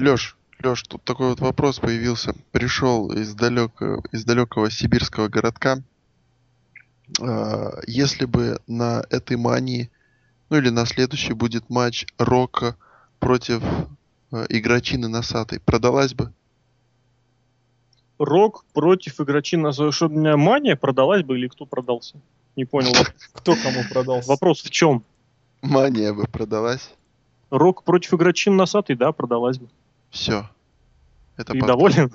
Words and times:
Лёш, 0.00 0.34
Лёш, 0.62 0.82
тут 0.84 1.04
такой 1.04 1.28
вот 1.28 1.40
вопрос 1.40 1.78
появился. 1.78 2.34
Пришел 2.52 3.12
из, 3.12 3.34
далека, 3.34 3.98
из 4.12 4.24
далекого 4.24 4.70
сибирского 4.70 5.28
городка. 5.28 5.82
А, 7.20 7.72
если 7.86 8.24
бы 8.24 8.60
на 8.66 9.04
этой 9.10 9.36
мании, 9.36 9.90
ну 10.48 10.56
или 10.56 10.70
на 10.70 10.86
следующий 10.86 11.34
будет 11.34 11.68
матч 11.68 12.06
Рока 12.16 12.76
против 13.18 13.62
э, 14.32 14.46
игрочины 14.48 15.08
Носатой, 15.08 15.60
продалась 15.60 16.14
бы? 16.14 16.32
Рок 18.18 18.64
против 18.72 19.20
игрочины 19.20 19.72
Что 19.72 20.06
у 20.06 20.08
меня 20.08 20.38
мания 20.38 20.76
продалась 20.76 21.24
бы 21.24 21.38
или 21.38 21.48
кто 21.48 21.66
продался? 21.66 22.16
Не 22.56 22.64
понял. 22.64 22.92
Кто 23.32 23.54
кому 23.54 23.82
продался? 23.90 24.28
Вопрос 24.30 24.62
в 24.62 24.70
чем? 24.70 25.04
Мания 25.60 26.14
бы 26.14 26.24
продалась. 26.24 26.90
Рок 27.50 27.84
против 27.84 28.14
игрочин 28.14 28.56
носатый, 28.56 28.96
да, 28.96 29.12
продалась 29.12 29.58
бы. 29.58 29.68
Все. 30.10 30.48
Это 31.36 31.54
И 31.54 31.60
доволен? 31.60 32.10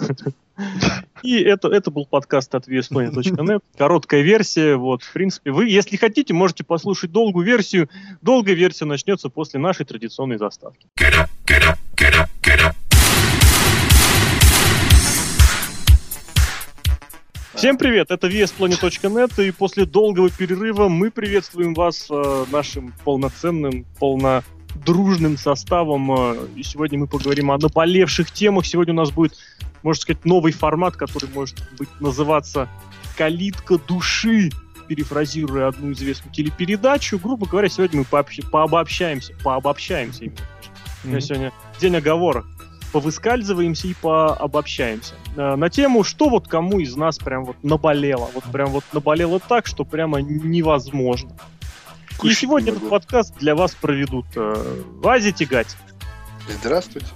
И 1.23 1.41
это, 1.41 1.69
это 1.69 1.91
был 1.91 2.05
подкаст 2.05 2.53
от 2.53 2.67
vsplanet.net. 2.67 3.61
Короткая 3.77 4.21
версия. 4.21 4.75
Вот, 4.75 5.03
в 5.03 5.11
принципе, 5.11 5.51
вы, 5.51 5.67
если 5.67 5.97
хотите, 5.97 6.33
можете 6.33 6.63
послушать 6.63 7.11
долгую 7.11 7.45
версию. 7.45 7.89
Долгая 8.21 8.55
версия 8.55 8.85
начнется 8.85 9.29
после 9.29 9.59
нашей 9.59 9.85
традиционной 9.85 10.37
заставки. 10.37 10.87
Всем 17.55 17.77
привет, 17.77 18.11
это 18.11 18.27
VSPlanet.net, 18.27 19.47
и 19.47 19.51
после 19.51 19.85
долгого 19.85 20.29
перерыва 20.29 20.89
мы 20.89 21.09
приветствуем 21.09 21.73
вас 21.73 22.07
э, 22.11 22.45
нашим 22.51 22.93
полноценным, 23.05 23.85
полнодружным 24.75 25.37
составом. 25.37 26.11
Э, 26.11 26.47
и 26.55 26.63
сегодня 26.63 26.99
мы 26.99 27.07
поговорим 27.07 27.51
о 27.51 27.57
наболевших 27.57 28.31
темах. 28.31 28.65
Сегодня 28.65 28.93
у 28.93 28.97
нас 28.97 29.11
будет, 29.11 29.37
можно 29.83 30.01
сказать, 30.01 30.25
новый 30.25 30.51
формат, 30.51 30.95
который 30.95 31.29
может 31.33 31.55
быть 31.77 31.89
называться 31.99 32.67
«Калитка 33.17 33.77
души», 33.77 34.51
перефразируя 34.87 35.69
одну 35.69 35.93
известную 35.93 36.33
телепередачу. 36.33 37.17
Грубо 37.17 37.47
говоря, 37.47 37.69
сегодня 37.69 37.99
мы 37.99 38.05
пообщ... 38.05 38.39
пообобщаемся, 38.51 39.33
пообобщаемся 39.43 40.25
именно. 40.25 40.37
Mm-hmm. 41.03 41.21
сегодня 41.21 41.51
день 41.79 41.95
оговорок 41.95 42.45
повыскальзываемся 42.91 43.89
и 43.89 43.93
пообобщаемся. 43.93 45.15
Э, 45.35 45.55
на 45.55 45.69
тему, 45.69 46.05
что 46.05 46.29
вот 46.29 46.47
кому 46.47 46.79
из 46.79 46.95
нас 46.95 47.17
прям 47.17 47.43
вот 47.43 47.57
наболело. 47.61 48.29
Вот 48.33 48.45
прям 48.45 48.69
вот 48.69 48.85
наболело 48.93 49.41
так, 49.41 49.67
что 49.67 49.83
прямо 49.83 50.21
невозможно. 50.21 51.31
Кушать 52.17 52.37
и 52.37 52.41
сегодня 52.41 52.71
этот 52.71 52.89
подкаст 52.89 53.35
для 53.37 53.55
вас 53.55 53.75
проведут 53.75 54.25
э, 54.35 54.83
Вази 55.01 55.31
Тягать. 55.31 55.75
Здравствуйте. 56.47 57.07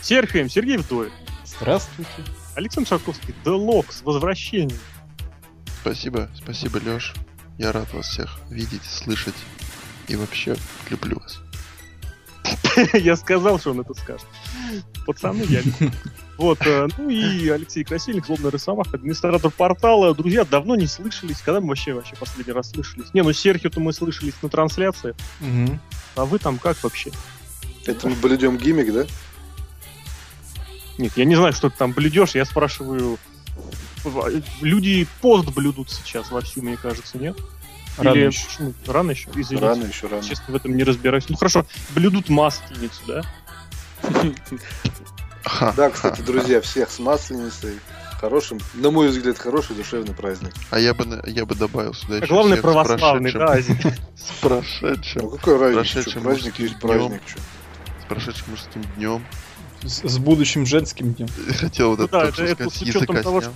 Серхием 0.00 0.48
Сергей 0.48 0.76
Вдовин. 0.76 1.12
Здравствуйте. 1.44 2.10
Александр 2.54 2.88
Шарковский. 2.88 3.34
Делок 3.44 3.92
с 3.92 4.02
возвращением. 4.02 4.78
Спасибо, 5.80 6.30
спасибо, 6.36 6.78
Леш. 6.78 7.14
Я 7.58 7.72
рад 7.72 7.92
вас 7.92 8.08
всех 8.08 8.38
видеть, 8.50 8.84
слышать. 8.84 9.34
И 10.06 10.16
вообще 10.16 10.56
люблю 10.90 11.18
вас. 11.18 11.40
Я 12.94 13.16
сказал, 13.16 13.58
что 13.58 13.70
он 13.70 13.80
это 13.80 13.94
скажет. 13.94 14.26
Пацаны, 15.06 15.44
я 15.48 15.62
Вот, 16.36 16.58
э, 16.66 16.86
ну 16.98 17.08
и 17.08 17.48
Алексей 17.48 17.82
Красильник, 17.82 18.26
злобный 18.26 18.50
рисомах, 18.50 18.92
администратор 18.92 19.50
портала. 19.50 20.14
Друзья, 20.14 20.44
давно 20.44 20.76
не 20.76 20.86
слышались. 20.86 21.38
Когда 21.38 21.60
мы 21.60 21.68
вообще 21.68 21.94
вообще 21.94 22.14
последний 22.16 22.52
раз 22.52 22.70
слышались? 22.70 23.12
Не, 23.14 23.22
ну 23.22 23.32
Серхио-то 23.32 23.80
мы 23.80 23.92
слышались 23.92 24.34
на 24.42 24.48
трансляции. 24.48 25.14
А 26.14 26.24
вы 26.24 26.38
там 26.38 26.58
как 26.58 26.82
вообще? 26.82 27.10
Это 27.86 28.08
мы 28.08 28.16
блюдем 28.16 28.58
гиммик, 28.58 28.92
да? 28.92 29.06
Нет, 30.98 31.12
я 31.16 31.24
не 31.24 31.36
знаю, 31.36 31.52
что 31.52 31.70
ты 31.70 31.76
там 31.76 31.92
блюдешь. 31.92 32.34
Я 32.34 32.44
спрашиваю... 32.44 33.18
Люди 34.60 35.06
пост 35.20 35.48
блюдут 35.50 35.90
сейчас 35.90 36.30
вовсю, 36.30 36.62
мне 36.62 36.76
кажется, 36.76 37.18
нет? 37.18 37.36
Рано 37.98 38.16
Или... 38.16 38.26
еще. 38.26 38.46
Ну, 38.60 38.74
рано 38.86 39.10
еще? 39.10 39.28
Извините. 39.34 39.66
Рано 39.66 39.84
еще, 39.84 40.06
рано. 40.06 40.22
Честно, 40.22 40.44
в 40.48 40.56
этом 40.56 40.76
не 40.76 40.84
разбираюсь. 40.84 41.28
Ну 41.28 41.36
хорошо, 41.36 41.66
блюдут 41.94 42.28
масленицу, 42.28 43.00
да? 43.06 43.22
Да, 45.76 45.90
кстати, 45.90 46.20
друзья, 46.20 46.60
всех 46.60 46.90
с 46.90 46.98
масленицей. 46.98 47.78
Хорошим, 48.20 48.58
на 48.74 48.90
мой 48.90 49.08
взгляд, 49.08 49.38
хороший 49.38 49.76
душевный 49.76 50.12
праздник. 50.12 50.52
А 50.70 50.80
я 50.80 50.92
бы, 50.92 51.22
я 51.26 51.46
бы 51.46 51.54
добавил 51.54 51.94
сюда 51.94 52.16
еще 52.16 52.26
Главный 52.26 52.56
православный, 52.56 53.32
да, 53.32 53.56
С 54.16 54.32
прошедшим. 54.40 55.22
Ну 55.22 55.30
какой 55.30 55.74
разница, 55.74 56.20
праздник 56.20 56.58
есть 56.58 56.80
праздник. 56.80 57.22
С 58.02 58.04
прошедшим 58.08 58.50
мужским 58.50 58.82
днем. 58.96 59.24
С, 59.82 60.18
будущим 60.18 60.66
женским 60.66 61.14
днем. 61.14 61.28
Хотел 61.60 61.90
вот 61.90 61.98
ну, 61.98 62.04
это, 62.06 62.18
да, 62.18 62.24
это, 62.28 62.42
это 62.42 62.70
с 62.70 62.82
учетом 62.82 63.22
того, 63.22 63.40
что 63.40 63.52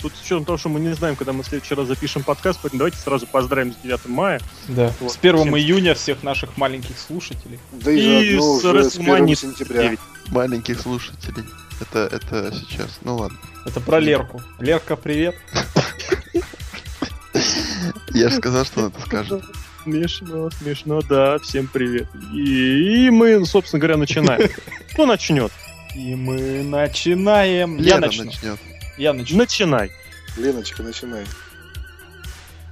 Тут 0.00 0.12
с 0.14 0.20
учетом 0.22 0.44
того, 0.44 0.58
что 0.58 0.68
мы 0.68 0.80
не 0.80 0.94
знаем, 0.94 1.16
когда 1.16 1.32
мы 1.32 1.42
в 1.42 1.46
следующий 1.46 1.74
раз 1.74 1.86
запишем 1.88 2.22
подкаст, 2.22 2.60
поэтому 2.62 2.78
давайте 2.78 2.98
сразу 2.98 3.26
поздравим 3.26 3.72
с 3.72 3.76
9 3.82 4.06
мая. 4.06 4.40
Да. 4.68 4.92
Вот. 5.00 5.12
С 5.12 5.18
1 5.18 5.36
Всем... 5.38 5.56
июня 5.56 5.94
всех 5.94 6.22
наших 6.22 6.56
маленьких 6.56 6.98
слушателей. 6.98 7.58
Да 7.72 7.90
и, 7.90 8.34
и 8.34 8.38
с, 8.38 8.64
уже 8.64 8.90
с 8.90 8.98
1 8.98 9.36
сентября. 9.36 9.82
9. 9.82 9.98
Маленьких 10.28 10.80
слушателей. 10.80 11.44
Это, 11.80 12.08
это 12.12 12.52
сейчас. 12.54 12.98
Ну 13.02 13.16
ладно. 13.16 13.38
Это 13.64 13.80
про 13.80 13.98
Лерку. 13.98 14.42
Лерка, 14.58 14.96
привет. 14.96 15.36
Я 18.10 18.28
же 18.30 18.36
сказал, 18.36 18.64
что 18.64 18.80
он 18.80 18.86
это 18.88 19.00
скажет. 19.02 19.44
Смешно, 19.82 20.50
смешно, 20.50 21.00
да. 21.02 21.38
Всем 21.38 21.68
привет. 21.68 22.08
И, 22.32 23.06
и 23.06 23.10
мы, 23.10 23.44
собственно 23.46 23.80
говоря, 23.80 23.96
начинаем. 23.96 24.50
Кто 24.92 25.06
начнет? 25.06 25.52
И 25.94 26.14
мы 26.14 26.62
начинаем. 26.62 27.78
Лера 27.78 27.96
Я 27.96 28.00
начну. 28.00 28.24
начнет. 28.24 28.58
Я 28.96 29.12
начну. 29.12 29.38
Начинай. 29.38 29.90
Леночка, 30.36 30.82
начинай. 30.82 31.24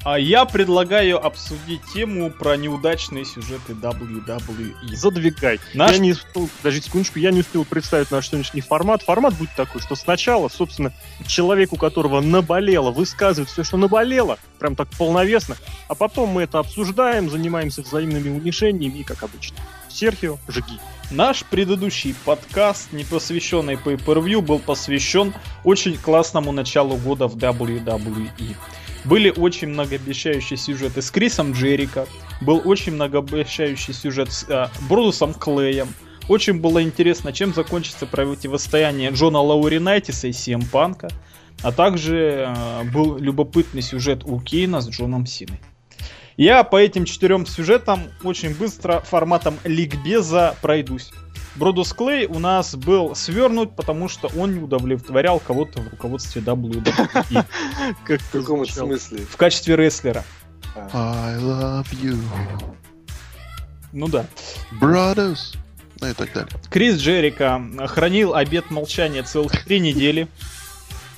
А 0.04 0.18
я 0.18 0.44
предлагаю 0.44 1.24
обсудить 1.24 1.80
тему 1.94 2.30
про 2.30 2.58
неудачные 2.58 3.24
сюжеты 3.24 3.72
WWE. 3.72 4.74
Задвигай. 4.94 5.58
Наш... 5.72 5.92
Я 5.92 5.98
не 5.98 6.12
успел, 6.12 6.50
даже 6.62 6.82
секундочку, 6.82 7.18
я 7.18 7.30
не 7.30 7.40
успел 7.40 7.64
представить 7.64 8.10
наш 8.10 8.28
сегодняшний 8.28 8.60
формат. 8.60 9.02
Формат 9.02 9.32
будет 9.32 9.54
такой, 9.56 9.80
что 9.80 9.94
сначала, 9.94 10.48
собственно, 10.48 10.92
человек, 11.26 11.72
у 11.72 11.76
которого 11.76 12.20
наболело, 12.20 12.90
высказывает 12.90 13.48
все, 13.48 13.64
что 13.64 13.78
наболело, 13.78 14.38
прям 14.58 14.76
так 14.76 14.88
полновесно, 14.90 15.56
а 15.88 15.94
потом 15.94 16.28
мы 16.28 16.42
это 16.42 16.58
обсуждаем, 16.58 17.30
занимаемся 17.30 17.80
взаимными 17.80 18.28
унижениями, 18.28 19.04
как 19.04 19.22
обычно. 19.22 19.56
Серхио, 19.94 20.38
жги. 20.48 20.80
Наш 21.12 21.44
предыдущий 21.44 22.16
подкаст, 22.24 22.92
не 22.92 23.04
посвященный 23.04 23.74
Pay-Per-View, 23.74 24.40
был 24.40 24.58
посвящен 24.58 25.32
очень 25.62 25.96
классному 25.96 26.50
началу 26.50 26.96
года 26.96 27.28
в 27.28 27.36
WWE. 27.36 28.56
Были 29.04 29.30
очень 29.30 29.68
многообещающие 29.68 30.56
сюжеты 30.56 31.00
с 31.00 31.12
Крисом 31.12 31.52
Джерика, 31.52 32.08
был 32.40 32.60
очень 32.64 32.94
многообещающий 32.94 33.94
сюжет 33.94 34.32
с 34.32 34.44
э, 34.48 34.66
Брудусом 34.88 35.32
Клеем, 35.32 35.88
очень 36.28 36.58
было 36.60 36.82
интересно, 36.82 37.32
чем 37.32 37.54
закончится 37.54 38.06
противостояние 38.06 39.10
Джона 39.10 39.40
Лауринайтиса 39.40 40.26
и 40.26 40.32
Сиэм 40.32 40.62
Панка, 40.62 41.10
а 41.62 41.70
также 41.70 42.46
э, 42.48 42.84
был 42.90 43.18
любопытный 43.18 43.82
сюжет 43.82 44.24
у 44.24 44.40
Кейна 44.40 44.80
с 44.80 44.88
Джоном 44.88 45.26
Синой. 45.26 45.60
Я 46.36 46.64
по 46.64 46.76
этим 46.76 47.04
четырем 47.04 47.46
сюжетам 47.46 48.02
очень 48.24 48.54
быстро 48.54 49.00
форматом 49.00 49.58
ликбеза 49.64 50.56
пройдусь. 50.60 51.12
Бродус 51.54 51.92
Клей 51.92 52.26
у 52.26 52.40
нас 52.40 52.74
был 52.74 53.14
свернут, 53.14 53.76
потому 53.76 54.08
что 54.08 54.28
он 54.36 54.54
не 54.54 54.60
удовлетворял 54.60 55.38
кого-то 55.38 55.80
в 55.80 55.88
руководстве 55.88 56.42
WWE. 56.42 56.82
Как 58.04 58.20
в 58.20 58.30
каком 58.32 58.66
смысле? 58.66 59.20
В 59.20 59.36
качестве 59.36 59.76
рестлера. 59.76 60.24
I 60.74 61.36
love 61.36 61.86
you. 61.92 62.18
Ну 63.92 64.08
да. 64.08 64.26
Brothers. 64.80 65.56
Ну 66.00 66.08
и 66.08 66.12
так 66.14 66.32
далее. 66.32 66.50
Крис 66.68 66.96
Джерика 66.96 67.62
хранил 67.86 68.34
обед 68.34 68.72
молчания 68.72 69.22
целых 69.22 69.64
три 69.64 69.78
недели. 69.78 70.26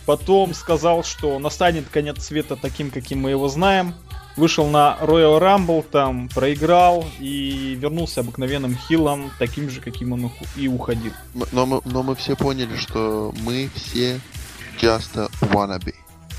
Потом 0.04 0.52
сказал, 0.52 1.02
что 1.02 1.38
настанет 1.38 1.88
конец 1.88 2.22
света 2.22 2.56
таким, 2.56 2.90
каким 2.90 3.20
мы 3.20 3.30
его 3.30 3.48
знаем 3.48 3.94
вышел 4.36 4.68
на 4.68 4.96
Royal 5.00 5.40
Rumble, 5.40 5.84
там 5.90 6.28
проиграл 6.28 7.04
и 7.18 7.76
вернулся 7.80 8.20
обыкновенным 8.20 8.76
хилом, 8.76 9.30
таким 9.38 9.70
же, 9.70 9.80
каким 9.80 10.12
он 10.12 10.30
и 10.56 10.68
уходил. 10.68 11.12
Но 11.52 11.66
мы, 11.66 11.80
но 11.84 12.02
мы 12.02 12.14
все 12.14 12.36
поняли, 12.36 12.76
что 12.76 13.34
мы 13.42 13.70
все 13.74 14.20
just 14.80 15.30
wannabe. 15.40 15.94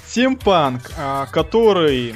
Симпанк, 0.07 0.91
который, 1.31 2.15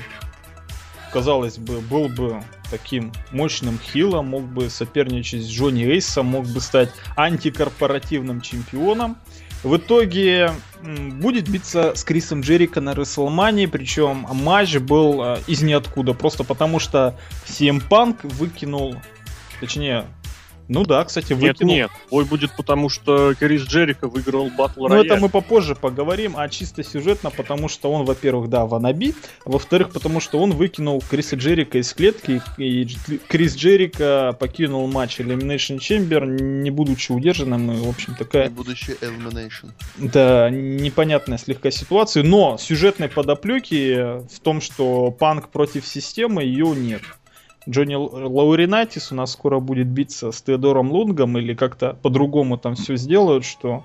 казалось 1.12 1.58
бы, 1.58 1.82
был 1.82 2.08
бы 2.10 2.44
таким 2.70 3.12
мощным 3.32 3.78
хилом, 3.80 4.28
мог 4.28 4.44
бы 4.44 4.70
соперничать 4.70 5.42
с 5.44 5.50
Джонни 5.50 5.84
Эйсом, 5.84 6.28
мог 6.28 6.46
бы 6.46 6.62
стать 6.62 6.90
антикорпоративным 7.18 8.40
чемпионом. 8.40 9.18
В 9.64 9.78
итоге 9.78 10.52
будет 10.84 11.48
биться 11.48 11.94
с 11.96 12.04
Крисом 12.04 12.42
Джерика 12.42 12.82
на 12.82 12.96
Рестлмании, 12.96 13.68
причем 13.68 14.26
матч 14.32 14.78
был 14.78 15.24
э, 15.24 15.38
из 15.46 15.62
ниоткуда, 15.62 16.14
просто 16.14 16.44
потому 16.44 16.80
что 16.80 17.16
CM 17.46 17.82
Punk 17.88 18.28
выкинул, 18.28 18.96
точнее, 19.60 20.06
Ну 20.68 20.84
да, 20.86 21.04
кстати, 21.04 21.34
Нет, 21.34 21.42
выкинул. 21.60 21.74
нет. 21.74 21.92
Бой 22.10 22.26
будет 22.26 22.56
потому, 22.56 22.90
что 22.90 23.34
Крис 23.36 23.64
Джерика 23.64 24.08
выиграл 24.08 24.50
батл 24.50 24.88
Ну, 24.88 24.96
это 24.96 25.18
мы 25.18 25.30
попозже 25.30 25.76
поговорим, 25.76 26.34
а 26.38 26.48
чисто 26.50 26.84
сюжетно, 26.84 27.30
потому 27.30 27.68
что 27.68 27.92
он, 27.92 28.06
во-первых, 28.06 28.50
да, 28.50 28.66
ванаби, 28.66 29.14
а 29.46 29.50
во-вторых, 29.50 29.92
потому 29.92 30.20
что 30.20 30.40
он 30.40 30.52
выкинул 30.52 31.02
Криса 31.10 31.36
Джерика 31.36 31.78
из 31.78 31.94
клетки, 31.94 32.42
и 32.58 32.88
Крис 33.28 33.56
Джерика 33.56 34.36
покинул 34.40 34.88
матч 34.88 35.20
Elimination 35.20 35.78
Chamber, 35.78 36.26
не 36.26 36.72
будучи 36.72 37.12
удержанным, 37.12 37.72
и, 37.72 37.78
в 37.78 37.90
общем, 37.90 38.16
такая, 38.16 38.50
будущее 38.50 38.98
Elimination. 39.02 39.72
да, 39.98 40.50
непонятная 40.50 41.38
слегка 41.38 41.72
ситуация, 41.72 42.24
но 42.24 42.58
сюжетной 42.58 43.10
подоплеки 43.10 44.20
в 44.34 44.40
том, 44.42 44.62
что 44.62 45.12
Панк 45.12 45.50
против 45.50 45.86
системы, 45.86 46.44
ее 46.44 46.74
нет. 46.76 47.02
Джонни 47.70 47.96
Лауринатис 47.96 49.12
у 49.12 49.16
нас 49.16 49.34
скоро 49.34 49.60
будет 49.60 49.88
биться 49.88 50.32
с 50.32 50.42
Теодором 50.42 50.92
Лунгом 50.92 51.38
или 51.38 51.54
как-то 51.54 51.98
по-другому 52.02 52.58
там 52.58 52.76
все 52.76 52.96
сделают, 52.96 53.46
что... 53.46 53.84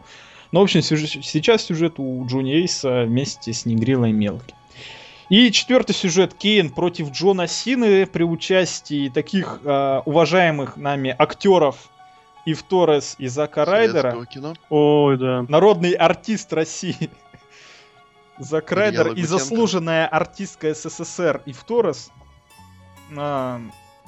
Ну, 0.52 0.60
в 0.60 0.62
общем, 0.62 0.80
сюжет- 0.80 1.24
сейчас 1.24 1.62
сюжет 1.62 1.98
у 1.98 2.24
Джонни 2.26 2.54
Эйса 2.54 3.02
вместе 3.02 3.52
с 3.52 3.66
Негрилой 3.66 4.12
Мелки. 4.12 4.54
И 5.28 5.50
четвертый 5.50 5.92
сюжет 5.92 6.34
Кейн 6.34 6.70
против 6.70 7.10
Джона 7.10 7.48
Сины 7.48 8.06
при 8.06 8.22
участии 8.22 9.08
таких 9.08 9.60
э, 9.64 10.02
уважаемых 10.04 10.76
нами 10.76 11.14
актеров 11.18 11.90
Ив 12.44 12.62
Торрес 12.62 13.16
и 13.18 13.26
Зака 13.26 13.64
Райдера. 13.64 14.24
Кино. 14.24 14.54
Ой, 14.70 15.18
да. 15.18 15.44
Народный 15.48 15.92
артист 15.92 16.52
России. 16.52 17.10
Зак 18.38 18.70
Райдер 18.70 19.12
и 19.14 19.22
заслуженная 19.22 20.06
артистка 20.06 20.72
СССР 20.74 21.42
Ив 21.46 21.64
Торрес. 21.64 22.10
А, 23.16 23.60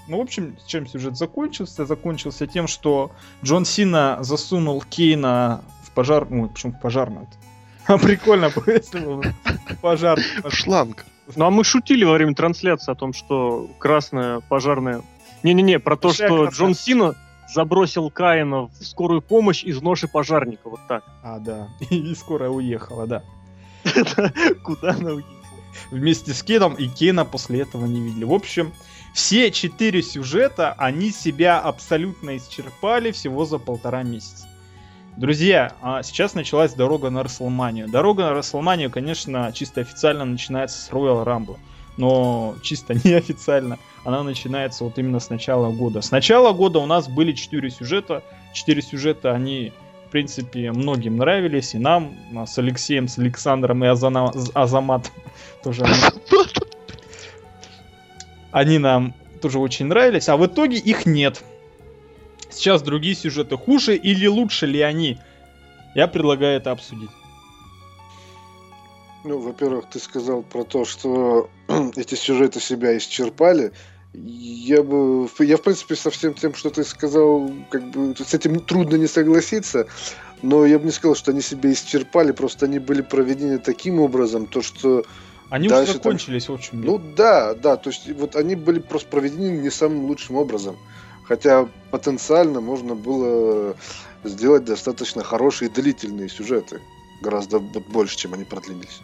ну, 0.06 0.18
в 0.18 0.20
общем, 0.20 0.56
чем 0.66 0.86
сюжет 0.86 1.16
закончился? 1.16 1.84
Закончился 1.84 2.46
тем, 2.46 2.66
что 2.66 3.12
Джон 3.44 3.64
Сина 3.64 4.18
засунул 4.20 4.82
Кейна 4.82 5.62
в 5.84 5.90
пожар... 5.92 6.26
Ну, 6.30 6.48
почему 6.48 6.72
в 6.72 6.80
пожарную? 6.80 7.28
А 7.86 7.96
прикольно 7.96 8.50
если 8.66 9.00
бы 9.00 9.22
пожар. 9.80 10.20
В 10.44 10.50
шланг. 10.50 11.06
Ну 11.36 11.46
а 11.46 11.50
мы 11.50 11.64
шутили 11.64 12.04
во 12.04 12.12
время 12.12 12.34
трансляции 12.34 12.92
о 12.92 12.94
том, 12.94 13.14
что 13.14 13.70
красная 13.78 14.40
пожарная... 14.40 15.02
Не-не-не, 15.42 15.78
про 15.78 15.96
то, 15.96 16.12
что. 16.12 16.46
Джон 16.46 16.74
Сина 16.74 17.14
забросил 17.52 18.10
Каина 18.10 18.66
в 18.66 18.84
скорую 18.84 19.22
помощь 19.22 19.64
из 19.64 19.80
ноши 19.80 20.08
пожарника. 20.08 20.68
Вот 20.68 20.80
так. 20.88 21.04
А, 21.22 21.38
да. 21.38 21.68
И 21.90 22.14
скоро 22.14 22.48
уехала, 22.48 23.06
да. 23.06 23.22
Куда 24.64 24.90
она 24.90 25.12
уехала? 25.12 25.37
Вместе 25.90 26.32
с 26.32 26.42
Кейном, 26.42 26.74
и 26.74 26.88
Кейна 26.88 27.24
после 27.24 27.60
этого 27.60 27.86
не 27.86 28.00
видели. 28.00 28.24
В 28.24 28.32
общем, 28.32 28.72
все 29.14 29.50
четыре 29.50 30.02
сюжета, 30.02 30.74
они 30.78 31.10
себя 31.10 31.60
абсолютно 31.60 32.36
исчерпали 32.36 33.10
всего 33.10 33.44
за 33.44 33.58
полтора 33.58 34.02
месяца. 34.02 34.46
Друзья, 35.16 35.72
а 35.82 36.04
сейчас 36.04 36.34
началась 36.34 36.74
дорога 36.74 37.10
на 37.10 37.24
Расселманию. 37.24 37.88
Дорога 37.88 38.22
на 38.22 38.34
Расселманию, 38.34 38.88
конечно, 38.88 39.50
чисто 39.52 39.80
официально 39.80 40.24
начинается 40.24 40.80
с 40.80 40.90
Royal 40.90 41.24
Rumble. 41.24 41.58
Но 41.96 42.54
чисто 42.62 42.94
неофициально 43.04 43.78
она 44.04 44.22
начинается 44.22 44.84
вот 44.84 44.96
именно 44.96 45.18
с 45.18 45.28
начала 45.28 45.70
года. 45.72 46.02
С 46.02 46.12
начала 46.12 46.52
года 46.52 46.78
у 46.78 46.86
нас 46.86 47.08
были 47.08 47.32
четыре 47.32 47.70
сюжета. 47.70 48.22
Четыре 48.52 48.80
сюжета, 48.80 49.32
они, 49.32 49.72
в 50.08 50.10
принципе, 50.10 50.72
многим 50.72 51.18
нравились. 51.18 51.74
И 51.74 51.78
нам, 51.78 52.16
с 52.46 52.56
Алексеем, 52.56 53.08
с 53.08 53.18
Александром 53.18 53.84
и 53.84 53.88
Азана- 53.88 54.32
Азаматом 54.54 55.12
тоже 55.62 55.84
они 55.84 55.94
они 58.50 58.78
нам 58.78 59.14
тоже 59.42 59.58
очень 59.58 59.86
нравились, 59.86 60.30
а 60.30 60.38
в 60.38 60.46
итоге 60.46 60.78
их 60.78 61.04
нет. 61.04 61.44
Сейчас 62.48 62.80
другие 62.80 63.14
сюжеты 63.14 63.58
хуже 63.58 63.96
или 63.96 64.26
лучше 64.26 64.66
ли 64.66 64.80
они? 64.80 65.18
Я 65.94 66.08
предлагаю 66.08 66.56
это 66.56 66.70
обсудить. 66.70 67.10
Ну, 69.24 69.38
во-первых, 69.38 69.90
ты 69.90 69.98
сказал 69.98 70.42
про 70.42 70.64
то, 70.64 70.86
что 70.86 71.50
эти 71.96 72.14
сюжеты 72.14 72.60
себя 72.60 72.96
исчерпали. 72.96 73.72
Я 74.14 74.82
бы, 74.82 75.28
я 75.40 75.56
в 75.56 75.62
принципе 75.62 75.94
со 75.94 76.10
всем 76.10 76.34
тем, 76.34 76.54
что 76.54 76.70
ты 76.70 76.82
сказал, 76.84 77.50
как 77.70 77.90
бы 77.90 78.14
с 78.16 78.32
этим 78.32 78.60
трудно 78.60 78.96
не 78.96 79.06
согласиться, 79.06 79.86
но 80.42 80.64
я 80.64 80.78
бы 80.78 80.86
не 80.86 80.90
сказал, 80.92 81.14
что 81.14 81.30
они 81.30 81.42
себя 81.42 81.70
исчерпали, 81.72 82.32
просто 82.32 82.66
они 82.66 82.78
были 82.78 83.02
проведены 83.02 83.58
таким 83.58 84.00
образом, 84.00 84.46
то 84.46 84.62
что, 84.62 85.04
Они 85.50 85.68
Дальше 85.68 85.92
уже 85.92 86.00
там- 86.00 86.12
закончились, 86.12 86.48
в 86.48 86.52
общем. 86.52 86.80
ну 86.80 86.98
да, 86.98 87.54
да, 87.54 87.76
то 87.76 87.90
есть 87.90 88.10
вот 88.12 88.34
они 88.34 88.54
были 88.54 88.80
просто 88.80 89.08
проведены 89.08 89.58
не 89.58 89.70
самым 89.70 90.06
лучшим 90.06 90.36
образом, 90.36 90.76
хотя 91.24 91.68
потенциально 91.90 92.60
можно 92.60 92.94
было 92.94 93.76
сделать 94.24 94.64
достаточно 94.64 95.22
хорошие 95.22 95.68
и 95.70 95.72
длительные 95.72 96.28
сюжеты, 96.28 96.80
гораздо 97.20 97.60
больше, 97.60 98.16
чем 98.16 98.34
они 98.34 98.44
продлились. 98.44 99.00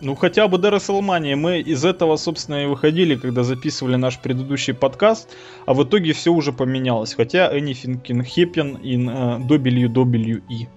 Ну, 0.00 0.14
хотя 0.14 0.48
бы 0.48 0.58
до 0.58 0.70
Расселмании. 0.70 1.34
Мы 1.34 1.60
из 1.60 1.84
этого, 1.84 2.16
собственно, 2.16 2.62
и 2.62 2.66
выходили, 2.66 3.16
когда 3.16 3.42
записывали 3.42 3.96
наш 3.96 4.18
предыдущий 4.18 4.72
подкаст, 4.72 5.28
а 5.66 5.74
в 5.74 5.84
итоге 5.84 6.12
все 6.14 6.32
уже 6.32 6.52
поменялось. 6.52 7.14
Хотя 7.14 7.54
anything 7.54 8.02
can 8.02 8.24
happen 8.24 8.80
in 8.82 9.10
э, 9.10 9.46
WWE. 9.46 10.68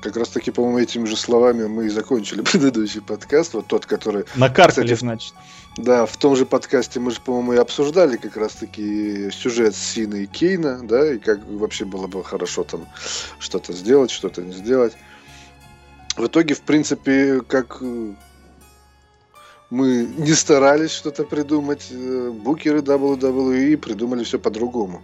Как 0.00 0.16
раз 0.16 0.30
таки, 0.30 0.50
по-моему, 0.50 0.80
этими 0.80 1.04
же 1.04 1.16
словами 1.16 1.66
мы 1.66 1.86
и 1.86 1.88
закончили 1.88 2.40
предыдущий 2.52 3.00
подкаст, 3.00 3.54
вот 3.54 3.68
тот, 3.68 3.86
который, 3.86 4.24
Накаркали, 4.34 4.86
Кстати, 4.86 4.98
значит. 4.98 5.34
да, 5.76 6.06
в 6.06 6.16
том 6.16 6.34
же 6.34 6.44
подкасте 6.44 6.98
мы 6.98 7.12
же, 7.12 7.20
по-моему, 7.20 7.52
и 7.52 7.58
обсуждали 7.58 8.16
как 8.16 8.36
раз 8.36 8.54
таки 8.54 9.30
сюжет 9.30 9.76
Сины 9.76 10.24
и 10.24 10.26
Кейна, 10.26 10.80
да, 10.82 11.14
и 11.14 11.18
как 11.18 11.46
вообще 11.48 11.84
было 11.84 12.08
бы 12.08 12.24
хорошо 12.24 12.64
там 12.64 12.88
что-то 13.38 13.72
сделать, 13.72 14.10
что-то 14.10 14.42
не 14.42 14.52
сделать. 14.52 14.94
В 16.16 16.26
итоге, 16.26 16.54
в 16.54 16.62
принципе, 16.62 17.40
как 17.42 17.78
э, 17.80 18.14
мы 19.72 20.06
не 20.18 20.34
старались 20.34 20.90
что-то 20.90 21.24
придумать, 21.24 21.88
э, 21.90 22.30
букеры 22.30 22.80
WWE 22.80 23.78
придумали 23.78 24.22
все 24.22 24.38
по-другому. 24.38 25.00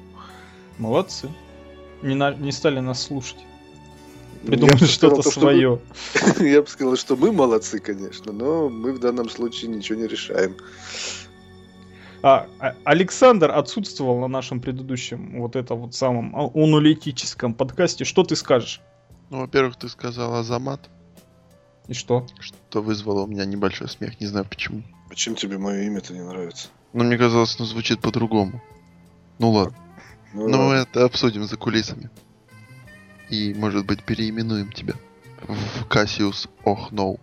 Молодцы. 0.77 1.31
Не, 2.03 2.15
на- 2.15 2.35
не 2.35 2.53
стали 2.53 2.81
нас 2.81 3.03
слушать. 3.03 3.39
Я 4.43 4.51
Придумали 4.51 4.85
что-то 4.85 5.23
то, 5.23 5.31
что 5.31 5.41
мы- 5.41 5.45
свое. 5.47 5.81
Я 6.41 6.61
бы 6.61 6.69
сказал, 6.69 6.97
что 6.97 7.17
мы 7.17 7.33
молодцы, 7.33 7.79
конечно, 7.79 8.31
но 8.31 8.69
мы 8.69 8.93
в 8.93 8.99
данном 8.99 9.31
случае 9.31 9.71
ничего 9.71 9.99
не 10.01 10.07
решаем. 10.07 10.55
А, 12.23 12.47
а- 12.61 12.75
Александр 12.85 13.51
отсутствовал 13.51 14.21
на 14.21 14.29
нашем 14.29 14.61
предыдущем 14.61 15.41
вот 15.41 15.57
это 15.57 15.75
вот 15.75 15.95
самом 15.95 16.37
а- 16.37 16.51
аналитическом 16.55 17.55
подкасте. 17.55 18.05
Что 18.05 18.23
ты 18.23 18.37
скажешь? 18.37 18.83
Ну, 19.31 19.41
во-первых, 19.41 19.77
ты 19.77 19.89
сказал 19.89 20.35
Азамат, 20.35 20.91
И 21.89 21.95
что? 21.95 22.27
что 22.39 22.83
вызвало 22.83 23.23
у 23.23 23.27
меня 23.27 23.45
небольшой 23.47 23.89
смех, 23.89 24.21
не 24.21 24.27
знаю 24.27 24.45
почему. 24.45 24.83
Почему 25.09 25.35
тебе 25.37 25.57
мое 25.59 25.83
имя-то 25.85 26.13
не 26.13 26.21
нравится? 26.23 26.69
Но 26.93 27.05
мне 27.05 27.17
казалось, 27.17 27.57
оно 27.59 27.67
звучит 27.67 28.01
по-другому. 28.01 28.63
Ну 29.39 29.51
ладно. 29.51 29.77
Ну, 30.35 30.49
Ну, 30.49 30.67
ладно. 30.67 30.83
это 30.83 31.05
обсудим 31.05 31.45
за 31.45 31.57
кулисами. 31.57 32.11
И, 33.31 33.55
может 33.55 33.87
быть, 33.87 34.05
переименуем 34.05 34.71
тебя 34.73 34.95
в 35.47 35.87
Кассиус 35.87 36.49
Ох 36.65 36.93
Ноу. 36.93 37.19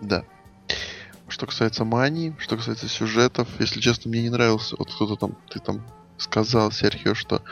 Да. 0.00 0.24
Что 1.28 1.46
касается 1.46 1.84
мании, 1.84 2.34
что 2.38 2.56
касается 2.56 2.88
сюжетов, 2.88 3.48
если 3.60 3.80
честно, 3.80 4.10
мне 4.10 4.22
не 4.22 4.30
нравился, 4.30 4.76
вот 4.78 4.92
кто-то 4.92 5.16
там, 5.16 5.36
ты 5.50 5.58
там 5.60 5.84
сказал, 6.18 6.72
Серхио, 6.72 7.14
что 7.14 7.42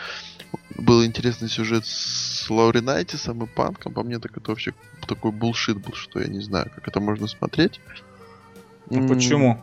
был 0.77 1.05
интересный 1.05 1.49
сюжет 1.49 1.87
с 1.87 2.49
Лауринайтисом 2.49 3.45
и 3.45 3.47
Панком, 3.47 3.93
по 3.93 4.03
мне 4.03 4.19
так 4.19 4.37
это 4.37 4.51
вообще 4.51 4.75
такой 5.07 5.33
булшит 5.33 5.79
был, 5.79 5.95
что 5.95 6.21
я 6.21 6.27
не 6.27 6.41
знаю, 6.41 6.71
как 6.75 6.89
это 6.89 7.01
можно 7.01 7.27
смотреть. 7.27 7.81
Ну, 8.91 9.09
почему? 9.09 9.61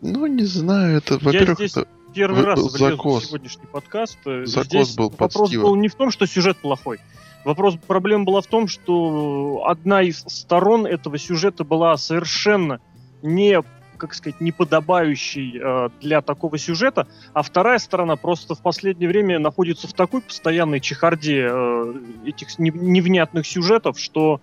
Ну, 0.00 0.26
не 0.26 0.44
знаю, 0.44 0.98
это, 0.98 1.18
во-первых, 1.18 1.58
здесь 1.58 1.76
это... 1.76 1.88
Первый 2.14 2.42
Вы- 2.42 2.46
раз 2.46 2.60
закос. 2.60 3.24
в 3.24 3.26
сегодняшний 3.26 3.66
подкаст. 3.66 4.18
Э, 4.24 4.46
Закос 4.46 4.66
Здесь 4.68 4.94
был 4.94 5.10
под 5.10 5.20
вопрос 5.20 5.48
Стива. 5.48 5.62
был 5.62 5.74
не 5.74 5.88
в 5.88 5.96
том, 5.96 6.12
что 6.12 6.26
сюжет 6.26 6.56
плохой. 6.58 7.00
Вопрос, 7.44 7.76
проблема 7.88 8.24
была 8.24 8.40
в 8.40 8.46
том, 8.46 8.68
что 8.68 9.64
одна 9.66 10.00
из 10.02 10.20
сторон 10.28 10.86
этого 10.86 11.18
сюжета 11.18 11.64
была 11.64 11.96
совершенно 11.96 12.80
не, 13.22 13.60
как 13.96 14.14
сказать, 14.14 14.40
неподобающей 14.40 15.60
э, 15.60 15.88
для 16.00 16.20
такого 16.20 16.58
сюжета, 16.58 17.06
а 17.32 17.42
вторая 17.42 17.78
сторона 17.78 18.16
просто 18.16 18.54
в 18.54 18.62
последнее 18.62 19.08
время 19.08 19.38
находится 19.38 19.88
в 19.88 19.92
такой 19.92 20.20
постоянной 20.20 20.80
чехарде 20.80 21.48
э, 21.50 21.94
этих 22.26 22.58
не- 22.58 22.70
невнятных 22.70 23.46
сюжетов, 23.46 23.98
что 23.98 24.40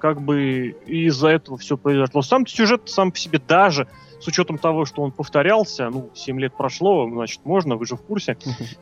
как 0.00 0.20
бы 0.22 0.76
из-за 0.86 1.28
этого 1.28 1.58
все 1.58 1.76
произошло. 1.76 2.22
Сам 2.22 2.46
сюжет 2.46 2.88
сам 2.88 3.12
по 3.12 3.18
себе 3.18 3.38
даже 3.38 3.86
с 4.20 4.26
учетом 4.26 4.58
того, 4.58 4.84
что 4.84 5.02
он 5.02 5.12
повторялся, 5.12 5.88
ну, 5.88 6.10
7 6.14 6.38
лет 6.40 6.54
прошло, 6.54 7.08
значит, 7.08 7.40
можно, 7.44 7.76
вы 7.76 7.86
же 7.86 7.96
в 7.96 8.02
курсе. 8.02 8.36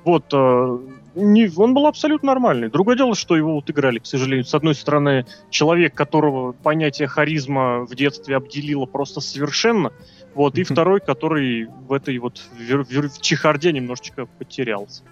Вот, 0.04 0.24
э, 0.32 0.78
не, 1.18 1.50
он 1.56 1.75
был 1.75 1.87
абсолютно 1.87 2.28
нормальный. 2.28 2.70
Другое 2.70 2.96
дело, 2.96 3.14
что 3.14 3.37
его 3.37 3.54
вот 3.54 3.68
играли, 3.70 3.98
к 3.98 4.06
сожалению. 4.06 4.44
С 4.44 4.54
одной 4.54 4.75
стороны, 4.75 5.26
человек, 5.50 5.94
которого 5.94 6.52
понятие 6.52 7.08
харизма 7.08 7.80
в 7.84 7.94
детстве 7.94 8.37
обделило 8.37 8.87
просто 8.87 9.20
совершенно, 9.20 9.92
Вот, 10.34 10.56
и 10.56 10.62
второй, 10.62 11.00
который 11.00 11.66
в 11.66 11.92
этой 11.92 12.16
вот 12.18 12.38
в, 12.38 12.84
в, 12.84 13.08
в 13.08 13.20
чехарде 13.20 13.72
немножечко 13.72 14.26
потерялся. 14.26 15.02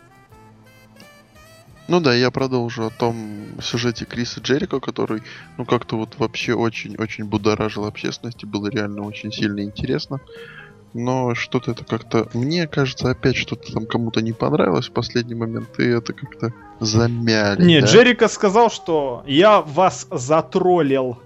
Ну 1.88 2.00
да, 2.00 2.14
я 2.14 2.30
продолжу 2.30 2.84
о 2.84 2.90
том 2.90 3.60
сюжете 3.60 4.04
Криса 4.04 4.40
Джерико, 4.40 4.80
который, 4.80 5.22
ну 5.56 5.64
как-то 5.64 5.96
вот 5.96 6.18
вообще 6.18 6.54
очень-очень 6.54 7.24
будоражил 7.24 7.86
общественность, 7.86 8.42
и 8.42 8.46
было 8.46 8.68
реально 8.68 9.02
очень 9.02 9.32
сильно 9.32 9.60
интересно. 9.60 10.20
Но 10.96 11.34
что-то 11.34 11.72
это 11.72 11.84
как-то, 11.84 12.28
мне 12.32 12.66
кажется, 12.66 13.10
опять 13.10 13.36
что-то 13.36 13.72
там 13.72 13.86
кому-то 13.86 14.22
не 14.22 14.32
понравилось 14.32 14.88
в 14.88 14.92
последний 14.92 15.34
момент, 15.34 15.78
и 15.78 15.84
это 15.84 16.14
как-то 16.14 16.54
замяли. 16.80 17.62
Не, 17.62 17.80
да? 17.80 17.86
Джерика 17.86 18.28
сказал, 18.28 18.70
что 18.70 19.22
я 19.26 19.60
вас 19.60 20.06
затроллил. 20.10 21.18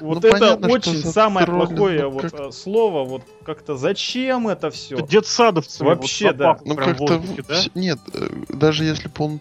Вот 0.00 0.22
Ну, 0.22 0.28
это 0.28 0.38
понятно, 0.38 0.68
очень 0.68 1.02
самое 1.04 1.46
троллинг, 1.46 1.68
плохое 1.70 2.02
ну, 2.02 2.10
вот 2.10 2.22
как- 2.22 2.40
э, 2.40 2.52
слово. 2.52 3.04
Вот 3.04 3.22
как-то 3.44 3.76
зачем 3.76 4.48
это 4.48 4.70
все? 4.70 4.96
Это 4.96 5.06
детсадовцами 5.08 5.88
Вообще, 5.88 6.28
вот 6.28 6.36
да. 6.36 6.58
Ну 6.64 6.76
как-то 6.76 7.18
воздухе, 7.18 7.42
в- 7.42 7.46
да? 7.46 7.60
нет, 7.74 7.98
э, 8.12 8.28
даже 8.48 8.84
если 8.84 9.08
бы 9.08 9.14
он 9.18 9.40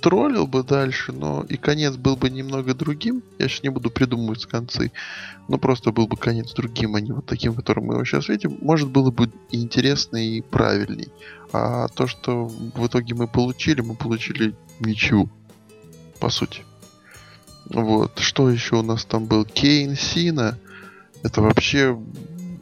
троллил 0.00 0.46
бы 0.46 0.62
дальше, 0.62 1.12
но 1.12 1.44
и 1.48 1.56
конец 1.56 1.96
был 1.96 2.16
бы 2.16 2.30
немного 2.30 2.74
другим. 2.74 3.22
Я 3.38 3.48
сейчас 3.48 3.62
не 3.62 3.68
буду 3.68 3.90
придумывать 3.90 4.46
концы, 4.46 4.92
но 5.48 5.58
просто 5.58 5.92
был 5.92 6.06
бы 6.06 6.16
конец 6.16 6.52
другим, 6.54 6.94
а 6.94 7.00
не 7.00 7.12
вот 7.12 7.26
таким, 7.26 7.54
которым 7.54 7.86
мы 7.86 7.94
его 7.94 8.04
сейчас 8.04 8.28
видим. 8.28 8.58
Может 8.60 8.88
было 8.88 9.10
бы 9.10 9.30
и 9.50 9.62
интересно 9.62 10.16
и 10.16 10.40
правильней. 10.40 11.08
А 11.52 11.88
то, 11.88 12.06
что 12.06 12.46
в 12.46 12.86
итоге 12.86 13.14
мы 13.14 13.26
получили, 13.26 13.80
мы 13.80 13.94
получили 13.94 14.54
ничего, 14.80 15.28
по 16.20 16.28
сути. 16.28 16.62
Вот. 17.70 18.18
Что 18.18 18.50
еще 18.50 18.76
у 18.76 18.82
нас 18.82 19.04
там 19.04 19.26
был? 19.26 19.44
Кейн 19.44 19.94
Сина. 19.96 20.58
Это 21.22 21.42
вообще, 21.42 21.98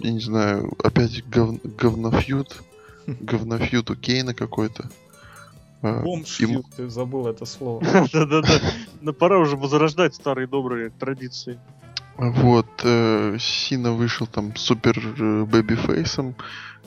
я 0.01 0.11
не 0.11 0.21
знаю, 0.21 0.73
опять 0.83 1.27
гов... 1.29 1.57
говнофьют. 1.63 2.63
Говнофьют 3.07 3.91
у 3.91 3.97
Кейна 3.97 4.35
какой-то. 4.35 4.91
А, 5.83 6.03
Бомж, 6.03 6.41
ему- 6.41 6.65
ты 6.77 6.89
забыл 6.89 7.29
это 7.29 7.45
слово. 7.45 7.85
Да-да-да. 8.13 8.61
Но 9.01 9.13
пора 9.13 9.39
уже 9.39 9.57
возрождать 9.57 10.15
старые 10.15 10.47
добрые 10.47 10.91
традиции. 10.91 11.59
Вот, 12.17 12.67
э, 12.83 13.37
Сина 13.39 13.93
вышел 13.93 14.27
там 14.27 14.57
супер 14.57 14.99
э, 14.99 15.45
babyface'ом, 15.45 16.35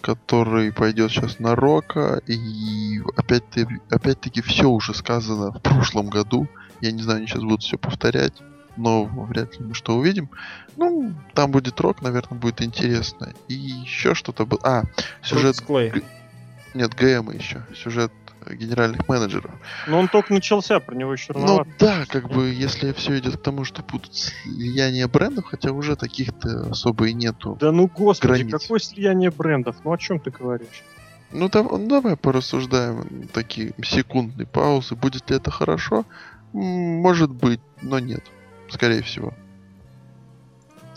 который 0.01 0.73
пойдет 0.73 1.11
сейчас 1.11 1.37
на 1.37 1.55
Рока, 1.55 2.19
и 2.25 2.99
опять-таки, 3.15 3.79
опять-таки 3.91 4.41
все 4.41 4.67
уже 4.67 4.95
сказано 4.95 5.51
в 5.51 5.61
прошлом 5.61 6.09
году. 6.09 6.47
Я 6.81 6.91
не 6.91 7.01
знаю, 7.01 7.17
они 7.19 7.27
сейчас 7.27 7.43
будут 7.43 7.63
все 7.63 7.77
повторять, 7.77 8.33
но 8.77 9.05
вряд 9.05 9.59
ли 9.59 9.65
мы 9.65 9.73
что 9.73 9.97
увидим. 9.97 10.29
Ну, 10.77 11.13
там 11.33 11.51
будет 11.51 11.79
Рок, 11.81 12.01
наверное, 12.01 12.39
будет 12.39 12.61
интересно. 12.61 13.33
И 13.47 13.53
еще 13.53 14.13
что-то 14.15 14.45
было. 14.45 14.59
А, 14.63 14.83
сюжет... 15.21 15.59
Клей. 15.61 15.91
Нет, 16.73 16.93
ГМ 16.93 17.31
еще. 17.31 17.65
Сюжет 17.75 18.11
генеральных 18.49 19.07
менеджеров. 19.09 19.51
Но 19.87 19.99
он 19.99 20.07
только 20.07 20.33
начался, 20.33 20.79
про 20.79 20.95
него 20.95 21.11
еще 21.13 21.33
Ну 21.33 21.41
рановато. 21.41 21.69
да, 21.79 22.05
как 22.07 22.29
бы, 22.29 22.49
если 22.49 22.93
все 22.93 23.19
идет 23.19 23.37
к 23.37 23.41
тому, 23.41 23.65
что 23.65 23.83
будут 23.83 24.15
слияния 24.15 25.07
брендов, 25.07 25.45
хотя 25.45 25.71
уже 25.71 25.95
таких-то 25.95 26.69
особо 26.71 27.09
и 27.09 27.13
нету. 27.13 27.57
Да 27.59 27.71
ну 27.71 27.87
господи, 27.87 28.31
границ. 28.43 28.51
какое 28.61 28.79
слияние 28.79 29.29
брендов? 29.29 29.75
Ну 29.83 29.91
о 29.91 29.97
чем 29.97 30.19
ты 30.19 30.31
говоришь? 30.31 30.83
Ну, 31.31 31.47
дав- 31.49 31.69
ну, 31.71 31.87
давай 31.87 32.15
порассуждаем 32.17 33.27
такие 33.33 33.73
секундные 33.83 34.47
паузы. 34.47 34.95
Будет 34.95 35.29
ли 35.29 35.35
это 35.35 35.51
хорошо? 35.51 36.05
Может 36.53 37.31
быть, 37.31 37.59
но 37.81 37.99
нет. 37.99 38.23
Скорее 38.69 39.01
всего. 39.01 39.33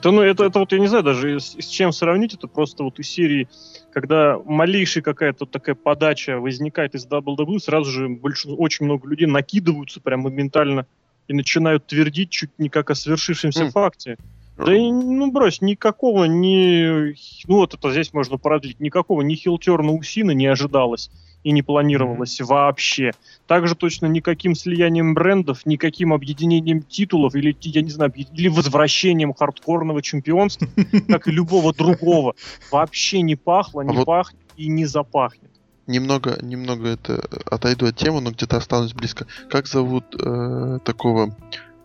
Да 0.03 0.11
ну 0.11 0.21
это, 0.23 0.45
это 0.45 0.59
вот 0.59 0.73
я 0.73 0.81
не 0.81 0.89
знаю 0.89 1.05
даже 1.05 1.39
с, 1.39 1.55
с 1.55 1.67
чем 1.69 1.93
сравнить, 1.93 2.35
это 2.35 2.49
просто 2.49 2.83
вот 2.83 2.99
из 2.99 3.09
серии, 3.09 3.49
когда 3.93 4.37
малейшая 4.45 5.03
какая-то 5.03 5.47
такая 5.47 5.77
подача 5.77 6.41
возникает 6.41 6.97
из 6.97 7.07
WWE, 7.07 7.61
сразу 7.61 7.91
же 7.91 8.09
больше, 8.09 8.49
очень 8.51 8.87
много 8.87 9.09
людей 9.09 9.29
накидываются 9.29 10.01
прям 10.01 10.21
моментально 10.21 10.87
и 11.29 11.35
начинают 11.35 11.87
твердить 11.87 12.31
чуть 12.31 12.51
не 12.59 12.69
как 12.69 12.91
о 12.91 12.97
свершившемся 12.97 13.65
М. 13.65 13.71
факте. 13.71 14.17
Да 14.59 14.75
и, 14.75 14.91
ну 14.91 15.31
брось, 15.31 15.61
никакого 15.61 16.25
ни... 16.25 17.15
Ну 17.47 17.57
вот 17.57 17.75
это 17.75 17.91
здесь 17.91 18.13
можно 18.13 18.39
продлить. 18.39 18.81
Никакого 18.81 19.23
ни 19.23 19.35
хилтерна 19.35 19.93
у 19.93 20.03
Сина 20.03 20.33
не 20.33 20.47
ожидалось 20.47 21.11
и 21.45 21.53
не 21.53 21.63
планировалось 21.63 22.41
вообще. 22.41 23.13
Также 23.47 23.75
точно 23.75 24.07
никаким 24.07 24.55
слиянием 24.55 25.15
брендов, 25.15 25.67
никаким 25.67 26.13
объединением 26.13 26.83
титулов 26.83 27.35
или, 27.35 27.57
я 27.61 27.83
не 27.83 27.91
знаю, 27.91 28.13
или 28.15 28.49
возвращением 28.49 29.35
хардкорного 29.35 30.03
чемпионства, 30.03 30.69
как 31.09 31.29
и 31.29 31.33
любого 31.33 31.73
другого, 31.75 32.35
вообще 32.71 33.23
не 33.23 33.37
пахло, 33.37 33.83
не 33.83 33.91
А 33.95 33.99
вот- 33.99 34.07
пахнет 34.07 34.41
и 34.57 34.69
не 34.69 34.87
запахнет. 34.87 35.51
Немного, 35.89 36.39
немного 36.43 36.89
это 36.89 37.15
э, 37.15 37.37
отойду 37.51 37.87
от 37.87 37.97
темы, 37.97 38.21
но 38.21 38.31
где-то 38.31 38.57
останусь 38.57 38.93
близко. 38.95 39.27
Как 39.51 39.67
зовут 39.67 40.05
э, 40.15 40.79
такого 40.85 41.37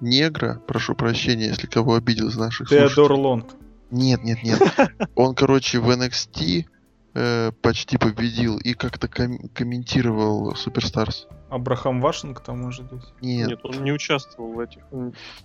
негра, 0.01 0.61
прошу 0.67 0.93
прощения, 0.93 1.47
если 1.47 1.65
кого 1.65 1.95
обидел 1.95 2.27
из 2.27 2.37
наших 2.37 2.69
Теодор? 2.69 3.13
Лонг. 3.13 3.55
Нет, 3.89 4.23
нет, 4.23 4.43
нет. 4.43 4.61
Он, 5.15 5.33
короче, 5.33 5.79
в 5.79 5.89
NXT 5.89 6.65
э, 7.17 7.51
почти 7.61 7.97
победил 7.97 8.57
и 8.59 8.73
как-то 8.73 9.07
ком- 9.07 9.49
комментировал 9.53 10.55
Суперстарс. 10.55 11.27
Абрахам 11.49 12.01
Вашингтон, 12.01 12.59
может 12.59 12.85
быть. 12.91 13.01
Нет. 13.21 13.47
Нет, 13.49 13.59
он 13.63 13.83
не 13.83 13.91
участвовал 13.93 14.51
в 14.53 14.59
этих. 14.59 14.81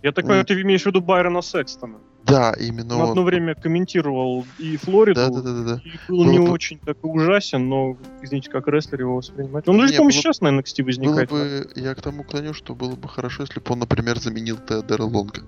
Я 0.03 0.13
так 0.13 0.25
понимаю, 0.25 0.45
ты 0.45 0.61
имеешь 0.61 0.83
в 0.83 0.87
виду 0.87 1.01
Байрона 1.01 1.43
Секстона. 1.43 1.99
Да, 2.25 2.53
именно 2.61 2.95
Он 2.97 3.01
он. 3.03 3.11
одно 3.11 3.23
время 3.25 3.55
комментировал 3.55 4.45
и 4.59 4.77
Флориду, 4.77 5.21
Да, 5.21 5.29
да, 5.29 5.41
да, 5.43 5.53
да, 5.55 5.63
да. 5.75 5.81
И 5.85 5.91
был 6.09 6.25
Было 6.25 6.31
не 6.33 6.39
бы- 6.39 6.51
очень 6.51 6.79
такой 6.79 7.11
ужасен, 7.17 7.69
но, 7.69 7.97
извините, 8.23 8.51
как 8.51 8.69
рестлер 8.69 9.01
его 9.01 9.17
воспринимать. 9.17 9.67
Он 9.69 9.79
даже, 9.79 9.95
по-моему, 9.95 10.11
было- 10.11 10.13
сейчас 10.23 10.41
на 10.41 10.49
NXT 10.49 10.83
Было 10.83 10.87
возникает. 10.87 11.31
бы, 11.31 11.71
я 11.77 11.95
к 11.95 12.01
тому 12.03 12.23
клоню, 12.25 12.53
что 12.55 12.75
было 12.75 12.95
бы 12.97 13.09
хорошо, 13.09 13.43
если 13.43 13.59
бы 13.61 13.67
он, 13.71 13.79
например, 13.81 14.19
заменил 14.21 14.57
Теодора 14.59 15.03
Лонга. 15.05 15.43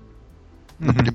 Например. 0.79 1.13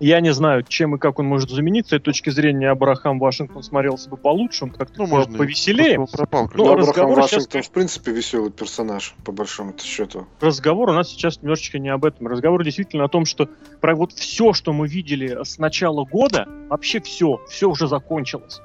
Я 0.00 0.20
не 0.20 0.32
знаю, 0.32 0.62
чем 0.62 0.94
и 0.94 0.98
как 0.98 1.18
он 1.18 1.26
может 1.26 1.50
заменить. 1.50 1.88
С 1.88 1.92
этой 1.92 2.04
точки 2.04 2.30
зрения 2.30 2.70
Абрахам 2.70 3.18
Вашингтон 3.18 3.62
смотрелся 3.62 4.08
бы 4.08 4.16
получше, 4.16 4.64
он 4.64 4.70
как-то 4.70 5.02
Ну, 5.02 5.06
можно. 5.06 5.36
повеселее. 5.36 6.04
пропал. 6.10 6.48
как 6.48 6.56
Ну, 6.56 6.64
бы. 6.64 6.70
Абрахам 6.72 6.94
сейчас, 7.10 7.16
Вашингтон, 7.16 7.46
конечно- 7.52 7.70
в 7.70 7.74
принципе, 7.74 8.12
веселый 8.12 8.50
персонаж, 8.50 9.14
по 9.26 9.32
большому 9.32 9.74
счету. 9.78 10.26
Разговор 10.40 10.88
у 10.88 10.92
нас 10.94 11.10
сейчас 11.10 11.42
немножечко 11.42 11.78
не 11.78 11.90
об 11.90 12.06
этом. 12.06 12.26
Разговор 12.28 12.64
действительно 12.64 13.04
о 13.04 13.08
том, 13.08 13.26
что 13.26 13.50
про 13.82 13.94
вот 13.94 14.12
все, 14.12 14.54
что 14.54 14.72
мы 14.72 14.88
видели 14.88 15.38
с 15.44 15.58
начала 15.58 16.04
года, 16.06 16.48
вообще 16.70 17.00
все, 17.02 17.38
все 17.50 17.68
уже 17.68 17.86
закончилось. 17.86 18.60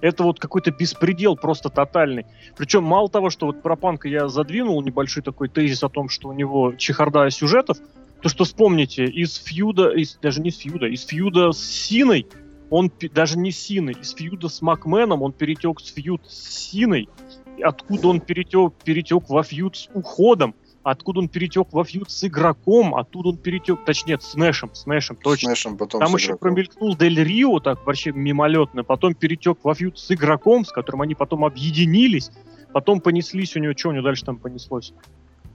Это 0.00 0.22
вот 0.22 0.40
какой-то 0.40 0.70
беспредел 0.70 1.36
просто 1.36 1.68
тотальный. 1.68 2.24
Причем 2.56 2.84
мало 2.84 3.10
того, 3.10 3.28
что 3.28 3.44
вот 3.44 3.60
про 3.62 3.76
Панка 3.76 4.08
я 4.08 4.28
задвинул 4.28 4.80
небольшой 4.82 5.22
такой 5.22 5.50
тезис 5.50 5.82
о 5.84 5.90
том, 5.90 6.08
что 6.08 6.28
у 6.28 6.32
него 6.32 6.72
чехарда 6.72 7.28
сюжетов, 7.28 7.76
то 8.22 8.28
что 8.28 8.44
вспомните, 8.44 9.04
из 9.04 9.36
фьюда, 9.36 9.90
из, 9.90 10.16
даже 10.20 10.40
не 10.40 10.50
из 10.50 10.58
фьюда, 10.58 10.86
из 10.86 11.04
фьюда 11.04 11.52
с 11.52 11.58
Синой, 11.58 12.26
он 12.68 12.90
даже 13.12 13.38
не 13.38 13.50
с 13.50 13.58
Синой, 13.58 13.96
из 14.00 14.12
фьюда 14.12 14.48
с 14.48 14.62
Макменом 14.62 15.22
он 15.22 15.32
перетек 15.32 15.80
с 15.80 15.92
фьюд 15.92 16.22
с 16.28 16.70
Синой, 16.70 17.08
И 17.56 17.62
откуда 17.62 18.08
он 18.08 18.20
перетек, 18.20 18.74
перетек 18.84 19.28
во 19.28 19.42
фьюд 19.42 19.76
с 19.76 19.88
уходом, 19.94 20.54
откуда 20.82 21.20
он 21.20 21.28
перетек 21.28 21.68
во 21.72 21.84
фьюд 21.84 22.10
с 22.10 22.24
игроком, 22.24 22.94
оттуда 22.94 23.30
он 23.30 23.36
перетек, 23.38 23.84
точнее, 23.84 24.18
с 24.20 24.34
Нэшем, 24.34 24.74
с 24.74 24.86
Нэшем, 24.86 25.16
точно. 25.16 25.48
С 25.48 25.50
Нэшем 25.50 25.76
потом 25.76 26.00
Там 26.00 26.10
с 26.10 26.14
еще 26.14 26.26
игроком. 26.28 26.38
промелькнул 26.40 26.96
Дель 26.96 27.22
Рио, 27.22 27.60
так 27.60 27.84
вообще 27.86 28.12
мимолетно, 28.12 28.84
потом 28.84 29.14
перетек 29.14 29.58
во 29.62 29.74
фьюд 29.74 29.98
с 29.98 30.10
игроком, 30.10 30.64
с 30.64 30.72
которым 30.72 31.02
они 31.02 31.14
потом 31.14 31.44
объединились, 31.44 32.30
потом 32.72 33.00
понеслись 33.00 33.56
у 33.56 33.60
него, 33.60 33.74
что 33.76 33.88
у 33.88 33.92
него 33.92 34.04
дальше 34.04 34.24
там 34.24 34.38
понеслось? 34.38 34.92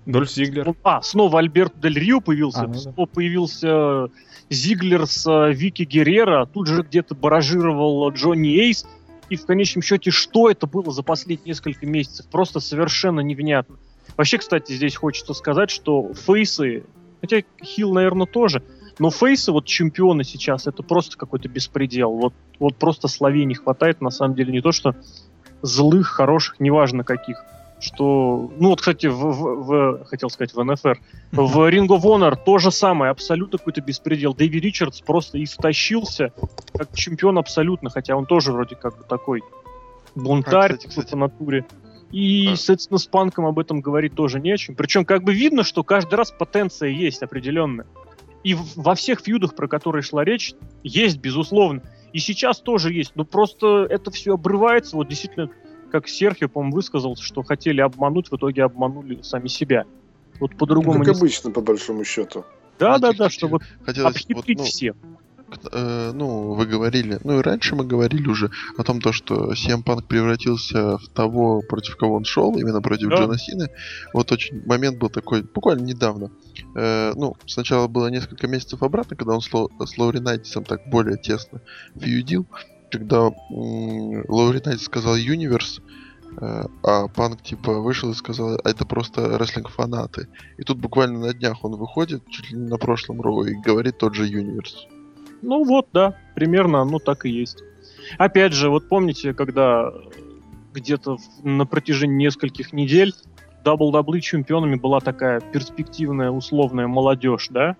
Дольф 0.06 0.30
Зиглер. 0.32 0.76
А, 0.84 1.02
снова 1.02 1.40
Альберт 1.40 1.80
Дель 1.80 1.98
Рио 1.98 2.22
появился, 2.22 2.62
А, 2.62 2.68
ну 2.68 2.74
да. 2.74 2.80
снова 2.80 3.06
появился 3.08 4.10
Зиглер 4.50 5.08
с 5.08 5.26
э, 5.28 5.54
Вики 5.54 5.84
Геррера, 5.84 6.46
тут 6.46 6.68
же 6.68 6.84
где-то 6.84 7.16
баражировал 7.16 8.10
Джонни 8.12 8.56
Эйс, 8.60 8.86
и 9.30 9.36
в 9.36 9.46
конечном 9.46 9.82
счете, 9.82 10.12
что 10.12 10.50
это 10.50 10.68
было 10.68 10.92
за 10.92 11.02
последние 11.02 11.48
несколько 11.50 11.88
месяцев, 11.88 12.28
просто 12.28 12.60
совершенно 12.60 13.22
невнятно. 13.22 13.78
Вообще, 14.18 14.38
кстати, 14.38 14.72
здесь 14.72 14.96
хочется 14.96 15.34
сказать, 15.34 15.72
что 15.72 16.14
фейсы, 16.14 16.84
хотя 17.22 17.42
Хилл, 17.64 17.94
наверное, 17.94 18.28
тоже, 18.28 18.62
но 19.00 19.10
фейсы, 19.10 19.52
вот 19.52 19.66
чемпионы 19.66 20.24
сейчас, 20.24 20.68
это 20.68 20.84
просто 20.84 21.18
какой-то 21.18 21.50
беспредел. 21.50 22.12
Вот, 22.12 22.34
вот 22.60 22.76
просто 22.76 23.08
словей 23.08 23.46
не 23.46 23.56
хватает, 23.56 24.00
на 24.02 24.10
самом 24.10 24.36
деле, 24.36 24.54
не 24.54 24.62
то 24.62 24.72
что 24.72 24.96
злых, 25.62 26.08
хороших, 26.08 26.60
неважно 26.60 27.04
каких. 27.04 27.44
Что, 27.86 28.52
ну 28.58 28.70
вот, 28.70 28.80
кстати, 28.80 29.06
в, 29.06 29.14
в- 29.14 29.64
в- 29.64 30.06
хотел 30.06 30.30
сказать, 30.32 30.54
в 30.56 30.64
НФР, 30.64 31.00
в 31.34 31.70
Ring 31.70 31.88
of 31.88 32.02
Honor 32.02 32.36
то 32.44 32.58
же 32.58 32.72
самое, 32.72 33.12
абсолютно 33.12 33.60
какой-то 33.60 33.82
беспредел. 33.82 34.34
Дэви 34.34 34.60
Ричардс 34.60 35.02
просто 35.02 35.44
истощился 35.44 36.34
как 36.74 36.94
чемпион 36.96 37.38
абсолютно, 37.38 37.92
хотя 37.92 38.16
он 38.16 38.26
тоже 38.26 38.52
вроде 38.52 38.76
как 38.76 38.98
бы 38.98 39.04
такой 39.04 39.44
бунтарь 40.16 40.72
А, 40.74 40.76
кстати, 40.78 40.82
такой 40.88 40.90
кстати. 40.90 41.12
по 41.12 41.18
натуре. 41.18 41.66
И, 42.12 42.48
А. 42.54 42.56
соответственно, 42.56 42.98
с 42.98 43.06
Панком 43.06 43.46
об 43.46 43.60
этом 43.60 43.82
говорить 43.82 44.16
тоже 44.16 44.40
не 44.40 44.52
о 44.52 44.58
чем. 44.58 44.76
Причем 44.76 45.06
как 45.06 45.24
бы 45.24 45.34
видно, 45.34 45.64
что 45.64 45.84
каждый 45.84 46.16
раз 46.16 46.32
потенция 46.32 46.90
есть 46.90 47.22
определенная. 47.22 47.86
И 48.44 48.56
во 48.76 48.96
всех 48.96 49.20
фьюдах, 49.22 49.56
про 49.56 49.68
которые 49.68 50.02
шла 50.02 50.24
речь, 50.24 50.54
есть, 50.84 51.18
безусловно. 51.18 51.82
И 52.14 52.20
сейчас 52.20 52.60
тоже 52.62 52.94
есть. 52.94 53.12
Но 53.16 53.26
просто 53.26 53.86
это 53.90 54.10
все 54.12 54.36
обрывается. 54.36 54.96
Вот 54.96 55.08
действительно, 55.10 55.50
как 55.96 56.10
Серхио, 56.10 56.50
по-моему, 56.50 56.76
высказался, 56.76 57.24
что 57.24 57.42
хотели 57.42 57.80
обмануть, 57.80 58.30
в 58.30 58.36
итоге 58.36 58.64
обманули 58.64 59.22
сами 59.22 59.48
себя. 59.48 59.86
Вот 60.42 60.54
по-другому 60.58 61.00
Как 61.00 61.14
не... 61.14 61.18
обычно, 61.18 61.52
по 61.52 61.62
большому 61.62 62.04
счету. 62.04 62.44
Да, 62.78 62.98
да, 62.98 63.08
Хотите- 63.08 63.24
да, 63.24 63.30
что 63.30 63.48
вот 63.48 63.62
Хотелось, 63.86 64.14
вот, 64.14 64.16
обхитрить 64.22 64.58
ну, 64.58 64.64
всех. 64.66 64.96
э, 65.72 66.12
ну, 66.14 66.52
вы 66.54 66.66
говорили, 66.66 67.18
ну 67.24 67.40
и 67.40 67.42
раньше 67.42 67.76
мы 67.78 67.86
говорили 67.86 68.28
уже 68.28 68.52
о 68.78 68.84
том, 68.84 69.00
то, 69.00 69.14
что 69.14 69.54
CM 69.54 69.86
Punk 69.86 70.04
превратился 70.08 70.98
в 70.98 71.08
того, 71.14 71.62
против 71.62 71.96
кого 71.96 72.16
он 72.16 72.26
шел, 72.26 72.54
именно 72.58 72.82
против 72.82 73.08
Да. 73.08 73.16
Джона 73.16 73.38
Сины. 73.38 73.70
Вот 74.14 74.34
очень 74.34 74.62
момент 74.66 74.98
был 74.98 75.10
такой, 75.10 75.44
буквально 75.44 75.84
недавно. 75.86 76.30
Э, 76.76 77.14
ну, 77.16 77.38
сначала 77.46 77.88
было 77.88 78.08
несколько 78.08 78.48
месяцев 78.50 78.84
обратно, 78.84 79.16
когда 79.16 79.34
он 79.34 79.40
с, 79.42 79.54
Ло- 79.54 79.70
с 79.86 79.98
Лоури 79.98 80.20
Найтисом 80.20 80.66
так 80.66 80.82
более 80.90 81.16
тесно 81.18 81.62
фьюдил, 81.98 82.46
когда 82.98 83.28
м, 83.28 84.24
Лоури 84.28 84.62
Найтис 84.64 84.86
сказал 84.86 85.16
Юниверс, 85.16 85.82
э, 86.40 86.64
а 86.84 87.08
Панк 87.08 87.42
типа 87.42 87.80
вышел 87.80 88.12
и 88.12 88.16
сказал, 88.16 88.56
а 88.56 88.70
это 88.70 88.86
просто 88.86 89.38
рестлинг-фанаты. 89.38 90.28
И 90.58 90.64
тут 90.64 90.80
буквально 90.80 91.20
на 91.20 91.34
днях 91.34 91.64
он 91.64 91.76
выходит, 91.76 92.24
чуть 92.30 92.52
ли 92.52 92.58
не 92.58 92.70
на 92.70 92.78
прошлом 92.78 93.22
Роу, 93.22 93.44
и 93.44 93.56
говорит 93.56 93.98
тот 93.98 94.16
же 94.16 94.26
Юниверс. 94.26 94.88
Ну 95.42 95.64
вот, 95.64 95.88
да, 95.94 96.16
примерно 96.36 96.82
оно 96.82 97.00
так 97.00 97.26
и 97.26 97.30
есть. 97.30 97.64
Опять 98.18 98.54
же, 98.54 98.70
вот 98.70 98.88
помните, 98.88 99.34
когда 99.34 99.92
где-то 100.74 101.18
на 101.44 101.66
протяжении 101.66 102.26
нескольких 102.26 102.74
недель 102.74 103.14
WWE 103.64 104.20
чемпионами 104.20 104.76
была 104.76 105.00
такая 105.00 105.40
перспективная 105.40 106.32
условная 106.32 106.88
молодежь, 106.88 107.48
да? 107.50 107.76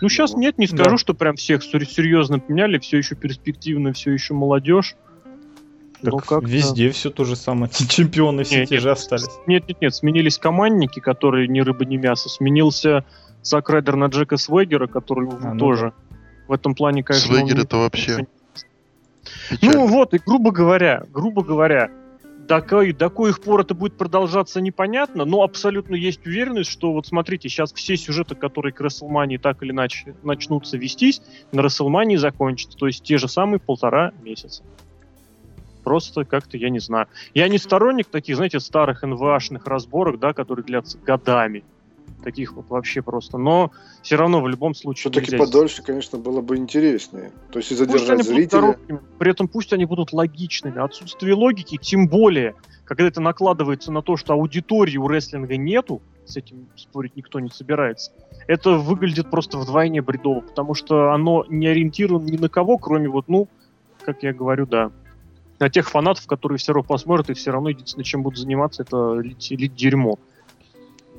Ну, 0.00 0.08
сейчас 0.08 0.32
Ну, 0.32 0.40
нет, 0.40 0.58
не 0.58 0.66
скажу, 0.66 0.90
да. 0.92 0.98
что 0.98 1.14
прям 1.14 1.36
всех 1.36 1.62
сер- 1.64 1.86
серьезно 1.86 2.38
поменяли, 2.38 2.78
все 2.78 2.98
еще 2.98 3.14
перспективно, 3.14 3.92
все 3.92 4.12
еще 4.12 4.34
молодежь. 4.34 4.94
Так 6.02 6.12
Но 6.12 6.18
как-то- 6.18 6.46
везде 6.48 6.90
все 6.90 7.10
то 7.10 7.24
же 7.24 7.34
самое. 7.34 7.70
Чемпионы 7.88 8.44
все 8.44 8.64
те 8.66 8.74
нет, 8.76 8.82
же 8.82 8.90
остались. 8.90 9.26
Нет, 9.46 9.66
нет, 9.68 9.80
нет, 9.80 9.94
сменились 9.94 10.38
командники, 10.38 11.00
которые 11.00 11.48
ни 11.48 11.60
рыба, 11.60 11.84
ни 11.84 11.96
мясо. 11.96 12.28
Сменился 12.28 13.04
Зак 13.42 13.68
Райдер 13.70 13.96
на 13.96 14.06
Джека 14.06 14.36
Свегера, 14.36 14.86
который 14.86 15.28
А, 15.28 15.54
ну 15.54 15.58
тоже. 15.58 15.92
В 16.46 16.52
этом 16.52 16.74
плане, 16.74 17.02
конечно, 17.02 17.34
он 17.34 17.40
Свегер 17.46 17.60
это 17.64 17.76
вообще 17.78 18.18
Ну 18.18 19.56
печально. 19.58 19.86
вот, 19.86 20.14
и 20.14 20.18
грубо 20.24 20.50
говоря, 20.52 21.02
грубо 21.12 21.42
говоря, 21.42 21.90
до, 22.48 22.62
ко- 22.62 22.92
до 22.94 23.10
коих 23.10 23.40
пор 23.40 23.60
это 23.60 23.74
будет 23.74 23.98
продолжаться, 23.98 24.60
непонятно, 24.60 25.26
но 25.26 25.42
абсолютно 25.42 25.94
есть 25.94 26.26
уверенность, 26.26 26.70
что 26.70 26.92
вот 26.92 27.06
смотрите, 27.06 27.48
сейчас 27.48 27.72
все 27.74 27.96
сюжеты, 27.96 28.34
которые 28.34 28.72
к 28.72 28.80
Расселмании 28.80 29.36
так 29.36 29.62
или 29.62 29.70
иначе 29.70 30.16
начнутся 30.22 30.78
вестись, 30.78 31.20
на 31.52 31.62
Расселмании 31.62 32.16
закончатся, 32.16 32.76
то 32.76 32.86
есть 32.86 33.04
те 33.04 33.18
же 33.18 33.28
самые 33.28 33.60
полтора 33.60 34.12
месяца. 34.22 34.64
Просто 35.84 36.24
как-то, 36.24 36.56
я 36.56 36.70
не 36.70 36.80
знаю. 36.80 37.06
Я 37.34 37.48
не 37.48 37.58
сторонник 37.58 38.08
таких, 38.08 38.36
знаете, 38.36 38.60
старых 38.60 39.02
НВАшных 39.02 39.66
разборок, 39.66 40.18
да, 40.18 40.32
которые 40.32 40.64
длятся 40.64 40.98
годами. 40.98 41.64
Таких 42.22 42.54
вот 42.54 42.68
вообще 42.68 43.00
просто. 43.00 43.38
Но 43.38 43.70
все 44.02 44.16
равно 44.16 44.40
в 44.40 44.48
любом 44.48 44.74
случае... 44.74 45.12
Все-таки 45.12 45.32
нельзя 45.32 45.44
подольше, 45.44 45.82
конечно, 45.82 46.18
было 46.18 46.40
бы 46.40 46.56
интереснее. 46.56 47.32
То 47.52 47.58
есть 47.58 47.70
и 47.72 47.74
задержать 47.74 48.24
зрителя. 48.24 48.60
короткими, 48.60 49.00
при 49.18 49.30
этом 49.30 49.48
пусть 49.48 49.72
они 49.72 49.84
будут 49.84 50.12
логичными. 50.12 50.80
Отсутствие 50.80 51.34
логики, 51.34 51.78
тем 51.80 52.08
более, 52.08 52.54
когда 52.84 53.06
это 53.06 53.20
накладывается 53.20 53.92
на 53.92 54.02
то, 54.02 54.16
что 54.16 54.34
аудитории 54.34 54.96
у 54.96 55.06
рестлинга 55.06 55.56
нету, 55.56 56.02
с 56.24 56.36
этим 56.36 56.66
спорить 56.76 57.16
никто 57.16 57.40
не 57.40 57.50
собирается, 57.50 58.12
это 58.46 58.72
выглядит 58.72 59.30
просто 59.30 59.58
вдвойне 59.58 60.02
бредово, 60.02 60.40
потому 60.40 60.74
что 60.74 61.12
оно 61.12 61.44
не 61.48 61.68
ориентировано 61.68 62.26
ни 62.26 62.36
на 62.36 62.48
кого, 62.48 62.78
кроме 62.78 63.08
вот, 63.08 63.28
ну, 63.28 63.48
как 64.02 64.22
я 64.22 64.32
говорю, 64.32 64.66
да, 64.66 64.90
на 65.58 65.68
тех 65.68 65.88
фанатов, 65.88 66.26
которые 66.26 66.58
все 66.58 66.72
равно 66.72 66.86
посмотрят 66.86 67.30
и 67.30 67.34
все 67.34 67.50
равно 67.50 67.70
единственное, 67.70 68.04
чем 68.04 68.22
будут 68.22 68.38
заниматься, 68.38 68.82
это 68.82 69.14
лить, 69.14 69.50
лить 69.50 69.74
дерьмо. 69.74 70.18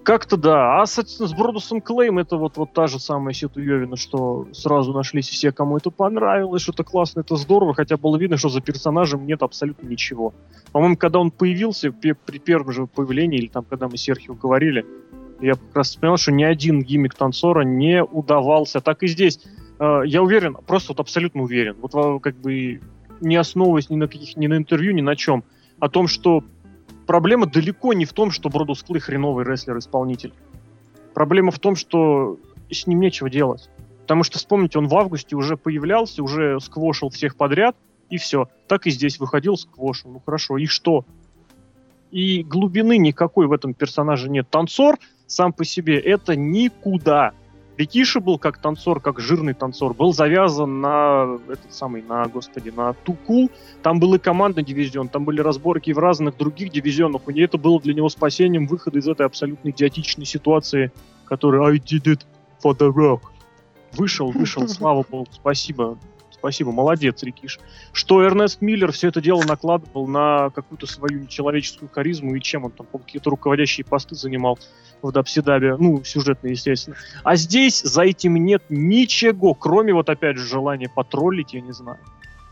Как-то 0.10 0.38
да. 0.38 0.82
А, 0.82 0.88
соответственно, 0.88 1.30
с 1.30 1.34
Бродусом 1.36 1.82
Клейм 1.82 2.18
это 2.18 2.36
вот, 2.36 2.58
вот 2.58 2.74
та 2.74 2.88
же 2.88 3.00
самая 3.00 3.32
Ситуевина, 3.36 3.96
что 3.96 4.48
сразу 4.54 4.92
нашлись 4.92 5.30
все, 5.30 5.52
кому 5.52 5.78
это 5.78 5.92
понравилось, 5.92 6.64
что 6.64 6.72
это 6.72 6.84
классно, 6.84 7.20
это 7.20 7.36
здорово, 7.36 7.76
хотя 7.76 7.96
было 7.96 8.18
видно, 8.18 8.36
что 8.36 8.50
за 8.50 8.60
персонажем 8.60 9.28
нет 9.28 9.44
абсолютно 9.44 9.86
ничего. 9.86 10.34
По-моему, 10.72 10.98
когда 10.98 11.20
он 11.20 11.30
появился, 11.30 11.92
пе- 11.92 12.16
при 12.16 12.40
первом 12.40 12.72
же 12.72 12.88
появлении, 12.88 13.38
или 13.38 13.50
там, 13.50 13.64
когда 13.70 13.88
мы 13.88 13.98
с 13.98 14.02
Серхио 14.02 14.34
говорили, 14.34 14.84
я 15.42 15.54
как 15.54 15.76
раз 15.76 15.90
вспоминал, 15.90 16.18
что 16.18 16.32
ни 16.32 16.44
один 16.44 16.82
гиммик 16.82 17.14
танцора 17.14 17.62
не 17.62 18.04
удавался. 18.04 18.82
Так 18.82 19.04
и 19.04 19.08
здесь. 19.08 19.40
Э, 19.78 20.02
Я 20.08 20.24
уверен, 20.24 20.58
просто 20.66 20.94
вот 20.94 21.02
абсолютно 21.02 21.44
уверен, 21.44 21.76
вот 21.80 21.94
во- 21.94 22.20
как 22.20 22.36
бы 22.36 22.82
не 23.22 23.36
основываясь 23.36 23.92
ни 23.92 23.96
на 23.96 24.08
каких, 24.08 24.36
ни 24.38 24.48
на 24.48 24.58
интервью, 24.58 24.92
ни 24.92 25.02
на 25.02 25.16
чем, 25.16 25.44
о 25.80 25.88
том, 25.88 26.08
что 26.08 26.44
проблема 27.10 27.48
далеко 27.48 27.94
не 27.94 28.06
в 28.06 28.14
том, 28.14 28.30
что 28.30 28.50
Бродус 28.50 28.84
Клей 28.84 29.00
хреновый 29.00 29.44
рестлер-исполнитель. 29.44 30.32
Проблема 31.16 31.50
в 31.50 31.58
том, 31.58 31.76
что 31.76 32.38
с 32.70 32.86
ним 32.86 33.00
нечего 33.00 33.32
делать. 33.32 33.68
Потому 34.02 34.22
что, 34.22 34.38
вспомните, 34.38 34.78
он 34.78 34.88
в 34.88 34.96
августе 34.96 35.36
уже 35.36 35.58
появлялся, 35.58 36.22
уже 36.22 36.60
сквошил 36.60 37.10
всех 37.10 37.36
подряд, 37.36 37.76
и 38.12 38.18
все. 38.18 38.48
Так 38.68 38.86
и 38.86 38.92
здесь 38.92 39.20
выходил, 39.20 39.58
сквошил. 39.58 40.12
Ну 40.12 40.22
хорошо, 40.24 40.60
и 40.60 40.68
что? 40.68 41.04
И 42.12 42.44
глубины 42.44 43.00
никакой 43.00 43.48
в 43.48 43.54
этом 43.54 43.74
персонаже 43.74 44.30
нет. 44.30 44.48
Танцор 44.48 45.00
сам 45.26 45.52
по 45.52 45.66
себе 45.66 46.00
это 46.00 46.36
никуда. 46.36 47.32
Рикиши 47.80 48.20
был 48.20 48.38
как 48.38 48.58
танцор, 48.58 49.00
как 49.00 49.22
жирный 49.22 49.54
танцор, 49.54 49.94
был 49.94 50.12
завязан 50.12 50.82
на 50.82 51.40
этот 51.48 51.74
самый, 51.74 52.02
на, 52.02 52.26
господи, 52.26 52.72
на 52.76 52.92
Тукул. 52.92 53.50
Там 53.82 54.02
был 54.02 54.16
и 54.16 54.20
командный 54.20 54.66
дивизион, 54.66 55.08
там 55.08 55.24
были 55.24 55.40
разборки 55.40 55.92
в 55.92 55.98
разных 55.98 56.36
других 56.36 56.74
дивизионах. 56.74 57.22
И 57.30 57.40
это 57.40 57.58
было 57.58 57.80
для 57.80 57.94
него 57.94 58.10
спасением 58.10 58.68
выхода 58.68 59.00
из 59.00 59.08
этой 59.08 59.26
абсолютно 59.26 59.70
идиотичной 59.70 60.26
ситуации, 60.26 60.92
которая 61.24 61.72
I 61.72 61.78
did 61.78 62.04
it 62.04 62.26
for 62.62 62.78
the 62.78 62.92
rock. 62.94 63.22
Вышел, 63.94 64.30
вышел, 64.30 64.68
слава 64.68 65.06
богу, 65.10 65.30
спасибо. 65.32 65.98
Спасибо, 66.40 66.72
молодец, 66.72 67.22
Рикиш. 67.22 67.60
Что 67.92 68.24
Эрнест 68.24 68.62
Миллер 68.62 68.92
все 68.92 69.10
это 69.10 69.22
дело 69.22 69.44
накладывал 69.44 70.08
на 70.08 70.50
какую-то 70.52 70.88
свою 70.88 71.20
нечеловеческую 71.20 71.90
харизму, 71.90 72.36
и 72.36 72.42
чем 72.42 72.66
он 72.66 72.72
там, 72.72 72.88
какие-то 72.88 73.30
руководящие 73.30 73.86
посты 73.86 74.16
занимал 74.16 74.58
в 75.02 75.12
Дабсидабе, 75.12 75.76
ну, 75.76 76.04
сюжетно, 76.04 76.48
естественно. 76.48 76.96
А 77.24 77.36
здесь 77.36 77.82
за 77.82 78.04
этим 78.04 78.36
нет 78.38 78.64
ничего, 78.70 79.54
кроме 79.54 79.94
вот 79.94 80.10
опять 80.10 80.38
же 80.38 80.46
желания 80.46 80.90
потроллить, 80.94 81.54
я 81.54 81.62
не 81.62 81.74
знаю. 81.74 82.00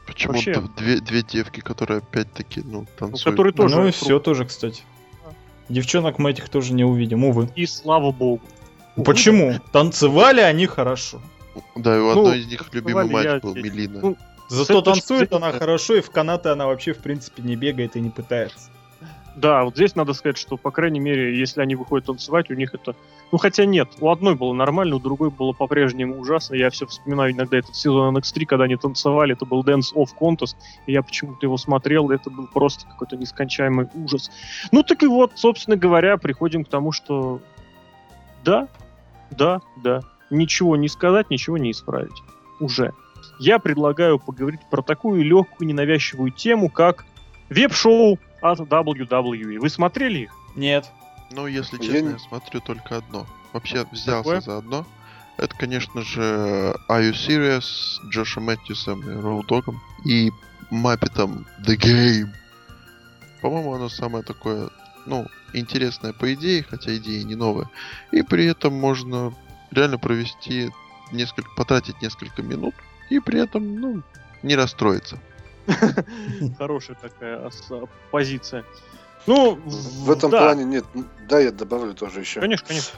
Почему 0.05 0.33
вообще- 0.33 0.61
две, 0.77 0.99
две 0.99 1.21
девки, 1.23 1.61
которые 1.61 1.99
опять-таки, 1.99 2.61
ну, 2.63 2.85
танцуют? 2.97 3.23
которые 3.23 3.53
тоже 3.53 3.75
ну 3.75 3.87
и 3.87 3.91
все 3.91 4.19
тоже, 4.19 4.45
кстати. 4.45 4.83
Девчонок 5.69 6.17
мы 6.17 6.31
этих 6.31 6.49
тоже 6.49 6.73
не 6.73 6.85
увидим, 6.85 7.25
увы. 7.25 7.49
И 7.55 7.65
слава 7.65 8.11
богу. 8.11 8.41
Почему? 9.03 9.55
Танцевали 9.71 10.41
они 10.41 10.65
хорошо. 10.65 11.21
Да, 11.75 11.95
и 11.95 11.99
у 11.99 12.13
Ну, 12.13 12.19
одной 12.19 12.39
из 12.39 12.47
них 12.47 12.73
любимый 12.73 13.03
танцевали 13.03 13.25
я 13.25 13.33
матч 13.33 13.43
был. 13.43 13.55
Мелина. 13.55 13.99
Ну, 14.01 14.17
Зато 14.49 14.81
танцует 14.81 15.33
она 15.33 15.51
хорошо, 15.51 15.95
и 15.95 16.01
в 16.01 16.09
канаты 16.09 16.49
она 16.49 16.67
вообще, 16.67 16.93
в 16.93 16.99
принципе, 16.99 17.43
не 17.43 17.55
бегает 17.55 17.95
и 17.95 17.99
не 17.99 18.09
пытается. 18.09 18.69
Да, 19.37 19.65
вот 19.65 19.75
здесь 19.75 19.95
надо 19.95 20.13
сказать, 20.13 20.37
что, 20.37 20.57
по 20.57 20.71
крайней 20.71 20.99
мере, 20.99 21.37
если 21.37 21.61
они 21.61 21.75
выходят 21.75 22.07
танцевать, 22.07 22.49
у 22.49 22.55
них 22.55 22.73
это... 22.73 22.95
Ну, 23.31 23.37
хотя 23.37 23.65
нет, 23.65 23.87
у 23.99 24.09
одной 24.09 24.33
было 24.33 24.51
нормально, 24.51 24.95
у 24.95 24.99
другой 24.99 25.29
было 25.29 25.53
по-прежнему 25.53 26.17
ужасно. 26.17 26.55
Я 26.55 26.71
все 26.71 26.87
вспоминаю 26.87 27.33
иногда 27.33 27.59
этот 27.59 27.75
сезон 27.75 28.17
NX3, 28.17 28.45
когда 28.45 28.63
они 28.63 28.77
танцевали, 28.77 29.35
это 29.35 29.45
был 29.45 29.63
Dance 29.63 29.93
of 29.93 30.07
Contest, 30.19 30.55
и 30.87 30.93
я 30.93 31.03
почему-то 31.03 31.45
его 31.45 31.57
смотрел, 31.57 32.09
и 32.09 32.15
это 32.15 32.31
был 32.31 32.47
просто 32.47 32.87
какой-то 32.87 33.15
нескончаемый 33.15 33.87
ужас. 33.93 34.31
Ну, 34.71 34.81
так 34.81 35.03
и 35.03 35.07
вот, 35.07 35.33
собственно 35.35 35.77
говоря, 35.77 36.17
приходим 36.17 36.65
к 36.65 36.69
тому, 36.69 36.91
что 36.91 37.39
да, 38.43 38.67
да, 39.29 39.61
да, 39.83 40.01
ничего 40.29 40.75
не 40.75 40.87
сказать, 40.89 41.29
ничего 41.29 41.57
не 41.57 41.71
исправить. 41.71 42.15
Уже. 42.59 42.93
Я 43.39 43.59
предлагаю 43.59 44.19
поговорить 44.19 44.61
про 44.69 44.81
такую 44.81 45.23
легкую, 45.23 45.67
ненавязчивую 45.67 46.31
тему, 46.31 46.69
как 46.69 47.05
веб-шоу 47.49 48.19
от 48.41 48.59
WWE. 48.59 49.59
Вы 49.59 49.69
смотрели 49.69 50.19
их? 50.19 50.31
Нет. 50.55 50.89
Ну, 51.31 51.45
если 51.47 51.77
Я 51.77 51.83
честно, 51.83 52.07
не- 52.07 52.13
я 52.13 52.19
смотрю 52.19 52.61
только 52.61 52.97
одно. 52.97 53.25
Вообще 53.53 53.85
взялся 53.91 54.17
Какое? 54.17 54.41
за 54.41 54.57
одно. 54.57 54.85
Это, 55.37 55.55
конечно 55.55 56.01
же, 56.01 56.75
Are 56.89 57.01
You 57.01 57.11
Serious 57.13 57.61
с 57.61 58.01
Джошем 58.09 58.43
Мэтьюсом 58.45 59.01
и 59.07 59.21
Роудогом 59.21 59.79
и 60.03 60.31
Маппетом 60.71 61.45
The 61.65 61.75
Game. 61.77 62.29
По-моему, 63.41 63.73
оно 63.75 63.87
самое 63.89 64.23
такое, 64.23 64.69
ну, 65.05 65.27
интересное 65.53 66.11
по 66.13 66.33
идее, 66.33 66.63
хотя 66.67 66.95
идеи 66.97 67.21
не 67.21 67.35
новые. 67.35 67.69
И 68.11 68.23
при 68.23 68.45
этом 68.45 68.73
можно 68.73 69.33
реально 69.71 69.97
провести 69.97 70.71
несколько, 71.11 71.49
потратить 71.55 72.01
несколько 72.01 72.41
минут 72.41 72.75
и 73.09 73.19
при 73.19 73.39
этом, 73.41 73.79
ну, 73.79 74.01
не 74.43 74.55
расстроиться. 74.55 75.19
Хорошая 76.57 76.97
такая 77.01 77.49
позиция. 78.11 78.63
Ну, 79.25 79.55
В 79.65 80.09
этом 80.09 80.31
да, 80.31 80.39
плане 80.39 80.63
нет. 80.63 80.85
Да, 81.27 81.39
я 81.39 81.51
добавлю 81.51 81.93
тоже 81.93 82.21
еще. 82.21 82.39
Конечно, 82.39 82.67
конечно. 82.67 82.97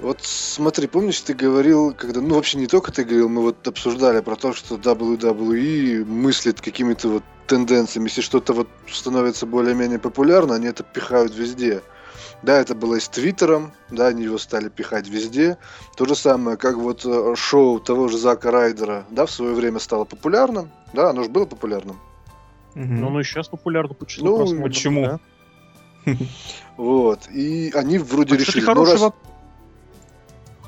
Вот 0.00 0.18
смотри, 0.22 0.86
помнишь, 0.86 1.20
ты 1.20 1.34
говорил, 1.34 1.92
когда, 1.92 2.20
ну 2.20 2.34
вообще 2.34 2.58
не 2.58 2.66
только 2.66 2.90
ты 2.90 3.04
говорил, 3.04 3.28
мы 3.28 3.42
вот 3.42 3.66
обсуждали 3.68 4.20
про 4.20 4.36
то, 4.36 4.54
что 4.54 4.76
WWE 4.76 6.04
мыслит 6.06 6.60
какими-то 6.60 7.08
вот 7.08 7.22
тенденциями, 7.46 8.08
если 8.08 8.22
что-то 8.22 8.54
вот 8.54 8.68
становится 8.88 9.44
более-менее 9.44 9.98
популярно, 9.98 10.54
они 10.54 10.68
это 10.68 10.84
пихают 10.84 11.34
везде. 11.34 11.82
Да, 12.42 12.58
это 12.58 12.74
было 12.74 12.94
и 12.96 13.00
с 13.00 13.08
Твиттером, 13.08 13.72
да, 13.90 14.06
они 14.06 14.24
его 14.24 14.38
стали 14.38 14.68
пихать 14.68 15.08
везде. 15.08 15.58
То 15.96 16.06
же 16.06 16.14
самое, 16.14 16.56
как 16.56 16.76
вот 16.76 17.04
э, 17.04 17.34
шоу 17.36 17.80
того 17.80 18.08
же 18.08 18.16
Зака 18.16 18.50
Райдера, 18.50 19.04
да, 19.10 19.26
в 19.26 19.30
свое 19.30 19.54
время 19.54 19.78
стало 19.78 20.04
популярным. 20.04 20.70
Да, 20.94 21.10
оно 21.10 21.24
же 21.24 21.28
было 21.28 21.44
популярным. 21.44 22.00
Ну, 22.74 23.08
оно 23.08 23.20
и 23.20 23.24
сейчас 23.24 23.48
популярно 23.48 23.94
по 23.94 24.06
числу 24.06 24.44
Ну, 24.44 24.62
почему? 24.62 25.04
да. 25.04 25.20
Вот. 26.76 27.28
И 27.28 27.72
они 27.74 27.98
вроде 27.98 28.36
кстати, 28.36 28.56
решили, 28.56 28.72
ну, 28.74 28.84
раз, 28.84 29.12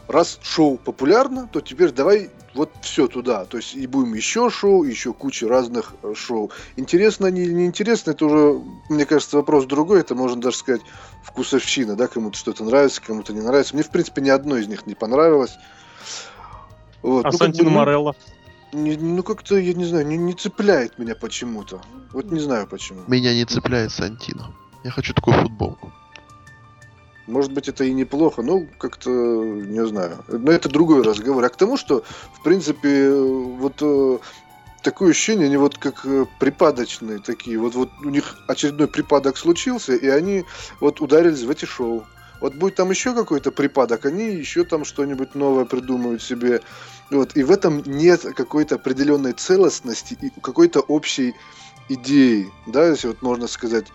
раз 0.08 0.38
шоу 0.42 0.76
популярно, 0.76 1.48
то 1.50 1.62
теперь 1.62 1.90
давай 1.90 2.30
вот 2.54 2.70
все 2.82 3.08
туда. 3.08 3.44
То 3.44 3.56
есть 3.56 3.74
и 3.74 3.86
будем 3.86 4.14
еще 4.14 4.50
шоу, 4.50 4.84
еще 4.84 5.12
куча 5.12 5.48
разных 5.48 5.94
э, 6.02 6.14
шоу. 6.14 6.50
Интересно 6.76 7.28
они 7.28 7.42
или 7.42 7.52
не 7.52 7.66
интересно, 7.66 8.10
это 8.10 8.26
уже, 8.26 8.62
мне 8.88 9.06
кажется, 9.06 9.36
вопрос 9.36 9.64
другой. 9.66 10.00
Это 10.00 10.14
можно 10.14 10.40
даже 10.40 10.56
сказать 10.56 10.82
вкусовщина, 11.22 11.96
да, 11.96 12.08
кому-то 12.08 12.36
что-то 12.36 12.64
нравится, 12.64 13.00
кому-то 13.02 13.32
не 13.32 13.40
нравится. 13.40 13.74
Мне, 13.74 13.82
в 13.82 13.90
принципе, 13.90 14.22
ни 14.22 14.30
одно 14.30 14.56
из 14.56 14.68
них 14.68 14.86
не 14.86 14.94
понравилось. 14.94 15.56
Вот. 17.02 17.26
А 17.26 17.30
ну, 17.32 17.38
как 17.38 17.50
бы, 17.50 17.64
ну, 17.64 17.70
Морелло? 17.70 18.14
не- 18.72 18.96
ну, 18.96 19.22
как-то, 19.22 19.56
я 19.56 19.74
не 19.74 19.84
знаю, 19.84 20.06
не, 20.06 20.16
не 20.16 20.34
цепляет 20.34 20.98
меня 20.98 21.14
почему-то. 21.14 21.80
Вот 22.12 22.30
не 22.30 22.40
знаю 22.40 22.66
почему. 22.66 23.02
Меня 23.06 23.34
не 23.34 23.44
цепляет 23.44 23.92
Сантино. 23.92 24.54
Я 24.84 24.90
хочу 24.90 25.14
такую 25.14 25.36
футболку. 25.36 25.92
Может 27.32 27.52
быть, 27.52 27.68
это 27.68 27.84
и 27.84 27.92
неплохо, 27.92 28.42
но 28.42 28.66
как-то, 28.78 29.10
не 29.10 29.86
знаю. 29.86 30.22
Но 30.28 30.52
это 30.52 30.68
другой 30.68 31.02
разговор. 31.02 31.42
А 31.42 31.48
к 31.48 31.56
тому, 31.56 31.78
что, 31.78 32.04
в 32.34 32.42
принципе, 32.42 33.10
вот 33.10 33.78
э, 33.80 34.18
такое 34.82 35.10
ощущение, 35.10 35.46
они 35.46 35.56
вот 35.56 35.78
как 35.78 36.04
э, 36.04 36.26
припадочные 36.38 37.20
такие. 37.20 37.58
Вот, 37.58 37.74
вот 37.74 37.88
у 38.04 38.10
них 38.10 38.36
очередной 38.48 38.86
припадок 38.86 39.38
случился, 39.38 39.94
и 39.94 40.08
они 40.08 40.44
вот 40.78 41.00
ударились 41.00 41.42
в 41.42 41.50
эти 41.50 41.64
шоу. 41.64 42.04
Вот 42.42 42.54
будет 42.54 42.74
там 42.74 42.90
еще 42.90 43.14
какой-то 43.14 43.50
припадок, 43.50 44.04
они 44.04 44.34
еще 44.34 44.64
там 44.64 44.84
что-нибудь 44.84 45.34
новое 45.34 45.64
придумают 45.64 46.22
себе. 46.22 46.60
Вот. 47.10 47.34
И 47.34 47.44
в 47.44 47.50
этом 47.50 47.82
нет 47.86 48.26
какой-то 48.36 48.74
определенной 48.74 49.32
целостности 49.32 50.18
и 50.20 50.30
какой-то 50.40 50.80
общей 50.80 51.34
идеи. 51.88 52.50
Да, 52.66 52.88
если 52.88 53.06
вот 53.08 53.22
можно 53.22 53.46
сказать, 53.46 53.86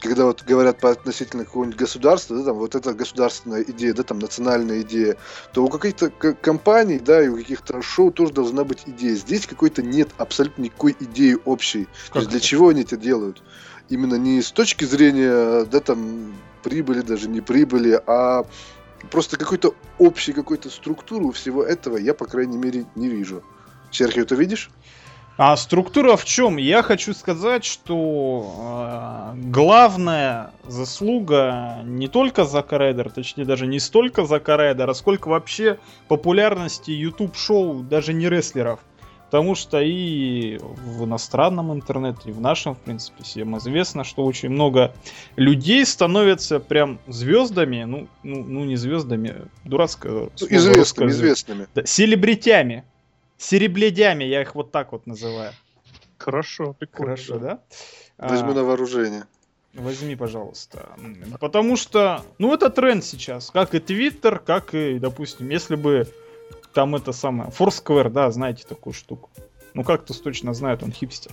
когда 0.00 0.26
вот 0.26 0.44
говорят 0.44 0.78
по 0.80 0.90
относительно 0.90 1.44
какого-нибудь 1.44 1.78
государства, 1.78 2.36
да, 2.36 2.44
там 2.44 2.56
вот 2.56 2.74
эта 2.74 2.94
государственная 2.94 3.62
идея, 3.62 3.94
да, 3.94 4.02
там 4.02 4.18
национальная 4.18 4.82
идея, 4.82 5.16
то 5.52 5.64
у 5.64 5.68
каких-то 5.68 6.10
компаний, 6.10 6.98
да, 6.98 7.22
и 7.22 7.28
у 7.28 7.36
каких-то 7.36 7.82
шоу 7.82 8.12
тоже 8.12 8.32
должна 8.32 8.64
быть 8.64 8.82
идея. 8.86 9.14
Здесь 9.16 9.46
какой-то 9.46 9.82
нет 9.82 10.10
абсолютно 10.18 10.62
никакой 10.62 10.96
идеи 11.00 11.36
общей. 11.44 11.84
То 11.84 12.12
Как 12.12 12.16
есть 12.16 12.30
для 12.30 12.40
чего 12.40 12.68
они 12.68 12.82
это 12.82 12.96
делают? 12.96 13.42
Именно 13.88 14.16
не 14.16 14.40
с 14.40 14.52
точки 14.52 14.84
зрения, 14.84 15.64
да, 15.64 15.80
там, 15.80 16.34
прибыли, 16.62 17.00
даже 17.00 17.28
не 17.28 17.40
прибыли, 17.40 18.00
а 18.06 18.44
просто 19.10 19.36
какой-то 19.36 19.74
общей 19.98 20.32
какой-то 20.32 20.70
структуры 20.70 21.24
у 21.24 21.32
всего 21.32 21.64
этого 21.64 21.96
я, 21.96 22.14
по 22.14 22.26
крайней 22.26 22.56
мере, 22.56 22.86
не 22.94 23.08
вижу. 23.08 23.42
Серхио, 23.90 24.24
ты 24.24 24.34
видишь? 24.34 24.70
А 25.38 25.56
структура 25.56 26.16
в 26.16 26.24
чем? 26.24 26.56
Я 26.56 26.82
хочу 26.82 27.14
сказать, 27.14 27.64
что 27.64 29.32
э, 29.36 29.40
главная 29.50 30.50
заслуга 30.66 31.78
не 31.84 32.08
только 32.08 32.44
Зака 32.44 32.76
Райдера, 32.76 33.08
точнее 33.08 33.44
даже 33.44 33.68
не 33.68 33.78
столько 33.78 34.24
Зака 34.24 34.56
Райдера, 34.56 34.92
сколько 34.94 35.28
вообще 35.28 35.78
популярности 36.08 36.90
YouTube 36.90 37.36
шоу 37.36 37.84
даже 37.84 38.14
не 38.14 38.28
рестлеров. 38.28 38.80
Потому 39.26 39.54
что 39.54 39.80
и 39.80 40.58
в 40.58 41.04
иностранном 41.04 41.72
интернете, 41.72 42.30
и 42.30 42.32
в 42.32 42.40
нашем, 42.40 42.74
в 42.74 42.78
принципе, 42.78 43.22
всем 43.22 43.56
известно, 43.58 44.02
что 44.02 44.24
очень 44.24 44.48
много 44.48 44.92
людей 45.36 45.86
становятся 45.86 46.58
прям 46.58 46.98
звездами, 47.06 47.84
ну, 47.84 48.08
ну, 48.24 48.42
ну 48.42 48.64
не 48.64 48.74
звездами, 48.74 49.36
дурацкое 49.64 50.12
Ну, 50.12 50.30
известными, 50.34 50.78
русское. 50.78 51.08
известными. 51.10 51.66
Да, 51.76 51.86
селебритями. 51.86 52.82
Серебледями, 53.38 54.24
я 54.24 54.42
их 54.42 54.54
вот 54.54 54.72
так 54.72 54.92
вот 54.92 55.06
называю. 55.06 55.52
Хорошо, 56.18 56.74
прикольно. 56.74 57.12
Хорошо, 57.12 57.38
да? 57.38 57.60
Возьму 58.18 58.50
А, 58.50 58.54
на 58.54 58.64
вооружение. 58.64 59.24
Возьми, 59.74 60.16
пожалуйста. 60.16 60.88
Потому 61.40 61.76
что, 61.76 62.24
ну, 62.38 62.52
это 62.52 62.68
тренд 62.68 63.04
сейчас. 63.04 63.50
Как 63.50 63.74
и 63.74 63.80
Твиттер, 63.80 64.40
как 64.40 64.74
и, 64.74 64.98
допустим, 64.98 65.48
если 65.50 65.76
бы 65.76 66.08
там 66.74 66.96
это 66.96 67.12
самое... 67.12 67.50
Foursquare, 67.50 68.10
да, 68.10 68.30
знаете 68.30 68.64
такую 68.66 68.92
штуку. 68.92 69.30
Ну, 69.74 69.84
как-то 69.84 70.20
точно 70.20 70.52
знает, 70.54 70.82
он 70.82 70.90
хипстер. 70.90 71.32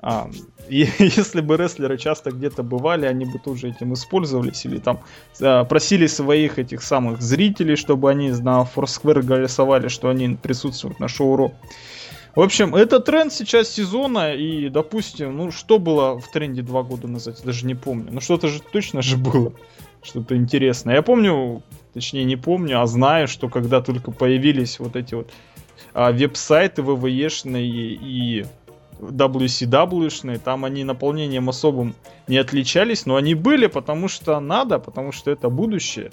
А, 0.00 0.30
и 0.68 0.86
если 0.98 1.40
бы 1.40 1.56
рестлеры 1.56 1.98
часто 1.98 2.30
где-то 2.30 2.62
бывали, 2.62 3.06
они 3.06 3.24
бы 3.24 3.38
тоже 3.38 3.70
этим 3.70 3.94
использовались 3.94 4.64
или 4.64 4.78
там 4.78 5.00
а, 5.40 5.64
просили 5.64 6.06
своих 6.06 6.58
этих 6.58 6.82
самых 6.82 7.22
зрителей, 7.22 7.76
чтобы 7.76 8.10
они 8.10 8.30
на 8.30 8.62
Foursquare 8.62 9.22
голосовали, 9.22 9.88
что 9.88 10.08
они 10.08 10.36
присутствуют 10.36 11.00
на 11.00 11.08
шоу 11.08 11.36
Ро. 11.36 11.52
В 12.34 12.40
общем, 12.40 12.74
это 12.74 12.98
тренд 12.98 13.32
сейчас 13.32 13.68
сезона, 13.68 14.34
и, 14.34 14.68
допустим, 14.68 15.36
ну, 15.36 15.52
что 15.52 15.78
было 15.78 16.18
в 16.18 16.28
тренде 16.32 16.62
два 16.62 16.82
года 16.82 17.06
назад, 17.06 17.38
я 17.38 17.44
даже 17.44 17.64
не 17.64 17.76
помню. 17.76 18.08
Ну, 18.10 18.20
что-то 18.20 18.48
же 18.48 18.60
точно 18.60 19.02
же 19.02 19.16
было, 19.16 19.52
что-то 20.02 20.36
интересное. 20.36 20.96
Я 20.96 21.02
помню, 21.02 21.62
точнее, 21.92 22.24
не 22.24 22.34
помню, 22.34 22.80
а 22.80 22.86
знаю, 22.86 23.28
что 23.28 23.48
когда 23.48 23.80
только 23.80 24.10
появились 24.10 24.80
вот 24.80 24.96
эти 24.96 25.14
вот 25.14 25.30
а, 25.92 26.10
веб-сайты 26.10 26.82
ВВЕшные 26.82 27.94
и 27.94 28.46
WCW-шные, 29.00 30.38
там 30.38 30.64
они 30.64 30.84
наполнением 30.84 31.48
особым 31.48 31.94
не 32.28 32.38
отличались, 32.38 33.06
но 33.06 33.16
они 33.16 33.34
были, 33.34 33.66
потому 33.66 34.08
что 34.08 34.38
надо, 34.40 34.78
потому 34.78 35.12
что 35.12 35.30
это 35.30 35.48
будущее. 35.48 36.10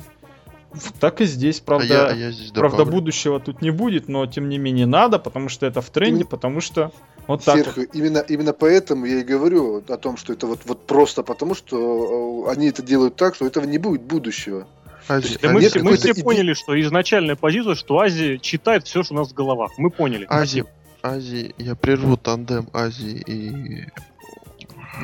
Так 1.00 1.20
и 1.20 1.26
здесь, 1.26 1.60
правда, 1.60 2.08
а 2.08 2.08
я, 2.10 2.14
а 2.14 2.16
я 2.16 2.32
здесь 2.32 2.52
Правда, 2.52 2.78
добавлю. 2.78 3.00
будущего 3.00 3.40
тут 3.42 3.62
не 3.62 3.72
будет, 3.72 4.08
но 4.08 4.26
тем 4.26 4.48
не 4.48 4.58
менее 4.58 4.86
надо, 4.86 5.20
потому 5.20 5.50
что 5.50 5.66
это 5.66 5.82
в 5.82 5.90
тренде, 5.90 6.24
потому 6.24 6.62
что 6.62 6.94
вот 7.28 7.44
так. 7.44 7.58
Серхио, 7.58 7.84
именно, 7.94 8.20
именно 8.20 8.54
поэтому 8.54 9.06
я 9.06 9.20
и 9.20 9.24
говорю 9.24 9.84
о 9.88 9.98
том, 9.98 10.16
что 10.16 10.32
это 10.32 10.48
вот, 10.48 10.62
вот 10.66 10.88
просто 10.88 11.24
потому, 11.24 11.56
что 11.56 12.46
э, 12.48 12.52
они 12.52 12.68
это 12.68 12.82
делают 12.82 13.18
так, 13.18 13.36
что 13.36 13.46
этого 13.46 13.66
не 13.66 13.78
будет 13.78 14.02
будущего. 14.02 14.66
Азия, 15.10 15.38
Да 15.42 15.52
мы, 15.52 15.62
нет 15.62 15.72
все, 15.72 15.84
мы 15.84 15.98
все 15.98 16.14
поняли, 16.16 16.54
что 16.54 16.80
изначальная 16.80 17.36
позиция, 17.36 17.76
что 17.76 18.00
Азия 18.00 18.38
читает 18.38 18.86
все, 18.86 19.04
что 19.04 19.14
у 19.14 19.18
нас 19.18 19.30
в 19.30 19.34
головах. 19.34 19.72
Мы 19.78 19.90
поняли. 19.90 20.26
Азия, 20.30 20.66
Азии, 21.04 21.54
я 21.58 21.76
прерву 21.76 22.18
тандем 22.18 22.68
Азии 22.74 23.22
и 23.26 23.86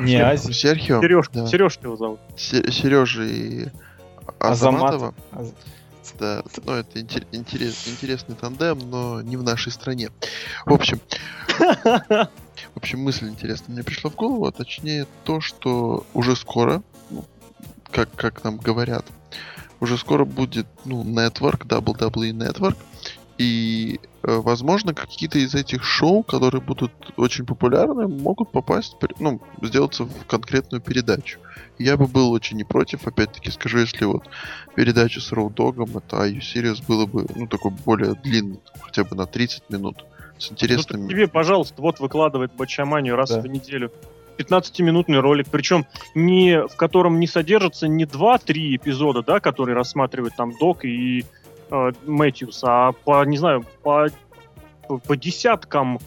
Не 0.00 0.16
Азии. 0.16 0.52
Серхио, 0.52 1.00
Сережка, 1.00 1.32
да. 1.34 1.46
Сережка 1.46 1.86
его 1.86 1.96
зовут. 1.96 2.20
Сережи 2.36 3.30
и 3.30 3.68
Азамат. 4.38 4.94
Азаматова. 4.94 5.14
А- 5.32 5.44
Да, 6.18 6.42
ну 6.64 6.72
это 6.72 6.98
интер- 7.00 7.26
интерес- 7.32 7.86
интересный 7.88 8.34
тандем, 8.34 8.78
но 8.90 9.20
не 9.22 9.36
в 9.36 9.42
нашей 9.42 9.70
стране. 9.70 10.08
В 10.64 10.72
общем, 10.72 11.00
в 11.58 12.76
общем, 12.76 13.00
мысль 13.00 13.28
интересная 13.28 13.74
мне 13.74 13.82
пришла 13.84 14.10
в 14.10 14.14
голову, 14.16 14.46
а 14.46 14.50
точнее 14.52 15.06
то, 15.24 15.40
что 15.40 16.06
уже 16.14 16.34
скоро, 16.34 16.82
как, 17.92 18.10
как 18.16 18.42
нам 18.42 18.56
говорят, 18.56 19.04
уже 19.80 19.96
скоро 19.98 20.24
будет, 20.24 20.66
ну, 20.86 21.04
Network, 21.04 21.66
WWE 21.66 22.32
Network, 22.32 22.76
и, 23.36 24.00
возможно, 24.36 24.94
какие-то 24.94 25.38
из 25.38 25.54
этих 25.54 25.84
шоу, 25.84 26.22
которые 26.22 26.60
будут 26.60 26.92
очень 27.16 27.46
популярны, 27.46 28.06
могут 28.08 28.50
попасть, 28.52 28.96
ну, 29.18 29.40
сделаться 29.62 30.04
в 30.04 30.26
конкретную 30.26 30.80
передачу. 30.80 31.38
Я 31.78 31.96
бы 31.96 32.06
был 32.06 32.30
очень 32.32 32.56
не 32.56 32.64
против, 32.64 33.06
опять-таки 33.06 33.50
скажу, 33.50 33.78
если 33.78 34.04
вот 34.04 34.24
передача 34.74 35.20
с 35.20 35.32
Роудогом, 35.32 35.96
это 35.96 36.16
IU 36.16 36.40
Series 36.40 36.82
было 36.86 37.06
бы, 37.06 37.26
ну, 37.34 37.46
такой 37.46 37.70
более 37.70 38.14
длинный, 38.14 38.60
хотя 38.80 39.04
бы 39.04 39.16
на 39.16 39.26
30 39.26 39.70
минут, 39.70 40.04
с 40.38 40.50
Ну, 40.50 40.54
интересными... 40.54 41.02
так 41.02 41.10
тебе, 41.10 41.28
пожалуйста, 41.28 41.80
вот 41.82 42.00
выкладывает 42.00 42.52
Бачаманию 42.54 43.16
раз 43.16 43.30
Да. 43.30 43.40
в 43.40 43.46
неделю. 43.46 43.90
15-минутный 44.38 45.18
ролик, 45.18 45.48
причем 45.50 45.84
не, 46.14 46.62
в 46.66 46.76
котором 46.76 47.18
не 47.18 47.26
содержится 47.26 47.88
не 47.88 48.04
2-3 48.04 48.76
эпизода, 48.76 49.22
да, 49.22 49.40
которые 49.40 49.74
рассматривают 49.74 50.36
там 50.36 50.52
Док 50.58 50.84
и 50.84 51.24
э, 51.70 51.92
Мэтьюс, 52.06 52.60
а 52.64 52.92
по, 52.92 53.24
не 53.24 53.36
знаю, 53.36 53.64
по, 53.82 54.08
по, 54.86 54.98
по 54.98 55.16
десяткам 55.16 55.98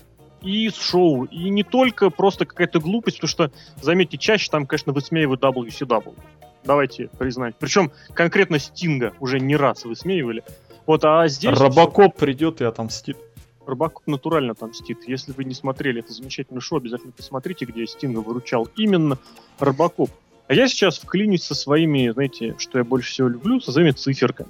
и 0.41 0.69
с 0.69 0.75
шоу, 0.75 1.25
и 1.25 1.49
не 1.49 1.63
только 1.63 2.09
просто 2.09 2.45
какая-то 2.45 2.79
глупость, 2.79 3.17
потому 3.17 3.29
что, 3.29 3.51
заметьте, 3.81 4.17
чаще 4.17 4.49
там, 4.49 4.65
конечно, 4.65 4.93
высмеивают 4.93 5.41
WCW. 5.41 6.15
Давайте 6.63 7.09
признать. 7.17 7.55
Причем 7.59 7.91
конкретно 8.13 8.59
Стинга 8.59 9.13
уже 9.19 9.39
не 9.39 9.55
раз 9.55 9.85
высмеивали. 9.85 10.43
Вот, 10.85 11.03
а 11.05 11.27
здесь... 11.27 11.57
Робокоп 11.57 12.15
придет 12.15 12.61
и 12.61 12.65
отомстит. 12.65 13.17
Рыбаков 13.65 14.03
натурально 14.07 14.55
там 14.55 14.69
мстит. 14.69 15.07
Если 15.07 15.31
вы 15.31 15.43
не 15.43 15.53
смотрели 15.53 16.01
это 16.01 16.11
замечательное 16.13 16.61
шоу, 16.61 16.79
обязательно 16.79 17.11
посмотрите, 17.11 17.65
где 17.65 17.85
Стинга 17.85 18.19
выручал 18.19 18.67
именно 18.75 19.17
Рыбаков. 19.59 20.09
А 20.47 20.53
я 20.53 20.67
сейчас 20.67 20.97
вклинюсь 20.99 21.43
со 21.43 21.55
своими, 21.55 22.09
знаете, 22.09 22.55
что 22.57 22.79
я 22.79 22.83
больше 22.83 23.11
всего 23.11 23.27
люблю, 23.29 23.59
со 23.59 23.71
своими 23.71 23.91
циферками. 23.91 24.49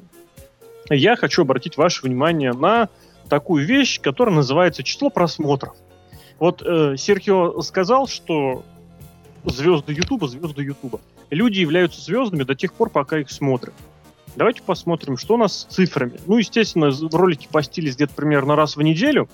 Я 0.95 1.15
хочу 1.15 1.43
обратить 1.43 1.77
ваше 1.77 2.03
внимание 2.03 2.53
на 2.53 2.89
такую 3.29 3.65
вещь, 3.65 3.99
которая 4.01 4.35
называется 4.35 4.83
число 4.83 5.09
просмотров. 5.09 5.75
Вот 6.39 6.61
э, 6.65 6.95
Серхио 6.97 7.61
сказал, 7.61 8.07
что 8.07 8.63
звезды 9.45 9.93
Ютуба, 9.93 10.27
звезды 10.27 10.63
Ютуба. 10.63 10.99
Люди 11.29 11.59
являются 11.59 12.01
звездами 12.01 12.43
до 12.43 12.55
тех 12.55 12.73
пор, 12.73 12.89
пока 12.89 13.19
их 13.19 13.31
смотрят. 13.31 13.73
Давайте 14.35 14.61
посмотрим, 14.61 15.17
что 15.17 15.35
у 15.35 15.37
нас 15.37 15.59
с 15.59 15.63
цифрами. 15.65 16.13
Ну, 16.25 16.37
естественно, 16.37 16.91
ролики 17.11 17.47
постились 17.51 17.95
где-то 17.95 18.13
примерно 18.13 18.55
раз 18.55 18.75
в 18.75 18.81
неделю, 18.81 19.29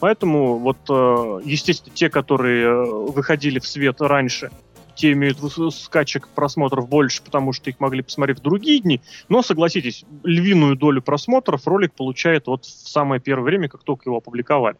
поэтому 0.00 0.58
вот, 0.58 0.78
э, 0.88 1.40
естественно, 1.44 1.94
те, 1.94 2.10
которые 2.10 2.66
э, 2.66 2.84
выходили 2.84 3.58
в 3.58 3.66
свет 3.66 4.00
раньше, 4.00 4.50
те 5.00 5.12
имеют 5.12 5.38
скачек 5.72 6.28
просмотров 6.28 6.86
больше, 6.86 7.22
потому 7.22 7.54
что 7.54 7.70
их 7.70 7.80
могли 7.80 8.02
посмотреть 8.02 8.40
в 8.40 8.42
другие 8.42 8.80
дни. 8.80 9.00
Но, 9.30 9.42
согласитесь, 9.42 10.04
львиную 10.22 10.76
долю 10.76 11.00
просмотров 11.00 11.66
ролик 11.66 11.94
получает 11.94 12.46
вот 12.48 12.66
в 12.66 12.88
самое 12.88 13.18
первое 13.18 13.44
время, 13.44 13.68
как 13.68 13.82
только 13.82 14.10
его 14.10 14.18
опубликовали. 14.18 14.76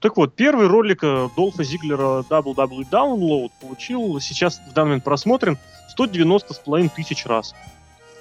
Так 0.00 0.16
вот, 0.16 0.34
первый 0.34 0.66
ролик 0.66 1.00
э, 1.04 1.28
Долфа 1.36 1.62
Зиглера 1.62 2.24
WW 2.30 2.86
Download 2.90 3.50
получил, 3.60 4.18
сейчас 4.18 4.58
в 4.70 4.72
данный 4.72 4.88
момент 4.88 5.04
просмотрен 5.04 5.58
190 5.90 6.54
с 6.54 6.58
половиной 6.58 6.88
тысяч 6.88 7.26
раз. 7.26 7.54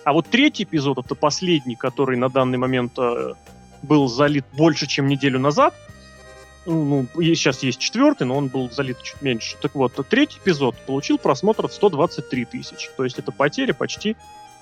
А 0.03 0.11
вот 0.11 0.27
третий 0.27 0.63
эпизод, 0.63 0.97
это 0.97 1.15
последний, 1.15 1.75
который 1.75 2.17
на 2.17 2.27
данный 2.27 2.57
момент 2.57 2.91
э, 2.97 3.33
был 3.81 4.09
залит 4.09 4.43
больше, 4.51 4.87
чем 4.87 5.07
неделю 5.07 5.39
назад, 5.39 5.73
ну, 6.73 7.07
сейчас 7.15 7.63
есть 7.63 7.79
четвертый, 7.79 8.27
но 8.27 8.37
он 8.37 8.47
был 8.47 8.69
залит 8.69 9.01
чуть 9.01 9.21
меньше. 9.21 9.57
Так 9.61 9.75
вот, 9.75 9.93
третий 10.09 10.37
эпизод 10.37 10.75
получил 10.85 11.17
просмотров 11.17 11.73
123 11.73 12.45
тысячи. 12.45 12.89
То 12.95 13.03
есть 13.03 13.17
это 13.19 13.31
потеря 13.31 13.73
почти 13.73 14.15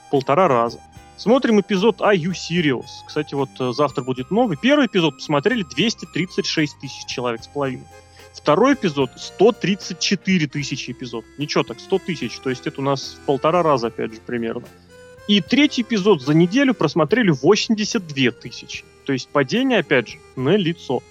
полтора 0.10 0.48
раза. 0.48 0.80
Смотрим 1.18 1.60
эпизод 1.60 2.00
You 2.00 2.32
Serious? 2.32 2.86
Кстати, 3.08 3.34
вот 3.34 3.50
э, 3.60 3.72
завтра 3.74 4.04
будет 4.04 4.30
новый. 4.30 4.56
Первый 4.56 4.86
эпизод 4.86 5.16
посмотрели 5.16 5.64
236 5.64 6.80
тысяч 6.80 7.06
человек 7.08 7.44
с 7.44 7.48
половиной. 7.48 7.86
Второй 8.34 8.76
эпизод 8.76 9.10
134 9.16 10.48
тысячи 10.48 10.92
эпизод. 10.92 11.26
Ничего 11.40 11.64
так, 11.64 11.80
100 11.80 12.00
тысяч. 12.00 12.38
То 12.38 12.52
есть 12.52 12.68
это 12.68 12.82
у 12.82 12.84
нас 12.84 13.18
в 13.20 13.26
полтора 13.26 13.64
раза, 13.64 13.88
опять 13.88 14.14
же, 14.14 14.20
примерно. 14.24 14.68
И 15.28 15.42
третий 15.42 15.82
эпизод 15.82 16.22
за 16.22 16.36
неделю 16.36 16.76
просмотрели 16.76 17.32
82 17.32 18.32
тысячи. 18.32 18.86
То 19.06 19.14
есть 19.14 19.28
падение, 19.30 19.80
опять 19.80 20.10
же, 20.10 20.20
на 20.36 20.56
лицо. 20.56 21.02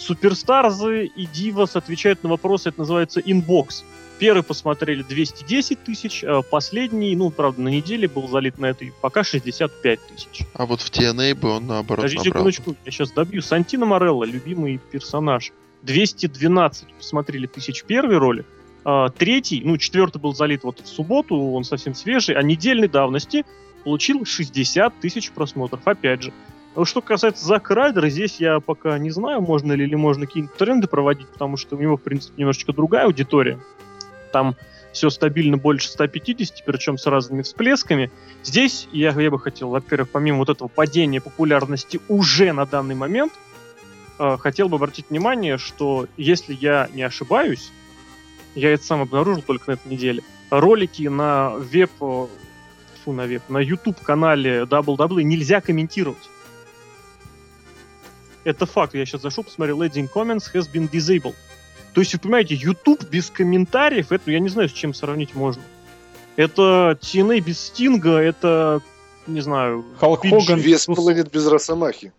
Superstars'ы 0.00 1.04
и 1.04 1.26
Divas 1.26 1.76
отвечают 1.76 2.22
на 2.22 2.30
вопросы, 2.30 2.70
это 2.70 2.80
называется 2.80 3.20
Inbox. 3.20 3.84
Первый 4.18 4.42
посмотрели 4.42 5.02
210 5.02 5.84
тысяч, 5.84 6.24
а 6.24 6.40
последний, 6.40 7.14
ну, 7.14 7.30
правда, 7.30 7.60
на 7.60 7.68
неделе 7.68 8.08
был 8.08 8.26
залит 8.26 8.58
на 8.58 8.66
этой, 8.66 8.94
пока 9.02 9.24
65 9.24 10.00
тысяч. 10.06 10.46
А 10.54 10.64
вот 10.64 10.80
в 10.80 10.90
TNA 10.90 11.34
бы 11.34 11.50
он 11.50 11.66
наоборот 11.66 12.04
Подожди 12.04 12.18
секундочку, 12.18 12.76
я 12.84 12.90
сейчас 12.90 13.12
добью. 13.12 13.42
Сантино 13.42 13.84
Морелло, 13.84 14.24
любимый 14.24 14.78
персонаж. 14.90 15.52
212 15.82 16.94
посмотрели 16.94 17.46
тысяч 17.46 17.84
первый 17.84 18.16
ролик, 18.16 18.46
а, 18.84 19.10
третий, 19.10 19.60
ну, 19.64 19.76
четвертый 19.76 20.18
был 20.18 20.34
залит 20.34 20.64
вот 20.64 20.80
в 20.80 20.86
субботу, 20.86 21.36
он 21.36 21.64
совсем 21.64 21.94
свежий, 21.94 22.36
а 22.36 22.42
недельной 22.42 22.88
давности 22.88 23.44
получил 23.84 24.24
60 24.24 24.98
тысяч 25.00 25.30
просмотров, 25.30 25.86
опять 25.86 26.22
же. 26.22 26.32
А 26.76 26.84
что 26.84 27.02
касается 27.02 27.44
Зака 27.44 27.74
Райдера, 27.74 28.08
здесь 28.08 28.38
я 28.38 28.60
пока 28.60 28.96
не 28.98 29.10
знаю, 29.10 29.40
можно 29.40 29.72
ли 29.72 29.84
или 29.84 29.96
можно 29.96 30.26
какие-нибудь 30.26 30.56
тренды 30.56 30.86
проводить, 30.86 31.28
потому 31.28 31.56
что 31.56 31.76
у 31.76 31.80
него, 31.80 31.96
в 31.96 32.02
принципе, 32.02 32.34
немножечко 32.38 32.72
другая 32.72 33.06
аудитория. 33.06 33.58
Там 34.32 34.54
все 34.92 35.10
стабильно 35.10 35.56
больше 35.56 35.88
150, 35.88 36.64
причем 36.64 36.96
с 36.96 37.06
разными 37.06 37.42
всплесками. 37.42 38.10
Здесь 38.44 38.88
я, 38.92 39.10
я 39.10 39.30
бы 39.30 39.38
хотел, 39.38 39.70
во-первых, 39.70 40.10
помимо 40.10 40.38
вот 40.38 40.48
этого 40.48 40.68
падения 40.68 41.20
популярности 41.20 42.00
уже 42.08 42.52
на 42.52 42.66
данный 42.66 42.94
момент, 42.94 43.32
э, 44.18 44.36
хотел 44.38 44.68
бы 44.68 44.76
обратить 44.76 45.10
внимание, 45.10 45.58
что 45.58 46.06
если 46.16 46.54
я 46.54 46.88
не 46.94 47.02
ошибаюсь, 47.02 47.72
я 48.54 48.72
это 48.72 48.84
сам 48.84 49.02
обнаружил 49.02 49.42
только 49.42 49.70
на 49.70 49.74
этой 49.74 49.88
неделе, 49.88 50.22
ролики 50.50 51.02
на 51.08 51.50
веб, 51.50 51.90
фу, 51.98 52.28
на 53.06 53.26
веб, 53.26 53.42
на 53.48 53.58
YouTube 53.58 54.00
канале 54.00 54.62
Double 54.62 55.22
нельзя 55.22 55.60
комментировать. 55.60 56.28
Это 58.44 58.66
факт. 58.66 58.94
Я 58.94 59.04
сейчас 59.04 59.22
зашел, 59.22 59.44
посмотрел, 59.44 59.82
Leading 59.82 60.10
Comments 60.12 60.42
has 60.54 60.70
been 60.72 60.90
disabled. 60.90 61.34
То 61.94 62.00
есть, 62.00 62.12
вы 62.14 62.20
понимаете, 62.20 62.54
YouTube 62.54 63.04
без 63.10 63.30
комментариев, 63.30 64.12
это 64.12 64.30
я 64.30 64.38
не 64.38 64.48
знаю, 64.48 64.68
с 64.68 64.72
чем 64.72 64.94
сравнить 64.94 65.34
можно. 65.34 65.62
Это 66.36 66.96
TNA 67.00 67.40
без 67.40 67.60
Стинга, 67.60 68.16
это, 68.16 68.80
не 69.26 69.40
знаю... 69.40 69.84
Халк 69.98 70.22
Хоган 70.22 70.60
без 70.60 70.86
Планет 70.86 71.30
без 71.30 71.46
Росомахи. 71.46 72.12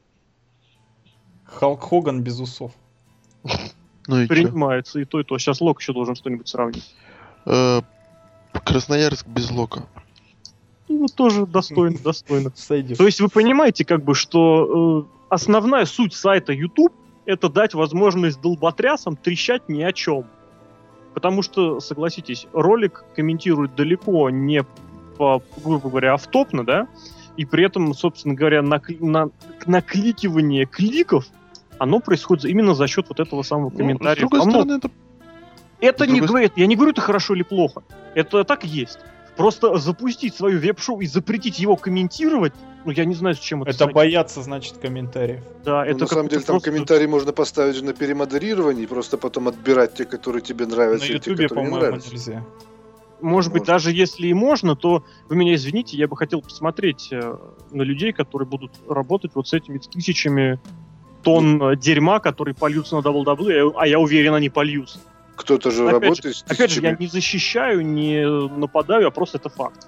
Халк 1.46 1.82
Хоган 1.84 2.22
без 2.22 2.40
усов. 2.40 2.72
Ну 4.08 4.20
и 4.20 4.28
Принимается 4.28 5.00
и 5.00 5.06
то, 5.06 5.20
и 5.20 5.24
то. 5.24 5.38
Сейчас 5.38 5.62
Лок 5.62 5.80
еще 5.80 5.94
должен 5.94 6.16
что-нибудь 6.16 6.48
сравнить. 6.48 6.96
Э, 7.46 7.82
Красноярск 8.52 9.28
без 9.28 9.52
Лока. 9.52 9.88
Ну, 10.90 11.06
тоже 11.08 11.46
достойно, 11.46 12.00
достойно. 12.04 12.50
То 12.50 13.06
есть 13.06 13.22
вы 13.22 13.30
понимаете, 13.30 13.86
как 13.86 14.04
бы, 14.04 14.16
что 14.16 15.08
э, 15.08 15.21
основная 15.32 15.86
суть 15.86 16.14
сайта 16.14 16.52
YouTube 16.52 16.94
это 17.26 17.50
дать 17.50 17.74
возможность 17.74 18.42
долботрясам 18.42 19.16
трещать 19.16 19.70
ни 19.70 19.82
о 19.82 19.94
чем. 19.94 20.26
Потому 21.14 21.42
что, 21.42 21.80
согласитесь, 21.80 22.48
ролик 22.52 23.06
комментирует 23.16 23.74
далеко 23.76 24.30
не 24.30 24.64
по, 25.18 25.42
грубо 25.64 25.90
говоря, 25.90 26.14
автопно, 26.14 26.66
да, 26.66 26.88
и 27.38 27.46
при 27.46 27.66
этом, 27.66 27.94
собственно 27.94 28.34
говоря, 28.34 28.62
на, 28.62 28.82
на, 29.00 29.30
накликивание 29.66 30.66
кликов, 30.66 31.26
оно 31.80 32.02
происходит 32.02 32.46
именно 32.46 32.76
за 32.76 32.88
счет 32.88 33.08
вот 33.08 33.20
этого 33.20 33.44
самого 33.44 33.70
комментария. 33.70 34.24
Ну, 34.24 34.28
с 34.28 34.32
другой 34.32 34.52
стороны, 34.52 34.78
это... 34.78 34.92
Это 35.80 36.06
не 36.06 36.22
говорит, 36.22 36.54
я 36.58 36.68
не 36.68 36.76
говорю, 36.76 36.92
это 36.92 37.02
хорошо 37.02 37.34
или 37.34 37.44
плохо. 37.44 37.84
Это 38.14 38.44
так 38.44 38.64
есть. 38.66 39.00
Просто 39.36 39.78
запустить 39.78 40.36
свое 40.36 40.60
веб-шоу 40.60 41.02
и 41.02 41.08
запретить 41.08 41.58
его 41.58 41.76
комментировать, 41.76 42.54
ну 42.86 42.92
я 42.92 43.06
не 43.06 43.16
знаю, 43.16 43.36
с 43.36 43.40
чем 43.40 43.64
это. 43.64 43.72
Это 43.72 43.88
бояться, 43.88 44.42
значит, 44.42 44.78
комментариев. 44.78 45.44
Да, 45.64 45.84
ну, 45.84 45.92
это 45.92 46.00
на 46.00 46.08
самом 46.08 46.28
деле 46.28 46.42
там 46.42 46.56
просто... 46.56 46.72
комментарии 46.72 47.06
можно 47.06 47.34
поставить 47.34 47.82
на 47.82 47.94
перемодерирование 47.94 48.84
и 48.84 48.88
просто 48.88 49.18
потом 49.18 49.48
отбирать 49.48 49.96
те, 49.96 50.06
которые 50.06 50.42
тебе 50.42 50.66
нравятся, 50.66 51.12
на 51.12 51.16
и 51.16 51.20
те, 51.20 51.36
которые 51.36 51.70
не 51.70 51.78
нравятся. 51.78 52.12
Нельзя. 52.12 52.46
Может 53.22 53.54
быть, 53.54 53.66
даже 53.66 53.92
если 53.92 54.28
и 54.28 54.34
можно, 54.34 54.76
то 54.76 55.04
вы 55.30 55.36
меня 55.36 55.54
извините, 55.54 55.96
я 55.96 56.08
бы 56.08 56.18
хотел 56.18 56.42
посмотреть 56.42 57.10
э, 57.12 57.38
на 57.72 57.84
людей, 57.84 58.14
которые 58.14 58.48
будут 58.48 58.72
работать 58.90 59.32
вот 59.36 59.48
с 59.48 59.54
этими 59.54 59.78
тысячами 59.78 60.60
тонн 61.22 61.58
ну. 61.58 61.76
дерьма, 61.76 62.20
которые 62.20 62.56
польются 62.56 62.96
на 62.96 63.02
WWE, 63.02 63.74
а 63.78 63.88
я 63.88 64.00
уверен, 64.00 64.34
они 64.34 64.50
польются. 64.50 65.00
Кто-то 65.36 65.72
же 65.72 65.88
опять 65.88 66.02
работает 66.02 66.36
же, 66.36 66.44
Опять 66.48 66.72
же, 66.72 66.82
я 66.82 66.96
не 66.96 67.08
защищаю, 67.08 67.86
не 67.86 68.26
нападаю, 68.58 69.08
а 69.08 69.12
просто 69.12 69.38
это 69.38 69.50
факт. 69.50 69.88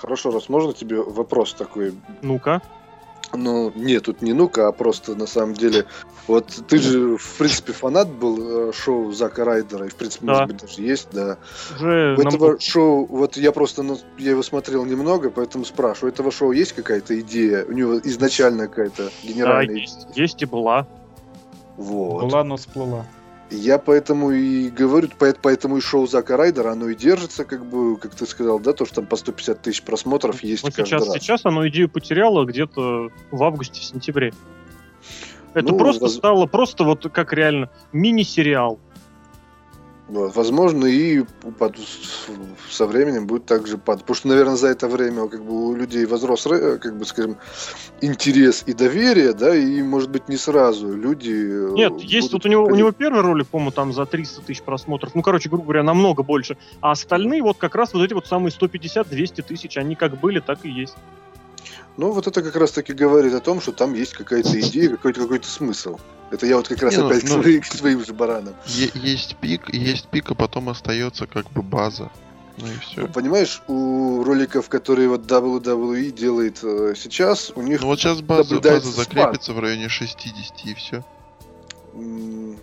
Хорошо, 0.00 0.30
раз 0.30 0.48
можно 0.48 0.72
тебе 0.72 1.02
вопрос 1.02 1.52
такой? 1.52 1.94
Ну-ка. 2.22 2.62
Ну, 3.32 3.70
нет, 3.76 4.04
тут 4.04 4.22
не 4.22 4.32
ну-ка, 4.32 4.68
а 4.68 4.72
просто 4.72 5.14
на 5.14 5.26
самом 5.26 5.54
деле. 5.54 5.84
Вот 6.26 6.46
ты 6.68 6.78
же, 6.78 7.16
в 7.16 7.38
принципе, 7.38 7.72
фанат 7.72 8.08
был 8.08 8.70
э, 8.70 8.72
шоу 8.72 9.12
Зака 9.12 9.44
Райдера, 9.44 9.86
и, 9.86 9.88
в 9.88 9.94
принципе, 9.94 10.26
да. 10.26 10.32
может 10.32 10.48
быть, 10.48 10.56
даже 10.62 10.82
есть, 10.82 11.08
да. 11.12 11.36
Уже 11.76 12.16
у 12.16 12.20
этого 12.22 12.48
нам... 12.48 12.60
шоу, 12.60 13.06
вот 13.06 13.36
я 13.36 13.52
просто, 13.52 13.82
ну, 13.82 13.98
я 14.18 14.30
его 14.30 14.42
смотрел 14.42 14.84
немного, 14.84 15.30
поэтому 15.30 15.64
спрашиваю, 15.64 16.10
у 16.10 16.14
этого 16.14 16.32
шоу 16.32 16.52
есть 16.52 16.72
какая-то 16.72 17.18
идея? 17.20 17.64
У 17.66 17.72
него 17.72 17.98
изначально 17.98 18.68
какая-то 18.68 19.10
генеральная 19.22 19.74
да, 19.74 19.80
есть, 19.80 20.02
идея? 20.10 20.24
есть 20.24 20.42
и 20.42 20.46
была. 20.46 20.88
Вот. 21.76 22.24
Была, 22.24 22.42
но 22.42 22.56
сплыла. 22.56 23.06
Я 23.50 23.78
поэтому 23.78 24.30
и 24.30 24.70
говорю, 24.70 25.08
поэтому 25.18 25.78
и 25.78 25.80
шоу 25.80 26.06
Зака 26.06 26.36
Райдера, 26.36 26.70
оно 26.70 26.88
и 26.88 26.94
держится, 26.94 27.44
как 27.44 27.66
бы, 27.66 27.96
как 27.96 28.14
ты 28.14 28.24
сказал, 28.26 28.60
да, 28.60 28.72
то, 28.72 28.86
что 28.86 28.96
там 28.96 29.06
по 29.06 29.16
150 29.16 29.60
тысяч 29.60 29.82
просмотров 29.82 30.42
есть 30.44 30.62
вот 30.62 30.72
сейчас, 30.72 31.06
раз. 31.06 31.14
Сейчас 31.14 31.44
оно 31.44 31.66
идею 31.68 31.88
потеряло 31.88 32.44
где-то 32.44 33.10
в 33.30 33.42
августе-сентябре. 33.42 34.32
Это 35.54 35.72
ну, 35.72 35.78
просто 35.78 36.02
воз... 36.02 36.14
стало 36.14 36.46
просто 36.46 36.84
вот 36.84 37.10
как 37.12 37.32
реально 37.32 37.70
мини-сериал. 37.92 38.78
Возможно, 40.10 40.86
и 40.86 41.24
под, 41.58 41.76
со 42.68 42.86
временем 42.86 43.26
будет 43.26 43.46
также 43.46 43.78
падать. 43.78 44.02
Потому 44.02 44.16
что, 44.16 44.28
наверное, 44.28 44.56
за 44.56 44.68
это 44.68 44.88
время 44.88 45.28
как 45.28 45.42
бы, 45.44 45.68
у 45.68 45.74
людей 45.76 46.04
возрос, 46.04 46.42
как 46.44 46.96
бы, 46.96 47.04
скажем, 47.04 47.36
интерес 48.00 48.64
и 48.66 48.72
доверие, 48.72 49.32
да, 49.32 49.54
и, 49.54 49.82
может 49.82 50.10
быть, 50.10 50.28
не 50.28 50.36
сразу 50.36 50.92
люди... 50.92 51.30
Э, 51.32 51.72
Нет, 51.74 52.00
есть 52.00 52.32
вот 52.32 52.44
у 52.44 52.48
него, 52.48 52.64
у 52.64 52.74
него 52.74 52.90
первый 52.90 53.20
ролик, 53.22 53.46
по-моему, 53.46 53.70
там 53.70 53.92
за 53.92 54.04
300 54.04 54.42
тысяч 54.42 54.62
просмотров. 54.62 55.14
Ну, 55.14 55.22
короче, 55.22 55.48
грубо 55.48 55.64
говоря, 55.64 55.82
намного 55.82 56.22
больше. 56.22 56.56
А 56.80 56.90
остальные 56.90 57.42
вот 57.42 57.58
как 57.58 57.74
раз 57.74 57.94
вот 57.94 58.02
эти 58.02 58.12
вот 58.12 58.26
самые 58.26 58.50
150-200 58.50 59.42
тысяч, 59.42 59.76
они 59.76 59.94
как 59.94 60.18
были, 60.18 60.40
так 60.40 60.64
и 60.64 60.70
есть. 60.70 60.96
Ну, 61.96 62.12
вот 62.12 62.26
это 62.26 62.42
как 62.42 62.56
раз 62.56 62.72
таки 62.72 62.92
говорит 62.92 63.34
о 63.34 63.40
том, 63.40 63.60
что 63.60 63.72
там 63.72 63.94
есть 63.94 64.14
какая-то 64.14 64.58
идея, 64.60 64.90
какой-то 64.90 65.20
какой-то 65.20 65.46
смысл. 65.46 65.98
Это 66.30 66.46
я 66.46 66.56
вот 66.56 66.68
как 66.68 66.82
раз 66.82 66.94
не, 66.94 67.02
ну, 67.02 67.08
опять 67.08 67.24
ну, 67.24 67.28
к, 67.28 67.42
своим, 67.42 67.60
к 67.60 67.66
своим 67.66 68.04
же 68.04 68.14
баранам. 68.14 68.54
Есть 68.66 69.36
пик, 69.36 69.72
есть 69.74 70.08
пик, 70.08 70.30
а 70.30 70.34
потом 70.34 70.68
остается 70.68 71.26
как 71.26 71.50
бы 71.50 71.62
база. 71.62 72.10
Ну 72.58 72.66
и 72.66 72.78
все. 72.78 73.00
Ну, 73.02 73.08
понимаешь, 73.08 73.62
у 73.68 74.22
роликов, 74.22 74.68
которые 74.68 75.08
вот 75.08 75.22
WWE 75.22 76.10
делает 76.10 76.60
э, 76.62 76.94
сейчас, 76.96 77.50
у 77.54 77.62
них 77.62 77.80
Ну 77.80 77.88
вот 77.88 77.98
сейчас 77.98 78.20
база, 78.20 78.60
база 78.60 78.90
закрепится 78.90 79.52
в 79.52 79.58
районе 79.58 79.88
60 79.88 80.66
и 80.66 80.74
все. 80.74 81.04
ну, 81.94 82.56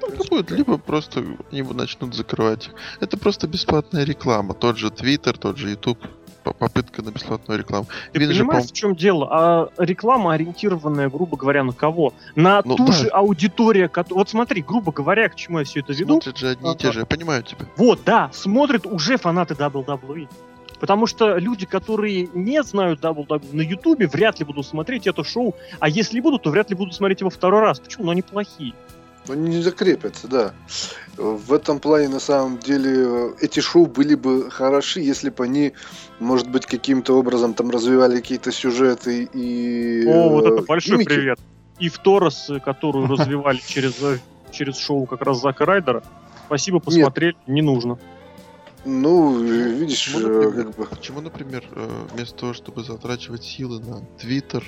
Так 0.00 0.24
и 0.24 0.28
будет, 0.28 0.50
либо 0.50 0.78
просто 0.78 1.24
они 1.52 1.62
начнут 1.62 2.14
закрывать 2.14 2.66
их. 2.66 2.74
Это 3.00 3.16
просто 3.16 3.46
бесплатная 3.46 4.04
реклама. 4.04 4.54
Тот 4.54 4.76
же 4.78 4.88
Twitter, 4.88 5.36
тот 5.38 5.56
же 5.56 5.70
YouTube. 5.70 5.98
По- 6.52 6.66
Попытка 6.66 7.02
на 7.02 7.10
бесплатную 7.10 7.58
рекламу. 7.58 7.86
Ты 8.12 8.18
Вин 8.20 8.30
же, 8.32 8.40
понимаешь, 8.40 8.46
по-моему, 8.62 8.68
в 8.68 8.72
чем 8.72 8.94
дело? 8.96 9.28
А 9.30 9.68
реклама 9.78 10.32
ориентированная, 10.34 11.08
грубо 11.08 11.36
говоря, 11.36 11.64
на 11.64 11.72
кого? 11.72 12.12
На 12.34 12.62
Ну 12.64 12.76
ту 12.76 12.86
да. 12.86 12.92
же 12.92 13.08
аудиторию, 13.08 13.88
кото- 13.90 14.14
Вот 14.14 14.28
смотри, 14.28 14.62
грубо 14.62 14.92
говоря, 14.92 15.28
к 15.28 15.34
чему 15.34 15.58
я 15.58 15.64
все 15.64 15.80
это 15.80 15.92
веду. 15.92 16.14
смотрят 16.14 16.36
же 16.38 16.48
одни 16.50 16.72
и 16.72 16.76
те 16.76 16.92
же. 16.92 17.00
Я 17.00 17.06
понимаю 17.06 17.42
тебя. 17.42 17.66
Вот, 17.76 18.00
да, 18.04 18.30
смотрят 18.32 18.86
уже 18.86 19.16
фанаты 19.16 19.54
WWE. 19.54 20.28
Потому 20.78 21.06
что 21.06 21.36
люди, 21.38 21.64
которые 21.66 22.28
не 22.34 22.62
знают 22.62 23.00
WWE 23.00 23.40
на 23.52 23.62
Ютубе, 23.62 24.06
вряд 24.06 24.38
ли 24.38 24.44
будут 24.44 24.66
смотреть 24.66 25.06
это 25.06 25.24
шоу. 25.24 25.54
А 25.80 25.88
если 25.88 26.20
будут, 26.20 26.42
то 26.42 26.50
вряд 26.50 26.68
ли 26.70 26.76
будут 26.76 26.94
смотреть 26.94 27.20
его 27.20 27.30
второй 27.30 27.62
раз. 27.62 27.80
Почему? 27.80 28.04
Ну, 28.06 28.10
они 28.10 28.20
плохие. 28.22 28.74
Они 29.28 29.56
не 29.56 29.62
закрепятся, 29.62 30.28
да. 30.28 30.54
В 31.16 31.52
этом 31.52 31.78
плане, 31.78 32.08
на 32.08 32.20
самом 32.20 32.58
деле, 32.58 32.92
э, 32.94 33.32
эти 33.40 33.60
шоу 33.60 33.86
были 33.86 34.14
бы 34.14 34.50
хороши, 34.50 35.00
если 35.00 35.30
бы 35.30 35.44
они, 35.44 35.72
может 36.20 36.48
быть, 36.48 36.66
каким-то 36.66 37.18
образом 37.18 37.54
там 37.54 37.70
развивали 37.70 38.16
какие-то 38.16 38.52
сюжеты 38.52 39.24
и... 39.32 40.06
О, 40.06 40.28
вот 40.28 40.44
э, 40.44 40.48
это 40.54 40.62
большой 40.62 40.98
гиммики. 40.98 41.08
привет. 41.08 41.38
И 41.78 41.88
в 41.88 41.98
Торос, 41.98 42.50
э, 42.50 42.60
которую 42.60 43.06
развивали 43.16 43.60
через, 43.66 44.02
э, 44.02 44.18
через 44.50 44.76
шоу 44.76 45.06
как 45.06 45.22
раз 45.22 45.40
Зака 45.40 45.64
Райдера. 45.64 46.02
Спасибо, 46.46 46.78
посмотрели, 46.78 47.36
не 47.46 47.62
нужно. 47.62 47.98
Ну, 48.86 49.42
видишь, 49.42 50.12
Почему, 50.12 50.28
э, 50.28 50.44
например, 50.44 50.64
как 50.64 50.76
бы... 50.76 50.86
почему, 50.86 51.20
например, 51.20 51.64
э, 51.74 52.06
вместо 52.14 52.38
того, 52.38 52.52
чтобы 52.54 52.84
затрачивать 52.84 53.42
силы 53.42 53.80
на 53.80 54.00
Twitter 54.22 54.62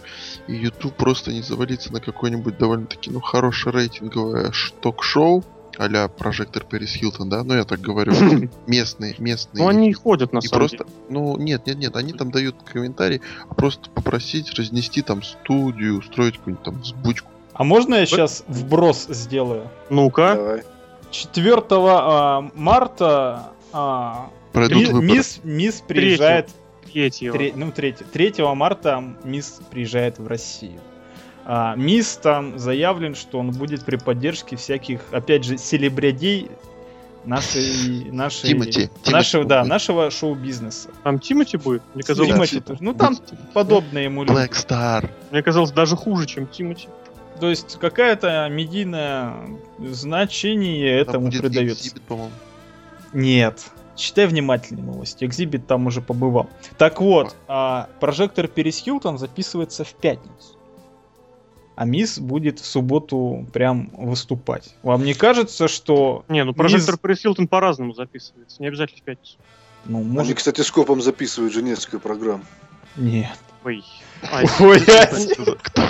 и 0.48 0.54
YouTube, 0.54 0.94
просто 0.94 1.32
не 1.32 1.42
завалиться 1.42 1.92
на 1.92 2.00
какое-нибудь 2.00 2.58
довольно-таки, 2.58 3.10
ну, 3.10 3.20
хорошее 3.20 3.74
рейтинговое 3.76 4.52
ток-шоу 4.80 5.44
а-ля 5.78 6.08
прожектор 6.08 6.64
Пэрис 6.64 6.94
Хилтон, 6.94 7.28
да? 7.28 7.44
Ну, 7.44 7.54
я 7.54 7.62
так 7.62 7.80
говорю. 7.80 8.12
Местные, 8.66 9.14
местные. 9.18 9.62
Ну, 9.62 9.68
они 9.68 9.90
и 9.90 9.92
ходят, 9.92 10.32
на 10.32 10.38
И 10.38 10.48
самом 10.48 10.60
просто, 10.60 10.78
деле. 10.78 10.90
ну, 11.08 11.36
нет, 11.36 11.66
нет, 11.66 11.78
нет, 11.78 11.96
они 11.96 12.12
там 12.12 12.32
дают 12.32 12.56
комментарий, 12.64 13.20
а 13.48 13.54
просто 13.54 13.88
попросить 13.90 14.52
разнести 14.54 15.02
там 15.02 15.22
студию, 15.22 15.98
устроить 15.98 16.38
какую-нибудь 16.38 16.64
там 16.64 16.80
взбучку. 16.80 17.30
А 17.52 17.62
можно 17.62 17.94
я 17.94 18.06
сейчас 18.06 18.44
вброс 18.48 19.06
сделаю? 19.08 19.68
Ну-ка. 19.88 20.34
Давай. 20.34 20.62
4 21.10 21.62
а, 21.70 22.50
марта 22.54 23.52
а, 23.72 24.30
Пройдут 24.52 24.78
ми- 24.78 24.86
выборы. 24.86 25.06
мисс, 25.06 25.40
мисс 25.44 25.82
приезжает... 25.86 26.50
Третьего. 26.92 27.36
тре- 27.36 27.52
ну, 27.54 27.70
3, 27.70 27.92
3 28.12 28.32
марта 28.54 29.04
мисс 29.22 29.60
приезжает 29.70 30.18
в 30.18 30.26
Россию. 30.26 30.80
А, 31.44 31.74
мисс 31.76 32.16
там 32.16 32.58
заявлен, 32.58 33.14
что 33.14 33.38
он 33.38 33.50
будет 33.50 33.84
при 33.84 33.96
поддержке 33.96 34.56
всяких, 34.56 35.00
опять 35.12 35.44
же, 35.44 35.58
селебрядей 35.58 36.50
нашей, 37.26 38.04
нашей, 38.10 38.48
Тимати, 38.50 38.72
Тимати 39.02 39.10
нашего, 39.12 39.44
да, 39.44 39.60
будет. 39.60 39.68
нашего 39.70 40.10
шоу-бизнеса. 40.10 40.88
Там 41.04 41.18
Тимати 41.18 41.58
будет? 41.58 41.82
Мне 41.94 42.02
казалось, 42.04 42.32
Тимати 42.32 42.60
тоже. 42.60 42.78
Ну 42.82 42.94
там 42.94 43.18
подобные 43.52 44.04
ему 44.04 44.24
люди. 44.24 44.32
Black 44.34 44.52
Star. 44.52 45.10
мне 45.30 45.42
казалось 45.42 45.72
даже 45.72 45.94
хуже, 45.94 46.26
чем 46.26 46.46
Тимати. 46.46 46.88
То 47.38 47.50
есть 47.50 47.78
какая-то 47.78 48.48
медийное 48.50 49.34
значение 49.78 51.04
Там 51.04 51.10
этому 51.10 51.26
будет 51.26 51.42
придается. 51.42 51.88
Exhibit, 51.88 52.00
по-моему. 52.08 52.32
Нет. 53.12 53.70
Читай 53.96 54.26
внимательно 54.26 54.82
новости. 54.82 55.24
Экзибит 55.24 55.66
там 55.66 55.86
уже 55.86 56.00
побывал. 56.00 56.48
Так 56.76 57.00
вот, 57.00 57.34
а, 57.48 57.88
прожектор 58.00 58.46
Перес 58.46 58.78
Хилтон 58.78 59.18
записывается 59.18 59.84
в 59.84 59.92
пятницу. 59.94 60.56
А 61.74 61.84
мисс 61.84 62.18
будет 62.18 62.58
в 62.58 62.66
субботу 62.66 63.46
прям 63.52 63.90
выступать. 63.92 64.74
Вам 64.82 65.04
не 65.04 65.14
кажется, 65.14 65.68
что... 65.68 66.24
Не, 66.28 66.44
ну 66.44 66.52
прожектор 66.52 66.94
Мисс- 66.94 67.00
Пэрис 67.00 67.20
Хилтон 67.20 67.46
по-разному 67.46 67.92
записывается. 67.92 68.60
Не 68.60 68.66
обязательно 68.68 69.00
в 69.00 69.04
пятницу. 69.04 69.36
Ну, 69.84 69.98
Они, 69.98 70.08
может... 70.08 70.36
кстати, 70.36 70.60
скопом 70.62 71.00
записывают 71.00 71.52
же 71.52 71.62
несколько 71.62 72.00
программ. 72.00 72.44
Нет. 72.96 73.38
Ой. 73.64 73.84
А, 74.30 74.42
Ой, 74.60 74.80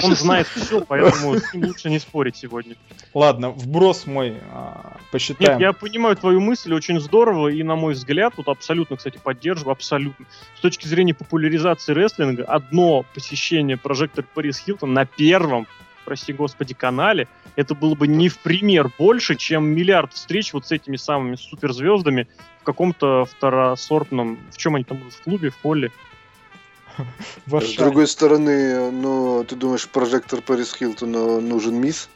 он 0.02 0.14
знает 0.14 0.46
все, 0.48 0.80
поэтому 0.82 1.38
с 1.38 1.54
ним 1.54 1.66
лучше 1.66 1.88
не 1.90 1.98
спорить 1.98 2.36
сегодня. 2.36 2.76
Ладно, 3.14 3.50
вброс 3.50 4.06
мой 4.06 4.38
а, 4.52 4.98
посчитаем. 5.10 5.52
Нет, 5.52 5.60
я 5.60 5.72
понимаю 5.72 6.16
твою 6.16 6.40
мысль, 6.40 6.72
очень 6.74 7.00
здорово, 7.00 7.48
и 7.48 7.62
на 7.62 7.76
мой 7.76 7.94
взгляд, 7.94 8.34
вот 8.36 8.48
абсолютно, 8.48 8.96
кстати, 8.96 9.18
поддерживаю, 9.22 9.72
абсолютно. 9.72 10.26
С 10.56 10.60
точки 10.60 10.86
зрения 10.86 11.14
популяризации 11.14 11.92
рестлинга, 11.92 12.44
одно 12.44 13.04
посещение 13.14 13.76
прожектор 13.76 14.24
Парис 14.34 14.58
Хилтон 14.58 14.92
на 14.92 15.06
первом, 15.06 15.66
прости 16.04 16.32
господи, 16.32 16.74
канале, 16.74 17.28
это 17.56 17.74
было 17.74 17.94
бы 17.94 18.06
не 18.06 18.28
в 18.28 18.38
пример 18.38 18.90
больше, 18.98 19.34
чем 19.36 19.66
миллиард 19.66 20.12
встреч 20.12 20.52
вот 20.52 20.66
с 20.66 20.72
этими 20.72 20.96
самыми 20.96 21.36
суперзвездами 21.36 22.28
в 22.60 22.64
каком-то 22.64 23.24
второсортном, 23.24 24.38
в 24.50 24.56
чем 24.56 24.76
они 24.76 24.84
там, 24.84 24.98
в 24.98 25.22
клубе, 25.22 25.50
в 25.50 25.60
холле. 25.60 25.90
С 27.46 27.74
другой 27.76 28.06
стороны, 28.06 28.90
ну, 28.90 29.44
ты 29.44 29.56
думаешь, 29.56 29.88
прожектор 29.88 30.40
Пэрис 30.42 30.74
Хилтона 30.74 31.40
нужен 31.40 31.74
мисс? 31.80 32.08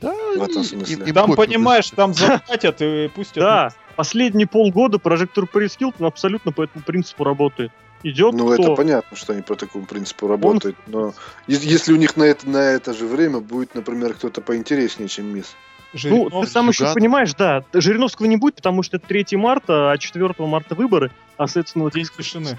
Да, 0.00 0.12
В 0.36 0.42
этом 0.42 0.62
и- 0.62 0.64
смысле. 0.64 1.04
и- 1.06 1.08
и 1.10 1.12
Там, 1.12 1.34
понимаешь, 1.34 1.90
там 1.90 2.14
заплатят 2.48 2.80
и 2.82 3.08
пустят. 3.08 3.36
Да, 3.36 3.72
последние 3.96 4.46
полгода 4.46 4.98
прожектор 4.98 5.46
Парис 5.46 5.76
Хилтон 5.76 6.06
абсолютно 6.06 6.52
по 6.52 6.62
этому 6.62 6.84
принципу 6.84 7.24
работает. 7.24 7.72
Идет 8.04 8.32
Ну, 8.34 8.44
кто? 8.52 8.62
это 8.62 8.74
понятно, 8.76 9.16
что 9.16 9.32
они 9.32 9.42
по 9.42 9.56
такому 9.56 9.84
принципу 9.86 10.28
работают. 10.28 10.76
Но 10.86 11.14
ес- 11.48 11.64
если 11.64 11.92
у 11.92 11.96
них 11.96 12.16
на 12.16 12.22
это, 12.22 12.48
на 12.48 12.58
это 12.58 12.94
же 12.94 13.06
время 13.06 13.40
будет, 13.40 13.74
например, 13.74 14.14
кто-то 14.14 14.40
поинтереснее, 14.40 15.08
чем 15.08 15.34
мисс. 15.34 15.56
Ну, 15.92 15.98
Жириновский. 15.98 16.40
ты 16.42 16.46
сам 16.46 16.68
еще 16.68 16.92
понимаешь, 16.94 17.34
да, 17.34 17.64
Жириновского 17.72 18.26
не 18.26 18.36
будет, 18.36 18.54
потому 18.56 18.84
что 18.84 18.98
это 18.98 19.06
3 19.08 19.36
марта, 19.36 19.90
а 19.90 19.98
4 19.98 20.32
марта 20.46 20.76
выборы, 20.76 21.10
а, 21.38 21.46
соответственно, 21.48 21.84
вот 21.84 21.94
День 21.94 22.04
сказать, 22.04 22.26
тишины. 22.26 22.58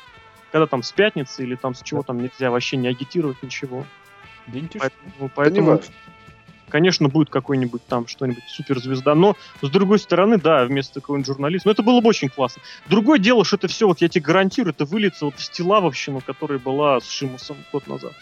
Когда 0.51 0.67
там 0.67 0.83
с 0.83 0.91
пятницы 0.91 1.43
или 1.43 1.55
там 1.55 1.75
с 1.75 1.81
чего 1.81 2.03
там 2.03 2.21
нельзя 2.21 2.51
вообще 2.51 2.77
не 2.77 2.87
агитировать 2.87 3.41
ничего. 3.43 3.85
Поэтому, 4.47 4.69
Это 4.73 4.95
не 5.19 5.29
поэтому 5.29 5.81
конечно, 6.69 7.09
будет 7.09 7.29
какой-нибудь 7.29 7.85
там 7.85 8.07
что-нибудь 8.07 8.43
суперзвезда, 8.47 9.15
но 9.15 9.35
с 9.61 9.69
другой 9.69 9.99
стороны, 9.99 10.37
да, 10.37 10.63
вместо 10.65 11.01
какого-нибудь 11.01 11.27
журналиста, 11.27 11.67
ну 11.67 11.73
это 11.73 11.83
было 11.83 11.99
бы 11.99 12.09
очень 12.09 12.29
классно. 12.29 12.61
Другое 12.87 13.19
дело, 13.19 13.43
что 13.43 13.57
это 13.57 13.67
все, 13.67 13.87
вот 13.87 14.01
я 14.01 14.07
тебе 14.07 14.23
гарантирую, 14.23 14.73
это 14.73 14.85
выльется 14.85 15.25
вот 15.25 15.35
в 15.35 15.43
стилавовщину, 15.43 16.21
которая 16.21 16.59
была 16.59 17.01
с 17.01 17.09
Шимусом 17.09 17.57
год 17.73 17.87
назад. 17.87 18.13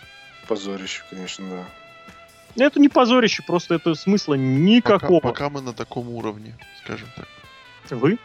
Позорище, 0.48 1.04
конечно, 1.10 1.46
да. 2.56 2.66
Это 2.66 2.80
не 2.80 2.90
позорище, 2.90 3.44
просто 3.46 3.76
это 3.76 3.94
смысла 3.94 4.34
Пока, 4.34 4.44
никакого. 4.44 5.20
пока 5.20 5.50
мы 5.50 5.62
на 5.62 5.74
таком 5.74 6.10
уровне, 6.10 6.56
скажем 6.84 7.08
так. 7.16 7.28
Вы? 7.92 8.18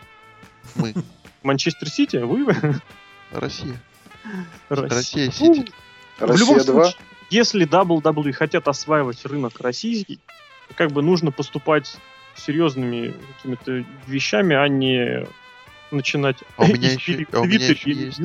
Мы, 0.76 0.94
Манчестер 1.42 1.90
Сити? 1.90 2.16
Вы? 2.16 2.46
Россия. 3.30 3.78
Россия. 4.68 5.26
Ну, 5.40 5.54
Сити. 5.54 5.72
В 6.18 6.36
любом 6.36 6.56
Россия 6.56 6.72
2. 6.72 6.84
случае, 6.84 7.00
если 7.30 7.66
WWE 7.66 8.32
хотят 8.32 8.68
осваивать 8.68 9.24
рынок 9.24 9.54
российский, 9.60 10.20
как 10.74 10.92
бы 10.92 11.02
нужно 11.02 11.30
поступать 11.32 11.96
серьезными 12.36 13.14
какими-то 13.36 13.84
вещами, 14.06 14.56
а 14.56 14.66
не 14.68 15.26
начинать 15.90 16.36
А 16.56 16.62
у 16.62 16.66
меня 16.66 16.92
еще- 16.92 17.26
а 17.32 17.40
у 17.40 17.44
меня 17.44 17.66
еще 17.66 17.90
или 17.90 18.06
есть-. 18.06 18.20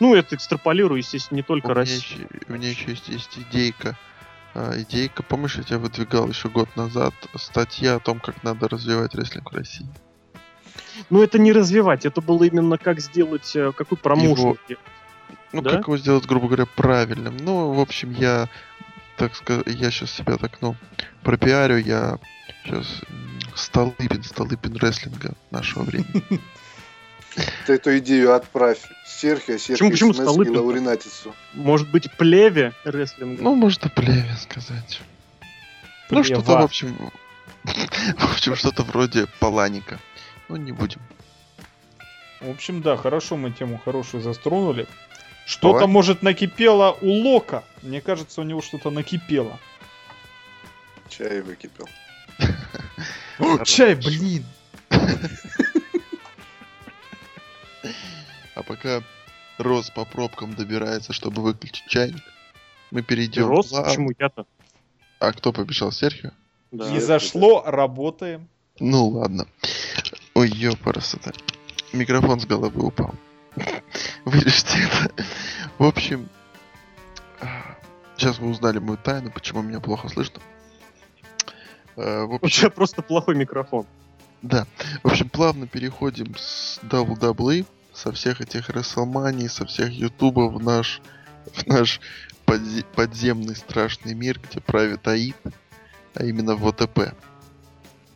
Ну, 0.00 0.14
это 0.14 0.34
экстраполирую, 0.34 0.98
естественно, 0.98 1.36
не 1.36 1.42
У 1.42 1.46
только 1.46 1.68
меня, 1.68 1.74
Россию. 1.76 2.28
еще, 2.30 2.40
у 2.48 2.52
меня 2.52 2.70
еще 2.70 2.90
есть, 2.90 3.08
есть 3.08 3.38
идейка. 3.38 3.96
А, 4.54 4.78
идейка, 4.80 5.22
помнишь, 5.22 5.56
я 5.56 5.62
тебя 5.62 5.78
выдвигал 5.78 6.28
еще 6.28 6.48
год 6.48 6.74
назад 6.76 7.14
статья 7.36 7.96
о 7.96 8.00
том, 8.00 8.18
как 8.18 8.42
надо 8.42 8.68
развивать 8.68 9.14
рестлинг 9.14 9.52
в 9.52 9.54
России. 9.56 9.86
Но 11.10 11.22
это 11.22 11.38
не 11.38 11.52
развивать, 11.52 12.06
это 12.06 12.20
было 12.20 12.44
именно 12.44 12.76
как 12.78 13.00
сделать, 13.00 13.54
э, 13.54 13.72
какой 13.72 13.96
промоушен. 13.98 14.56
Его-. 14.68 14.78
Ну, 15.52 15.62
Да? 15.62 15.70
как 15.70 15.86
его 15.86 15.96
сделать, 15.96 16.26
грубо 16.26 16.46
говоря, 16.46 16.66
правильным. 16.66 17.36
Ну, 17.36 17.72
в 17.72 17.80
общем, 17.80 18.10
я, 18.12 18.48
так 19.16 19.34
сказать, 19.34 19.66
я 19.66 19.90
сейчас 19.90 20.10
себя 20.12 20.36
так, 20.36 20.60
ну, 20.60 20.76
пропиарю, 21.22 21.78
я 21.78 22.18
сейчас 22.64 22.86
Столыпин, 23.54 24.22
Столыпин 24.22 24.76
рестлинга 24.76 25.32
нашего 25.50 25.82
времени. 25.84 26.22
Ты 27.66 27.74
эту 27.74 27.96
идею 27.98 28.34
отправь 28.34 28.78
Серхио, 29.06 29.58
Серхио 29.58 29.90
Почему- 29.90 29.90
почему 29.90 30.10
и 30.10 30.14
Столыпин? 30.14 30.56
Лауринатису. 30.56 31.34
Может 31.54 31.88
быть, 31.90 32.10
плеве 32.16 32.72
рестлинга? 32.84 33.42
Ну, 33.42 33.54
может, 33.54 33.86
и 33.86 33.88
плеве 33.88 34.34
сказать. 34.40 35.00
Ну, 36.10 36.24
что-то, 36.24 36.58
в 36.58 36.62
общем, 36.62 37.10
в 37.64 38.32
общем, 38.32 38.56
что-то 38.56 38.82
вроде 38.82 39.26
Паланика. 39.40 39.98
Ну, 40.48 40.56
не 40.56 40.72
будем. 40.72 41.00
В 42.40 42.50
общем, 42.50 42.82
да, 42.82 42.96
хорошо 42.96 43.36
мы 43.36 43.50
тему 43.50 43.80
хорошую 43.84 44.22
застронули. 44.22 44.86
Что-то, 45.48 45.86
может, 45.86 46.20
накипело 46.20 46.98
у 47.00 47.10
Лока. 47.10 47.64
Мне 47.80 48.02
кажется, 48.02 48.42
у 48.42 48.44
него 48.44 48.60
что-то 48.60 48.90
накипело. 48.90 49.58
Чай 51.08 51.40
выкипел. 51.40 51.88
О, 53.38 53.64
чай, 53.64 53.94
блин! 53.94 54.44
А 58.54 58.62
пока 58.62 59.02
Рос 59.56 59.88
по 59.88 60.04
пробкам 60.04 60.52
добирается, 60.54 61.14
чтобы 61.14 61.40
выключить 61.40 61.86
чайник, 61.86 62.22
мы 62.90 63.00
перейдем 63.00 63.46
Рос? 63.48 63.72
Почему 63.72 64.12
я-то? 64.18 64.44
А 65.18 65.32
кто 65.32 65.54
побежал? 65.54 65.92
Серхио? 65.92 66.32
Да. 66.72 66.90
Не 66.90 67.00
зашло, 67.00 67.62
работаем. 67.64 68.48
Ну 68.80 69.08
ладно. 69.08 69.46
Ой, 70.34 70.50
ёпарасота. 70.50 71.32
Микрофон 71.94 72.38
с 72.38 72.44
головы 72.44 72.84
упал. 72.84 73.14
Вырежьте 74.24 74.78
это. 74.78 75.24
В 75.78 75.84
общем, 75.84 76.28
сейчас 78.16 78.38
вы 78.38 78.48
узнали 78.50 78.78
мою 78.78 78.98
тайну, 78.98 79.30
почему 79.30 79.62
меня 79.62 79.80
плохо 79.80 80.08
слышно. 80.08 80.40
Э, 81.96 82.24
В 82.24 82.32
У 82.32 82.34
общем, 82.36 82.60
тебя 82.62 82.70
просто 82.70 83.02
плохой 83.02 83.34
микрофон. 83.36 83.86
да. 84.42 84.66
В 85.02 85.08
общем, 85.08 85.28
плавно 85.28 85.66
переходим 85.66 86.34
с 86.36 86.78
WWE, 86.82 87.66
со 87.92 88.12
всех 88.12 88.40
этих 88.40 88.70
WrestleMania, 88.70 89.48
со 89.48 89.66
всех 89.66 89.90
Ютуба 89.90 90.48
в 90.48 90.62
наш, 90.62 91.00
в 91.52 91.66
наш 91.66 92.00
подзе- 92.46 92.84
подземный 92.94 93.56
страшный 93.56 94.14
мир, 94.14 94.38
где 94.40 94.60
правит 94.60 95.06
Аид, 95.08 95.36
а 96.14 96.24
именно 96.24 96.54
в 96.54 96.66
ОТП. 96.66 97.14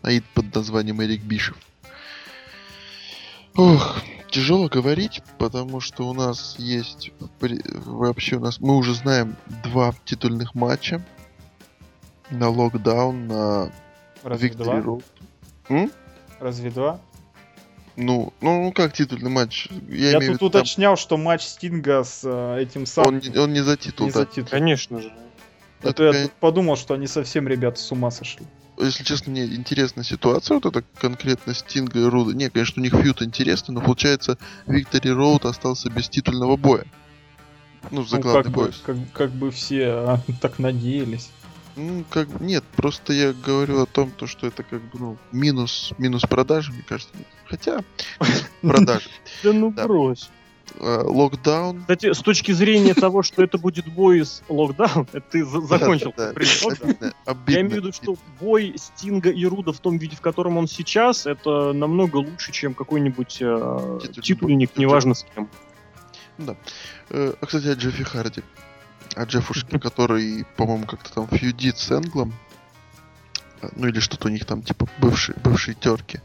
Аид 0.02 0.24
под 0.34 0.54
названием 0.54 1.00
Эрик 1.02 1.22
Бишев. 1.22 1.56
Ох, 3.54 3.98
тяжело 4.32 4.68
говорить, 4.68 5.22
потому 5.38 5.80
что 5.80 6.08
у 6.08 6.12
нас 6.14 6.56
есть 6.58 7.12
вообще 7.84 8.36
у 8.36 8.40
нас 8.40 8.58
мы 8.58 8.76
уже 8.76 8.94
знаем 8.94 9.36
два 9.62 9.94
титульных 10.04 10.54
матча 10.54 11.04
на 12.30 12.48
локдаун, 12.48 13.28
на 13.28 13.70
Разве 14.24 14.48
Victory 14.48 14.54
два? 14.64 14.78
Road. 14.80 15.04
М? 15.68 15.92
Разве 16.40 16.70
два? 16.70 17.00
Ну, 17.94 18.32
ну, 18.40 18.64
ну 18.64 18.72
как 18.72 18.94
титульный 18.94 19.30
матч? 19.30 19.68
Я, 19.88 20.12
Я, 20.12 20.18
тут 20.20 20.22
виду, 20.22 20.38
там 20.38 20.48
уточнял, 20.48 20.96
что 20.96 21.18
матч 21.18 21.42
Стинга 21.42 22.02
с 22.02 22.22
э, 22.24 22.62
этим 22.62 22.80
он, 22.82 22.86
самым 22.86 23.18
не- 23.20 23.38
он 23.38 23.52
не 23.52 23.60
за 23.60 23.76
титул, 23.76 24.06
не 24.06 24.12
да. 24.12 24.20
за 24.20 24.26
титул. 24.26 24.48
Конечно 24.50 25.00
же. 25.02 25.12
А 25.82 25.88
Это, 25.88 25.92
то 25.94 26.04
я 26.04 26.12
кон- 26.12 26.22
тут 26.22 26.32
подумал, 26.32 26.76
что 26.76 26.94
они 26.94 27.06
совсем, 27.06 27.46
ребята, 27.46 27.78
с 27.78 27.92
ума 27.92 28.10
сошли. 28.10 28.46
Если 28.78 29.04
честно, 29.04 29.32
мне 29.32 29.44
интересная 29.44 30.04
ситуация, 30.04 30.54
вот 30.54 30.66
это 30.66 30.82
конкретно 30.98 31.54
Стинга 31.54 32.00
и 32.00 32.04
Руда. 32.04 32.32
Не, 32.32 32.50
конечно, 32.50 32.80
у 32.80 32.84
них 32.84 32.94
фьют 32.94 33.22
интересный, 33.22 33.74
но 33.74 33.80
получается, 33.80 34.38
Виктори 34.66 35.10
Роуд 35.10 35.44
остался 35.44 35.90
без 35.90 36.08
титульного 36.08 36.56
боя. 36.56 36.84
Ну, 37.90 38.04
за 38.04 38.16
Ну, 38.16 38.22
главный 38.22 38.42
как, 38.44 38.52
бы, 38.52 38.64
пояс. 38.64 38.82
как, 38.84 38.96
как 39.12 39.30
бы 39.32 39.50
все 39.50 39.88
а, 39.88 40.20
так 40.40 40.58
надеялись. 40.58 41.30
Ну, 41.76 42.04
как 42.08 42.28
бы, 42.28 42.44
нет, 42.44 42.64
просто 42.76 43.12
я 43.12 43.32
говорю 43.32 43.82
о 43.82 43.86
том, 43.86 44.10
то, 44.10 44.26
что 44.26 44.46
это 44.46 44.62
как 44.62 44.80
бы, 44.82 44.98
ну, 44.98 45.18
минус, 45.32 45.92
минус 45.98 46.22
продажи, 46.22 46.72
мне 46.72 46.82
кажется. 46.82 47.12
Хотя, 47.46 47.82
продажи. 48.62 49.08
Да 49.42 49.52
ну 49.52 49.70
брось. 49.70 50.30
Э, 50.80 51.02
Локдаун. 51.04 51.80
Кстати, 51.82 52.12
с 52.12 52.18
точки 52.20 52.52
зрения 52.52 52.94
того, 52.94 53.22
что 53.22 53.42
это 53.42 53.58
будет 53.58 53.86
бой 53.86 54.24
с 54.24 54.42
локдаун, 54.48 55.06
ты 55.30 55.44
за- 55.44 55.60
закончил. 55.60 56.12
Да, 56.16 56.32
да, 56.32 56.94
да? 57.00 57.36
Я 57.48 57.60
имею 57.60 57.70
в 57.70 57.76
виду, 57.84 57.92
что 57.92 58.16
бой 58.40 58.74
Стинга 58.76 59.30
и 59.30 59.44
Руда 59.44 59.72
в 59.72 59.78
том 59.80 59.98
виде, 59.98 60.16
в 60.16 60.20
котором 60.20 60.56
он 60.56 60.66
сейчас, 60.68 61.26
это 61.26 61.72
намного 61.72 62.16
лучше, 62.16 62.52
чем 62.52 62.74
какой-нибудь 62.74 63.38
э, 63.40 64.00
титульник, 64.22 64.76
неважно 64.76 65.14
с 65.14 65.24
кем. 65.34 65.48
Э, 67.10 67.32
А, 67.40 67.46
кстати, 67.46 67.66
о 67.68 67.74
Джеффи 67.74 68.04
Харди. 68.04 68.42
О 69.14 69.24
Джеффушке, 69.24 69.78
который, 69.80 70.46
по-моему, 70.56 70.86
как-то 70.86 71.12
там 71.12 71.28
фьюдит 71.28 71.78
с 71.78 71.90
Энглом. 71.90 72.32
Ну 73.76 73.86
или 73.86 74.00
что-то 74.00 74.26
у 74.28 74.30
них 74.30 74.44
там, 74.44 74.62
типа, 74.62 74.88
бывшие, 74.98 75.36
бывшие 75.44 75.74
терки. 75.74 76.20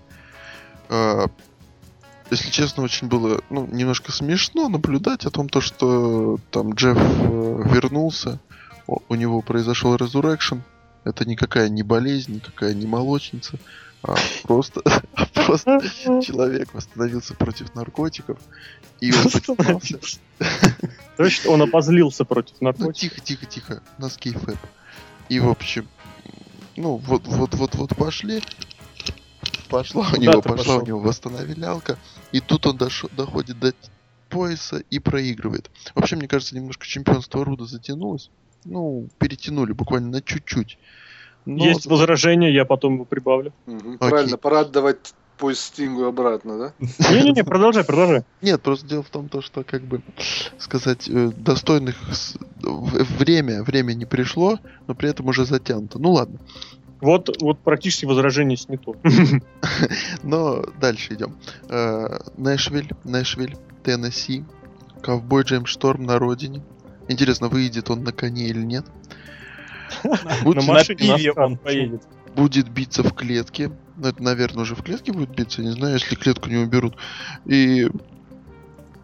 Если 2.29 2.49
честно, 2.49 2.83
очень 2.83 3.07
было, 3.07 3.41
ну, 3.49 3.67
немножко 3.67 4.11
смешно 4.11 4.67
наблюдать 4.67 5.25
о 5.25 5.29
том, 5.31 5.47
то, 5.47 5.61
что 5.61 6.39
там 6.51 6.73
Джефф 6.73 6.97
э, 6.97 7.63
вернулся, 7.71 8.39
у 8.87 9.15
него 9.15 9.41
произошел 9.41 9.95
resurrection. 9.95 10.61
Это 11.03 11.25
никакая 11.25 11.69
не 11.69 11.83
болезнь, 11.83 12.35
никакая 12.35 12.73
не 12.73 12.85
молочница, 12.85 13.57
а 14.03 14.15
просто, 14.43 14.81
а 15.15 15.25
просто 15.45 15.79
человек 16.21 16.73
восстановился 16.73 17.33
против 17.33 17.73
наркотиков. 17.75 18.37
И 18.99 19.13
он 19.13 19.23
поднимался. 19.23 19.99
Точно, 21.17 21.51
он 21.51 21.61
обозлился 21.61 22.25
против 22.25 22.55
Ну, 22.59 22.65
наркотиков. 22.67 22.93
тихо, 22.93 23.21
тихо, 23.21 23.45
тихо. 23.45 23.83
На 23.97 24.09
скейфэп. 24.09 24.57
И, 25.29 25.39
в 25.39 25.49
общем, 25.49 25.87
ну, 26.75 26.97
вот, 26.97 27.27
вот, 27.27 27.55
вот, 27.55 27.75
вот 27.75 27.95
пошли. 27.95 28.41
Пошла 29.69 30.01
у 30.01 30.05
Куда 30.11 30.21
него, 30.21 30.41
ты 30.41 30.49
пошла 30.49 30.77
у 30.77 30.85
него 30.85 30.99
восстановлялка. 30.99 31.97
И 32.31 32.39
тут 32.39 32.65
он 32.65 32.77
доходит 32.77 33.59
до 33.59 33.73
пояса 34.29 34.83
и 34.89 34.99
проигрывает. 34.99 35.69
Вообще, 35.95 36.15
мне 36.15 36.27
кажется, 36.27 36.55
немножко 36.55 36.85
чемпионство 36.85 37.43
Руда 37.43 37.65
затянулось. 37.65 38.29
Ну, 38.65 39.07
перетянули 39.17 39.71
буквально 39.71 40.09
на 40.09 40.21
чуть-чуть. 40.21 40.77
Но 41.45 41.63
Есть 41.65 41.83
за- 41.83 41.89
возражения, 41.89 42.53
я 42.53 42.65
потом 42.65 42.95
его 42.95 43.05
прибавлю. 43.05 43.53
Окей. 43.65 43.97
Правильно, 43.99 44.37
пора 44.37 44.61
отдавать 44.61 45.13
поезд 45.37 45.61
Стингу 45.61 46.03
обратно, 46.05 46.57
да? 46.57 46.73
Не-не-не, 47.11 47.43
продолжай, 47.43 47.85
продолжай. 47.85 48.23
Нет, 48.41 48.61
просто 48.61 48.87
дело 48.87 49.03
в 49.03 49.09
том, 49.09 49.29
то, 49.29 49.41
что, 49.41 49.63
как 49.63 49.83
бы, 49.83 50.01
сказать, 50.57 51.07
э, 51.07 51.31
достойных 51.37 51.95
время, 52.61 53.63
время 53.63 53.93
не 53.93 54.05
пришло, 54.05 54.59
но 54.87 54.95
при 54.95 55.09
этом 55.09 55.27
уже 55.27 55.45
затянуто. 55.45 55.99
Ну 55.99 56.11
ладно. 56.13 56.39
Вот, 57.01 57.41
вот 57.41 57.59
практически 57.59 58.05
возражение 58.05 58.57
снято. 58.57 58.93
Но 60.23 60.63
дальше 60.79 61.13
идем. 61.13 61.37
Э, 61.69 62.19
Нэшвиль, 62.37 62.89
Нэшвиль, 63.03 63.55
Теннесси, 63.83 64.43
Ковбой 65.01 65.43
Джеймс 65.43 65.69
Шторм 65.69 66.05
на 66.05 66.17
родине. 66.17 66.63
Интересно, 67.07 67.49
выйдет 67.49 67.89
он 67.89 68.03
на 68.03 68.11
коне 68.11 68.47
или 68.47 68.63
нет? 68.63 68.85
Будет, 70.43 70.67
На 70.67 70.83
пиве 70.83 71.31
он 71.31 71.57
поедет. 71.57 72.03
будет 72.35 72.69
биться 72.69 73.03
в 73.03 73.13
клетке. 73.13 73.71
Ну, 73.95 74.07
это, 74.09 74.21
наверное, 74.21 74.63
уже 74.63 74.75
в 74.75 74.83
клетке 74.83 75.11
будет 75.13 75.29
биться, 75.29 75.61
не 75.61 75.71
знаю, 75.71 75.93
если 75.93 76.15
клетку 76.15 76.49
не 76.49 76.57
уберут. 76.57 76.95
И 77.45 77.89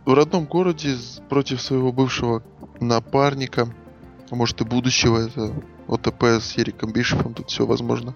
в 0.06 0.14
родном 0.14 0.46
городе 0.46 0.96
против 1.30 1.62
своего 1.62 1.92
бывшего 1.92 2.44
напарника, 2.80 3.74
а 4.30 4.36
может 4.36 4.60
и 4.62 4.66
будущего, 4.66 5.20
это 5.20 5.54
ОТП 5.88 6.24
с 6.24 6.58
Эриком 6.58 6.92
Бишефом, 6.92 7.34
тут 7.34 7.50
все 7.50 7.66
возможно. 7.66 8.14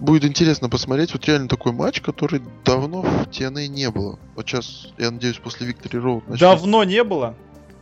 Будет 0.00 0.24
интересно 0.24 0.68
посмотреть, 0.68 1.12
вот 1.12 1.24
реально 1.26 1.48
такой 1.48 1.72
матч, 1.72 2.00
который 2.00 2.40
давно 2.64 3.02
в 3.02 3.26
TNA 3.28 3.66
не 3.66 3.90
было. 3.90 4.18
Вот 4.36 4.46
сейчас, 4.46 4.92
я 4.96 5.10
надеюсь, 5.10 5.38
после 5.38 5.68
Road 5.68 6.22
начнется. 6.28 6.38
Давно 6.38 6.84
не 6.84 7.02
было. 7.02 7.34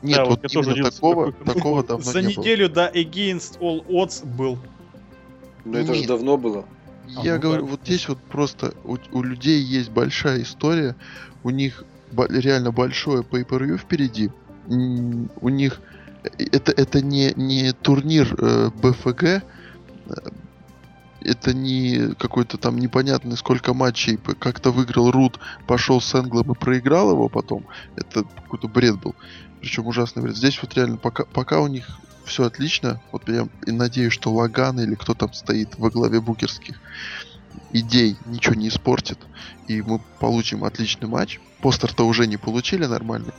Нет, 0.02 0.16
Да, 0.18 0.24
вот, 0.24 0.40
вот 0.42 0.52
именно 0.52 0.90
такого, 0.90 1.32
такого 1.32 1.82
давно 1.82 2.04
За 2.04 2.20
не 2.22 2.34
было. 2.34 2.42
неделю 2.44 2.68
до 2.70 2.86
Against 2.88 3.58
All 3.60 3.84
Odds 3.86 4.24
был. 4.26 4.58
Но 5.64 5.78
это 5.78 5.94
же 5.94 6.06
давно 6.06 6.36
было. 6.36 6.64
А, 7.16 7.22
Я 7.22 7.34
ну 7.34 7.40
говорю, 7.40 7.62
так. 7.62 7.70
вот 7.72 7.80
здесь 7.84 8.08
вот 8.08 8.18
просто 8.18 8.74
у, 8.84 8.96
у 9.12 9.22
людей 9.22 9.60
есть 9.60 9.90
большая 9.90 10.42
история, 10.42 10.96
у 11.42 11.50
них 11.50 11.84
бо- 12.12 12.28
реально 12.28 12.72
большое 12.72 13.22
pay-per-view 13.22 13.76
впереди, 13.78 14.30
М, 14.68 15.30
у 15.40 15.48
них 15.48 15.80
это, 16.38 16.72
это 16.72 17.00
не, 17.00 17.32
не 17.36 17.72
турнир 17.72 18.34
э, 18.38 18.70
БФГ, 18.74 19.22
э, 19.24 19.40
это 21.20 21.52
не 21.52 22.14
какой-то 22.14 22.56
там 22.56 22.78
непонятный 22.78 23.36
сколько 23.36 23.74
матчей, 23.74 24.16
как-то 24.16 24.70
выиграл 24.70 25.10
Рут, 25.10 25.40
пошел 25.66 26.00
с 26.00 26.14
Энглом 26.14 26.52
и 26.52 26.54
проиграл 26.54 27.10
его 27.10 27.28
потом, 27.28 27.66
это 27.96 28.22
какой-то 28.22 28.68
бред 28.68 29.00
был, 29.00 29.14
причем 29.60 29.86
ужасный 29.86 30.22
бред. 30.22 30.36
Здесь 30.36 30.60
вот 30.62 30.74
реально 30.74 30.96
пока, 30.98 31.24
пока 31.24 31.60
у 31.60 31.66
них 31.66 31.86
все 32.24 32.44
отлично, 32.44 33.00
вот 33.12 33.28
я 33.28 33.48
и 33.66 33.72
надеюсь, 33.72 34.12
что 34.12 34.32
Лаган 34.32 34.80
или 34.80 34.94
кто 34.94 35.14
там 35.14 35.32
стоит 35.32 35.78
во 35.78 35.90
главе 35.90 36.20
букерских 36.20 36.80
идей 37.72 38.16
ничего 38.26 38.54
не 38.54 38.68
испортит, 38.68 39.18
и 39.68 39.82
мы 39.82 40.00
получим 40.20 40.64
отличный 40.64 41.08
матч. 41.08 41.40
Постер-то 41.60 42.06
уже 42.06 42.26
не 42.26 42.36
получили 42.36 42.84
нормальный, 42.86 43.32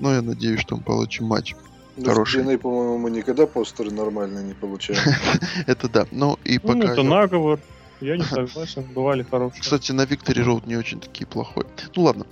но 0.00 0.12
я 0.12 0.22
надеюсь, 0.22 0.60
что 0.60 0.76
мы 0.76 0.82
получим 0.82 1.26
матч. 1.26 1.54
Хороший. 2.02 2.42
TNA, 2.42 2.58
по-моему, 2.58 2.98
мы 2.98 3.10
никогда 3.10 3.46
постеры 3.46 3.90
нормально 3.90 4.40
не 4.40 4.54
получаем. 4.54 5.00
Это 5.66 5.88
да. 5.88 6.06
Ну 6.10 6.38
и 6.44 6.58
Ну, 6.62 6.68
пока... 6.68 6.92
это 6.92 7.02
я- 7.02 7.08
наговор. 7.08 7.60
Я 8.00 8.16
не 8.16 8.24
согласен, 8.24 8.82
бывали 8.82 9.22
хорошие. 9.22 9.60
Кстати, 9.62 9.92
на 9.92 10.02
Victory 10.02 10.44
Road 10.44 10.66
не 10.66 10.76
очень 10.76 11.00
такие 11.00 11.26
плохой. 11.26 11.66
Ну 11.94 12.02
ладно, 12.02 12.26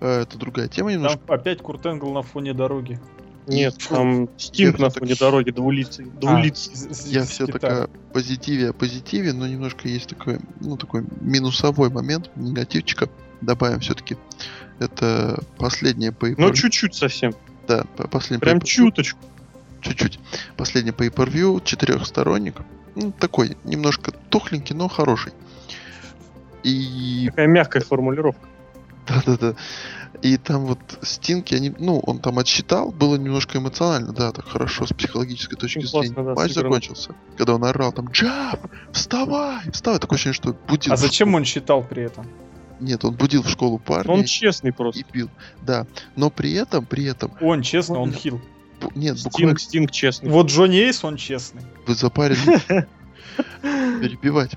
э, 0.00 0.22
это 0.22 0.38
другая 0.38 0.68
тема 0.68 0.90
Там 0.90 0.98
немножко. 0.98 1.18
опять 1.28 1.62
Курт 1.62 1.84
Энгл 1.86 2.12
на 2.12 2.22
фоне 2.22 2.52
дороги. 2.54 3.00
Нет, 3.48 3.76
там 3.88 4.28
Стинг 4.38 4.78
на 4.78 4.90
фоне 4.90 5.14
дороги 5.14 5.50
двулицый. 5.50 6.10
А, 6.24 6.42
Я 7.06 7.24
все 7.24 7.46
такая 7.46 7.88
позитиве, 8.12 8.70
о 8.70 8.72
позитиве, 8.72 9.32
но 9.32 9.46
немножко 9.46 9.88
есть 9.88 10.08
такой, 10.08 10.38
ну, 10.60 10.76
такой 10.76 11.04
минусовой 11.20 11.90
момент, 11.90 12.30
негативчика. 12.36 13.08
Добавим 13.40 13.80
все-таки. 13.80 14.16
Это 14.78 15.42
последнее 15.58 16.10
pay 16.10 16.34
Ну, 16.38 16.52
чуть-чуть 16.52 16.94
совсем. 16.94 17.34
Да, 17.66 17.84
по- 17.96 18.08
последнее 18.08 18.40
Прям 18.40 18.58
pay-per-view. 18.58 18.64
чуточку. 18.66 19.18
чуть-чуть. 19.80 20.18
Последний 20.56 20.92
pay-per-view, 20.92 21.62
четырехсторонник. 21.64 22.56
Ну, 22.94 23.12
такой, 23.12 23.56
немножко 23.64 24.12
тухленький, 24.30 24.74
но 24.74 24.88
хороший. 24.88 25.32
И 26.62 27.26
Такая 27.30 27.46
мягкая 27.46 27.82
формулировка. 27.82 28.46
Да-да-да. 29.06 29.54
И 30.22 30.36
там 30.38 30.64
вот 30.64 30.78
Стинки, 31.02 31.54
они, 31.54 31.72
ну, 31.78 31.98
он 32.00 32.18
там 32.20 32.38
отсчитал, 32.38 32.90
было 32.90 33.16
немножко 33.16 33.58
эмоционально, 33.58 34.12
да, 34.12 34.32
так 34.32 34.46
хорошо, 34.48 34.86
с 34.86 34.92
психологической 34.92 35.58
точки 35.58 35.80
зрения. 35.84 35.90
классно, 36.14 36.24
да, 36.24 36.34
Матч 36.34 36.52
сыграно. 36.52 36.68
закончился, 36.70 37.14
когда 37.36 37.54
он 37.54 37.64
орал 37.64 37.92
там, 37.92 38.06
Джаб, 38.10 38.58
вставай, 38.92 39.70
вставай. 39.70 40.00
Такое 40.00 40.16
ощущение, 40.16 40.34
что 40.34 40.56
будил. 40.66 40.92
А 40.92 40.96
зачем 40.96 41.34
он 41.34 41.44
считал 41.44 41.84
при 41.84 42.04
этом? 42.04 42.26
Нет, 42.80 43.04
он 43.04 43.14
будил 43.14 43.42
в 43.42 43.48
школу 43.48 43.78
парня 43.78 44.12
Он 44.12 44.24
честный 44.24 44.72
просто. 44.72 45.00
и 45.00 45.04
бил. 45.12 45.30
Да, 45.62 45.86
но 46.14 46.30
при 46.30 46.52
этом, 46.54 46.84
при 46.84 47.04
этом, 47.04 47.32
Он 47.40 47.62
честно, 47.62 47.98
он 48.00 48.10
Буквально. 48.10 48.20
хил. 48.20 48.40
нет, 48.94 49.22
буквально 49.22 49.58
Стинг, 49.58 49.60
Стинг 49.60 49.90
честный. 49.90 50.30
Вот 50.30 50.48
Джонни 50.48 50.78
Эйс, 50.80 51.02
он 51.04 51.16
честный. 51.16 51.62
вы 51.86 51.94
запарили 51.94 52.60
перебивать. 53.62 54.52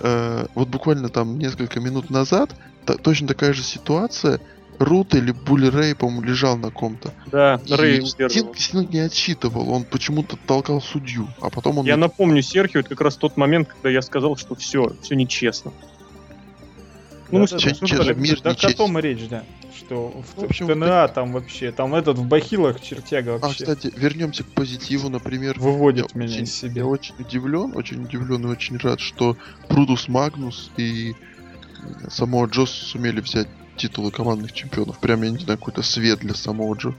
Э, 0.00 0.46
Вот 0.54 0.68
буквально 0.68 1.08
там 1.08 1.38
несколько 1.38 1.80
минут 1.80 2.10
назад 2.10 2.54
точно 3.02 3.28
такая 3.28 3.52
же 3.52 3.62
ситуация. 3.62 4.40
Рут 4.78 5.14
или 5.14 5.30
Булли 5.32 5.68
Рэй, 5.68 5.94
по-моему, 5.94 6.22
лежал 6.22 6.56
на 6.56 6.70
ком-то. 6.70 7.12
Да, 7.30 7.60
И 7.64 7.72
Рэй. 7.72 8.04
Стинг, 8.04 8.56
Стинг 8.58 8.90
не 8.90 8.98
отсчитывал, 9.00 9.70
он 9.70 9.84
почему-то 9.84 10.36
толкал 10.46 10.80
судью, 10.80 11.28
а 11.40 11.50
потом 11.50 11.78
он... 11.78 11.86
Я 11.86 11.96
напомню 11.96 12.42
Серхио, 12.42 12.80
это 12.80 12.88
как 12.88 13.02
раз 13.02 13.14
тот 13.16 13.36
момент, 13.36 13.68
когда 13.68 13.90
я 13.90 14.02
сказал, 14.02 14.36
что 14.36 14.54
все, 14.56 14.92
все 15.02 15.14
нечестно. 15.14 15.72
Ну, 17.32 17.38
мы 17.40 17.46
Да, 17.46 17.46
с- 17.46 17.50
да, 17.52 17.58
че- 17.58 17.74
да. 17.80 17.86
че- 17.86 17.96
Так- 18.04 18.16
мир 18.18 18.40
так 18.40 18.52
нечестен. 18.56 18.74
о 18.74 18.76
том 18.86 18.98
и 18.98 19.02
речь, 19.02 19.28
да. 19.28 19.44
Что 19.76 20.10
в, 20.36 20.40
В 20.42 20.44
общем, 20.44 20.66
в 20.66 20.72
ТНА 20.74 21.08
там 21.08 21.32
вообще, 21.32 21.72
там 21.72 21.94
этот 21.94 22.18
в 22.18 22.26
бахилах 22.26 22.80
чертяга 22.80 23.36
А, 23.36 23.38
вообще 23.38 23.64
кстати, 23.64 23.92
вернемся 23.96 24.44
к 24.44 24.48
позитиву, 24.48 25.08
например. 25.08 25.58
выводит 25.58 26.10
я 26.14 26.20
меня 26.20 26.30
очень- 26.30 26.44
из 26.44 26.54
себя. 26.54 26.82
Я 26.82 26.86
очень 26.86 27.14
удивлен, 27.18 27.72
очень 27.74 28.04
удивлен 28.04 28.44
и 28.44 28.48
очень 28.48 28.76
рад, 28.76 29.00
что 29.00 29.36
Брудус 29.68 30.08
Магнус 30.08 30.70
и 30.76 31.14
самого 32.10 32.46
Джо 32.46 32.66
сумели 32.66 33.20
взять 33.20 33.48
титулы 33.76 34.10
командных 34.10 34.52
чемпионов. 34.52 34.98
Прям, 35.00 35.22
я 35.22 35.30
не 35.30 35.38
знаю, 35.38 35.58
какой-то 35.58 35.82
свет 35.82 36.18
для 36.20 36.34
самого 36.34 36.74
Джо. 36.74 36.94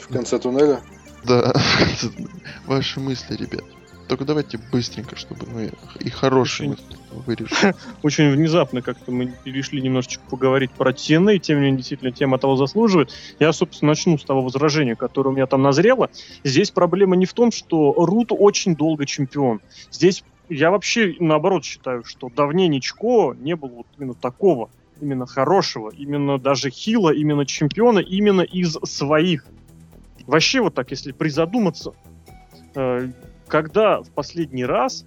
В 0.00 0.08
конце 0.12 0.38
туннеля. 0.38 0.80
Да, 1.24 1.52
ваши 2.66 3.00
мысли, 3.00 3.34
ребят. 3.36 3.64
Только 4.08 4.24
давайте 4.24 4.58
быстренько, 4.70 5.16
чтобы 5.16 5.46
мы 5.46 5.72
и 6.00 6.10
хорошие 6.10 6.70
Очень- 6.72 6.84
вырежем. 7.26 7.74
Очень 8.02 8.30
внезапно 8.30 8.82
как-то 8.82 9.10
мы 9.10 9.32
перешли 9.44 9.80
немножечко 9.80 10.22
поговорить 10.28 10.72
про 10.72 10.92
TNA, 10.92 11.38
тем 11.38 11.58
не 11.58 11.64
менее, 11.64 11.78
действительно, 11.78 12.12
тема 12.12 12.38
того 12.38 12.56
заслуживает. 12.56 13.12
Я, 13.40 13.52
собственно, 13.52 13.92
начну 13.92 14.18
с 14.18 14.24
того 14.24 14.42
возражения, 14.42 14.94
которое 14.94 15.30
у 15.30 15.32
меня 15.32 15.46
там 15.46 15.62
назрело. 15.62 16.10
Здесь 16.42 16.70
проблема 16.70 17.16
не 17.16 17.24
в 17.24 17.32
том, 17.32 17.50
что 17.50 17.92
Рут 17.96 18.28
очень 18.30 18.76
долго 18.76 19.06
чемпион. 19.06 19.60
Здесь 19.90 20.22
я 20.48 20.70
вообще, 20.70 21.14
наоборот, 21.20 21.64
считаю, 21.64 22.04
что 22.04 22.28
давненечко 22.28 23.34
не 23.38 23.56
было 23.56 23.70
вот 23.70 23.86
именно 23.96 24.14
такого, 24.14 24.68
именно 25.00 25.26
хорошего, 25.26 25.90
именно 25.90 26.38
даже 26.38 26.70
хила, 26.70 27.14
именно 27.14 27.46
чемпиона, 27.46 28.00
именно 28.00 28.42
из 28.42 28.74
своих. 28.84 29.46
Вообще 30.26 30.60
вот 30.60 30.74
так, 30.74 30.90
если 30.90 31.12
призадуматься, 31.12 31.94
э, 32.74 33.10
когда 33.48 34.00
в 34.00 34.10
последний 34.10 34.64
раз 34.64 35.04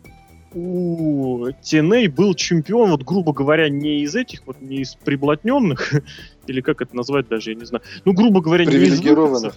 у 0.54 1.48
TNA 1.48 2.10
был 2.10 2.34
чемпион, 2.34 2.92
вот 2.92 3.04
грубо 3.04 3.34
говоря, 3.34 3.70
не 3.70 4.02
из 4.02 4.16
этих, 4.16 4.46
вот 4.46 4.62
не 4.62 4.78
из 4.78 4.96
приблотненных, 4.96 5.94
или 6.48 6.62
как 6.62 6.82
это 6.82 6.96
назвать 6.96 7.28
даже, 7.28 7.52
я 7.52 7.56
не 7.56 7.66
знаю. 7.66 7.84
Ну, 8.06 8.14
грубо 8.14 8.42
говоря, 8.42 8.66
не 8.66 8.76
из 8.76 9.00
выходцев, 9.02 9.56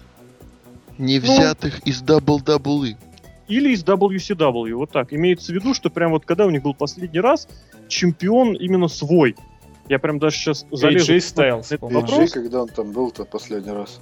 Не 0.97 1.19
взятых 1.19 1.79
из 1.87 2.01
WWE. 2.03 2.95
или 3.47 3.71
из 3.71 3.83
WCW, 3.83 4.73
вот 4.73 4.91
так. 4.91 5.13
Имеется 5.13 5.51
в 5.51 5.55
виду, 5.55 5.73
что 5.73 5.89
прям 5.89 6.11
вот 6.11 6.25
когда 6.25 6.45
у 6.45 6.49
них 6.49 6.63
был 6.63 6.73
последний 6.73 7.19
раз, 7.19 7.47
чемпион 7.87 8.53
именно 8.53 8.87
свой. 8.87 9.35
Я 9.89 9.99
прям 9.99 10.19
даже 10.19 10.37
сейчас 10.37 10.65
залезу 10.71 11.13
AJ 11.13 11.17
Styles, 11.17 11.65
этот 11.69 11.91
вопрос. 11.91 12.19
AJ, 12.19 12.29
когда 12.29 12.61
он 12.61 12.69
там 12.69 12.91
был-то 12.91 13.25
последний 13.25 13.71
раз? 13.71 13.99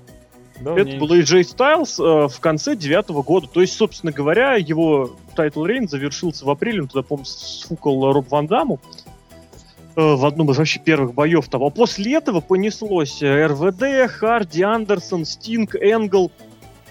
Да, 0.60 0.78
Это 0.78 0.98
был 0.98 1.14
AJ 1.14 1.56
Styles 1.56 2.04
э, 2.04 2.28
в 2.28 2.40
конце 2.40 2.76
девятого 2.76 3.24
года. 3.24 3.48
То 3.48 3.62
есть, 3.62 3.76
собственно 3.76 4.12
говоря, 4.12 4.56
его 4.56 5.16
title 5.36 5.66
reign 5.66 5.88
завершился 5.88 6.46
в 6.46 6.50
апреле. 6.50 6.82
Он 6.82 6.88
туда, 6.88 7.02
помню, 7.02 7.26
сфукал 7.26 8.12
Роб 8.12 8.30
Ван 8.30 8.48
Даму 8.48 8.80
э, 9.96 10.02
в 10.02 10.26
одном 10.26 10.52
из 10.52 10.58
вообще 10.58 10.80
первых 10.80 11.14
боев 11.14 11.48
того. 11.48 11.68
А 11.68 11.70
после 11.70 12.16
этого 12.16 12.42
понеслось 12.42 13.22
э, 13.22 13.48
РВД, 13.48 14.12
Харди, 14.12 14.64
Андерсон, 14.64 15.24
Стинг, 15.26 15.76
Энгл. 15.76 16.32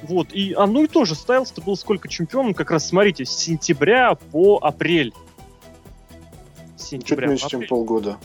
Вот, 0.03 0.33
и, 0.33 0.55
а 0.57 0.67
ну 0.67 0.85
и 0.85 0.87
тоже, 0.87 1.15
Стайлс-то 1.15 1.61
был 1.61 1.77
сколько 1.77 2.09
чемпионом, 2.09 2.55
как 2.55 2.71
раз, 2.71 2.89
смотрите, 2.89 3.25
с 3.25 3.31
сентября 3.31 4.15
по 4.15 4.59
апрель. 4.63 5.13
С 6.77 6.83
Чуть 6.83 6.89
сентября 6.91 7.29
меньше, 7.29 7.45
по 7.45 7.51
чем 7.51 7.59
апрель. 7.59 7.69
полгода. 7.69 8.17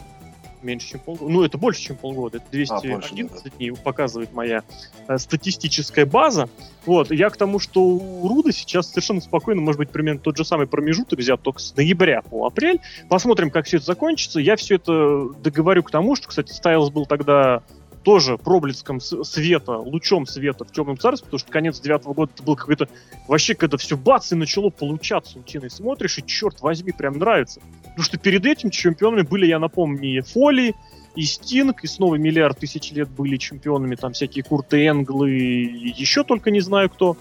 Меньше, 0.64 0.92
чем 0.92 1.00
полгода. 1.02 1.32
Ну, 1.32 1.44
это 1.44 1.58
больше, 1.58 1.82
чем 1.82 1.98
полгода. 1.98 2.38
Это 2.38 2.46
211 2.52 3.12
А, 3.12 3.16
больше, 3.16 3.44
да, 3.44 3.50
дней 3.58 3.72
показывает 3.72 4.34
моя 4.34 4.64
э, 5.08 5.18
статистическая 5.18 6.06
база. 6.06 6.50
Вот, 6.86 7.12
я 7.12 7.30
к 7.30 7.38
тому, 7.38 7.60
что 7.60 7.82
у 7.82 8.28
Руда 8.28 8.52
сейчас 8.52 8.90
совершенно 8.90 9.22
спокойно 9.22 9.62
может 9.62 9.78
быть 9.78 9.90
примерно 9.90 10.20
тот 10.20 10.38
же 10.38 10.46
самый 10.46 10.68
промежуток 10.68 11.20
взят 11.20 11.42
только 11.42 11.60
с 11.60 11.76
ноября 11.76 12.22
по 12.22 12.46
апрель. 12.46 12.80
Посмотрим, 13.10 13.52
как 13.52 13.66
все 13.66 13.78
это 13.78 13.86
закончится. 13.86 14.40
Я 14.40 14.56
все 14.56 14.76
это 14.76 15.30
договорю 15.42 15.84
к 15.84 15.92
тому, 15.92 16.16
что, 16.16 16.28
кстати, 16.30 16.52
Стайлз 16.52 16.90
был 16.90 17.06
тогда 17.06 17.62
тоже 18.04 18.38
проблеском 18.38 19.00
света, 19.00 19.78
лучом 19.78 20.26
света 20.26 20.66
в 20.66 20.72
темном 20.72 20.98
царстве, 20.98 21.26
потому 21.26 21.40
что 21.40 21.52
конец 21.52 21.80
девятого 21.80 22.14
года 22.14 22.32
это 22.36 22.44
был 22.44 22.56
какой-то 22.56 22.90
вообще, 23.28 23.56
когда 23.56 23.78
все 23.78 23.98
бац 23.98 24.32
и 24.32 24.36
начало 24.36 24.70
получаться 24.70 25.40
у 25.40 25.44
Тины. 25.44 25.70
Смотришь, 25.70 26.18
и 26.18 26.26
черт 26.26 26.62
возьми, 26.62 26.92
прям 26.92 27.18
нравится. 27.18 27.62
Потому 27.84 28.04
что 28.04 28.18
перед 28.18 28.46
этим 28.46 28.70
чемпионами 28.70 29.22
были, 29.22 29.46
я 29.46 29.60
напомню, 29.60 30.18
и 30.18 30.22
Фоли, 30.22 30.76
и 31.16 31.24
Стинг, 31.24 31.84
и 31.84 31.88
снова 31.88 32.16
миллиард 32.16 32.60
тысяч 32.60 32.92
лет 32.92 33.10
были 33.10 33.38
чемпионами, 33.38 33.96
там 33.96 34.14
всякие 34.14 34.44
Курты 34.44 34.86
Энглы, 34.86 35.32
и 35.32 35.94
еще 35.96 36.24
только 36.24 36.52
не 36.52 36.60
знаю 36.60 36.90
кто. 36.90 37.18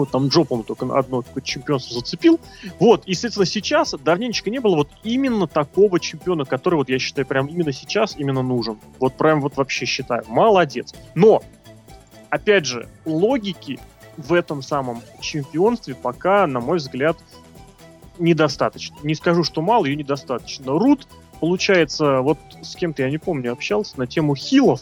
Вот 0.00 0.10
там 0.10 0.28
Джо, 0.28 0.44
по-моему, 0.44 0.64
только 0.64 0.86
одно 0.98 1.22
какое-то 1.22 1.46
чемпионство 1.46 2.00
зацепил. 2.00 2.40
Вот, 2.78 3.04
и, 3.06 3.14
соответственно, 3.14 3.46
сейчас 3.46 3.94
давненько 4.02 4.50
не 4.50 4.58
было 4.58 4.76
вот 4.76 4.90
именно 5.02 5.46
такого 5.46 6.00
чемпиона, 6.00 6.44
который, 6.44 6.76
вот 6.76 6.88
я 6.88 6.98
считаю, 6.98 7.26
прям 7.26 7.46
именно 7.46 7.72
сейчас 7.72 8.16
именно 8.16 8.42
нужен. 8.42 8.78
Вот 8.98 9.14
прям 9.14 9.40
вот 9.40 9.56
вообще 9.56 9.86
считаю. 9.86 10.24
Молодец. 10.28 10.94
Но, 11.14 11.42
опять 12.30 12.66
же, 12.66 12.88
логики 13.04 13.78
в 14.16 14.32
этом 14.32 14.62
самом 14.62 15.02
чемпионстве 15.20 15.94
пока, 15.94 16.46
на 16.46 16.60
мой 16.60 16.78
взгляд, 16.78 17.16
недостаточно. 18.18 18.96
Не 19.02 19.14
скажу, 19.14 19.44
что 19.44 19.60
мало, 19.60 19.86
ее 19.86 19.96
недостаточно. 19.96 20.72
Рут, 20.72 21.06
получается, 21.40 22.20
вот 22.20 22.38
с 22.62 22.74
кем-то, 22.76 23.02
я 23.02 23.10
не 23.10 23.18
помню, 23.18 23.52
общался 23.52 23.98
на 23.98 24.06
тему 24.06 24.34
хилов 24.34 24.80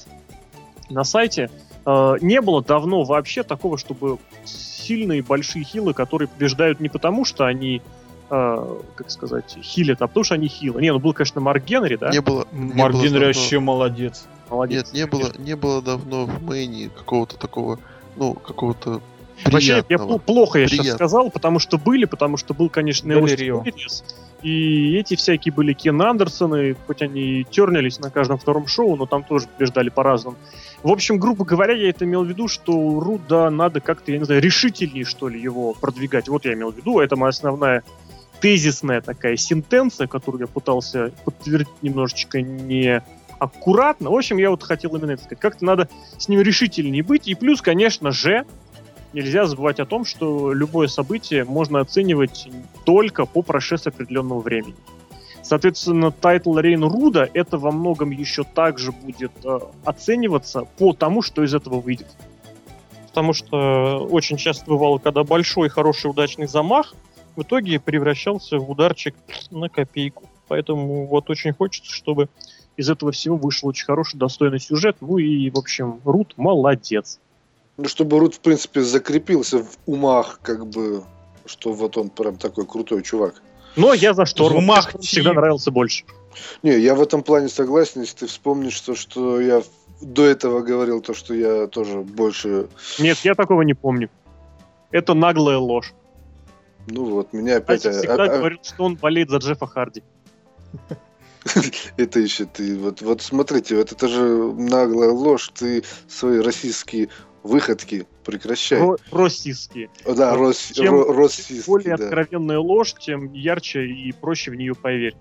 на 0.90 1.04
сайте. 1.04 1.50
Э, 1.86 2.16
не 2.20 2.40
было 2.40 2.62
давно 2.62 3.04
вообще 3.04 3.42
такого, 3.42 3.78
чтобы 3.78 4.18
сильные 4.44 5.22
большие 5.22 5.64
хилы, 5.64 5.94
которые 5.94 6.28
побеждают 6.28 6.80
не 6.80 6.88
потому, 6.88 7.24
что 7.24 7.44
они 7.44 7.82
э, 8.30 8.78
как 8.94 9.10
сказать, 9.10 9.56
хилят, 9.62 10.02
а 10.02 10.06
потому 10.06 10.24
что 10.24 10.34
они 10.34 10.48
хилы. 10.48 10.80
Не, 10.80 10.92
ну 10.92 10.98
был, 10.98 11.12
конечно, 11.12 11.40
Марк 11.40 11.64
Генри, 11.64 11.96
да? 11.96 12.10
Не 12.10 12.20
было... 12.20 12.46
не 12.52 12.74
Марк 12.74 12.94
было 12.94 13.02
Генри 13.02 13.26
вообще 13.26 13.60
молодец. 13.60 14.26
Молодец. 14.50 14.92
Нет, 14.92 15.12
не 15.12 15.18
было, 15.18 15.32
не 15.38 15.56
было 15.56 15.82
давно 15.82 16.26
в 16.26 16.42
Мэйне 16.42 16.90
какого-то 16.90 17.36
такого, 17.36 17.78
ну, 18.16 18.34
какого-то 18.34 19.00
Вообще, 19.46 19.84
я 19.88 19.98
плохо 19.98 20.60
я 20.60 20.68
сейчас 20.68 20.92
сказал, 20.92 21.30
потому 21.30 21.58
что 21.58 21.76
были, 21.76 22.04
потому 22.04 22.36
что 22.36 22.54
был, 22.54 22.68
конечно, 22.68 23.12
Дель 23.12 23.34
Рио. 23.34 23.62
Перес, 23.62 24.04
и 24.44 24.98
эти 24.98 25.16
всякие 25.16 25.54
были 25.54 25.72
Кен 25.72 26.00
Андерсоны, 26.02 26.76
хоть 26.86 27.00
они 27.00 27.40
и 27.40 27.44
тернились 27.44 27.98
на 27.98 28.10
каждом 28.10 28.36
втором 28.36 28.66
шоу, 28.66 28.94
но 28.94 29.06
там 29.06 29.24
тоже 29.24 29.46
побеждали 29.46 29.88
по-разному. 29.88 30.36
В 30.82 30.90
общем, 30.90 31.18
грубо 31.18 31.46
говоря, 31.46 31.72
я 31.72 31.88
это 31.88 32.04
имел 32.04 32.24
в 32.24 32.28
виду, 32.28 32.46
что 32.46 33.00
Руда 33.00 33.48
надо 33.48 33.80
как-то, 33.80 34.12
я 34.12 34.18
не 34.18 34.24
знаю, 34.24 34.42
решительнее, 34.42 35.06
что 35.06 35.28
ли, 35.28 35.40
его 35.40 35.72
продвигать. 35.72 36.28
Вот 36.28 36.44
я 36.44 36.52
имел 36.52 36.72
в 36.72 36.76
виду, 36.76 37.00
это 37.00 37.16
моя 37.16 37.30
основная 37.30 37.82
тезисная 38.40 39.00
такая 39.00 39.36
сентенция, 39.36 40.06
которую 40.06 40.42
я 40.42 40.46
пытался 40.46 41.12
подтвердить 41.24 41.82
немножечко 41.82 42.42
не 42.42 43.02
аккуратно. 43.38 44.10
В 44.10 44.14
общем, 44.14 44.36
я 44.36 44.50
вот 44.50 44.62
хотел 44.62 44.94
именно 44.94 45.12
это 45.12 45.24
сказать. 45.24 45.40
Как-то 45.40 45.64
надо 45.64 45.88
с 46.18 46.28
ним 46.28 46.42
решительнее 46.42 47.02
быть. 47.02 47.26
И 47.28 47.34
плюс, 47.34 47.62
конечно 47.62 48.10
же, 48.10 48.44
нельзя 49.14 49.46
забывать 49.46 49.80
о 49.80 49.86
том, 49.86 50.04
что 50.04 50.52
любое 50.52 50.88
событие 50.88 51.44
можно 51.44 51.80
оценивать 51.80 52.48
только 52.84 53.24
по 53.24 53.42
прошествии 53.42 53.90
определенного 53.90 54.40
времени. 54.40 54.74
Соответственно, 55.42 56.10
title 56.10 56.58
reign 56.58 56.82
Руда 56.84 57.28
это 57.32 57.58
во 57.58 57.70
многом 57.70 58.10
еще 58.10 58.44
также 58.44 58.92
будет 58.92 59.32
э, 59.44 59.58
оцениваться 59.84 60.64
по 60.78 60.94
тому, 60.94 61.22
что 61.22 61.44
из 61.44 61.54
этого 61.54 61.80
выйдет. 61.80 62.08
Потому 63.08 63.32
что 63.34 64.08
очень 64.10 64.38
часто 64.38 64.64
бывало, 64.66 64.98
когда 64.98 65.22
большой, 65.22 65.68
хороший, 65.68 66.10
удачный 66.10 66.46
замах 66.46 66.94
в 67.36 67.42
итоге 67.42 67.78
превращался 67.78 68.58
в 68.58 68.70
удар 68.70 68.92
чик 68.92 69.14
на 69.50 69.68
копейку. 69.68 70.24
Поэтому 70.48 71.06
вот 71.06 71.30
очень 71.30 71.52
хочется, 71.52 71.92
чтобы 71.92 72.28
из 72.76 72.88
этого 72.90 73.12
всего 73.12 73.36
вышел 73.36 73.68
очень 73.68 73.84
хороший, 73.84 74.16
достойный 74.16 74.60
сюжет. 74.60 74.96
Ну 75.00 75.18
и, 75.18 75.50
в 75.50 75.58
общем, 75.58 76.00
Рут 76.04 76.34
молодец. 76.36 77.20
Ну, 77.76 77.88
чтобы 77.88 78.18
Рут, 78.20 78.34
в 78.34 78.40
принципе, 78.40 78.82
закрепился 78.82 79.58
в 79.58 79.68
умах, 79.86 80.38
как 80.42 80.66
бы, 80.66 81.04
что 81.44 81.72
вот 81.72 81.96
он 81.96 82.10
прям 82.10 82.36
такой 82.36 82.66
крутой 82.66 83.02
чувак. 83.02 83.42
Но 83.76 83.92
я 83.92 84.14
за 84.14 84.24
шторм. 84.26 84.54
В 84.54 84.58
умах 84.58 84.94
Мне 84.94 85.02
всегда 85.02 85.32
нравился 85.32 85.70
больше. 85.70 86.04
Не, 86.62 86.78
я 86.78 86.94
в 86.94 87.02
этом 87.02 87.22
плане 87.22 87.48
согласен, 87.48 88.02
если 88.02 88.18
ты 88.18 88.26
вспомнишь 88.26 88.80
то, 88.80 88.94
что 88.94 89.40
я 89.40 89.62
до 90.00 90.24
этого 90.24 90.60
говорил, 90.60 91.00
то, 91.00 91.14
что 91.14 91.34
я 91.34 91.66
тоже 91.66 92.00
больше... 92.00 92.68
Нет, 92.98 93.18
я 93.18 93.34
такого 93.34 93.62
не 93.62 93.74
помню. 93.74 94.10
Это 94.90 95.14
наглая 95.14 95.58
ложь. 95.58 95.92
Ну 96.86 97.04
вот, 97.06 97.32
меня 97.32 97.56
опять... 97.56 97.78
Кстати, 97.78 97.98
всегда 97.98 98.24
а- 98.24 98.26
а- 98.26 98.38
говорил, 98.38 98.58
что 98.62 98.84
он 98.84 98.96
болеет 98.96 99.30
за 99.30 99.38
Джеффа 99.38 99.66
Харди. 99.66 100.02
Это 101.96 102.20
еще 102.20 102.44
ты... 102.44 102.78
Вот, 102.78 103.02
вот 103.02 103.22
смотрите, 103.22 103.76
вот 103.76 103.92
это 103.92 104.08
же 104.08 104.52
наглая 104.54 105.10
ложь. 105.10 105.50
Ты 105.54 105.84
свои 106.08 106.40
российские 106.40 107.10
выходки 107.44 108.06
прекращай. 108.24 108.80
Ро- 108.80 108.98
Российские. 109.12 109.90
Да, 110.04 110.34
рос, 110.34 110.72
чем 110.72 110.94
ро- 110.94 111.14
российские, 111.14 111.62
Более 111.66 111.96
да. 111.96 112.04
откровенная 112.04 112.58
ложь, 112.58 112.94
тем 112.94 113.32
ярче 113.32 113.86
и 113.86 114.10
проще 114.12 114.50
в 114.50 114.54
нее 114.56 114.74
поверить. 114.74 115.16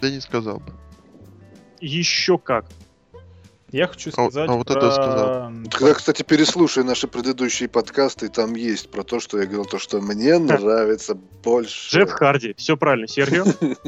Да 0.00 0.08
не 0.10 0.20
сказал 0.20 0.58
бы. 0.60 0.72
Еще 1.80 2.38
как. 2.38 2.66
Я 3.72 3.86
хочу 3.86 4.10
А- 4.10 4.12
сказать 4.12 4.48
а 4.48 4.52
вот 4.52 4.66
про... 4.66 4.78
это 4.78 4.92
сказал. 4.92 5.52
Когда, 5.70 5.94
кстати, 5.94 6.22
переслушай 6.22 6.82
наши 6.84 7.06
предыдущие 7.06 7.68
подкасты, 7.68 8.28
там 8.28 8.54
есть 8.54 8.90
про 8.90 9.02
то, 9.02 9.20
что 9.20 9.38
я 9.38 9.44
говорил, 9.46 9.64
то, 9.64 9.78
что 9.78 10.00
мне 10.00 10.38
нравится 10.38 11.14
больше. 11.14 11.96
Джефф 11.96 12.10
Харди. 12.10 12.54
Все 12.56 12.76
правильно. 12.76 13.06
Серхио? 13.06 13.44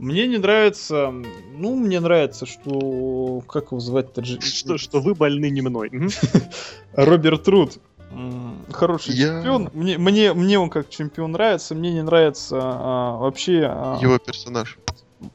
Мне 0.00 0.26
не 0.26 0.38
нравится... 0.38 1.12
Ну, 1.56 1.76
мне 1.76 2.00
нравится, 2.00 2.46
что... 2.46 3.42
Как 3.46 3.66
его 3.66 3.80
звать-то? 3.80 4.24
Что, 4.24 4.78
что 4.78 5.00
вы 5.00 5.14
больны 5.14 5.50
не 5.50 5.60
мной. 5.60 5.90
Роберт 6.94 7.46
Руд. 7.48 7.78
М, 8.10 8.64
Хороший 8.72 9.14
Я- 9.14 9.26
чемпион. 9.42 9.70
Мне, 9.74 9.98
мне, 9.98 10.32
мне 10.32 10.58
он 10.58 10.70
как 10.70 10.88
чемпион 10.88 11.32
нравится. 11.32 11.74
Мне 11.74 11.92
не 11.92 12.02
нравится 12.02 12.58
а, 12.62 13.16
вообще... 13.18 13.62
а, 13.68 13.98
Его 14.00 14.18
персонаж. 14.18 14.78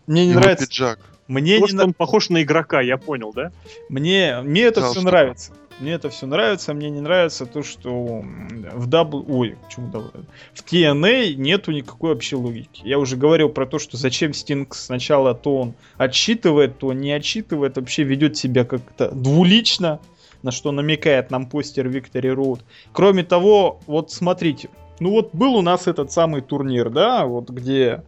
мне 0.07 0.25
не 0.25 0.31
его 0.31 0.39
нравится... 0.41 0.65
пиджак. 0.67 0.99
Мне 1.27 1.53
не, 1.53 1.57
Просто 1.59 1.77
на- 1.77 1.83
он 1.85 1.93
похож 1.93 2.29
на 2.29 2.43
игрока, 2.43 2.81
я 2.81 2.97
понял, 2.97 3.31
да? 3.33 3.51
мне, 3.89 4.41
мне 4.43 4.61
это 4.63 4.81
все 4.81 4.85
Галстук. 4.87 5.03
нравится. 5.05 5.51
Мне 5.79 5.93
это 5.93 6.09
все 6.09 6.25
нравится, 6.25 6.73
мне 6.73 6.89
не 6.89 7.01
нравится 7.01 7.45
то, 7.45 7.61
что 7.61 8.23
в 8.23 8.87
W... 8.87 9.25
Ой, 9.27 9.57
почему 9.65 9.89
W? 9.89 10.25
В 10.53 10.63
TNA 10.63 11.33
нету 11.35 11.71
никакой 11.71 12.13
вообще 12.13 12.37
логики. 12.37 12.81
Я 12.85 12.97
уже 12.97 13.17
говорил 13.17 13.49
про 13.49 13.65
то, 13.65 13.77
что 13.77 13.97
зачем 13.97 14.33
Стинг 14.33 14.73
сначала 14.73 15.33
то 15.33 15.57
он 15.57 15.73
отсчитывает, 15.97 16.77
то 16.77 16.93
не 16.93 17.11
отсчитывает, 17.11 17.75
вообще 17.75 18.03
ведет 18.03 18.37
себя 18.37 18.63
как-то 18.63 19.11
двулично, 19.11 19.99
на 20.43 20.51
что 20.51 20.71
намекает 20.71 21.29
нам 21.29 21.45
постер 21.45 21.89
Victory 21.89 22.29
Road. 22.29 22.61
Кроме 22.93 23.23
того, 23.23 23.81
вот 23.85 24.11
смотрите, 24.11 24.69
ну 25.01 25.11
вот 25.11 25.35
был 25.35 25.55
у 25.55 25.61
нас 25.61 25.87
этот 25.87 26.09
самый 26.09 26.41
турнир, 26.41 26.89
да, 26.89 27.25
вот 27.25 27.49
где 27.49 28.03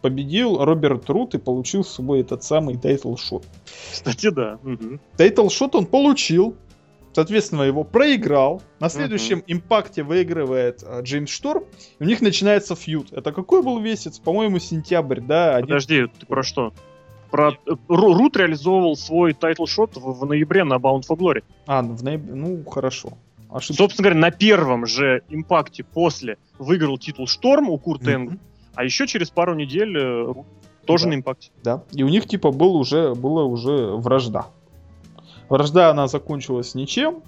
победил 0.00 0.62
Роберт 0.64 1.08
Рут 1.10 1.34
и 1.34 1.38
получил 1.38 1.84
с 1.84 1.88
собой 1.94 2.20
этот 2.20 2.42
самый 2.42 2.76
title 2.76 3.16
shot. 3.16 3.44
Кстати, 3.92 4.30
да. 4.30 4.58
Мгм. 4.62 5.00
Title 5.16 5.48
shot 5.48 5.74
он 5.74 5.86
получил. 5.86 6.56
Соответственно, 7.12 7.62
его 7.62 7.84
проиграл. 7.84 8.62
На 8.80 8.88
следующем 8.88 9.42
Impact'е 9.46 10.02
выигрывает 10.04 10.84
а, 10.86 11.00
Джеймс 11.02 11.30
Шторм. 11.30 11.64
И 11.98 12.04
у 12.04 12.06
них 12.06 12.20
начинается 12.20 12.76
feud. 12.76 13.12
Это 13.12 13.32
какой 13.32 13.62
был 13.62 13.80
месяц? 13.80 14.18
По-моему, 14.18 14.58
сентябрь, 14.60 15.20
да? 15.20 15.56
один- 15.56 15.66
Подожди, 15.68 16.06
ты 16.18 16.26
про 16.26 16.42
что? 16.42 16.72
Про... 17.30 17.50
э, 17.66 17.70
Ру- 17.88 18.14
Рут 18.14 18.36
реализовывал 18.36 18.94
свой 18.96 19.32
title 19.32 19.68
shot 19.68 19.96
в, 19.96 20.20
в 20.20 20.26
ноябре 20.26 20.64
на 20.64 20.74
Bound 20.74 21.02
for 21.08 21.16
Glory. 21.16 21.42
А, 21.66 21.82
ну, 21.82 21.94
в 21.94 22.02
ноябре. 22.04 22.34
Ну, 22.34 22.62
хорошо. 22.64 23.14
Ошибся. 23.50 23.82
Собственно 23.82 24.04
говоря, 24.10 24.20
на 24.20 24.30
первом 24.30 24.86
же 24.86 25.22
Impact'е 25.28 25.82
после 25.82 26.36
выиграл 26.58 26.98
титул 26.98 27.26
Шторм 27.26 27.68
у 27.70 27.78
Курта 27.78 28.10
Мгм. 28.10 28.12
Энгла, 28.22 28.38
а 28.78 28.84
еще 28.84 29.08
через 29.08 29.28
пару 29.30 29.54
недель 29.56 29.96
э, 29.98 30.34
тоже 30.86 31.04
Да. 31.04 31.10
на 31.10 31.14
Impact'е. 31.16 31.50
Да. 31.64 31.82
И 31.92 32.04
у 32.04 32.08
них, 32.08 32.26
типа, 32.28 32.52
был 32.52 32.76
уже, 32.76 33.12
была 33.16 33.42
уже 33.44 33.88
вражда. 33.96 34.46
Вражда, 35.48 35.90
она 35.90 36.06
закончилась 36.06 36.76
ничем. 36.76 37.22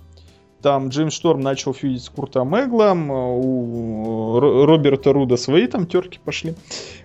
Там 0.62 0.90
Джеймс 0.90 1.14
Шторм 1.14 1.40
начал 1.40 1.72
фьюдить 1.72 2.04
с 2.04 2.08
Куртом 2.10 2.54
Эглом, 2.54 3.10
э, 3.10 3.14
у 3.14 4.38
Ро- 4.38 4.64
Роберта 4.66 5.12
Руда 5.12 5.36
свои 5.38 5.66
там 5.66 5.86
терки 5.86 6.20
пошли. 6.24 6.54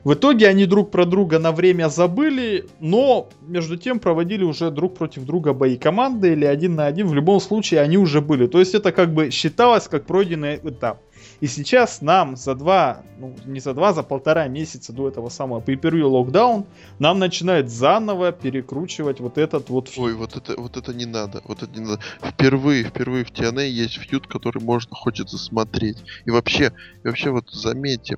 В 0.04 0.14
итоге 0.14 0.48
они 0.48 0.66
друг 0.66 0.92
про 0.92 1.06
друга 1.06 1.40
на 1.40 1.52
время 1.54 1.90
забыли, 1.90 2.66
но 2.80 3.30
между 3.48 3.78
тем 3.78 4.00
проводили 4.00 4.44
уже 4.44 4.70
друг 4.72 4.96
против 4.96 5.24
друга 5.26 5.54
бои 5.54 5.78
команды 5.78 6.34
или 6.34 6.46
один 6.46 6.76
на 6.76 6.86
один. 6.86 7.08
В 7.08 7.16
любом 7.16 7.40
случае 7.40 7.80
они 7.80 7.98
уже 7.98 8.22
были. 8.22 8.46
То 8.48 8.60
есть 8.60 8.76
это 8.76 8.92
как 8.92 9.12
бы 9.14 9.32
считалось 9.32 9.88
как 9.88 10.06
пройденный 10.06 10.58
этап. 10.58 11.00
И 11.42 11.48
сейчас 11.48 12.02
нам 12.02 12.36
за 12.36 12.56
два, 12.56 13.04
ну 13.18 13.36
не 13.46 13.60
за 13.60 13.74
два, 13.74 13.94
за 13.94 14.04
полтора 14.04 14.48
месяца 14.48 14.94
до 14.94 15.08
этого 15.08 15.30
самого 15.30 15.62
пейпервью 15.62 16.10
локдаун 16.10 16.66
нам 17.00 17.20
начинают 17.20 17.70
заново 17.70 18.32
перекручивать 18.32 19.20
вот 19.20 19.38
этот 19.38 19.70
вот 19.70 19.90
фьюд. 19.90 20.06
Ой, 20.06 20.14
вот 20.14 20.36
это, 20.36 20.60
вот 20.60 20.78
это 20.78 20.94
не 20.94 21.06
надо. 21.06 21.42
Вот 21.46 21.62
это 21.64 21.80
не 21.80 21.86
надо. 21.86 22.00
Впервые, 22.24 22.84
впервые 22.84 23.26
в 23.26 23.32
TNA 23.32 23.68
есть 23.68 23.96
фьюд, 23.96 24.28
который 24.28 24.62
можно 24.64 24.96
хочется 24.96 25.38
смотреть. 25.38 25.98
И 26.26 26.32
вообще, 26.32 26.72
и 27.04 27.08
вообще 27.08 27.32
вот 27.32 27.50
заметьте. 27.52 28.18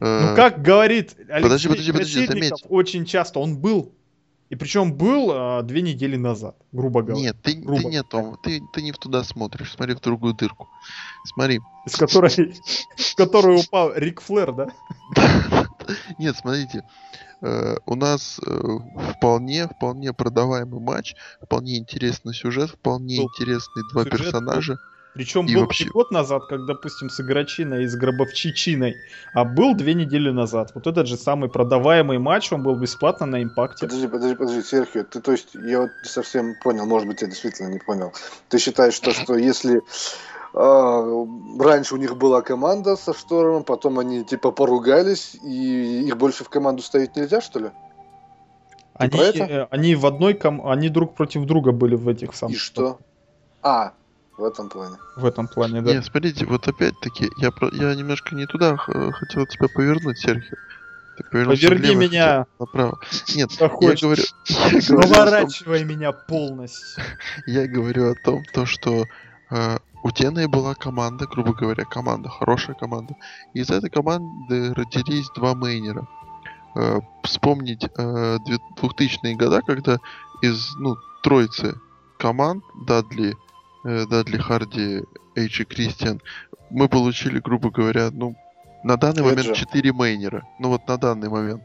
э, 0.00 0.28
Ну 0.30 0.36
как 0.36 0.62
говорит 0.62 1.16
Алексей 1.28 1.42
подожди, 1.42 1.68
подожди, 1.68 1.92
подожди, 1.92 2.26
заметь. 2.26 2.52
очень 2.68 3.04
часто 3.06 3.40
он 3.40 3.56
был. 3.56 3.92
И 4.50 4.56
причем 4.56 4.94
был 4.94 5.30
а, 5.30 5.62
две 5.62 5.82
недели 5.82 6.16
назад, 6.16 6.56
грубо 6.72 7.02
говоря. 7.02 7.20
Нет, 7.20 7.36
ты, 7.42 7.54
грубо 7.54 7.82
ты 7.82 7.88
не 7.88 7.96
о 7.98 8.02
том, 8.02 8.38
ты, 8.42 8.62
ты 8.72 8.82
не 8.82 8.92
в 8.92 8.98
туда 8.98 9.22
смотришь, 9.22 9.72
смотри 9.72 9.94
в 9.94 10.00
другую 10.00 10.34
дырку. 10.34 10.68
Смотри. 11.26 11.60
Из 11.84 11.96
которой, 11.96 12.54
в 12.96 13.14
которую 13.14 13.60
упал 13.60 13.92
Рик 13.94 14.22
Флэр, 14.22 14.52
да? 14.52 14.68
Нет, 16.18 16.36
смотрите, 16.36 16.82
э, 17.42 17.76
у 17.84 17.94
нас 17.94 18.40
э, 18.46 18.60
вполне, 19.16 19.68
вполне 19.68 20.14
продаваемый 20.14 20.80
матч, 20.80 21.14
вполне 21.42 21.76
интересный 21.76 22.32
сюжет, 22.32 22.70
вполне 22.70 23.18
Был. 23.18 23.28
интересные 23.28 23.84
два 23.92 24.04
Сюжет 24.04 24.32
был. 24.32 24.76
Причем 25.18 25.46
И 25.46 25.54
был 25.54 25.62
вообще- 25.62 25.86
не 25.86 25.90
год 25.90 26.12
назад, 26.12 26.46
как, 26.46 26.64
допустим, 26.64 27.10
с 27.10 27.20
Игрочиной 27.20 27.82
и 27.82 27.86
с 27.88 27.96
Гробовчичиной, 27.96 28.98
а 29.34 29.44
был 29.44 29.74
две 29.74 29.94
недели 29.94 30.30
назад. 30.30 30.70
Вот 30.76 30.86
этот 30.86 31.08
же 31.08 31.16
самый 31.16 31.48
продаваемый 31.50 32.18
матч, 32.18 32.52
он 32.52 32.62
был 32.62 32.76
бесплатно 32.76 33.26
на 33.26 33.42
импакте. 33.42 33.84
Подожди, 33.84 34.06
подожди, 34.06 34.36
подожди, 34.36 34.62
Серхио, 34.62 35.02
ты, 35.02 35.20
то 35.20 35.32
есть, 35.32 35.48
я 35.54 35.80
вот 35.80 35.90
не 36.04 36.08
совсем 36.08 36.54
понял, 36.62 36.86
может 36.86 37.08
быть, 37.08 37.20
я 37.20 37.26
действительно 37.26 37.66
не 37.66 37.80
понял. 37.80 38.12
Ты 38.48 38.58
считаешь, 38.60 38.96
то, 39.00 39.10
что 39.10 39.36
если 39.36 39.82
а, 40.54 41.26
раньше 41.58 41.96
у 41.96 41.98
них 41.98 42.16
была 42.16 42.40
команда 42.40 42.94
со 42.94 43.12
Штормом, 43.12 43.64
потом 43.64 43.98
они 43.98 44.24
типа 44.24 44.52
поругались, 44.52 45.34
и 45.42 46.06
их 46.06 46.16
больше 46.16 46.44
в 46.44 46.48
команду 46.48 46.80
ставить 46.82 47.16
нельзя, 47.16 47.40
что 47.40 47.58
ли? 47.58 47.70
Они, 48.94 49.18
э, 49.18 49.66
они 49.70 49.96
в 49.96 50.06
одной 50.06 50.34
ком... 50.34 50.64
они 50.64 50.88
друг 50.88 51.16
против 51.16 51.44
друга 51.44 51.72
были 51.72 51.96
в 51.96 52.08
этих 52.08 52.36
самых. 52.36 52.54
И 52.54 52.58
что? 52.58 53.00
А, 53.62 53.94
в 54.38 54.44
этом 54.44 54.68
плане. 54.68 54.96
В 55.16 55.26
этом 55.26 55.48
плане, 55.48 55.82
да. 55.82 55.92
Не, 55.94 56.02
смотрите, 56.02 56.46
вот 56.46 56.66
опять-таки, 56.68 57.28
я, 57.38 57.50
про- 57.50 57.70
я 57.72 57.94
немножко 57.94 58.34
не 58.34 58.46
туда 58.46 58.76
х- 58.76 59.12
хотел 59.12 59.46
тебя 59.46 59.68
повернуть, 59.68 60.18
Серхио. 60.18 60.56
Ты 61.16 61.24
Поверни 61.24 61.88
влево, 61.88 62.00
меня. 62.00 62.46
направо. 62.60 63.00
Нет, 63.34 63.50
я 63.50 63.68
говорю, 63.68 63.96
я 63.98 63.98
говорю, 64.00 64.22
о 64.22 65.40
том, 65.40 65.88
меня 65.88 66.12
полностью. 66.12 67.02
я 67.46 67.66
говорю 67.66 68.12
о 68.12 68.14
том, 68.14 68.44
то, 68.52 68.64
что 68.66 69.04
э, 69.50 69.78
у 70.04 70.08
TNA 70.10 70.46
была 70.46 70.74
команда, 70.76 71.26
грубо 71.26 71.52
говоря, 71.54 71.84
команда, 71.84 72.28
хорошая 72.28 72.76
команда. 72.76 73.16
И 73.52 73.60
из 73.60 73.70
этой 73.70 73.90
команды 73.90 74.72
родились 74.74 75.28
два 75.34 75.54
мейнера. 75.56 76.06
Э, 76.76 77.00
вспомнить 77.24 77.82
э, 77.84 78.38
две- 78.46 78.58
2000-е 78.80 79.34
года, 79.34 79.60
когда 79.62 79.98
из 80.42 80.76
ну, 80.76 80.94
троицы 81.24 81.74
команд 82.18 82.62
Дадли, 82.86 83.30
э, 83.32 83.34
Дадли 84.10 84.38
Харди, 84.38 85.02
Эйдж 85.36 85.60
и 85.60 85.64
Кристиан, 85.64 86.20
мы 86.70 86.88
получили, 86.88 87.38
грубо 87.40 87.70
говоря, 87.70 88.10
ну, 88.12 88.34
на 88.84 88.96
данный 88.96 89.22
момент 89.22 89.40
Эджа. 89.46 89.54
4 89.54 89.92
мейнера. 89.92 90.42
Ну 90.58 90.68
вот 90.68 90.86
на 90.88 90.96
данный 90.98 91.28
момент. 91.28 91.62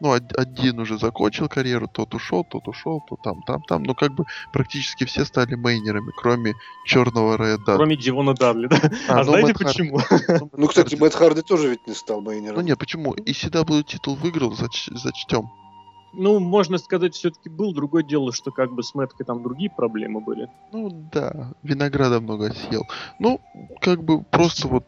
Ну, 0.00 0.08
од- 0.08 0.36
один 0.36 0.80
уже 0.80 0.98
закончил 0.98 1.48
карьеру, 1.48 1.86
тот 1.86 2.12
ушел, 2.14 2.42
тот 2.44 2.66
ушел, 2.66 3.00
то 3.08 3.16
там, 3.22 3.40
там, 3.46 3.62
там. 3.62 3.84
Ну, 3.84 3.94
как 3.94 4.12
бы 4.12 4.24
практически 4.52 5.04
все 5.04 5.24
стали 5.24 5.54
мейнерами, 5.54 6.10
кроме 6.16 6.54
черного 6.86 7.36
Рэя 7.36 7.56
Дадли. 7.58 7.76
Кроме 7.76 7.96
Дивона 7.96 8.34
Дадли, 8.34 8.66
да? 8.66 8.80
А, 9.08 9.18
ну, 9.18 9.24
знаете 9.24 9.46
Мэтт 9.52 9.58
почему? 9.58 10.00
Ну, 10.28 10.50
Ну, 10.56 10.66
кстати. 10.66 10.96
Мэтт 10.96 11.14
Харди 11.14 11.42
тоже 11.42 11.68
ведь 11.68 11.86
не 11.86 11.94
стал 11.94 12.20
мейнером. 12.20 12.56
Ну, 12.56 12.62
нет, 12.62 12.78
почему? 12.78 13.12
И 13.12 13.30
CW 13.32 13.84
титул 13.84 14.16
выиграл, 14.16 14.52
зач- 14.54 14.90
зачтем. 14.92 15.50
Ну, 16.12 16.40
можно 16.40 16.78
сказать, 16.78 17.14
все-таки 17.14 17.48
был. 17.48 17.72
Другое 17.72 18.02
дело, 18.02 18.32
что 18.32 18.50
как 18.50 18.72
бы 18.72 18.82
с 18.82 18.94
Мэткой 18.94 19.24
там 19.24 19.42
другие 19.42 19.70
проблемы 19.70 20.20
были. 20.20 20.48
Ну 20.72 21.08
да, 21.12 21.52
винограда 21.62 22.20
много 22.20 22.52
съел. 22.52 22.86
Ну, 23.18 23.40
как 23.80 24.02
бы 24.02 24.22
просто 24.22 24.68
вот 24.68 24.84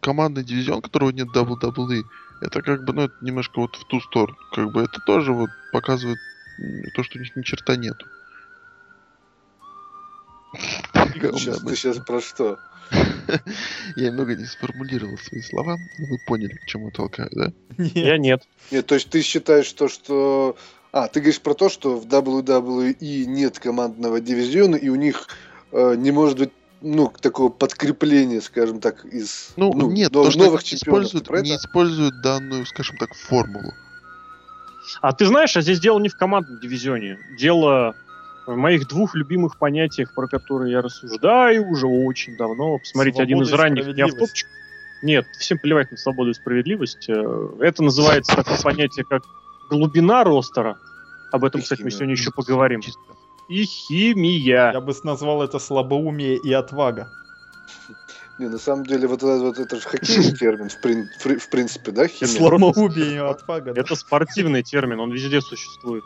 командный 0.00 0.44
дивизион, 0.44 0.82
которого 0.82 1.10
нет 1.10 1.28
WWE, 1.34 2.02
это 2.40 2.62
как 2.62 2.84
бы, 2.84 2.92
ну, 2.92 3.02
это 3.02 3.14
немножко 3.20 3.60
вот 3.60 3.76
в 3.76 3.84
ту 3.84 4.00
сторону. 4.00 4.36
Как 4.52 4.72
бы 4.72 4.82
это 4.82 5.00
тоже 5.06 5.32
вот 5.32 5.50
показывает 5.72 6.18
то, 6.94 7.02
что 7.02 7.18
у 7.18 7.20
них 7.20 7.36
ни 7.36 7.42
черта 7.42 7.76
нету. 7.76 8.06
Сейчас, 11.14 11.60
ты 11.60 11.76
сейчас 11.76 11.98
про 11.98 12.20
что? 12.20 12.58
Я 13.96 14.10
немного 14.10 14.34
не 14.34 14.46
сформулировал 14.46 15.18
свои 15.18 15.42
слова, 15.42 15.76
но 15.98 16.06
вы 16.06 16.18
поняли, 16.26 16.54
к 16.54 16.66
чему 16.66 16.90
толкаю, 16.90 17.30
да? 17.32 17.52
Я 17.76 18.18
нет. 18.18 18.42
Нет, 18.70 18.86
то 18.86 18.94
есть 18.94 19.10
ты 19.10 19.22
считаешь 19.22 19.70
то, 19.72 19.88
что... 19.88 20.56
А, 20.90 21.08
ты 21.08 21.20
говоришь 21.20 21.40
про 21.40 21.52
то, 21.54 21.68
что 21.68 21.96
в 21.98 22.06
WWE 22.06 22.96
нет 23.26 23.58
командного 23.58 24.20
дивизиона, 24.20 24.76
и 24.76 24.88
у 24.88 24.94
них 24.94 25.28
э, 25.70 25.94
не 25.96 26.10
может 26.12 26.38
быть 26.38 26.50
ну, 26.80 27.12
такого 27.20 27.50
подкрепления, 27.50 28.40
скажем 28.40 28.80
так, 28.80 29.04
из 29.04 29.50
Ну, 29.56 29.72
нет, 29.90 30.12
нов- 30.12 30.26
то, 30.26 30.30
что 30.30 30.44
новых 30.44 30.64
чемпионов. 30.64 31.06
используют, 31.08 31.44
не 31.44 31.50
это? 31.50 31.66
используют 31.66 32.22
данную, 32.22 32.64
скажем 32.66 32.96
так, 32.96 33.14
формулу. 33.14 33.74
А 35.02 35.12
ты 35.12 35.26
знаешь, 35.26 35.56
а 35.56 35.60
здесь 35.60 35.80
дело 35.80 35.98
не 35.98 36.08
в 36.08 36.16
командном 36.16 36.58
дивизионе. 36.60 37.18
Дело 37.38 37.94
в 38.54 38.56
моих 38.56 38.88
двух 38.88 39.14
любимых 39.14 39.58
понятиях, 39.58 40.14
про 40.14 40.26
которые 40.26 40.72
я 40.72 40.82
рассуждаю 40.82 41.68
уже 41.68 41.86
очень 41.86 42.36
давно. 42.36 42.78
Посмотрите, 42.78 43.22
один 43.22 43.42
из 43.42 43.48
Свобода 43.48 43.62
ранних 43.62 43.82
справедливость. 43.82 44.14
неавтопчиков. 44.18 44.52
Нет, 45.02 45.26
всем 45.38 45.58
плевать 45.58 45.90
на 45.90 45.96
свободу 45.96 46.30
и 46.30 46.34
справедливость. 46.34 47.08
Э, 47.08 47.48
Это 47.60 47.82
называется 47.82 48.34
такое 48.34 48.58
понятие, 48.62 49.04
как 49.08 49.22
глубина 49.70 50.24
ростера. 50.24 50.78
Об 51.30 51.44
этом, 51.44 51.60
И 51.60 51.62
кстати, 51.64 51.82
мы 51.82 51.90
химия. 51.90 51.96
сегодня 51.98 52.14
еще 52.14 52.30
поговорим. 52.32 52.80
И 53.48 53.64
химия. 53.64 54.72
Я 54.72 54.80
бы 54.80 54.94
назвал 55.04 55.42
это 55.42 55.58
слабоумие 55.58 56.36
и 56.36 56.52
отвага. 56.52 57.08
Не, 58.38 58.48
на 58.48 58.58
самом 58.58 58.86
деле, 58.86 59.08
вот, 59.08 59.18
это- 59.22 59.38
вот 59.40 59.58
это 59.58 59.76
же 59.76 59.82
хоккейный 59.82 60.32
термин, 60.32 60.68
в, 60.68 60.80
прин- 60.84 61.06
в- 61.18 61.38
в 61.42 61.50
принципе, 61.50 61.90
да, 61.90 62.06
химия? 62.08 62.32
Слабоумие 62.34 63.14
и 63.14 63.16
отвага. 63.18 63.72
да. 63.74 63.80
Это 63.80 63.94
спортивный 63.94 64.62
термин, 64.62 65.00
он 65.00 65.10
везде 65.12 65.40
существует. 65.40 66.04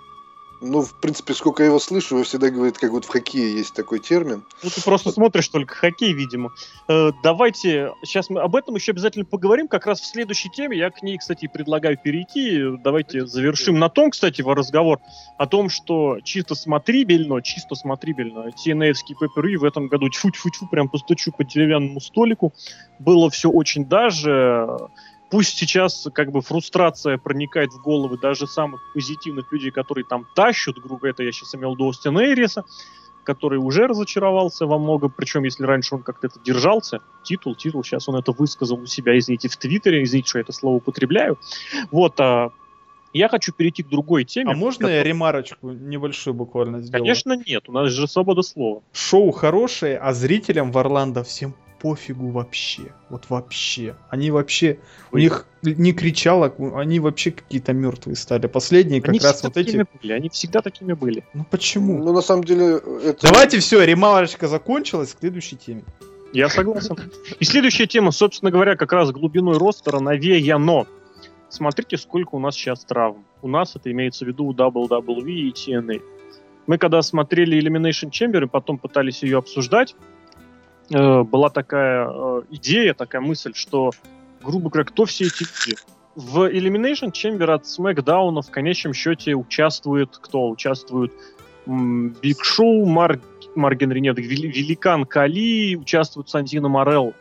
Ну, 0.65 0.83
в 0.83 0.95
принципе, 1.01 1.35
сколько 1.35 1.65
я 1.65 1.71
его 1.71 1.81
слышу, 1.81 2.15
его 2.15 2.25
всегда 2.25 2.49
говорят, 2.49 2.79
как 2.79 2.93
вот 2.93 3.05
в 3.05 3.09
хоккее 3.09 3.53
есть 3.53 3.75
такой 3.75 3.99
термин. 3.99 4.45
Ну, 4.63 4.71
ты 4.71 4.81
просто 4.81 5.11
смотришь 5.11 5.49
только 5.49 5.75
хоккей, 5.75 6.13
видимо. 6.13 6.53
Э, 6.89 7.11
давайте, 7.25 7.93
сейчас 8.05 8.31
мы 8.31 8.41
об 8.41 8.55
этом 8.55 8.77
еще 8.77 8.93
обязательно 8.93 9.25
поговорим, 9.25 9.67
как 9.67 9.87
раз 9.87 10.01
в 10.01 10.07
следующей 10.07 10.51
теме. 10.51 10.79
Я 10.79 10.91
к 10.91 11.03
ней, 11.03 11.19
кстати, 11.19 11.51
предлагаю 11.53 11.99
перейти. 11.99 12.79
Давайте 12.83 13.27
завершим 13.27 13.81
на 13.81 13.89
том, 13.89 14.13
кстати, 14.13 14.41
разговор 14.41 15.01
о 15.37 15.47
том, 15.49 15.69
что 15.69 16.21
чисто 16.23 16.55
смотрибельно, 16.55 17.43
чисто 17.43 17.75
смотрибельно, 17.75 18.51
TNA-евский 18.51 19.17
пепперы 19.19 19.59
в 19.59 19.65
этом 19.65 19.89
году 19.89 20.09
тьфу-тьфу-тьфу, 20.11 20.69
прям 20.71 20.89
постучу 20.89 21.33
по 21.33 21.43
деревянному 21.43 22.01
столику. 22.01 22.53
Было 23.01 23.31
все 23.31 23.51
очень 23.51 23.85
даже. 23.87 24.79
Пусть 25.33 25.57
сейчас 25.57 26.07
как 26.12 26.30
бы 26.30 26.43
фрустрация 26.43 27.16
проникает 27.16 27.72
в 27.72 27.80
головы 27.80 28.18
даже 28.18 28.47
самых 28.47 28.83
позитивных 28.93 29.51
людей, 29.51 29.70
которые 29.70 30.05
там 30.05 30.26
тащут, 30.35 30.78
грубо 30.78 31.09
это 31.09 31.22
я 31.22 31.33
сейчас 31.33 31.55
имел 31.55 31.72
виду 31.72 31.89
Остина 31.89 32.18
Эриса, 32.18 32.64
который 33.24 33.59
уже 33.59 33.87
разочаровался 33.87 34.66
во 34.66 34.78
многом, 34.78 35.11
причем 35.16 35.45
если 35.45 35.64
раньше 35.64 35.95
он 35.95 36.03
как-то 36.03 36.26
это 36.26 36.39
держался, 36.45 37.01
титул, 37.24 37.55
титул, 37.55 37.83
сейчас 37.83 38.11
он 38.11 38.16
это 38.16 38.33
высказал 38.33 38.78
у 38.78 38.85
себя, 38.85 39.16
извините, 39.16 39.49
в 39.49 39.57
Твиттере, 39.57 40.03
извините, 40.03 40.28
что 40.28 40.39
я 40.39 40.43
это 40.43 40.53
слово 40.53 40.76
употребляю. 40.76 41.39
Вот, 41.91 42.20
а, 42.20 42.51
я 43.14 43.30
хочу 43.30 43.55
перейти 43.55 43.83
к 43.83 43.89
другой 43.89 44.24
теме. 44.24 44.53
А 44.53 44.55
можно 44.55 44.87
я 44.87 45.03
ремарочку 45.03 45.70
небольшую 45.70 46.35
буквально 46.35 46.83
сделаю? 46.83 47.05
Конечно, 47.05 47.43
нет, 47.47 47.70
у 47.70 47.72
нас 47.72 47.91
же 47.91 48.07
свобода 48.07 48.43
слова. 48.43 48.83
Шоу 48.93 49.30
хорошее, 49.30 49.97
а 49.97 50.12
зрителям 50.12 50.72
в 50.72 50.76
Орландо 50.76 51.24
всем 51.24 51.55
пофигу 51.83 52.30
вообще. 52.30 52.93
Вот 53.11 53.24
вообще. 53.28 53.97
Они 54.09 54.30
вообще... 54.30 54.78
У 55.11 55.18
них 55.18 55.47
не 55.62 55.93
кричало, 55.93 56.55
они 56.76 57.01
вообще 57.01 57.33
какие-то 57.33 57.72
мертвые 57.72 58.14
стали. 58.14 58.47
Последние 58.47 59.01
как 59.01 59.11
они 59.11 59.18
раз 59.18 59.43
вот 59.43 59.57
эти... 59.57 59.85
были, 60.01 60.12
они 60.12 60.28
всегда 60.28 60.61
такими 60.61 60.93
были. 60.93 61.24
Ну 61.35 61.45
почему? 61.51 61.99
Ну, 61.99 62.12
на 62.12 62.22
самом 62.22 62.45
деле, 62.45 62.80
это... 63.05 63.26
Давайте 63.33 63.59
все, 63.59 63.83
ремарочка 63.85 64.47
закончилась, 64.47 65.12
к 65.12 65.18
следующей 65.18 65.57
теме. 65.57 65.83
Я 66.33 66.49
согласен. 66.49 66.97
И 67.41 67.45
следующая 67.45 67.87
тема, 67.87 68.12
собственно 68.12 68.53
говоря, 68.53 68.76
как 68.76 68.93
раз 68.93 69.11
глубиной 69.11 69.59
ростера 69.59 69.99
навеяно. 69.99 70.87
Смотрите, 71.49 71.99
сколько 71.99 72.37
у 72.37 72.39
нас 72.39 72.55
сейчас 72.55 72.85
травм. 72.85 73.26
У 73.43 73.49
нас 73.49 73.76
это 73.76 73.91
имеется 73.91 74.24
в 74.24 74.28
виду 74.28 74.47
у 74.47 74.55
WWE 74.55 75.30
и 75.30 75.51
TNA. 75.51 76.01
Мы 76.68 76.78
когда 76.78 77.03
смотрели 77.03 77.59
Elimination 77.61 78.11
Chamber 78.11 78.45
и 78.45 78.49
потом 78.49 78.78
пытались 78.78 79.22
ее 79.24 79.39
обсуждать, 79.39 79.97
э, 80.91 81.22
была 81.22 81.51
такая 81.51 82.09
э, 82.09 82.43
идея, 82.51 82.95
такая 82.95 83.20
мысль, 83.20 83.53
что, 83.55 83.91
грубо 84.43 84.70
говоря, 84.70 84.85
кто 84.85 85.05
все 85.05 85.24
эти 85.26 85.43
люди? 85.43 85.78
В 86.14 86.51
Elimination 86.51 87.11
Chamber 87.11 87.51
от 87.53 87.64
SmackDown 87.64 88.43
в 88.43 88.51
конечном 88.51 88.93
счете 88.93 89.35
участвует 89.35 90.18
кто? 90.20 90.51
Участвуют 90.51 91.12
Биг 91.66 92.45
Шоу, 92.45 92.85
Марк 92.87 93.22
Марк 93.55 93.78
Генри, 93.78 94.01
нет, 94.01 94.18
Вели- 94.18 94.49
Великан 94.51 95.05
Кали, 95.05 95.76
участвует 95.76 96.28
Сантино 96.28 96.68
Морел. 96.68 97.14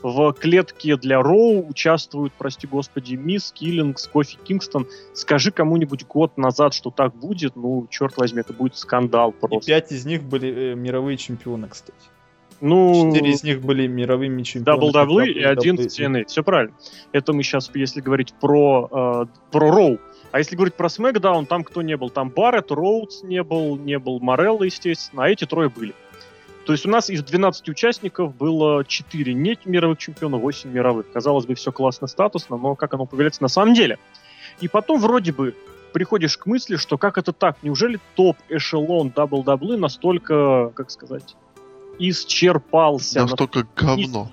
В 0.00 0.32
клетке 0.32 0.96
для 0.96 1.20
Роу 1.20 1.66
участвуют, 1.68 2.32
прости 2.38 2.68
господи, 2.68 3.16
Мисс 3.16 3.50
Киллингс, 3.50 4.06
Кофи 4.06 4.38
Кингстон. 4.44 4.86
Скажи 5.12 5.50
кому-нибудь 5.50 6.06
год 6.06 6.38
назад, 6.38 6.72
что 6.72 6.90
так 6.90 7.14
будет, 7.14 7.56
ну, 7.56 7.88
черт 7.90 8.16
возьми, 8.16 8.40
это 8.40 8.52
будет 8.52 8.76
скандал 8.76 9.30
И 9.30 9.40
просто. 9.40 9.66
пять 9.66 9.90
из 9.90 10.06
них 10.06 10.22
были 10.22 10.72
э, 10.72 10.74
мировые 10.76 11.16
чемпионы, 11.16 11.66
кстати. 11.68 11.98
Ну, 12.60 13.12
Четыре 13.12 13.30
из 13.30 13.44
них 13.44 13.60
были 13.60 13.86
мировыми 13.86 14.42
чемпионами. 14.42 14.90
WWE 14.90 15.26
и 15.28 15.42
один 15.42 15.76
в. 15.76 15.80
TNA. 15.80 16.26
Все 16.26 16.42
правильно. 16.42 16.74
Это 17.12 17.32
мы 17.32 17.42
сейчас, 17.42 17.70
если 17.74 18.00
говорить 18.00 18.34
про, 18.40 18.88
э, 18.90 19.26
про 19.52 19.70
Роу. 19.70 19.98
А 20.32 20.38
если 20.38 20.56
говорить 20.56 20.74
про 20.74 20.88
SmackDown, 20.88 21.46
там 21.46 21.64
кто 21.64 21.82
не 21.82 21.96
был? 21.96 22.10
Там 22.10 22.30
Барретт, 22.30 22.70
Роудс 22.70 23.22
не 23.22 23.42
был, 23.42 23.76
не 23.76 23.98
был 23.98 24.20
Морелло, 24.20 24.64
естественно, 24.64 25.24
а 25.24 25.28
эти 25.28 25.44
трое 25.46 25.70
были. 25.70 25.94
То 26.66 26.72
есть 26.72 26.84
у 26.84 26.90
нас 26.90 27.08
из 27.08 27.22
12 27.22 27.70
участников 27.70 28.36
было 28.36 28.84
4 28.84 29.32
не 29.32 29.58
мировых 29.64 29.96
чемпиона, 29.98 30.36
8 30.36 30.70
мировых. 30.70 31.10
Казалось 31.10 31.46
бы, 31.46 31.54
все 31.54 31.72
классно, 31.72 32.06
статусно, 32.08 32.58
но 32.58 32.74
как 32.74 32.92
оно 32.92 33.06
появляется 33.06 33.42
на 33.42 33.48
самом 33.48 33.72
деле? 33.72 33.98
И 34.60 34.68
потом 34.68 35.00
вроде 35.00 35.32
бы 35.32 35.54
приходишь 35.94 36.36
к 36.36 36.44
мысли, 36.44 36.76
что 36.76 36.98
как 36.98 37.16
это 37.16 37.32
так? 37.32 37.56
Неужели 37.62 37.98
топ-эшелон 38.16 39.08
WWE 39.16 39.78
настолько, 39.78 40.70
как 40.74 40.90
сказать, 40.90 41.36
исчерпался? 41.98 43.22
Настолько 43.22 43.66
говно. 43.76 44.30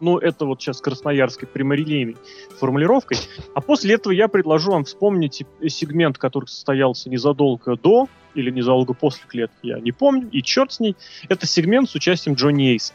ну, 0.00 0.18
это 0.18 0.44
вот 0.44 0.60
сейчас 0.60 0.80
красноярской 0.80 1.48
прямолинейной 1.48 2.16
формулировкой. 2.58 3.18
А 3.54 3.60
после 3.60 3.94
этого 3.94 4.12
я 4.12 4.28
предложу 4.28 4.72
вам 4.72 4.84
вспомнить 4.84 5.44
сегмент, 5.68 6.18
который 6.18 6.46
состоялся 6.46 7.08
незадолго 7.10 7.76
до 7.76 8.08
или 8.34 8.50
незадолго 8.50 8.92
после 8.92 9.24
клетки, 9.26 9.66
я 9.66 9.80
не 9.80 9.92
помню, 9.92 10.28
и 10.30 10.42
черт 10.42 10.72
с 10.72 10.80
ней. 10.80 10.94
Это 11.28 11.46
сегмент 11.46 11.88
с 11.88 11.94
участием 11.94 12.36
Джонни 12.36 12.72
Эйса, 12.72 12.92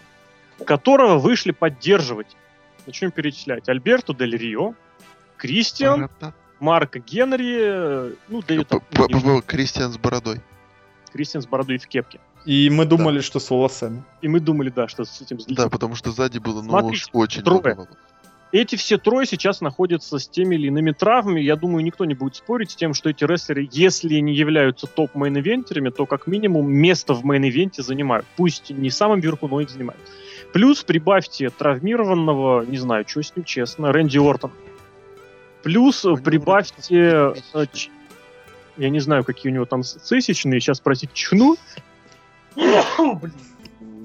которого 0.66 1.18
вышли 1.18 1.52
поддерживать. 1.52 2.28
Начнем 2.86 3.12
перечислять. 3.12 3.68
Альберто 3.68 4.14
Дель 4.14 4.38
Рио, 4.38 4.76
Кристиан. 5.38 6.10
Марк 6.60 6.98
Генри, 6.98 7.58
э, 7.60 8.14
ну, 8.30 8.44
Дэвид... 8.44 8.68
Кристиан 9.48 9.92
с 9.92 9.98
бородой. 9.98 10.42
Кристиан 11.12 11.42
с 11.42 11.48
бородой 11.48 11.78
и 11.78 11.80
в 11.80 11.88
кепке. 11.88 12.20
И 12.46 12.70
мы 12.70 12.86
думали, 12.86 13.20
что 13.22 13.40
с 13.40 13.50
волосами. 13.50 14.04
И 14.22 14.28
мы 14.28 14.40
думали, 14.40 14.70
да, 14.70 14.88
что 14.88 15.06
с 15.06 15.22
этим 15.22 15.38
Да, 15.50 15.70
потому 15.70 15.96
что 15.96 16.12
сзади 16.12 16.40
было, 16.40 16.62
ну 16.62 16.70
Смотрите, 16.70 17.06
уж 17.06 17.10
очень 17.14 17.44
трое. 17.44 17.62
много. 17.62 17.88
Эти 18.52 18.76
все 18.76 18.98
трое 18.98 19.26
сейчас 19.26 19.62
находятся 19.62 20.20
с 20.20 20.28
теми 20.28 20.56
или 20.56 20.68
иными 20.68 20.92
травмами. 20.92 21.40
Я 21.40 21.56
думаю, 21.56 21.86
никто 21.86 22.04
не 22.04 22.16
будет 22.16 22.36
спорить 22.36 22.72
с 22.72 22.76
тем, 22.76 22.94
что 22.94 23.10
эти 23.10 23.24
рестлеры, 23.24 23.70
если 23.72 24.16
не 24.16 24.34
являются 24.34 24.88
топ- 24.88 25.08
main 25.08 25.29
eventer'ами, 25.29 25.90
то 25.90 26.06
как 26.06 26.28
минимум 26.28 26.70
место 26.70 27.14
в 27.14 27.24
main 27.24 27.45
event'е 27.45 27.82
занимают. 27.82 28.26
Пусть 28.36 28.70
не 28.70 28.90
самым 28.90 29.22
верху, 29.22 29.48
но 29.48 29.62
их 29.62 29.70
занимают. 29.70 30.02
Плюс 30.52 30.84
прибавьте 30.84 31.50
травмированного, 31.50 32.66
не 32.66 32.78
знаю, 32.78 33.06
что 33.08 33.24
с 33.24 33.34
ним 33.38 33.46
честно, 33.46 33.94
Рэнди 33.94 34.18
Ортон. 34.18 34.52
Плюс 35.64 36.04
него 36.04 36.18
прибавьте... 36.18 37.34
э, 37.54 37.66
Я 38.78 38.90
не 38.90 39.00
знаю, 39.00 39.24
какие 39.24 39.52
у 39.52 39.56
него 39.56 39.66
там 39.66 39.84
цесичные, 39.84 40.60
сейчас, 40.60 40.82
простите, 40.82 41.14
чихну. 41.14 41.56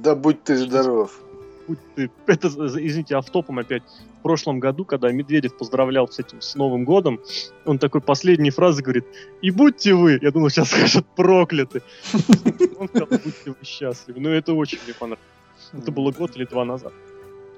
Да 0.02 0.14
будь 0.14 0.42
ты 0.44 0.56
здоров. 0.56 1.18
будь 1.68 1.78
ты- 1.96 2.10
Это, 2.26 2.48
извините, 2.48 3.16
автопом 3.16 3.58
опять. 3.58 3.82
В 4.20 4.22
прошлом 4.22 4.58
году, 4.60 4.84
когда 4.84 5.10
Медведев 5.12 5.56
поздравлял 5.56 6.08
с 6.08 6.18
этим, 6.18 6.40
с 6.40 6.54
Новым 6.56 6.84
годом, 6.84 7.20
он 7.64 7.78
такой 7.78 8.00
последние 8.00 8.52
фразы 8.52 8.82
говорит, 8.82 9.04
и 9.40 9.50
будьте 9.50 9.94
вы, 9.94 10.18
я 10.20 10.30
думал, 10.30 10.50
сейчас 10.50 10.70
скажет, 10.70 11.06
прокляты. 11.16 11.82
Он 12.78 12.88
сказал, 12.88 13.08
будьте 13.10 13.50
вы 13.50 13.56
счастливы. 13.64 14.20
Ну, 14.20 14.30
это 14.30 14.52
очень 14.54 14.78
мне 14.84 14.94
понравилось. 14.94 15.24
Это 15.72 15.90
было 15.92 16.12
год 16.12 16.36
или 16.36 16.44
два 16.44 16.64
назад. 16.64 16.92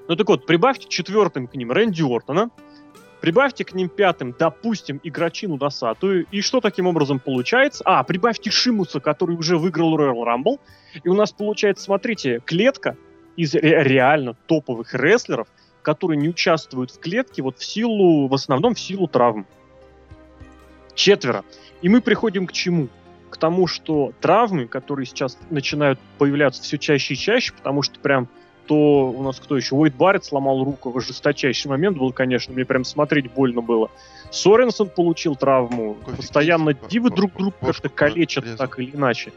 Ну 0.07 0.15
так 0.15 0.27
вот, 0.27 0.45
прибавьте 0.47 0.87
четвертым 0.89 1.47
к 1.47 1.53
ним 1.53 1.71
Рэнди 1.71 2.01
Ортона, 2.01 2.49
прибавьте 3.21 3.63
к 3.63 3.73
ним 3.73 3.89
пятым, 3.89 4.35
допустим, 4.37 4.99
игрочину 5.03 5.57
Досатую, 5.57 6.25
и 6.31 6.41
что 6.41 6.61
таким 6.61 6.87
образом 6.87 7.19
получается? 7.19 7.83
А, 7.85 8.03
прибавьте 8.03 8.51
Шимуса, 8.51 8.99
который 8.99 9.35
уже 9.35 9.57
выиграл 9.57 9.97
Royal 9.97 10.23
Rumble, 10.25 10.59
и 11.03 11.09
у 11.09 11.13
нас 11.13 11.31
получается, 11.31 11.85
смотрите, 11.85 12.41
клетка 12.45 12.97
из 13.35 13.53
ре- 13.53 13.83
реально 13.83 14.35
топовых 14.47 14.93
рестлеров, 14.93 15.47
которые 15.81 16.17
не 16.17 16.29
участвуют 16.29 16.91
в 16.91 16.99
клетке 16.99 17.41
вот 17.41 17.57
в 17.57 17.63
силу, 17.63 18.27
в 18.27 18.33
основном 18.33 18.75
в 18.75 18.79
силу 18.79 19.07
травм. 19.07 19.47
Четверо. 20.93 21.43
И 21.81 21.89
мы 21.89 22.01
приходим 22.01 22.45
к 22.47 22.51
чему? 22.51 22.89
к 23.29 23.37
тому, 23.37 23.67
что 23.67 24.11
травмы, 24.21 24.67
которые 24.67 25.05
сейчас 25.05 25.37
начинают 25.49 25.99
появляться 26.17 26.61
все 26.61 26.77
чаще 26.77 27.13
и 27.13 27.17
чаще, 27.17 27.53
потому 27.53 27.81
что 27.81 27.99
прям 27.99 28.27
то 28.69 29.09
у 29.09 29.23
нас 29.23 29.39
кто 29.39 29.57
еще? 29.57 29.73
Уэйд 29.73 29.95
Барретт 29.95 30.25
сломал 30.25 30.63
руку. 30.63 30.99
Жесточайший 31.01 31.69
момент 31.69 31.97
был, 31.97 32.13
конечно. 32.13 32.53
Мне 32.53 32.65
прям 32.65 32.83
смотреть 32.85 33.31
больно 33.31 33.61
было. 33.61 33.89
Соренсон 34.29 34.89
получил 34.89 35.35
травму. 35.35 35.95
Кофи 36.05 36.17
Постоянно 36.17 36.73
Кингстон, 36.75 36.89
дивы 36.89 37.09
друг 37.09 37.33
друга 37.33 37.55
как-то 37.59 37.89
калечат 37.89 38.43
порезал. 38.43 38.57
так 38.59 38.77
или 38.77 38.91
иначе. 38.95 39.33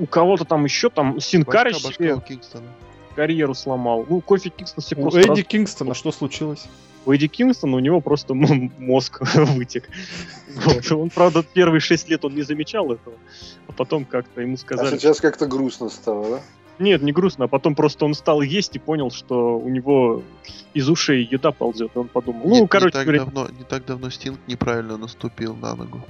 У 0.00 0.06
кого-то 0.06 0.44
там 0.44 0.64
еще 0.64 0.90
там 0.90 1.20
Синкари 1.20 1.70
Башка, 1.72 1.86
башка 1.86 2.04
себе 2.04 2.40
карьеру 3.14 3.54
сломал. 3.54 4.04
Ну, 4.08 4.20
Кофи 4.20 4.50
Кингстон 4.50 4.82
себе 4.82 5.02
У 5.02 5.04
просто... 5.04 5.20
Эдди 5.20 5.28
раз- 5.42 5.44
Кингстона 5.46 5.94
что 5.94 6.10
случилось? 6.10 6.64
У 7.06 7.12
Эдди 7.12 7.28
Кингстона 7.28 7.76
у 7.76 7.78
него 7.78 8.00
просто 8.00 8.34
мозг 8.34 9.20
вытек. 9.36 9.88
Вот. 10.64 10.90
Он, 10.90 11.10
правда, 11.10 11.44
первые 11.44 11.78
шесть 11.78 12.08
лет 12.08 12.24
он 12.24 12.34
не 12.34 12.42
замечал 12.42 12.90
этого, 12.92 13.14
а 13.68 13.72
потом 13.72 14.04
как-то 14.04 14.40
ему 14.40 14.54
А 14.54 14.58
сказали... 14.58 14.98
сейчас 14.98 15.20
как-то 15.20 15.46
грустно 15.46 15.88
стало, 15.90 16.28
да? 16.28 16.40
Нет, 16.78 17.02
не 17.02 17.12
грустно, 17.12 17.44
а 17.44 17.48
потом 17.48 17.74
просто 17.74 18.04
он 18.04 18.14
стал 18.14 18.40
есть 18.42 18.74
и 18.76 18.78
понял, 18.78 19.10
что 19.10 19.58
у 19.58 19.68
него 19.68 20.22
из 20.74 20.88
ушей 20.88 21.28
еда 21.30 21.52
ползет, 21.52 21.92
и 21.94 21.98
он 21.98 22.08
подумал. 22.08 22.44
Не- 22.48 22.56
Ну, 22.56 22.60
не 22.62 22.66
короче 22.68 22.92
так 22.92 23.04
говоря, 23.04 23.24
давно, 23.24 23.48
не 23.56 23.64
так 23.64 23.84
давно 23.84 24.10
Стинг 24.10 24.38
неправильно 24.46 24.96
наступил 24.96 25.54
на 25.54 25.74
ногу. 25.76 26.00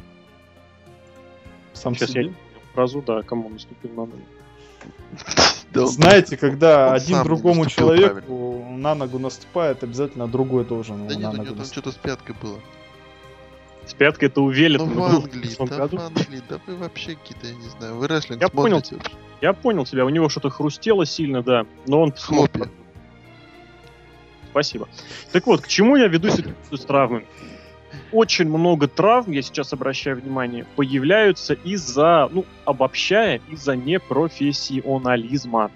Сам 1.72 1.94
сейчас 1.94 2.10
я 2.10 2.14
себе? 2.14 2.24
не 2.24 2.28
понял 2.30 2.62
фразу, 2.74 3.02
да, 3.06 3.22
кому 3.22 3.48
наступил 3.48 3.90
на 3.90 3.96
ногу. 4.06 4.22
Да 5.72 5.82
он- 5.82 5.88
Знаете, 5.88 6.36
когда 6.36 6.88
он 6.88 6.94
один 6.94 7.22
другому 7.22 7.66
человеку 7.66 8.66
на 8.76 8.94
ногу 8.94 9.18
наступает, 9.18 9.82
обязательно 9.82 10.28
другой 10.28 10.64
должен 10.66 11.06
Да 11.08 11.14
нет, 11.14 11.22
на 11.32 11.40
у 11.40 11.44
него 11.44 11.54
там 11.56 11.64
что-то 11.64 11.92
с 11.92 11.94
пяткой 11.96 12.34
было. 12.42 12.58
С 13.86 13.94
пяткой 13.94 14.28
это 14.28 14.42
у 14.42 14.50
Веллета 14.50 14.84
Ну, 14.84 15.00
в 15.00 15.04
Англии, 15.04 15.56
да, 15.58 15.64
году. 15.78 15.96
в 15.96 16.00
Англии, 16.00 16.42
да 16.48 16.60
вы 16.66 16.76
вообще 16.76 17.14
какие-то, 17.16 17.46
я 17.46 17.54
не 17.54 17.68
знаю, 17.70 17.96
вы 17.96 18.06
рестлинг 18.06 18.40
Я 18.42 18.48
понял. 18.48 18.80
смотрите 18.82 18.96
вообще? 18.96 19.16
Я 19.42 19.54
понял 19.54 19.84
тебя, 19.84 20.06
у 20.06 20.08
него 20.08 20.28
что-то 20.28 20.50
хрустело 20.50 21.04
сильно, 21.04 21.42
да, 21.42 21.66
но 21.88 22.02
он 22.02 22.12
Хлопья. 22.12 22.70
Спасибо. 24.50 24.88
Так 25.32 25.46
вот, 25.48 25.62
к 25.62 25.66
чему 25.66 25.96
я 25.96 26.06
веду 26.06 26.30
ситуацию 26.30 26.78
с 26.78 26.84
травмами? 26.84 27.26
Очень 28.12 28.48
много 28.48 28.86
травм, 28.86 29.32
я 29.32 29.42
сейчас 29.42 29.72
обращаю 29.72 30.20
внимание, 30.20 30.64
появляются 30.76 31.54
из-за, 31.54 32.28
ну, 32.30 32.44
обобщая, 32.64 33.40
из-за 33.50 33.74
непрофессионализма. 33.74 35.72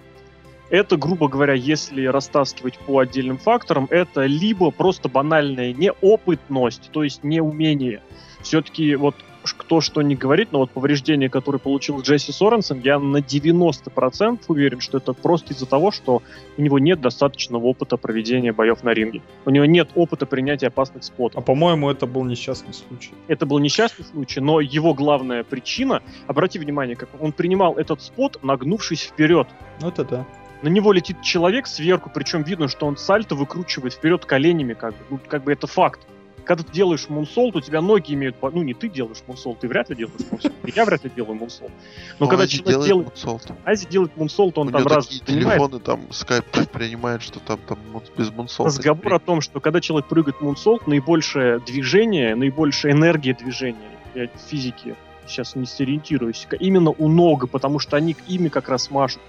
Это, 0.71 0.97
грубо 0.97 1.29
говоря, 1.29 1.55
если 1.55 2.07
растаскивать 2.07 2.79
по 2.79 3.01
отдельным 3.01 3.39
факторам, 3.39 3.89
это 3.91 4.27
либо 4.27 4.71
просто 4.71 5.09
банальная 5.09 5.73
неопытность, 5.73 6.91
то 6.93 7.03
есть 7.03 7.25
неумение. 7.25 8.01
Все-таки 8.43 8.95
вот 8.95 9.17
кто 9.55 9.81
что 9.81 10.03
не 10.03 10.15
говорит, 10.15 10.53
но 10.53 10.61
вот 10.61 10.71
повреждение, 10.71 11.29
которое 11.29 11.59
получил 11.59 12.01
Джесси 12.01 12.33
Соренсон, 12.33 12.81
я 12.81 12.99
на 12.99 13.19
90% 13.19 14.41
уверен, 14.49 14.81
что 14.81 14.99
это 14.99 15.13
просто 15.13 15.53
из-за 15.53 15.67
того, 15.67 15.91
что 15.91 16.23
у 16.57 16.63
него 16.63 16.79
нет 16.79 17.01
достаточного 17.01 17.65
опыта 17.65 17.97
проведения 17.97 18.53
боев 18.53 18.83
на 18.83 18.91
ринге. 18.91 19.23
У 19.45 19.51
него 19.51 19.65
нет 19.65 19.91
опыта 19.95 20.27
принятия 20.27 20.69
опасных 20.69 21.03
А 21.03 21.07
спотов. 21.07 21.45
по-моему, 21.45 21.91
это 21.91 22.07
был 22.07 22.25
несчастный 22.25 22.75
случай. 22.75 23.13
Это 23.29 23.47
был 23.47 23.59
несчастный 23.59 24.05
случай, 24.05 24.41
но 24.41 24.61
его 24.61 24.95
главная 24.95 25.45
причина, 25.45 26.03
обрати 26.27 26.59
внимание, 26.59 26.97
как 26.97 27.09
он 27.21 27.33
принимал 27.33 27.77
этот 27.77 28.03
спот, 28.03 28.39
нагнувшись 28.43 29.03
вперед. 29.03 29.49
Ну 29.81 29.89
это 29.89 30.05
да. 30.05 30.27
На 30.63 30.69
него 30.69 30.93
летит 30.93 31.21
человек 31.23 31.67
сверху, 31.67 32.11
причем 32.13 32.43
видно, 32.43 32.69
что 32.69 32.87
он 32.87 32.97
сальто 32.97 33.35
выкручивает 33.35 33.93
вперед 33.93 34.25
коленями, 34.25 34.75
как 34.75 34.93
бы. 34.93 34.99
Ну, 35.11 35.21
как 35.29 35.45
бы 35.45 35.53
это 35.53 35.67
факт. 35.67 36.01
Когда 36.47 36.63
ты 36.63 36.73
делаешь 36.73 37.09
moonsault, 37.09 37.57
у 37.57 37.61
тебя 37.61 37.81
ноги 37.81 38.15
имеют... 38.15 38.37
Ну, 38.41 38.63
не 38.63 38.73
ты 38.73 38.89
делаешь 38.89 39.19
moonsault, 39.27 39.59
ты 39.59 39.69
вряд 39.69 39.91
ли 39.91 39.97
делаешь 39.97 40.21
moonsault. 40.31 40.55
Я 40.75 40.85
вряд 40.85 41.03
ли 41.03 41.11
делаю 41.15 41.35
moonsault. 41.35 41.73
Но 42.21 42.27
Ну, 42.27 42.29
когда 42.29 42.45
Ази 42.45 42.59
человек 42.59 42.71
делает 42.71 42.87
делает... 42.87 43.07
moonsault. 43.09 43.53
Ази 43.65 43.87
делает 43.89 44.17
moonsault, 44.17 44.59
он 44.59 44.69
У 44.69 44.71
там 44.71 44.87
раз 44.87 45.09
телефоны, 45.09 45.81
там 45.81 46.13
скайп 46.13 46.45
принимает, 46.73 47.23
что 47.23 47.41
там, 47.41 47.59
там 47.67 47.79
без 48.17 48.31
moonsault'а. 48.31 48.71
разговор 48.71 49.15
о 49.15 49.19
том, 49.19 49.41
что 49.41 49.59
когда 49.59 49.81
человек 49.81 50.09
прыгает 50.09 50.41
moonsault, 50.41 50.87
наибольшее 50.87 51.59
движение, 51.59 52.37
наибольшая 52.37 52.93
энергия 52.93 53.35
движения, 53.35 53.91
я 54.15 54.29
в 54.29 54.49
физике 54.49 54.95
сейчас 55.27 55.57
не 55.57 55.67
сориентируюсь, 55.67 56.47
именно 56.61 56.91
у 56.91 57.09
ног, 57.09 57.51
потому 57.51 57.81
что 57.81 57.97
они 57.97 58.15
ими 58.29 58.49
как 58.49 58.69
раз 58.69 58.91
машут. 58.93 59.21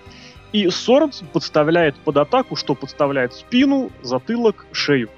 И 0.54 0.70
Соренсон 0.70 1.28
подставляет 1.28 1.96
под 1.96 2.18
атаку, 2.18 2.56
что 2.56 2.76
подставляет 2.76 3.34
спину, 3.34 3.90
затылок, 4.04 4.68
шею. 4.72 5.10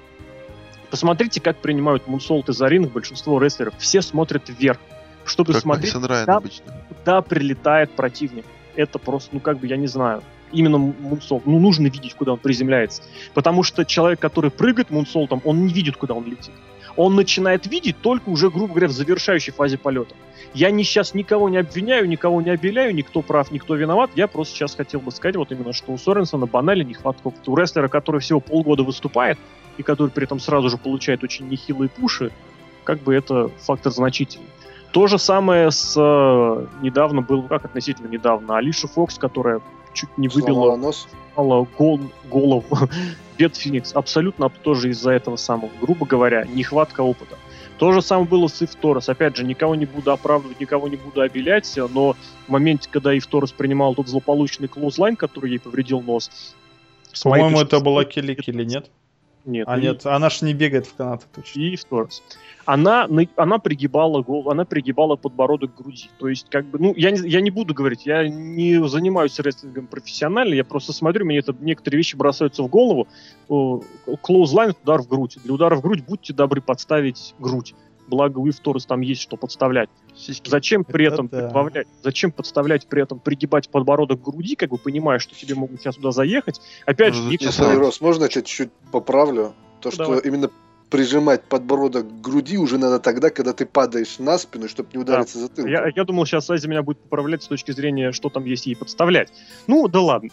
Посмотрите, 0.90 1.40
как 1.40 1.58
принимают 1.58 2.06
мунсолты 2.06 2.52
за 2.52 2.66
ринг 2.66 2.92
большинство 2.92 3.38
рестлеров. 3.38 3.74
Все 3.78 4.02
смотрят 4.02 4.48
вверх, 4.48 4.78
чтобы 5.24 5.52
Как 5.52 5.62
смотреть, 5.62 5.94
Мэдисон 5.94 6.04
Райан 6.04 6.26
да. 6.26 6.36
обычно. 6.36 6.74
куда 6.88 7.22
прилетает 7.22 7.92
противник. 7.92 8.44
Это 8.74 8.98
просто, 8.98 9.30
ну 9.32 9.40
как 9.40 9.58
бы, 9.58 9.66
я 9.66 9.76
не 9.76 9.86
знаю. 9.86 10.22
Именно 10.52 10.78
мунсолт. 10.78 11.46
Ну, 11.46 11.60
нужно 11.60 11.86
видеть, 11.86 12.14
куда 12.14 12.32
он 12.32 12.38
приземляется. 12.38 13.02
Потому 13.34 13.62
что 13.62 13.84
человек, 13.84 14.18
который 14.18 14.50
прыгает 14.50 14.90
мунсолтом, 14.90 15.40
он 15.44 15.64
не 15.64 15.72
видит, 15.72 15.96
куда 15.96 16.14
он 16.14 16.24
летит. 16.24 16.52
Он 16.96 17.14
начинает 17.14 17.66
видеть 17.68 18.00
только 18.00 18.28
уже, 18.28 18.50
грубо 18.50 18.74
говоря, 18.74 18.88
в 18.88 18.92
завершающей 18.92 19.52
фазе 19.52 19.78
полета. 19.78 20.14
Я 20.52 20.72
не 20.72 20.82
сейчас 20.82 21.14
никого 21.14 21.48
не 21.48 21.58
обвиняю, 21.58 22.08
никого 22.08 22.42
не 22.42 22.50
обеляю, 22.50 22.92
никто 22.92 23.22
прав, 23.22 23.52
никто 23.52 23.76
виноват. 23.76 24.10
Я 24.16 24.26
просто 24.26 24.56
сейчас 24.56 24.74
хотел 24.74 24.98
бы 24.98 25.12
сказать 25.12 25.36
вот 25.36 25.52
именно, 25.52 25.72
что 25.72 25.92
у 25.92 25.98
Соренсона 25.98 26.46
банально 26.46 26.82
нехватка 26.82 27.28
опыта. 27.28 27.48
У 27.50 27.56
рестлера, 27.56 27.86
который 27.86 28.20
всего 28.20 28.40
полгода 28.40 28.82
выступает, 28.82 29.38
и 29.80 29.82
который 29.82 30.10
при 30.10 30.24
этом 30.24 30.38
сразу 30.38 30.68
же 30.68 30.76
получает 30.76 31.24
очень 31.24 31.48
нехилые 31.48 31.88
пуши, 31.88 32.30
как 32.84 33.00
бы 33.00 33.14
это 33.14 33.48
фактор 33.60 33.90
значительный. 33.90 34.46
То 34.92 35.06
же 35.06 35.18
самое 35.18 35.70
с 35.70 35.94
э, 35.96 36.66
недавно 36.82 37.22
был, 37.22 37.44
как 37.44 37.64
относительно 37.64 38.08
недавно, 38.08 38.58
Алиша 38.58 38.88
Фокс, 38.88 39.16
которая 39.16 39.60
чуть 39.94 40.10
не 40.18 40.28
выбила 40.28 40.76
нос. 40.76 41.08
сломала 41.34 41.66
гол- 41.78 42.10
голову 42.28 42.66
Бет 43.38 43.56
Феникс. 43.56 43.92
Абсолютно 43.94 44.50
тоже 44.50 44.90
из-за 44.90 45.12
этого 45.12 45.36
самого, 45.36 45.70
грубо 45.80 46.04
говоря, 46.04 46.44
нехватка 46.44 47.00
опыта. 47.00 47.36
То 47.78 47.92
же 47.92 48.02
самое 48.02 48.28
было 48.28 48.48
с 48.48 48.60
Ив 48.60 48.74
Торрес. 48.74 49.08
Опять 49.08 49.36
же, 49.36 49.44
никого 49.44 49.74
не 49.74 49.86
буду 49.86 50.12
оправдывать, 50.12 50.60
никого 50.60 50.88
не 50.88 50.96
буду 50.96 51.22
обелять, 51.22 51.78
но 51.94 52.14
в 52.46 52.50
моменте, 52.50 52.90
когда 52.92 53.14
Ив 53.14 53.26
Торрес 53.26 53.52
принимал 53.52 53.94
тот 53.94 54.08
злополучный 54.08 54.68
клоузлайн, 54.68 55.16
который 55.16 55.52
ей 55.52 55.58
повредил 55.58 56.02
нос, 56.02 56.30
По-моему, 57.22 57.60
это 57.60 57.80
была 57.80 58.04
Келли 58.04 58.34
Келли, 58.34 58.64
нет? 58.64 58.90
Нет, 59.44 59.66
А 59.68 59.78
и- 59.78 59.82
нет, 59.82 60.04
она 60.06 60.28
ж 60.28 60.42
не 60.42 60.52
бегает 60.54 60.86
в 60.86 60.94
канаты 60.94 61.24
точно. 61.34 61.60
и 61.60 61.76
Торрес. 61.76 62.22
Она, 62.66 63.06
на- 63.08 63.26
она 63.36 63.58
пригибала 63.58 64.22
голову, 64.22 64.50
она 64.50 64.64
пригибала 64.64 65.16
подбородок 65.16 65.74
к 65.74 65.78
груди. 65.80 66.10
То 66.18 66.28
есть, 66.28 66.48
как 66.50 66.66
бы, 66.66 66.78
ну, 66.78 66.94
я 66.96 67.10
не, 67.10 67.28
я 67.28 67.40
не 67.40 67.50
буду 67.50 67.72
говорить, 67.74 68.06
я 68.06 68.28
не 68.28 68.86
занимаюсь 68.88 69.38
рестлингом 69.38 69.86
профессионально, 69.86 70.54
я 70.54 70.64
просто 70.64 70.92
смотрю, 70.92 71.24
мне 71.24 71.38
это 71.38 71.54
некоторые 71.58 71.98
вещи 71.98 72.16
бросаются 72.16 72.62
в 72.62 72.68
голову. 72.68 73.08
Клоузлайн— 74.22 74.74
удар 74.82 75.00
в 75.02 75.08
грудь. 75.08 75.38
Для 75.42 75.54
удара 75.54 75.74
в 75.76 75.80
грудь 75.80 76.04
будьте 76.06 76.32
добры 76.32 76.60
подставить 76.60 77.34
грудь. 77.38 77.74
Благо, 78.10 78.38
у 78.38 78.50
Торрес 78.52 78.84
там 78.84 79.00
есть 79.00 79.22
что 79.22 79.36
подставлять. 79.36 79.88
Сиськи. 80.16 80.50
Зачем 80.50 80.84
при 80.84 81.06
Это 81.06 81.14
этом 81.14 81.28
да. 81.28 81.46
прибавлять, 81.46 81.86
зачем 82.02 82.32
подставлять 82.32 82.86
при 82.88 83.02
этом, 83.02 83.20
пригибать 83.20 83.70
подбородок 83.70 84.20
к 84.20 84.24
груди, 84.24 84.56
как 84.56 84.70
бы 84.70 84.78
понимая, 84.78 85.18
что 85.20 85.34
тебе 85.34 85.54
могут 85.54 85.80
сейчас 85.80 85.94
туда 85.96 86.10
заехать. 86.10 86.60
Опять 86.84 87.14
же, 87.14 87.22
Ну, 87.22 87.30
Смотри, 87.30 87.50
сам. 87.52 87.78
Рос, 87.78 88.00
можно 88.00 88.28
чуть-чуть 88.28 88.70
поправлю? 88.92 89.54
То, 89.80 89.88
Ну, 89.88 89.92
что 89.92 90.04
давай. 90.04 90.20
именно 90.24 90.50
прижимать 90.90 91.44
подбородок 91.44 92.06
к 92.08 92.20
груди 92.20 92.58
уже 92.58 92.76
надо 92.76 92.98
тогда, 92.98 93.30
когда 93.30 93.52
ты 93.52 93.64
падаешь 93.64 94.18
на 94.18 94.36
спину, 94.38 94.68
чтобы 94.68 94.88
не 94.92 94.98
удариться 94.98 95.38
затылком. 95.38 95.70
Я, 95.72 95.86
я 95.94 96.04
думал, 96.04 96.26
сейчас 96.26 96.50
Ази 96.50 96.66
меня 96.66 96.82
будет 96.82 96.98
поправлять 96.98 97.44
с 97.44 97.46
точки 97.46 97.70
зрения, 97.70 98.10
что 98.10 98.28
там 98.28 98.44
есть 98.44 98.66
ей 98.66 98.74
подставлять. 98.74 99.32
Ну, 99.68 99.86
да 99.86 100.00
ладно. 100.00 100.30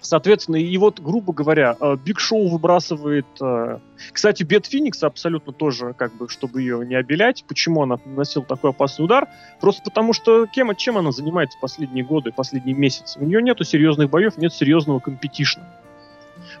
Соответственно, 0.00 0.56
и 0.56 0.76
вот, 0.78 1.00
грубо 1.00 1.32
говоря, 1.32 1.76
э, 1.78 1.96
Биг 2.02 2.20
Шоу 2.20 2.48
выбрасывает... 2.48 3.26
э, 3.40 3.78
Кстати, 4.12 4.42
Бет 4.42 4.66
Феникс 4.66 5.02
абсолютно 5.02 5.52
тоже, 5.52 5.92
как 5.92 6.14
бы, 6.14 6.28
чтобы 6.28 6.62
ее 6.62 6.84
не 6.86 6.94
обелять. 6.94 7.44
Почему 7.46 7.82
она 7.82 7.98
наносила 8.04 8.44
такой 8.44 8.70
опасный 8.70 9.04
удар? 9.04 9.28
Просто 9.60 9.82
потому 9.82 10.12
что 10.12 10.46
кем, 10.46 10.74
чем 10.76 10.96
она 10.96 11.12
занимается 11.12 11.58
последние 11.60 12.04
годы, 12.04 12.32
последние 12.32 12.74
месяцы? 12.74 13.18
У 13.20 13.24
нее 13.24 13.42
нету 13.42 13.64
серьезных 13.64 14.08
боев, 14.08 14.38
нет 14.38 14.54
серьезного 14.54 15.00
competition'а. 15.00 15.64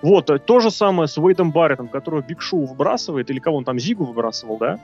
Вот, 0.02 0.28
э, 0.28 0.38
то 0.38 0.60
же 0.60 0.70
самое 0.70 1.08
с 1.08 1.16
Уэйдом 1.16 1.50
Барреттом, 1.50 1.88
которого 1.88 2.20
Биг 2.20 2.42
Шоу 2.42 2.66
выбрасывает, 2.66 3.30
или 3.30 3.38
кого 3.38 3.56
он 3.56 3.64
там, 3.64 3.78
Зигги 3.78 4.04
выбрасывал, 4.04 4.58
да? 4.58 4.78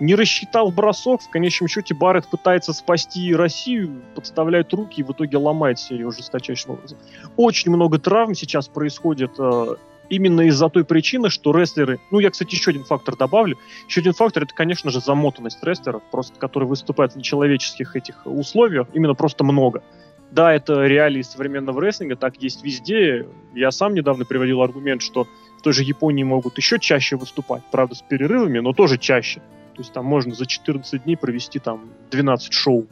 Не 0.00 0.14
рассчитал 0.14 0.70
бросок, 0.70 1.22
в 1.22 1.30
конечном 1.30 1.68
счете 1.68 1.94
Барретт 1.94 2.28
пытается 2.28 2.72
спастись, 2.72 4.02
подставляет 4.14 4.72
руки 4.72 5.00
и 5.00 5.04
в 5.04 5.12
итоге 5.12 5.36
ломает 5.36 5.78
серию 5.78 6.10
жесточайшим 6.10 6.72
образом. 6.72 6.98
Очень 7.36 7.72
много 7.72 7.98
травм 7.98 8.34
сейчас 8.34 8.68
происходит 8.68 9.32
э, 9.38 9.76
именно 10.08 10.42
из-за 10.42 10.68
той 10.68 10.84
причины, 10.84 11.30
что 11.30 11.52
рестлеры... 11.52 11.98
Ну, 12.10 12.18
я, 12.18 12.30
кстати, 12.30 12.54
еще 12.54 12.70
один 12.70 12.84
фактор 12.84 13.16
добавлю. 13.16 13.56
Еще 13.88 14.00
один 14.00 14.12
фактор— 14.12 14.42
это, 14.44 14.54
конечно 14.54 14.90
же, 14.90 15.00
замотанность 15.00 15.62
рестлеров, 15.62 16.02
просто 16.10 16.38
которые 16.38 16.68
выступают 16.68 17.12
в 17.12 17.16
нечеловеческих 17.16 17.96
этих 17.96 18.26
условиях, 18.26 18.88
именно 18.92 19.14
просто 19.14 19.44
много. 19.44 19.82
Да, 20.30 20.52
это 20.54 20.86
реалии 20.86 21.22
современного 21.22 21.80
рестлинга, 21.80 22.16
так 22.16 22.36
есть 22.42 22.64
везде. 22.64 23.26
Я 23.54 23.70
сам 23.70 23.94
недавно 23.94 24.24
приводил 24.24 24.62
аргумент, 24.62 25.02
что 25.02 25.26
в 25.58 25.62
той 25.62 25.72
же 25.72 25.82
Японии 25.82 26.24
могут 26.24 26.56
еще 26.56 26.78
чаще 26.78 27.16
выступать, 27.16 27.62
правда, 27.70 27.94
с 27.94 28.02
перерывами, 28.02 28.58
но 28.58 28.72
тоже 28.72 28.98
чаще. 28.98 29.42
То 29.74 29.80
есть 29.80 29.92
там 29.92 30.04
можно 30.04 30.34
за 30.34 30.46
14 30.46 31.04
дней 31.04 31.16
провести 31.16 31.58
там 31.58 31.90
12 32.10 32.52
шоу. 32.52 32.86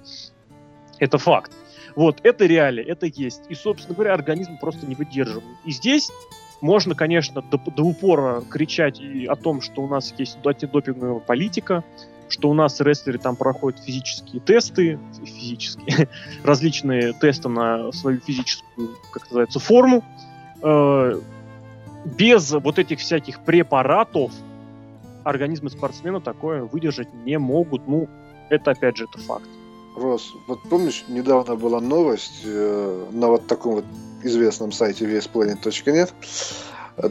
Это 0.99 1.19
факт. 1.19 1.53
Вот, 1.97 2.21
это 2.23 2.47
реалия, 2.47 2.85
это 2.85 3.07
есть. 3.07 3.43
И, 3.49 3.55
собственно 3.55 3.95
говоря, 3.95 4.15
организм 4.15 4.59
просто 4.59 4.87
не 4.87 4.95
выдерживает. 4.95 5.57
И 5.65 5.73
здесь 5.73 6.11
можно, 6.61 6.95
конечно, 6.95 7.43
до, 7.43 7.59
до 7.59 7.83
упора 7.83 8.43
кричать 8.43 9.01
и 9.01 9.27
о 9.27 9.35
том, 9.35 9.61
что 9.61 9.83
у 9.83 9.89
нас 9.89 10.15
есть 10.19 10.39
антидопинговая 10.45 11.21
политика, 11.21 11.85
что 12.29 12.49
у 12.49 12.55
нас 12.55 12.81
рестлеры 12.81 13.19
там 13.19 13.35
проходят 13.35 13.81
физические 13.81 14.41
тесты, 14.41 14.99
физические, 15.25 16.09
различные 16.45 17.13
тесты 17.15 17.49
на 17.49 17.91
свою 17.93 18.21
физическую, 18.21 18.97
как 19.11 19.25
называется, 19.25 19.59
форму. 19.59 20.05
Э, 20.63 21.21
без 22.05 22.51
вот 22.53 22.79
этих 22.79 23.01
всяких 23.01 23.41
препаратов 23.41 24.33
организмы 25.25 25.71
спортсмена 25.71 26.21
такое 26.21 26.65
выдержать 26.65 27.09
не 27.25 27.39
могут. 27.39 27.87
Ну, 27.89 28.09
это 28.49 28.73
опять 28.73 28.97
же, 28.97 29.05
это 29.05 29.19
факт. 29.23 29.49
Рос, 29.97 30.33
вот 30.47 30.61
помнишь, 30.69 31.05
недавно 31.09 31.57
была 31.57 31.81
новость 31.81 32.43
э, 32.45 33.07
на 33.11 33.29
вот 33.29 33.47
таком 33.47 33.77
вот 33.77 33.85
известном 34.23 34.73
сайте 34.73 35.05
VSPlanet.net. 35.07 36.13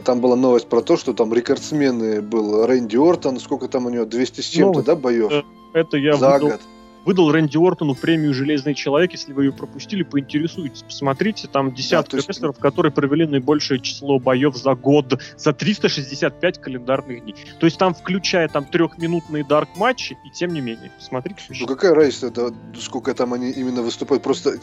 Там 0.04 0.20
была 0.20 0.36
новость 0.36 0.68
про 0.68 0.80
то, 0.82 0.96
что 0.96 1.12
там 1.12 1.32
рекордсмены 1.34 2.22
был 2.22 2.64
Рэнди 2.66 2.96
Ортон, 2.96 3.40
сколько 3.40 3.68
там 3.68 3.86
у 3.86 3.90
него, 3.90 4.04
200 4.04 4.40
с 4.40 4.44
чем-то, 4.44 4.78
Ну, 4.78 4.84
да, 4.84 4.94
боев? 4.96 5.30
э, 5.32 5.42
Это 5.72 5.96
я 5.96 6.14
за 6.16 6.32
выдал, 6.34 6.48
год. 6.50 6.60
Выдал 7.04 7.32
Рэнди 7.32 7.56
Ортону 7.56 7.94
премию 7.94 8.34
«Железный 8.34 8.74
человек». 8.74 9.12
Если 9.12 9.32
вы 9.32 9.46
ее 9.46 9.52
пропустили, 9.52 10.02
поинтересуйтесь, 10.02 10.82
посмотрите. 10.82 11.48
Там 11.48 11.72
десятки 11.74 12.12
то 12.12 12.16
есть- 12.18 12.28
рестлеров, 12.28 12.58
которые 12.58 12.92
провели 12.92 13.26
наибольшее 13.26 13.80
число 13.80 14.18
боев 14.18 14.56
за 14.56 14.74
год, 14.74 15.20
за 15.36 15.52
365 15.52 16.58
календарных 16.60 17.22
дней. 17.22 17.34
То 17.58 17.66
есть 17.66 17.78
там, 17.78 17.94
включая 17.94 18.48
там 18.48 18.64
трехминутные 18.64 19.44
дарк-матчи, 19.44 20.16
и 20.24 20.30
тем 20.30 20.52
не 20.52 20.60
менее. 20.60 20.92
Смотрите, 20.98 21.42
Ну 21.60 21.66
какая 21.66 21.94
разница, 21.94 22.28
это, 22.28 22.54
сколько 22.78 23.14
там 23.14 23.32
они 23.32 23.50
именно 23.50 23.82
выступают? 23.82 24.22
Просто, 24.22 24.54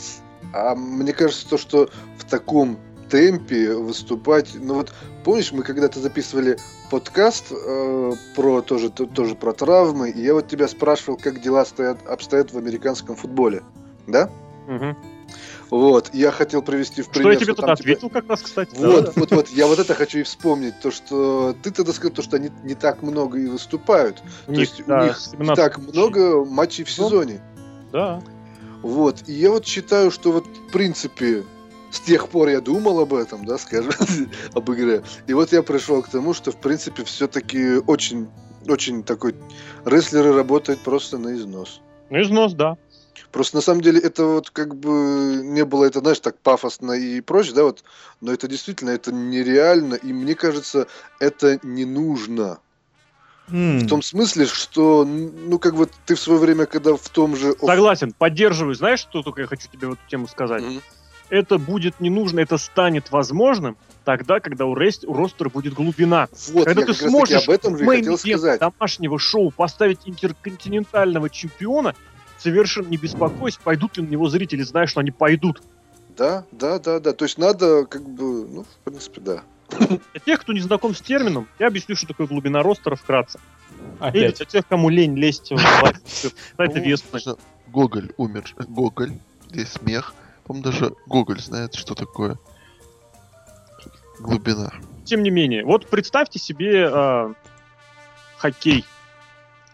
а 0.54 0.76
мне 0.76 1.14
кажется, 1.14 1.48
то, 1.50 1.58
что 1.58 1.90
в 2.18 2.26
таком 2.26 2.78
темпе 3.10 3.74
выступать, 3.74 4.50
ну 4.56 4.76
вот 4.76 4.94
помнишь, 5.24 5.52
мы 5.52 5.64
когда-то 5.64 6.00
записывали 6.00 6.58
подкаст 6.90 7.46
э, 7.52 8.14
про 8.36 8.62
тоже 8.62 8.90
то- 8.90 9.06
тоже 9.06 9.36
про 9.36 9.54
травмы, 9.54 10.10
и 10.10 10.22
я 10.22 10.34
вот 10.34 10.48
тебя 10.48 10.68
спрашивал, 10.68 11.18
как 11.18 11.42
дела 11.42 11.66
стоят, 11.66 12.06
обстоят 12.08 12.54
в 12.54 12.58
американском 12.58 13.16
футболе, 13.16 13.64
да? 14.08 14.30
Мгм. 14.68 14.98
Вот, 15.70 16.12
я 16.14 16.32
хотел 16.32 16.62
привести 16.62 17.02
в 17.02 17.06
Что 17.06 17.16
пример, 17.16 17.32
я 17.34 17.40
тебе 17.40 17.54
что 17.54 17.62
тебе- 17.64 17.72
ответил 17.74 18.10
как 18.10 18.30
раз, 18.30 18.42
кстати. 18.42 18.72
Вот, 18.76 19.06
да. 19.06 19.12
вот, 19.18 19.32
вот, 19.32 19.50
я 19.50 19.68
вот 19.68 19.80
это 19.80 19.94
хочу 19.96 20.20
и 20.20 20.24
вспомнить, 20.24 20.80
то, 20.80 20.92
что 20.92 21.54
ты 21.62 21.72
тогда 21.72 21.92
сказал, 21.92 22.14
то, 22.16 22.22
что 22.22 22.38
они 22.38 22.52
не 22.64 22.74
так 22.74 23.02
много 23.04 23.38
и 23.38 23.48
выступают. 23.48 24.24
У 24.48 24.52
То 24.54 24.60
них, 24.60 24.60
есть 24.62 24.80
у 24.80 24.86
да, 24.86 25.08
них 25.08 25.18
17 25.20 25.40
не 25.50 25.56
так 25.56 25.78
матчей. 25.78 25.92
много 25.92 26.46
матчей 26.46 26.84
в 26.86 26.98
Ну, 26.98 27.04
сезоне. 27.06 27.42
Да. 27.92 28.22
Вот. 28.82 29.24
И 29.28 29.34
я 29.34 29.52
вот 29.52 29.66
считаю, 29.66 30.10
что 30.10 30.32
вот 30.32 30.46
в 30.48 30.72
принципе 30.72 31.44
с 31.92 32.00
тех 32.02 32.30
пор 32.30 32.50
я 32.50 32.62
думал 32.62 33.00
об 33.00 33.14
этом, 33.14 33.46
да, 33.46 33.58
скажем, 33.58 33.92
об 34.54 34.72
игре. 34.72 35.04
И 35.28 35.34
вот 35.34 35.52
я 35.52 35.64
пришел 35.64 36.02
к 36.02 36.10
тому, 36.10 36.34
что 36.34 36.52
в 36.52 36.58
принципе 36.58 37.04
все-таки 37.04 37.78
очень, 37.88 38.28
очень 38.68 39.04
такой 39.04 39.36
рестлеры 39.86 40.34
работают 40.34 40.80
просто 40.82 41.18
на 41.18 41.36
износ. 41.36 41.82
Ну, 42.10 42.22
износ, 42.22 42.54
да. 42.54 42.78
Просто 43.32 43.58
на 43.58 43.62
самом 43.62 43.82
деле 43.82 44.00
это 44.00 44.26
вот 44.26 44.50
как 44.50 44.76
бы 44.76 45.42
не 45.44 45.66
было 45.66 45.86
это, 45.86 46.00
знаешь, 46.00 46.20
так 46.20 46.38
пафосно 46.40 46.94
и 46.94 47.22
прочее, 47.22 47.56
да, 47.56 47.64
вот, 47.64 47.84
но 48.22 48.32
это 48.32 48.48
действительно, 48.48 48.92
это 48.92 49.12
нереально, 49.12 49.96
и 49.96 50.14
мне 50.14 50.34
кажется, 50.34 50.88
это 51.20 51.60
не 51.64 51.86
нужно. 51.86 52.60
В 53.48 53.88
том 53.88 54.02
смысле, 54.02 54.46
что, 54.46 55.06
ну, 55.06 55.58
как 55.58 55.74
вот 55.74 55.92
ты 56.06 56.16
в 56.16 56.20
свое 56.20 56.38
время, 56.40 56.66
когда 56.66 56.96
в 56.96 57.10
том 57.10 57.36
же... 57.38 57.54
Согласен, 57.54 58.12
поддерживаю. 58.12 58.76
Знаешь, 58.76 59.00
что 59.00 59.24
только 59.24 59.42
я 59.42 59.48
хочу 59.48 59.70
тебе 59.72 59.88
в 59.88 59.94
эту 59.94 60.02
тему 60.10 60.28
сказать? 60.28 60.64
Это 61.30 61.58
будет 61.58 62.00
не 62.00 62.10
нужно, 62.10 62.40
это 62.40 62.58
станет 62.58 63.12
возможным 63.12 63.78
тогда, 64.06 64.40
когда 64.40 64.66
у, 64.66 64.74
рест, 64.74 65.04
у 65.06 65.14
ростера 65.14 65.50
будет 65.50 65.74
глубина. 65.74 66.30
Вот, 66.54 66.66
когда 66.66 66.70
я 66.70 66.76
ты 66.76 66.82
как 66.82 66.88
раз 66.88 66.98
таки 66.98 67.10
сможешь 67.10 67.44
об 67.44 67.50
этом 67.50 67.78
же 67.78 67.86
хотел 67.86 68.18
сказать. 68.18 68.60
домашнего 68.62 69.20
шоу 69.20 69.52
поставить 69.52 70.00
интерконтинентального 70.06 71.30
чемпиона, 71.30 71.94
совершенно 72.38 72.88
не 72.88 72.96
беспокойся, 72.96 73.60
пойдут 73.62 73.98
ли 73.98 74.04
на 74.04 74.10
него 74.10 74.30
зрители, 74.30 74.62
знаешь, 74.64 74.92
что 74.92 75.02
они 75.02 75.12
пойдут. 75.12 75.62
Да, 76.18 76.46
да, 76.52 76.80
да, 76.80 77.00
да. 77.00 77.12
То 77.12 77.26
есть 77.26 77.38
надо, 77.38 77.86
как 77.86 78.08
бы, 78.08 78.48
ну, 78.48 78.64
в 78.64 78.84
принципе, 78.86 79.22
да. 79.22 79.44
Для 79.78 80.22
тех, 80.26 80.40
кто 80.40 80.54
не 80.54 80.62
знаком 80.62 80.96
с 80.96 81.02
термином, 81.02 81.48
я 81.60 81.68
объясню, 81.68 81.96
что 81.96 82.08
такое 82.08 82.28
глубина 82.28 82.64
ростера 82.64 82.96
вкратце. 82.96 83.40
Или 84.14 84.26
Опять. 84.26 84.38
для 84.38 84.46
тех, 84.46 84.68
кому 84.68 84.90
лень 84.90 85.18
лезть 85.18 85.52
в 85.52 85.60
сайт 85.60 85.98
По-моему, 86.56 86.86
Веспы. 86.86 87.20
даже 87.20 87.38
Гоголь 87.68 88.12
умер. 88.18 88.46
Гоголь. 88.58 89.12
Здесь 89.50 89.74
смех. 89.74 90.14
По-моему, 90.48 90.64
даже 90.64 90.94
Гоголь 91.06 91.40
знает, 91.40 91.76
что 91.76 91.94
такое 91.94 92.38
глубина. 94.20 94.72
Тем 95.04 95.24
не 95.24 95.30
менее, 95.30 95.64
вот 95.66 95.88
представьте 95.88 96.40
себе 96.40 96.90
э, 96.92 97.34
хоккей. 98.38 98.86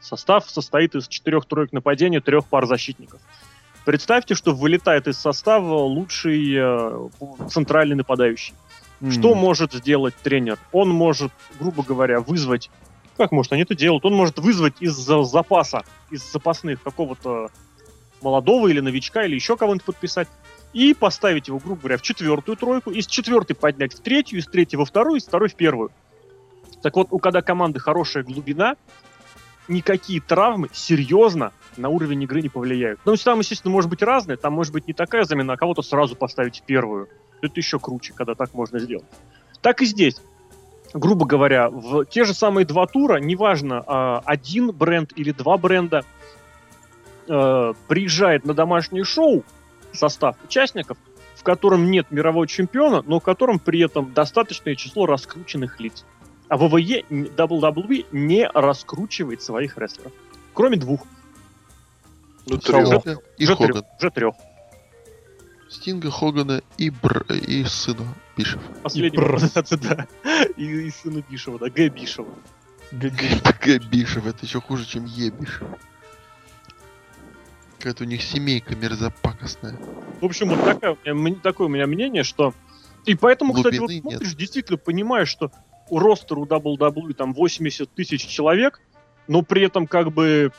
Состав 0.02 0.50
состоит 0.50 0.96
из 0.96 1.08
четырех 1.08 1.46
троек 1.46 1.72
нападения, 1.72 2.20
трех 2.22 2.46
пар 2.46 2.66
защитников. 2.66 3.22
Представьте, 3.86 4.36
что 4.36 4.54
вылетает 4.54 5.08
из 5.08 5.18
состава 5.18 5.76
лучший 5.76 6.54
э, 6.56 7.10
центральный 7.50 7.96
нападающий. 7.96 8.54
Что 9.12 9.34
М, 9.34 9.38
может 9.38 9.74
сделать 9.74 10.16
тренер? 10.16 10.58
Он 10.72 10.90
может, 10.90 11.32
грубо 11.60 11.84
говоря, 11.84 12.20
вызвать... 12.22 12.70
Как 13.18 13.32
может 13.32 13.52
они 13.54 13.62
это 13.62 13.76
делают? 13.76 14.06
Он 14.06 14.14
может 14.14 14.40
вызвать 14.40 14.76
из 14.80 14.94
за- 14.94 15.24
запаса, 15.24 15.84
из 16.10 16.24
запасных 16.32 16.82
какого-то 16.82 17.50
молодого 18.22 18.70
или 18.70 18.80
новичка, 18.80 19.24
или 19.26 19.36
еще 19.36 19.58
кого-нибудь 19.58 19.86
подписать, 19.86 20.28
и 20.74 20.94
поставить 20.94 21.48
его, 21.48 21.60
грубо 21.60 21.82
говоря, 21.82 21.98
в 21.98 22.02
четвертую 22.02 22.58
тройку, 22.58 22.92
из 22.92 23.08
четвертой 23.08 23.56
поднять 23.56 23.94
в 23.94 24.02
третью, 24.02 24.40
из 24.40 24.48
третьей 24.48 24.78
во 24.78 24.86
вторую, 24.86 25.20
из 25.20 25.26
второй 25.26 25.50
в 25.50 25.56
первую. 25.56 25.92
Так 26.82 26.96
вот, 26.96 27.08
у 27.12 27.20
когда 27.20 27.42
команды 27.42 27.80
хорошая 27.80 28.24
глубина, 28.24 28.76
никакие 29.68 30.20
травмы 30.20 30.70
серьезно 30.74 31.54
на 31.78 31.90
уровень 31.90 32.24
игры 32.24 32.42
не 32.42 32.50
повлияют. 32.50 33.00
Ну, 33.06 33.16
там, 33.16 33.40
естественно, 33.40 33.72
может 33.72 33.90
быть 33.90 34.02
разное, 34.02 34.36
там 34.36 34.54
может 34.54 34.74
быть 34.74 34.88
не 34.88 34.94
такая 34.94 35.24
замена, 35.24 35.54
а 35.54 35.58
кого-то 35.58 35.82
сразу 35.82 36.16
поставить 36.16 36.60
в 36.60 36.64
первую. 36.64 37.08
Это 37.42 37.54
еще 37.56 37.80
круче, 37.80 38.14
когда 38.14 38.36
так 38.36 38.54
можно 38.54 38.80
сделать. 38.80 39.06
Так 39.62 39.82
и 39.82 39.86
здесь. 39.86 40.22
Грубо 40.94 41.26
говоря, 41.26 41.70
в 41.70 42.06
те 42.06 42.24
же 42.24 42.34
самые 42.34 42.66
два 42.66 42.86
тура, 42.86 43.18
неважно, 43.18 43.84
а, 43.88 44.22
один 44.26 44.72
бренд 44.72 45.12
или 45.16 45.32
два 45.32 45.58
бренда 45.58 46.06
э, 47.28 47.74
приезжает 47.88 48.46
на 48.46 48.54
домашнее 48.54 49.04
шоу 49.04 49.44
состав 49.94 50.36
участников, 50.44 50.98
в 51.36 51.44
котором 51.44 51.90
нет 51.92 52.12
мирового 52.12 52.48
чемпиона, 52.48 53.04
но 53.06 53.20
в 53.20 53.24
котором 53.24 53.60
при 53.60 53.84
этом 53.84 54.14
достаточное 54.14 54.76
число 54.76 55.06
раскрученных 55.06 55.80
лиц. 55.80 56.06
А 56.50 56.58
ВВЕ, 56.58 57.04
WWE 57.10 58.06
не 58.12 58.48
раскручивает 58.48 59.42
своих 59.42 59.78
рестлеров. 59.78 60.12
Кроме 60.54 60.78
двух. 60.78 61.02
Ну, 62.46 62.60
Стинга 62.60 63.00
трёх. 63.00 63.20
и 63.38 63.44
уже, 63.46 63.56
Хоган. 63.56 63.72
трех, 63.72 63.86
уже 64.00 64.12
трех. 64.12 64.36
Стинга, 65.70 66.12
Хогана 66.12 66.62
и, 66.78 66.90
Бр... 66.90 67.24
и 67.30 67.64
сына 67.64 68.16
Бишев. 68.38 68.62
Последний. 68.84 69.18
Бр. 69.18 69.40
да. 69.82 70.08
И, 70.58 70.64
и 70.64 70.90
сына 70.92 71.24
Бишева, 71.30 71.58
да, 71.58 71.70
Г. 71.70 71.90
Бишева. 71.90 72.34
Г 72.92 73.80
Бишев, 73.92 74.28
это 74.28 74.46
еще 74.46 74.62
хуже, 74.62 74.86
чем 74.86 75.06
Е 75.06 75.32
Бишев. 75.32 75.68
Какая-то 77.84 78.06
у 78.06 78.08
них 78.08 78.22
семейка 78.22 78.78
мерзопакостная. 78.78 79.78
В 80.22 80.26
общем, 80.26 80.48
вот 80.48 80.64
такая, 80.64 80.96
такое 81.44 81.68
у 81.68 81.70
меня 81.70 81.86
мнение, 81.86 82.24
что... 82.24 82.54
И 83.06 83.14
поэтому, 83.14 83.52
кстати, 83.52 83.76
вот 83.78 83.90
Глубины 83.90 83.96
нет. 84.06 84.20
смотришь, 84.20 84.36
действительно 84.36 84.78
понимаешь, 84.78 85.28
что 85.28 85.52
у 85.90 86.00
ростера 86.00 86.40
у 86.40 86.46
WWE 86.46 87.14
там 87.14 87.34
80 87.34 87.94
тысяч 87.94 88.26
человек, 88.26 88.80
но 89.28 89.42
при 89.42 89.64
этом 89.66 89.86
как 89.88 90.14
бы 90.14 90.54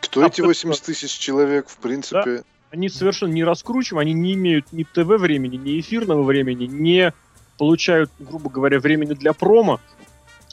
Кто 0.00 0.20
эти 0.20 0.28
Абсолютно. 0.28 0.68
80 0.70 0.84
тысяч 0.84 1.10
человек, 1.18 1.68
в 1.68 1.78
принципе? 1.78 2.44
они 2.70 2.88
совершенно 2.88 3.32
не 3.32 3.42
раскручиваемы, 3.42 4.02
они 4.02 4.12
не 4.12 4.34
имеют 4.34 4.72
ни 4.72 4.84
ТВ 4.84 5.08
времени, 5.18 5.56
ни 5.56 5.80
эфирного 5.80 6.22
времени, 6.22 6.66
не 6.66 7.12
получают, 7.58 8.12
грубо 8.20 8.48
говоря, 8.48 8.78
времени 8.78 9.14
для 9.14 9.32
промо. 9.32 9.80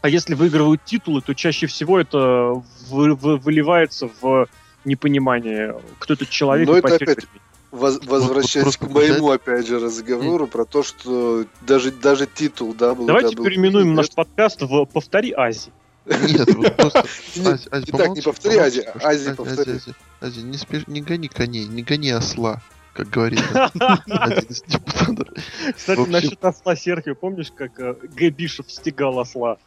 А 0.02 0.10
если 0.10 0.34
выигрывают 0.34 0.84
титулы, 0.84 1.22
то 1.22 1.36
чаще 1.36 1.68
всего 1.68 2.00
это 2.00 2.54
вы- 2.90 3.14
вы- 3.14 3.38
выливается 3.38 4.10
в 4.20 4.48
непонимание, 4.86 5.76
кто 6.00 6.14
этот 6.14 6.30
человек. 6.30 6.68
Но 6.68 6.78
это 6.78 6.96
опять-. 6.96 7.26
Воз- 7.72 8.00
возвращаясь 8.06 8.64
просто 8.64 8.86
к 8.86 8.90
моему, 8.90 9.32
опять 9.32 9.68
же, 9.68 9.80
разговору 9.80 10.48
про 10.48 10.64
то, 10.64 10.82
что 10.82 11.46
даже, 11.62 11.92
даже 11.92 12.26
титул, 12.26 12.74
да, 12.74 12.96
был 12.96 13.06
Давайте 13.06 13.36
переименуем 13.36 13.94
наш 13.94 14.12
подкаст 14.12 14.62
в 14.62 14.86
«Повтори 14.86 15.34
Ази». 15.34 15.72
Нет, 16.06 16.54
вот 16.54 16.76
просто... 16.78 17.00
Ази, 17.72 17.92
так, 17.92 18.10
не 18.16 18.22
повтори, 18.22 18.58
Ази, 18.58 18.88
Ази 19.04 19.34
повтори. 19.34 19.80
Ази, 20.22 20.40
не, 20.42 20.58
спеш... 20.58 20.88
не 20.88 21.02
гони 21.02 21.28
коней, 21.28 21.66
не 21.66 21.82
гони 21.82 22.12
осла, 22.12 22.62
как 22.94 23.10
говорит 23.10 23.42
один 23.54 24.46
из 24.50 24.62
депутатов. 24.62 25.34
Кстати, 25.76 26.08
насчет 26.08 26.46
осла 26.46 26.76
Серхио, 26.76 27.16
помнишь, 27.16 27.52
как 27.56 27.80
э, 27.80 27.96
Г. 28.04 28.30
Бишев 28.30 28.72
стегал 28.72 29.20
осла? 29.20 29.58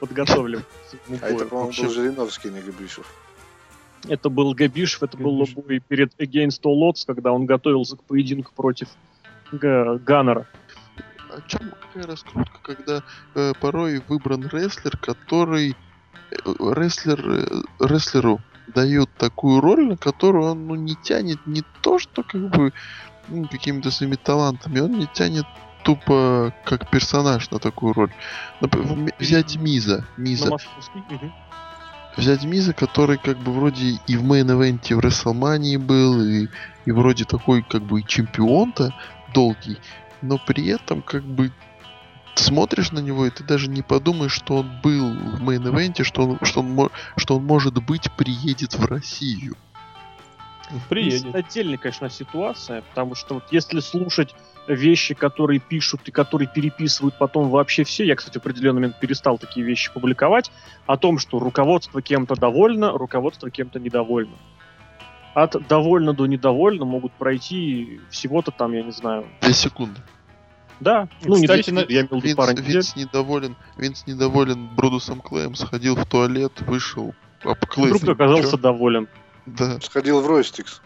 Подготовлен. 0.00 0.64
А 1.22 1.28
это, 1.28 1.46
по-моему, 1.46 1.72
был 1.72 1.90
Жириновский, 1.90 2.50
не 2.50 2.60
Габишев. 2.60 3.06
Это 4.08 4.28
был 4.28 4.54
Габишев, 4.54 5.02
это 5.02 5.16
был 5.16 5.38
Габишев. 5.38 5.64
бой 5.64 5.80
перед 5.80 6.14
Against 6.20 6.62
All 6.64 6.90
Odds, 6.90 7.04
когда 7.06 7.32
он 7.32 7.46
готовился 7.46 7.96
к 7.96 8.04
поединку 8.04 8.52
против 8.54 8.88
Га- 9.52 9.98
Ганнера. 9.98 10.46
О 11.30 11.40
чем 11.48 11.72
какая 11.80 12.06
раскрутка, 12.06 12.58
когда 12.62 13.02
э, 13.34 13.52
порой 13.60 14.02
выбран 14.08 14.46
рестлер, 14.46 14.96
который 14.96 15.74
э, 16.30 16.34
рестлер 16.74 17.20
э, 17.28 17.62
рестлеру 17.80 18.40
дает 18.68 19.10
такую 19.18 19.60
роль, 19.60 19.86
на 19.86 19.96
которую 19.96 20.52
он 20.52 20.66
ну, 20.66 20.74
не 20.74 20.94
тянет 20.94 21.46
не 21.46 21.62
то, 21.82 21.98
что 21.98 22.22
как 22.22 22.50
бы 22.50 22.72
ну, 23.28 23.48
какими-то 23.48 23.90
своими 23.90 24.16
талантами, 24.16 24.80
он 24.80 24.98
не 24.98 25.06
тянет 25.06 25.44
тупо 25.84 26.54
как 26.64 26.90
персонаж 26.90 27.50
на 27.50 27.58
такую 27.58 27.92
роль. 27.92 28.12
Например, 28.60 29.12
взять 29.18 29.56
Миза, 29.56 30.06
Миза, 30.16 30.50
московский. 30.50 31.02
Взять 32.16 32.44
Миза, 32.44 32.72
который 32.72 33.18
как 33.18 33.38
бы 33.38 33.52
вроде 33.52 33.98
и 34.06 34.16
в 34.16 34.24
main 34.24 34.94
event'е 34.94 35.00
Рестлмании 35.00 35.76
был, 35.76 36.22
и, 36.22 36.48
и 36.84 36.92
вроде 36.92 37.24
такой 37.24 37.62
как 37.62 37.82
бы 37.82 38.00
и 38.00 38.06
чемпион-то 38.06 38.94
долгий, 39.34 39.78
но 40.22 40.38
при 40.38 40.68
этом 40.68 41.02
как 41.02 41.24
бы 41.24 41.50
смотришь 42.36 42.92
на 42.92 43.00
него, 43.00 43.26
и 43.26 43.30
ты 43.30 43.42
даже 43.42 43.68
не 43.68 43.82
подумаешь, 43.82 44.32
что 44.32 44.58
он 44.58 44.80
был 44.82 45.12
в 45.12 45.42
мейн-эвенте, 45.42 46.04
что 46.04 46.26
он, 46.26 46.38
что, 46.42 46.60
он, 46.60 46.90
что 47.16 47.36
он, 47.36 47.44
может 47.44 47.74
быть, 47.84 48.10
приедет 48.16 48.74
в 48.74 48.84
Россию. 48.86 49.56
Приедет. 50.88 51.26
Это 51.26 51.38
отдельная, 51.38 51.78
конечно, 51.78 52.08
ситуация, 52.10 52.82
потому 52.82 53.14
что 53.14 53.34
вот 53.34 53.44
если 53.50 53.80
слушать 53.80 54.34
вещи, 54.66 55.14
которые 55.14 55.60
пишут 55.60 56.00
и 56.06 56.10
которые 56.10 56.48
переписывают 56.52 57.16
потом 57.18 57.50
вообще 57.50 57.84
все, 57.84 58.04
я, 58.04 58.16
кстати, 58.16 58.38
в 58.38 58.40
определенный 58.40 58.74
момент 58.80 58.98
перестал 59.00 59.38
такие 59.38 59.64
вещи 59.64 59.92
публиковать, 59.92 60.50
о 60.86 60.96
том, 60.96 61.18
что 61.18 61.38
руководство 61.38 62.00
кем-то 62.02 62.34
довольно, 62.36 62.92
руководство 62.92 63.50
кем-то 63.50 63.78
недовольно. 63.78 64.34
От 65.34 65.66
довольно 65.66 66.12
до 66.12 66.26
недовольно 66.26 66.84
могут 66.84 67.12
пройти 67.12 68.00
всего-то 68.10 68.52
там, 68.52 68.72
я 68.72 68.82
не 68.82 68.92
знаю. 68.92 69.26
Две 69.40 69.52
секунды. 69.52 70.00
Да, 70.80 71.08
ну 71.24 71.36
не 71.36 71.42
Кстати, 71.46 71.58
10 71.58 71.72
на- 71.72 71.78
минут, 71.78 71.90
я 71.90 72.00
имел 72.02 72.20
Винс, 72.20 72.36
пару 72.36 72.52
недель. 72.52 72.72
Винс 72.72 72.96
недоволен, 72.96 73.56
Винс 73.76 74.06
недоволен 74.06 74.68
Брудусом 74.74 75.20
Клеем, 75.20 75.54
сходил 75.54 75.94
в 75.96 76.04
туалет, 76.06 76.52
вышел, 76.62 77.14
об 77.42 77.58
Клей 77.66 77.92
Вдруг 77.92 78.14
оказался 78.16 78.52
чё? 78.52 78.56
доволен. 78.58 79.08
Да. 79.46 79.80
Сходил 79.80 80.20
в 80.20 80.26
Ростикс. 80.26 80.80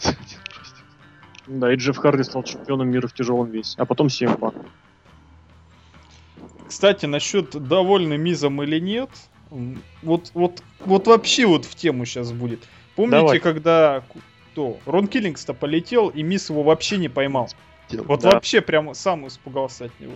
Да, 1.50 1.72
и 1.72 1.76
Джефф 1.76 1.96
Харди 1.96 2.22
стал 2.22 2.44
чемпионом 2.44 2.88
мира 2.90 3.08
в 3.08 3.12
тяжелом 3.12 3.50
весе, 3.50 3.74
а 3.76 3.84
потом 3.84 4.08
Симпа. 4.08 4.54
Кстати, 6.68 7.06
насчет 7.06 7.50
довольны 7.50 8.16
Мизом 8.16 8.62
или 8.62 8.78
нет, 8.78 9.10
вот, 10.02 10.30
вот, 10.34 10.62
вот 10.84 11.06
вообще 11.08 11.46
вот 11.46 11.64
в 11.64 11.74
тему 11.74 12.04
сейчас 12.04 12.30
будет. 12.30 12.60
Помните, 12.94 13.16
Давай. 13.16 13.38
когда 13.40 14.04
кто? 14.52 14.78
Рон 14.86 15.08
Киллингс-то 15.08 15.52
полетел, 15.52 16.08
и 16.08 16.22
Миз 16.22 16.50
его 16.50 16.62
вообще 16.62 16.98
не 16.98 17.08
поймал. 17.08 17.50
Вот 17.90 18.20
Да. 18.20 18.30
вообще 18.30 18.60
прям 18.60 18.94
сам 18.94 19.26
испугался 19.26 19.86
от 19.86 20.00
него. 20.00 20.12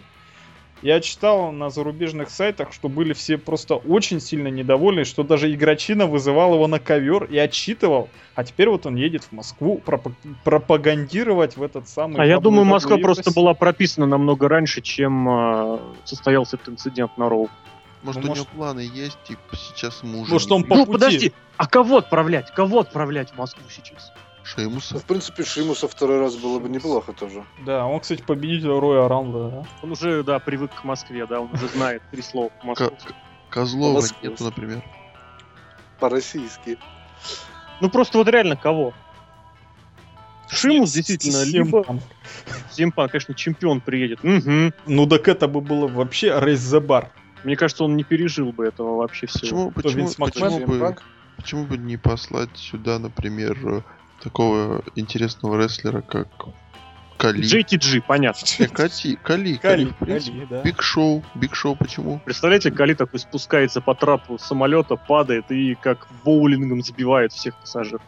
Я 0.82 1.00
читал 1.00 1.50
на 1.50 1.70
зарубежных 1.70 2.28
сайтах, 2.28 2.72
что 2.72 2.88
были 2.90 3.14
все 3.14 3.38
просто 3.38 3.76
очень 3.76 4.20
сильно 4.20 4.48
недовольны, 4.48 5.04
что 5.04 5.22
даже 5.22 5.50
игрочина 5.54 6.06
вызывал 6.06 6.54
его 6.54 6.66
на 6.66 6.78
ковер 6.78 7.24
и 7.24 7.38
отчитывал. 7.38 8.10
А 8.34 8.44
теперь 8.44 8.68
вот 8.68 8.84
он 8.84 8.96
едет 8.96 9.24
в 9.24 9.32
Москву 9.32 9.80
пропа- 9.84 10.12
пропагандировать 10.44 11.56
в 11.56 11.62
этот 11.62 11.88
самый... 11.88 12.20
А 12.20 12.26
я 12.26 12.38
думаю, 12.40 12.64
Москва 12.64 12.98
просто 12.98 13.32
была 13.32 13.54
прописана 13.54 14.06
намного 14.06 14.48
раньше, 14.48 14.82
чем 14.82 15.28
э, 15.28 15.78
состоялся 16.04 16.56
этот 16.56 16.70
инцидент 16.70 17.16
на 17.16 17.28
Роу. 17.28 17.48
Может, 18.02 18.20
Ну, 18.22 18.26
у 18.26 18.28
может- 18.30 18.44
него 18.52 18.54
планы 18.56 18.80
есть, 18.80 19.18
и 19.30 19.36
сейчас 19.56 20.02
муж. 20.02 20.28
Может, 20.28 20.52
он 20.52 20.64
по 20.64 20.76
Ну, 20.76 20.84
пути. 20.86 20.92
подожди, 20.98 21.32
а 21.56 21.66
кого 21.66 21.98
отправлять? 21.98 22.50
Кого 22.50 22.80
отправлять 22.80 23.30
в 23.30 23.38
Москву 23.38 23.64
сейчас? 23.70 24.12
Шеймуса. 24.44 24.94
Ну, 24.94 25.00
в 25.00 25.04
принципе, 25.04 25.42
Шимуса 25.42 25.88
второй 25.88 26.20
раз 26.20 26.36
было 26.36 26.58
бы 26.58 26.68
неплохо 26.68 27.12
тоже. 27.12 27.44
Да, 27.64 27.86
он, 27.86 27.98
кстати, 28.00 28.22
победитель 28.22 28.68
Роя 28.68 29.08
Рамбла, 29.08 29.50
да? 29.50 29.64
Он 29.82 29.92
уже, 29.92 30.22
да, 30.22 30.38
привык 30.38 30.72
к 30.74 30.84
Москве, 30.84 31.26
да, 31.26 31.40
он 31.40 31.50
уже 31.52 31.66
знает 31.68 32.02
три 32.10 32.20
слова. 32.22 32.50
К- 32.76 32.92
Козлова 33.48 34.02
нету, 34.22 34.44
например. 34.44 34.82
По-российски. 35.98 36.78
Ну, 37.80 37.88
просто 37.88 38.18
вот 38.18 38.28
реально 38.28 38.56
кого? 38.56 38.92
Шимус 40.48 40.92
действительно, 40.92 41.42
либо 41.42 41.78
Симпан. 41.82 42.00
Симпан, 42.70 43.08
конечно, 43.08 43.34
чемпион 43.34 43.80
приедет. 43.80 44.22
Мгм. 44.22 44.74
Ну 44.86 45.06
так 45.06 45.26
это 45.26 45.48
бы 45.48 45.60
было 45.62 45.88
вообще 45.88 46.38
рейс 46.38 46.60
за 46.60 46.80
бар. 46.80 47.10
Мне 47.44 47.56
кажется, 47.56 47.84
он 47.84 47.96
не 47.96 48.04
пережил 48.04 48.52
бы 48.52 48.66
этого 48.66 48.96
вообще 48.96 49.26
всего. 49.26 49.70
Почему, 49.70 50.06
почему, 50.06 50.08
почему, 50.18 50.66
бы, 50.66 50.96
почему 51.36 51.64
бы 51.64 51.78
не 51.78 51.96
послать 51.96 52.50
сюда, 52.56 52.98
например, 52.98 53.84
такого 54.24 54.82
интересного 54.96 55.56
рестлера, 55.62 56.00
как 56.00 56.26
Кали? 57.16 57.42
JTG, 57.44 58.02
понятно. 58.06 58.44
Не, 58.58 58.66
Кати, 58.66 59.16
Кали, 59.22 59.54
Кали, 59.54 59.56
Кали, 59.56 59.84
в 59.84 59.96
принципе. 59.96 60.32
Кали, 60.38 60.46
да. 60.50 60.62
Биг 60.62 60.82
Шоу, 60.82 61.22
Биг 61.36 61.54
Шоу, 61.54 61.76
почему? 61.76 62.20
Представляете, 62.24 62.72
Кали 62.72 62.94
такой 62.94 63.20
спускается 63.20 63.80
по 63.80 63.94
трапу 63.94 64.38
самолета, 64.38 64.96
падает 64.96 65.50
и 65.52 65.76
как 65.76 66.08
боулингом 66.24 66.82
забивает 66.82 67.32
всех 67.32 67.54
пассажиров. 67.60 68.02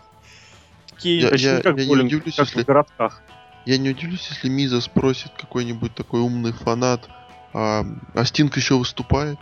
Кейн. 0.98 1.22
Я- 1.24 1.30
Точнее, 1.30 1.62
как 1.62 1.76
я 1.76 1.82
не 1.82 1.88
боулинг, 1.88 2.06
удивлюсь, 2.08 2.34
как 2.36 2.46
если- 2.48 2.62
в 2.62 2.66
городках. 2.66 3.22
Я 3.66 3.78
не 3.78 3.90
удивлюсь, 3.90 4.26
если 4.30 4.48
Миза 4.48 4.80
спросит 4.80 5.32
какой-нибудь 5.36 5.94
такой 5.94 6.20
умный 6.20 6.52
фанат, 6.52 7.08
а, 7.52 7.84
а 8.14 8.24
Стинг 8.24 8.56
еще 8.56 8.76
выступает. 8.76 9.38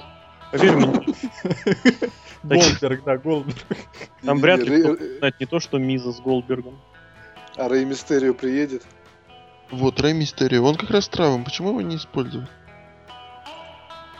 Поверь 0.50 0.76
мне, 0.76 0.86
Голдберг, 2.45 3.05
да, 3.05 3.16
Голдберг. 3.18 3.57
Там 4.22 4.38
вряд 4.38 4.61
ли 4.61 4.82
кто 4.82 5.30
не 5.40 5.47
то, 5.47 5.61
что 5.61 5.78
Миза 5.78 6.12
с 6.12 6.20
Голдбергом. 6.20 6.78
А 7.57 7.68
Рэй 7.68 7.84
Мистерио 7.84 8.34
приедет. 8.34 8.82
Вот, 9.70 10.01
Рэй 10.01 10.12
Мистерио, 10.12 10.64
он 10.64 10.76
как 10.76 10.90
раз 10.90 11.09
травм, 11.09 11.45
почему 11.45 11.70
его 11.70 11.80
не 11.80 11.97
использовать? 11.97 12.49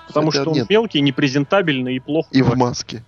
Потому 0.09 0.31
Хотя 0.31 0.43
что 0.43 0.51
он 0.51 0.57
нет. 0.57 0.71
мелкий, 0.71 1.01
непрезентабельный 1.01 1.97
и 1.97 2.01
плохо 2.01 2.29
И 2.33 2.41
в 2.43 2.47
говорит. 2.47 2.61
маске. 2.61 3.05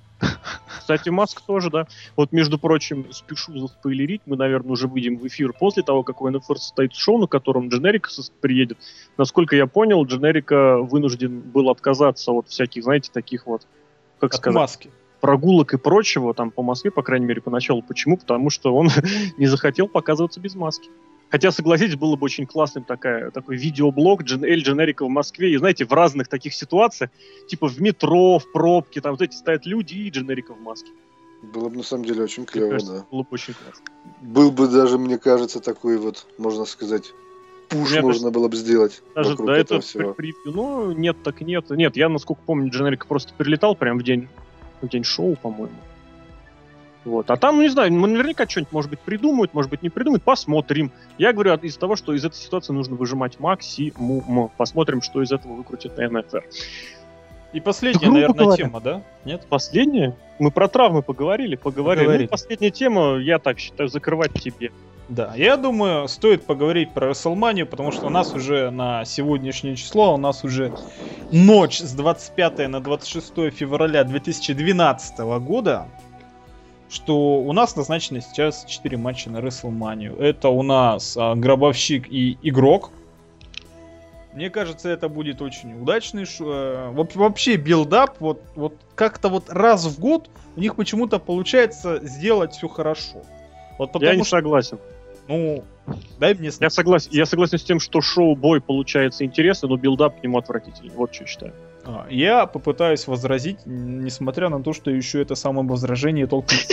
Кстати, 0.79 1.09
Маск 1.09 1.41
тоже, 1.41 1.69
да. 1.71 1.87
Вот, 2.15 2.33
между 2.33 2.59
прочим, 2.59 3.13
спешу 3.13 3.59
заспойлерить, 3.59 4.23
мы, 4.25 4.37
наверное, 4.37 4.73
уже 4.73 4.87
выйдем 4.89 5.19
в 5.19 5.27
эфир 5.27 5.53
после 5.53 5.83
того, 5.83 6.05
как 6.05 6.23
у 6.23 6.31
НФР 6.31 6.59
состоит 6.59 6.95
шоу, 6.95 7.19
на 7.19 7.27
котором 7.27 7.69
Дженерика 7.69 8.09
приедет. 8.41 8.79
Насколько 9.19 9.57
я 9.57 9.67
понял, 9.67 10.05
Дженерика 10.05 10.79
вынужден 10.79 11.41
был 11.41 11.71
отказаться 11.71 12.33
от 12.33 12.49
всяких, 12.49 12.85
знаете, 12.85 13.11
таких 13.13 13.47
вот, 13.47 13.67
как 14.21 14.33
От 14.33 14.37
сказать, 14.39 14.55
маски. 14.55 14.91
Прогулок 15.27 15.75
и 15.75 15.77
прочего 15.77 16.33
там 16.35 16.53
по 16.53 16.63
Москве, 16.63 16.93
по 16.93 17.03
крайней 17.03 17.27
мере, 17.27 17.41
поначалу. 17.41 17.83
Почему? 17.83 18.17
Потому 18.17 18.49
что 18.49 18.73
он 18.73 18.91
не 19.39 19.47
захотел 19.47 19.89
показываться 19.89 20.39
без 20.39 20.55
маски. 20.55 20.89
Хотя, 21.31 21.51
согласитесь, 21.51 21.97
было 21.97 22.15
бы 22.15 22.27
очень 22.27 22.47
классным 22.47 22.85
такая, 22.85 23.33
такой 23.33 23.57
видеоблог 23.57 24.23
Эль 24.23 24.63
Дженерика 24.63 25.05
в 25.05 25.09
Москве. 25.09 25.53
И 25.53 25.57
знаете, 25.57 25.85
в 25.85 25.93
разных 25.93 26.29
таких 26.29 26.55
ситуациях, 26.55 27.11
типа 27.49 27.67
в 27.67 27.81
метро, 27.81 28.39
в 28.39 28.53
пробке, 28.53 29.01
там 29.01 29.11
вот 29.13 29.23
эти 29.23 29.35
стоят 29.35 29.67
люди 29.67 29.95
и 29.95 30.11
Дженерика 30.11 30.55
в 30.55 30.61
маске. 30.61 30.91
Было 31.43 31.69
бы 31.69 31.79
на 31.79 31.83
самом 31.83 32.05
деле 32.05 32.23
очень 32.23 32.47
клево, 32.47 32.71
кажется, 32.71 32.93
да. 32.93 33.07
было 33.11 33.23
бы 33.23 33.29
очень 33.31 33.55
классно. 33.55 33.85
Был 34.23 34.53
бы 34.53 34.69
даже, 34.69 34.97
мне 34.97 35.19
кажется, 35.19 35.59
такой 35.59 35.99
вот, 35.99 36.25
можно 36.39 36.65
сказать, 36.65 37.13
пуш 37.69 37.91
Мне 37.91 38.01
можно 38.01 38.31
было 38.31 38.47
бы 38.47 38.57
сделать 38.57 39.03
Даже 39.17 39.31
вокруг 39.31 39.49
до 39.49 39.53
этого 39.55 39.79
этого 39.79 39.81
всего. 39.81 40.15
превью. 40.15 40.37
Ну, 40.45 40.93
нет, 40.93 41.17
так 41.25 41.41
нет. 41.41 41.69
Нет, 41.71 41.97
я, 41.97 42.09
насколько 42.09 42.41
помню, 42.47 42.71
Дженерика 42.71 43.09
просто 43.09 43.35
прилетал 43.35 43.75
прям 43.75 43.99
в 43.99 44.05
день, 44.05 44.29
день 44.83 45.05
шоу, 45.05 45.37
по-моему. 45.37 45.77
Вот. 47.05 47.31
А 47.31 47.37
там, 47.37 47.57
ну, 47.57 47.63
не 47.63 47.69
знаю, 47.69 47.93
ну, 47.93 48.07
наверняка 48.07 48.49
что-нибудь, 48.49 48.73
может 48.73 48.91
быть, 48.91 48.99
придумают, 48.99 49.55
может 49.55 49.71
быть, 49.71 49.83
не 49.83 49.91
придумают. 49.91 50.25
Посмотрим. 50.25 50.91
Я 51.19 51.33
говорю 51.33 51.55
из 51.55 51.77
того, 51.77 51.95
что 51.95 52.13
из 52.13 52.25
этой 52.25 52.35
ситуации 52.35 52.73
нужно 52.73 52.97
выжимать 52.97 53.39
максимум. 53.39 54.51
Посмотрим, 54.57 55.03
что 55.03 55.23
из 55.23 55.31
этого 55.31 55.55
выкрутит 55.55 55.97
НФР. 55.97 56.45
И 57.53 57.61
последняя, 57.61 58.01
грубо 58.01 58.15
наверное, 58.15 58.45
говоря. 58.45 58.57
тема, 58.57 58.81
да? 58.81 59.03
Нет? 59.25 59.47
Последнее? 59.49 60.17
Мы 60.41 60.51
про 60.51 60.67
травмы 60.67 61.03
поговорили, 61.03 61.55
поговорили. 61.55 62.05
Поговорили. 62.05 62.23
Ну, 62.25 62.29
последняя 62.29 62.71
тема, 62.71 63.17
я 63.19 63.39
так 63.39 63.61
считаю, 63.61 63.89
закрывать 63.89 64.33
тебе. 64.35 64.73
Да, 65.09 65.35
я 65.37 65.57
думаю, 65.57 66.09
стоит 66.09 66.47
поговорить 66.47 66.93
про 66.93 67.11
WrestleMania, 67.11 67.65
потому 67.65 67.93
что 67.93 68.09
у 68.09 68.11
нас 68.11 68.35
уже 68.35 68.71
на 68.71 69.05
сегодняшнее 69.05 69.77
число, 69.77 70.15
у 70.15 70.17
нас 70.17 70.43
уже 70.43 70.75
ночь 71.31 71.79
с 71.79 71.93
25 71.93 72.69
на 72.69 72.81
26 72.81 73.51
февраля 73.55 74.03
2012 74.03 75.19
года, 75.41 75.87
что 76.89 77.39
у 77.39 77.53
нас 77.53 77.77
назначено 77.77 78.21
сейчас 78.21 78.65
4 78.65 78.97
матча 78.97 79.31
на 79.31 79.39
WrestleMania. 79.39 80.21
Это 80.21 80.49
у 80.49 80.63
нас 80.63 81.17
а, 81.17 81.37
Гробовщик 81.37 82.09
и 82.11 82.37
Игрок. 82.43 82.91
Мне 84.35 84.51
кажется, 84.51 84.89
это 84.89 85.09
будет 85.09 85.41
очень 85.41 85.81
удачный 85.81 86.27
ш- 86.27 86.45
э, 86.45 86.91
вообще 87.15 87.57
build-up, 87.57 88.17
вот, 88.21 88.43
вот 88.55 88.75
как-то 88.95 89.29
вот 89.29 89.49
раз 89.49 89.87
в 89.87 89.99
год 89.99 90.29
у 90.57 90.61
них 90.61 90.75
почему-то 90.75 91.19
получается 91.19 92.01
сделать 92.03 92.53
все 92.53 92.69
хорошо. 92.69 93.23
Вот 93.79 93.93
потому 93.93 94.11
я 94.11 94.17
не 94.17 94.25
что, 94.25 94.37
согласен. 94.37 94.79
Ну, 95.29 95.65
дай 96.19 96.35
мне 96.35 96.51
Я 96.61 96.71
согласен, 96.71 97.11
я 97.13 97.27
согласен 97.27 97.59
с 97.59 97.65
тем, 97.65 97.81
что 97.81 98.01
шоу-то 98.01 98.61
получается 98.61 99.25
интересно, 99.25 99.69
но 99.69 99.77
build-up 99.77 100.21
к 100.21 100.23
нему 100.23 100.39
отвратительный. 100.39 100.93
Вот 100.95 101.15
что 101.15 101.25
я 101.25 101.29
считаю. 101.29 101.53
А, 101.85 102.07
Я 102.11 102.47
попытаюсь 102.47 103.07
возразить, 103.07 103.59
несмотря 103.65 104.49
на 104.49 104.63
то, 104.63 104.73
что 104.73 104.91
еще 104.91 105.23
это 105.23 105.35
самое 105.35 105.67
возражение 105.67 106.27
толком... 106.27 106.57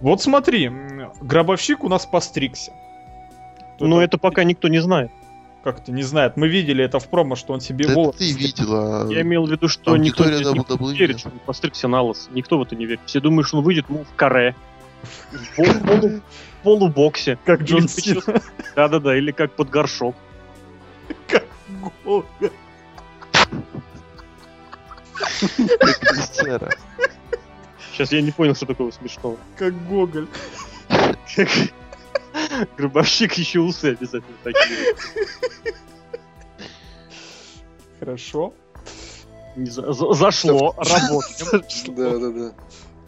Вот 0.00 0.22
смотри, 0.22 0.70
гробовщик 1.20 1.82
у 1.82 1.88
нас 1.88 2.06
постригся. 2.06 2.72
Но 3.80 4.00
это 4.00 4.16
пока 4.16 4.44
никто 4.44 4.68
не 4.68 4.78
знает. 4.78 5.10
Как-то 5.64 5.90
не 5.90 6.04
знает. 6.04 6.36
Мы 6.36 6.46
видели 6.46 6.84
это 6.84 7.00
в 7.00 7.08
промо, 7.08 7.34
что 7.34 7.52
он 7.52 7.60
себе 7.60 7.88
Да 7.88 7.94
волосы... 7.94 8.18
ты 8.18 8.32
видела. 8.32 9.10
Я 9.10 9.22
имел 9.22 9.44
в 9.44 9.50
виду, 9.50 9.66
что 9.66 9.96
никто, 9.96 10.22
Аудитория 10.22 10.54
никто 10.54 10.74
WWE 10.76 10.92
не 10.92 10.98
верит, 10.98 11.18
что 11.18 11.30
он 11.30 11.40
постригся 11.44 11.88
на 11.88 12.00
лысо. 12.02 12.30
Никто 12.32 12.58
в 12.58 12.62
это 12.62 12.76
не 12.76 12.86
верит. 12.86 13.00
Все 13.06 13.20
думают, 13.20 13.48
что 13.48 13.58
он 13.58 13.64
выйдет 13.64 13.86
ну, 13.88 14.04
в 14.04 14.14
каре. 14.14 14.54
В 15.32 15.56
пол- 15.56 15.80
полу- 15.84 16.20
полубоксе. 16.62 17.38
Как 17.44 17.62
Джон 17.62 17.86
Да-да-да, 18.74 19.16
или 19.16 19.30
как 19.32 19.52
под 19.52 19.70
горшок. 19.70 20.16
Гоголь. 22.04 22.24
Как 25.20 25.98
Крестьяра. 26.00 26.70
Сейчас 27.92 28.12
я 28.12 28.22
не 28.22 28.30
понял, 28.30 28.54
что 28.54 28.66
такого 28.66 28.90
смешного. 28.90 29.36
Как 29.56 29.74
Гоголь. 29.86 30.28
Гробовщик 32.76 33.34
еще 33.34 33.60
усы 33.60 33.96
обязательно 33.98 34.36
такие. 34.44 34.94
Хорошо. 38.00 38.54
Не 39.56 39.66
за- 39.70 39.92
за- 39.92 40.12
Зашло, 40.14 40.74
работаем. 40.76 41.64
Да, 41.96 42.18
да, 42.18 42.30
да. 42.30 42.54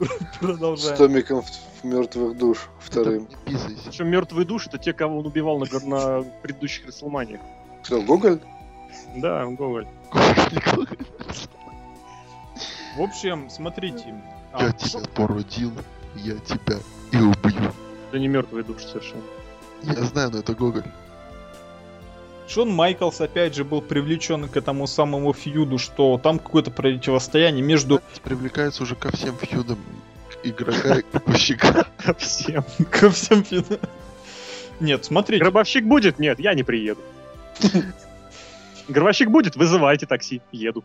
С 0.00 0.38
Продолжаем. 0.40 0.96
томиком 0.96 1.42
в, 1.42 1.84
мертвых 1.84 2.36
душ 2.36 2.68
вторым. 2.80 3.28
Причем 3.44 4.08
мертвые 4.08 4.46
души 4.46 4.68
это 4.68 4.78
те, 4.78 4.92
кого 4.92 5.18
он 5.18 5.26
убивал 5.26 5.58
на, 5.58 5.66
на 5.84 6.22
предыдущих 6.42 6.86
Расселманиях. 6.86 7.40
Кто, 7.84 8.00
Гоголь? 8.02 8.40
Да, 9.16 9.44
Гоголь. 9.46 9.86
В 12.96 13.02
общем, 13.02 13.48
смотрите. 13.50 14.14
а, 14.52 14.64
Я 14.64 14.72
тебя 14.72 15.00
породил, 15.14 15.72
я 16.16 16.34
тебя 16.38 16.78
и 17.12 17.16
убью. 17.16 17.72
Это 18.08 18.18
не 18.18 18.28
мертвые 18.28 18.64
души 18.64 18.86
совершенно. 18.88 19.22
Я 19.82 20.02
знаю, 20.04 20.30
но 20.32 20.38
это 20.38 20.54
Гоголь. 20.54 20.84
Шон 22.52 22.72
Майклс 22.72 23.20
опять 23.20 23.54
же 23.54 23.62
был 23.62 23.80
привлечен 23.80 24.48
к 24.48 24.56
этому 24.56 24.88
самому 24.88 25.32
фьюду, 25.32 25.78
что 25.78 26.18
там 26.20 26.40
какое-то 26.40 26.72
противостояние 26.72 27.62
между 27.62 28.00
Привлекается 28.24 28.82
уже 28.82 28.96
ко 28.96 29.14
всем 29.14 29.36
фьюдам 29.36 29.78
игрока 30.42 30.98
и 30.98 31.04
гробовщика. 31.12 31.86
Всем. 32.18 32.64
ко 32.90 33.10
всем 33.10 33.44
фьюдам. 33.44 33.78
Нет, 34.80 35.04
смотрите, 35.04 35.44
Гробовщик 35.44 35.84
будет? 35.84 36.18
Нет, 36.18 36.40
я 36.40 36.54
не 36.54 36.64
приеду. 36.64 37.00
Гробовщик 38.88 39.30
будет? 39.30 39.54
Вызывайте 39.54 40.06
такси. 40.06 40.40
Еду. 40.50 40.82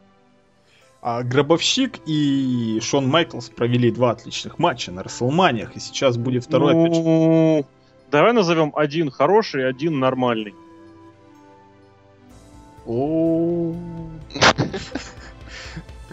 а 1.01 1.23
Гробовщик 1.23 1.99
и 2.05 2.79
Шон 2.83 3.07
Майклс 3.07 3.49
провели 3.49 3.89
два 3.89 4.11
отличных 4.11 4.59
матча 4.59 4.91
на 4.91 5.01
Расселманиях, 5.01 5.75
и 5.75 5.79
сейчас 5.79 6.17
будет 6.17 6.43
второй 6.43 6.73
опять. 6.73 6.93
Ну, 6.93 7.65
Давай 8.11 8.33
назовем 8.33 8.71
один 8.75 9.09
хороший, 9.09 9.67
один 9.67 9.97
нормальный. 9.97 10.53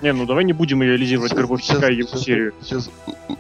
Не, 0.03 0.12
ну 0.12 0.27
давай 0.27 0.44
не 0.44 0.53
будем 0.53 0.82
реализировать 0.82 1.32
Гробовщика 1.32 1.89
и 1.89 1.97
его 1.99 2.09
сейчас- 2.09 2.23
серию. 2.24 2.55
Сейчас 2.62 2.90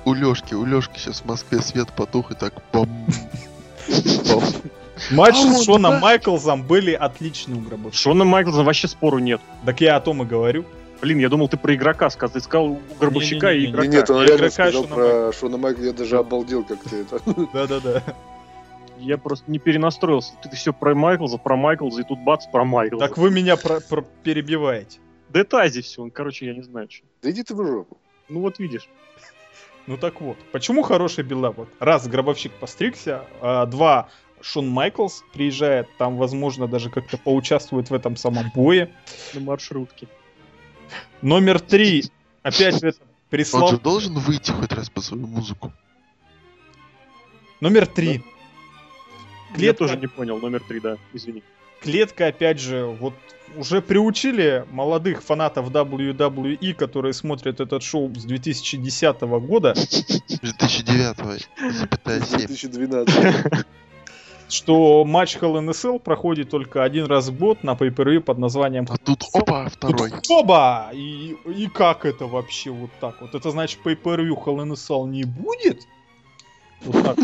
у- 0.04 0.14
Лёшки, 0.14 0.54
у 0.54 0.64
Лёшки 0.64 0.98
сейчас 0.98 1.20
в 1.22 1.24
Москве 1.24 1.60
свет 1.60 1.88
потух 1.92 2.30
и 2.30 2.34
так 2.34 2.54
бам. 2.72 2.88
Матчи 5.10 5.46
А 5.48 5.52
с 5.54 5.64
Шоном 5.64 5.92
да. 5.92 6.00
Майклзом 6.00 6.62
были 6.62 6.92
отличные 6.92 7.56
у 7.58 7.60
Гробовщика. 7.60 8.02
Шона 8.02 8.24
Майклза 8.24 8.62
вообще 8.62 8.86
спору 8.86 9.18
нет. 9.18 9.40
Так 9.66 9.80
я 9.80 9.96
о 9.96 10.00
том 10.00 10.22
и 10.22 10.26
говорю. 10.26 10.64
Блин, 11.00 11.18
я 11.18 11.28
думал, 11.28 11.48
ты 11.48 11.56
про 11.56 11.74
игрока 11.74 12.08
сказал. 12.10 12.32
Ты 12.32 12.40
сказал 12.40 12.66
у 12.66 12.80
Гробовщика 13.00 13.52
и 13.52 13.66
игрока. 13.66 13.88
нет, 13.88 14.08
он 14.10 14.20
Я 14.22 14.26
реально 14.28 14.50
сказал 14.50 14.84
про 14.84 15.32
Шона 15.32 15.56
Майкла, 15.56 15.82
я 15.82 15.92
даже 15.92 16.16
обалдел, 16.18 16.62
как 16.62 16.78
ты 16.84 16.98
это. 17.02 17.20
Да-да-да. 17.52 18.02
Я 19.02 19.18
просто 19.18 19.50
не 19.50 19.58
перенастроился. 19.58 20.34
Ты 20.42 20.54
все 20.56 20.72
про 20.72 20.94
Майклза, 20.94 21.38
про 21.38 21.56
Майклза, 21.56 22.02
и 22.02 22.04
тут 22.04 22.20
бац, 22.20 22.46
про 22.46 22.64
Майклза. 22.64 23.06
Так 23.06 23.18
вы 23.18 23.30
меня 23.30 23.56
про- 23.56 23.80
про- 23.80 24.02
перебиваете. 24.22 25.00
Да 25.28 25.40
это 25.40 25.60
Ази 25.60 25.82
все, 25.82 26.02
он, 26.02 26.10
короче, 26.10 26.46
я 26.46 26.54
не 26.54 26.62
знаю, 26.62 26.88
что. 26.90 27.04
Да 27.22 27.30
иди 27.30 27.42
ты 27.42 27.54
в 27.54 27.66
жопу. 27.66 27.98
Ну 28.28 28.40
вот 28.40 28.58
видишь. 28.58 28.88
Ну 29.88 29.96
так 29.96 30.20
вот, 30.20 30.36
почему 30.52 30.84
хороший 30.84 31.24
build-up? 31.24 31.56
Вот 31.56 31.68
раз 31.80 32.06
гробовщик 32.06 32.52
постригся, 32.52 33.24
а 33.40 33.66
два 33.66 34.10
Шон 34.40 34.68
Майклс 34.68 35.24
приезжает, 35.32 35.88
там, 35.98 36.16
возможно, 36.16 36.68
даже 36.68 36.88
как-то 36.88 37.16
поучаствует 37.16 37.90
в 37.90 37.94
этом 37.94 38.14
самом 38.16 38.52
бое. 38.54 38.90
На 39.34 39.40
маршрутке. 39.40 40.06
Номер 41.20 41.60
три, 41.60 42.04
опять 42.42 42.82
Он 42.82 42.92
прислал... 43.30 43.68
же 43.70 43.78
должен 43.78 44.14
выйти 44.14 44.52
хоть 44.52 44.72
раз 44.72 44.88
по 44.90 45.00
свою 45.00 45.26
музыку. 45.26 45.72
Номер 47.60 47.86
три. 47.86 48.14
Я 48.14 48.20
Клетка, 49.54 49.84
тоже 49.84 49.96
не 49.96 50.06
понял, 50.06 50.38
номер 50.38 50.62
три, 50.66 50.80
да, 50.80 50.96
извини. 51.12 51.42
клетка, 51.80 52.28
опять 52.28 52.60
же, 52.60 52.84
вот 52.86 53.14
уже 53.56 53.82
приучили 53.82 54.64
молодых 54.70 55.22
фанатов 55.22 55.70
WWE, 55.70 56.74
которые 56.74 57.12
смотрят 57.12 57.60
этот 57.60 57.82
шоу 57.82 58.14
с 58.14 58.24
2010 58.24 59.20
года, 59.20 59.74
2009 59.74 61.48
запятая 61.78 62.20
7. 62.20 62.38
2012. 62.46 63.66
что 64.52 65.04
матч 65.04 65.36
Hell 65.36 65.66
Cell 65.70 65.98
проходит 65.98 66.50
только 66.50 66.84
один 66.84 67.06
раз 67.06 67.28
в 67.28 67.38
год 67.38 67.64
на 67.64 67.72
pay 67.72 68.20
под 68.20 68.38
названием 68.38 68.86
А 68.88 68.96
тут 68.98 69.24
опа, 69.32 69.68
второй. 69.68 70.10
Тут 70.10 70.30
Оба! 70.30 70.90
И, 70.92 71.36
и 71.46 71.66
как 71.68 72.04
это 72.04 72.26
вообще 72.26 72.70
вот 72.70 72.90
так 73.00 73.20
вот? 73.20 73.34
Это 73.34 73.50
значит 73.50 73.80
pay-per-view 73.84 74.36
Hell 74.44 74.62
in 74.62 74.72
a 74.72 74.74
Cell 74.74 75.08
не 75.08 75.24
будет? 75.24 75.80
Вот 76.82 77.02
так. 77.02 77.16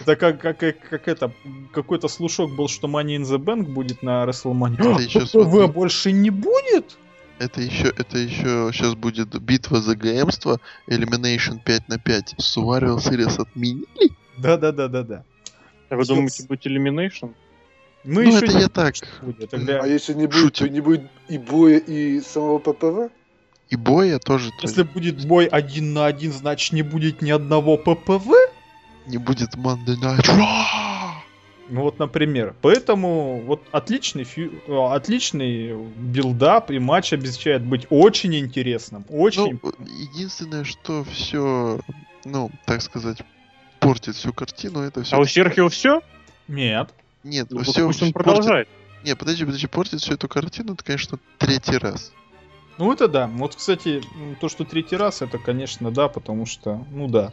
Это 0.00 0.14
как, 0.16 0.40
как, 0.40 0.58
как, 0.58 1.08
это, 1.08 1.32
какой-то 1.72 2.08
слушок 2.08 2.54
был, 2.54 2.68
что 2.68 2.86
Money 2.86 3.16
in 3.16 3.22
the 3.22 3.38
Bank 3.38 3.64
будет 3.64 4.02
на 4.02 4.24
WrestleMania. 4.24 4.92
Это 4.94 5.02
еще 5.02 5.20
ППВ 5.20 5.30
смотри. 5.30 5.66
больше 5.72 6.12
не 6.12 6.30
будет? 6.30 6.96
Это 7.38 7.60
еще, 7.60 7.88
это 7.88 8.16
еще 8.18 8.70
сейчас 8.72 8.94
будет 8.94 9.38
битва 9.42 9.80
за 9.82 9.94
GM-ство, 9.96 10.60
Elimination 10.88 11.58
5 11.62 11.88
на 11.88 11.98
5. 11.98 12.34
Survivor 12.38 12.96
Series 12.96 13.40
отменили? 13.40 14.12
Да-да-да-да-да. 14.38 15.24
А 15.90 15.96
вы 15.96 16.04
Всё. 16.04 16.14
думаете, 16.14 16.44
будет 16.46 16.66
Elimination? 16.66 17.34
Мы 18.04 18.22
Ну, 18.24 18.28
еще 18.36 18.44
это 18.46 18.54
не 18.54 18.60
я 18.60 18.68
так. 18.68 18.94
будет. 19.22 19.50
Тогда, 19.50 19.80
А 19.82 19.86
если 19.86 20.14
не 20.14 20.26
будет, 20.26 20.36
Шутим. 20.56 20.66
то 20.66 20.72
не 20.72 20.80
будет 20.80 21.02
и 21.28 21.38
боя, 21.38 21.78
и 21.78 22.20
самого 22.20 22.58
PPV? 22.58 23.10
И 23.68 23.74
боя 23.76 24.20
тоже 24.20 24.50
то 24.50 24.56
если 24.62 24.84
будет 24.84 25.26
бой 25.26 25.46
один 25.46 25.92
на 25.92 26.06
один, 26.06 26.32
значит 26.32 26.72
не 26.72 26.82
будет 26.82 27.20
ни 27.20 27.30
одного 27.32 27.76
PPV? 27.76 28.28
Не 29.06 29.18
будет 29.18 29.54
Monday 29.54 29.96
Night 29.96 30.22
Raw. 30.26 31.12
Ну 31.68 31.82
вот, 31.82 31.98
например. 31.98 32.54
Поэтому 32.62 33.42
вот 33.44 33.62
отличный, 33.72 34.22
фью- 34.22 34.60
э, 34.68 34.94
отличный 34.94 35.74
build-up 35.76 36.70
и 36.70 36.78
матч 36.78 37.12
обещает 37.12 37.64
быть 37.64 37.86
очень 37.90 38.36
интересным. 38.36 39.04
Очень. 39.08 39.58
Ну, 39.62 39.72
единственное, 39.84 40.62
что 40.64 41.02
все, 41.04 41.80
ну, 42.24 42.50
так 42.66 42.82
сказать, 42.82 43.18
портит 43.80 44.14
всю 44.14 44.32
картину, 44.32 44.80
это 44.80 45.02
все. 45.02 45.16
А 45.16 45.18
у 45.18 45.24
Серхио 45.24 45.68
все? 45.68 46.02
Нет. 46.46 46.90
Нет, 47.24 47.48
Ну, 47.50 47.62
все 47.62 47.84
пусть 47.86 48.02
он 48.02 48.12
продолжает. 48.12 48.68
Не, 49.04 49.16
подожди, 49.16 49.44
подожди, 49.44 49.66
портит 49.66 50.00
всю 50.00 50.14
эту 50.14 50.28
картину, 50.28 50.74
это, 50.74 50.84
конечно, 50.84 51.18
третий 51.38 51.78
раз. 51.78 52.12
Ну 52.78 52.92
это 52.92 53.08
да. 53.08 53.26
Вот, 53.26 53.56
кстати, 53.56 54.02
то, 54.40 54.48
что 54.48 54.64
третий 54.64 54.96
раз, 54.96 55.22
это, 55.22 55.38
конечно, 55.38 55.90
да, 55.90 56.06
потому 56.08 56.46
что, 56.46 56.84
ну 56.92 57.08
да. 57.08 57.32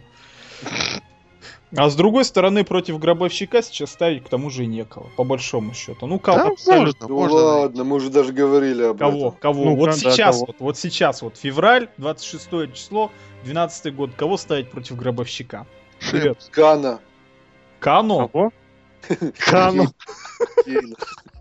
А 1.75 1.89
с 1.89 1.95
другой 1.95 2.25
стороны, 2.25 2.63
против 2.63 2.99
гробовщика 2.99 3.61
сейчас 3.61 3.91
ставить 3.91 4.23
к 4.23 4.29
тому 4.29 4.49
же 4.49 4.63
и 4.63 4.67
некого, 4.67 5.09
по 5.15 5.23
большому 5.23 5.73
счету. 5.73 6.05
Ну, 6.07 6.19
кого? 6.19 6.37
Да, 6.37 6.47
абсолютно. 6.49 7.07
можно, 7.07 7.07
Ну 7.07 7.15
можно. 7.15 7.37
ладно, 7.37 7.83
мы 7.83 7.95
уже 7.95 8.09
даже 8.09 8.31
говорили 8.33 8.83
об 8.83 8.99
Кого? 8.99 9.17
этом. 9.29 9.31
Кого? 9.39 9.63
Ну, 9.65 9.75
вот 9.75 9.85
да, 9.87 9.93
сейчас, 9.93 10.35
кого. 10.35 10.45
вот, 10.47 10.55
вот 10.59 10.77
сейчас, 10.77 11.21
вот 11.21 11.37
февраль, 11.37 11.89
26 11.97 12.73
число, 12.73 13.11
12 13.45 13.95
год. 13.95 14.11
Кого 14.15 14.37
ставить 14.37 14.69
против 14.69 14.97
гробовщика? 14.97 15.65
Шем. 15.99 16.35
Кана. 16.51 16.99
Кано? 17.79 18.27
Кого? 18.27 18.51
Кано. 19.37 19.87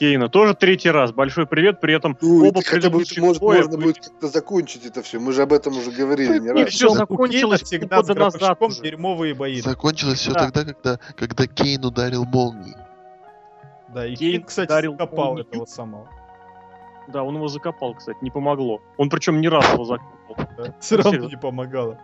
Кейна. 0.00 0.30
Тоже 0.30 0.54
третий 0.54 0.90
раз. 0.90 1.12
Большой 1.12 1.46
привет. 1.46 1.78
При 1.78 1.92
этом 1.94 2.16
Ну, 2.22 2.48
оба 2.48 2.62
хотя 2.62 2.88
бы, 2.88 2.96
предыдущих 3.00 3.22
может, 3.22 3.42
боя 3.42 3.58
можно 3.58 3.76
будет 3.76 3.98
как-то 3.98 4.28
закончить 4.28 4.86
это 4.86 5.02
все. 5.02 5.20
Мы 5.20 5.34
же 5.34 5.42
об 5.42 5.52
этом 5.52 5.76
уже 5.76 5.90
говорили 5.90 6.38
не 6.38 6.50
раз. 6.50 6.70
всё 6.70 6.90
У 6.92 6.94
закончилось 6.94 7.62
всегда 7.62 7.96
года 7.98 8.14
назад 8.14 8.58
дерьмовые 8.82 9.34
бои. 9.34 9.60
Закончилось 9.60 10.20
все 10.20 10.32
Да. 10.32 10.50
тогда, 10.50 10.72
когда, 10.72 10.98
когда 11.16 11.46
Кейн 11.46 11.84
ударил 11.84 12.24
молнией. 12.24 12.76
Да, 13.94 14.06
и 14.06 14.14
Кейн 14.16 14.42
кстати, 14.42 14.68
ударил 14.68 14.92
закопал 14.92 15.24
молнию. 15.26 15.46
этого 15.46 15.66
самого. 15.66 16.08
Да, 17.08 17.22
он 17.22 17.34
его 17.34 17.48
закопал, 17.48 17.94
кстати, 17.94 18.16
не 18.22 18.30
помогло. 18.30 18.80
Он 18.96 19.10
причем 19.10 19.42
не 19.42 19.50
раз 19.50 19.70
его 19.70 19.84
закопал. 19.84 20.36
Все 20.80 20.96
равно 21.02 21.28
не 21.28 21.36
помогало. 21.36 21.98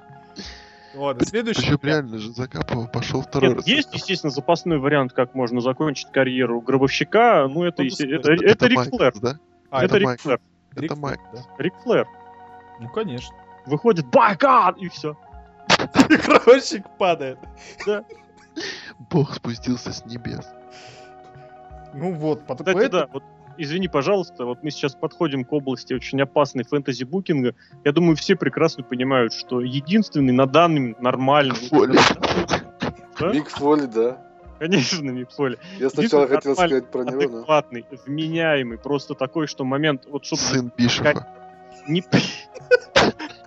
Ладно, 0.96 1.26
следующий. 1.26 1.60
Причем 1.62 1.78
реально 1.82 2.18
же 2.18 2.32
закапывал, 2.32 2.88
пошел 2.88 3.22
второй 3.22 3.48
Нет, 3.50 3.58
раз. 3.58 3.66
есть, 3.66 3.94
естественно, 3.94 4.30
запасной 4.30 4.78
вариант, 4.78 5.12
как 5.12 5.34
можно 5.34 5.60
закончить 5.60 6.10
карьеру 6.10 6.60
гробовщика. 6.60 7.46
Ну, 7.48 7.64
это, 7.64 7.82
Ну, 7.82 7.88
ну, 7.98 8.06
это, 8.16 8.32
Это, 8.32 8.44
это 8.44 8.66
Рик 8.66 8.80
Флэр. 8.90 9.12
да? 9.20 9.38
А, 9.70 9.84
это 9.84 9.96
это 9.98 10.10
Рик. 10.10 10.20
Флэр. 10.20 10.40
Рик 10.76 10.90
это 10.92 11.00
Майк. 11.00 11.20
Да. 11.32 11.40
Рик 11.58 11.74
Флэр. 11.84 12.06
Ну, 12.80 12.88
конечно. 12.88 13.36
Выходит, 13.66 14.06
байган! 14.10 14.74
И 14.76 14.88
все. 14.88 15.16
Гробовщик 16.26 16.88
падает. 16.98 17.38
Бог 19.10 19.34
спустился 19.34 19.92
с 19.92 20.04
небес. 20.06 20.46
Ну 21.94 22.12
вот, 22.12 22.46
поэтому- 22.46 22.88
да, 22.88 23.06
вот 23.12 23.22
извини, 23.58 23.88
пожалуйста, 23.88 24.44
вот 24.44 24.62
мы 24.62 24.70
сейчас 24.70 24.94
подходим 24.94 25.44
к 25.44 25.52
области 25.52 25.94
очень 25.94 26.20
опасной 26.20 26.64
фэнтези-букинга. 26.64 27.54
Я 27.84 27.92
думаю, 27.92 28.16
все 28.16 28.36
прекрасно 28.36 28.82
понимают, 28.82 29.32
что 29.32 29.60
единственный 29.60 30.32
на 30.32 30.46
данный 30.46 30.96
нормальный... 31.00 31.56
Мик 33.32 33.48
Фоли, 33.48 33.86
да. 33.86 34.18
Конечно, 34.58 35.10
Мик 35.10 35.30
Фоли. 35.30 35.58
Я 35.78 35.90
сначала 35.90 36.26
хотел 36.26 36.54
сказать 36.54 36.90
про 36.90 37.04
него, 37.04 37.22
но... 37.22 37.36
адекватный, 37.38 37.84
вменяемый, 38.06 38.78
просто 38.78 39.14
такой, 39.14 39.46
что 39.46 39.64
момент, 39.64 40.06
вот 40.06 40.24
чтобы 40.24 40.42
Сын 40.42 40.72
Бишефа. 40.76 41.26
не... 41.86 42.02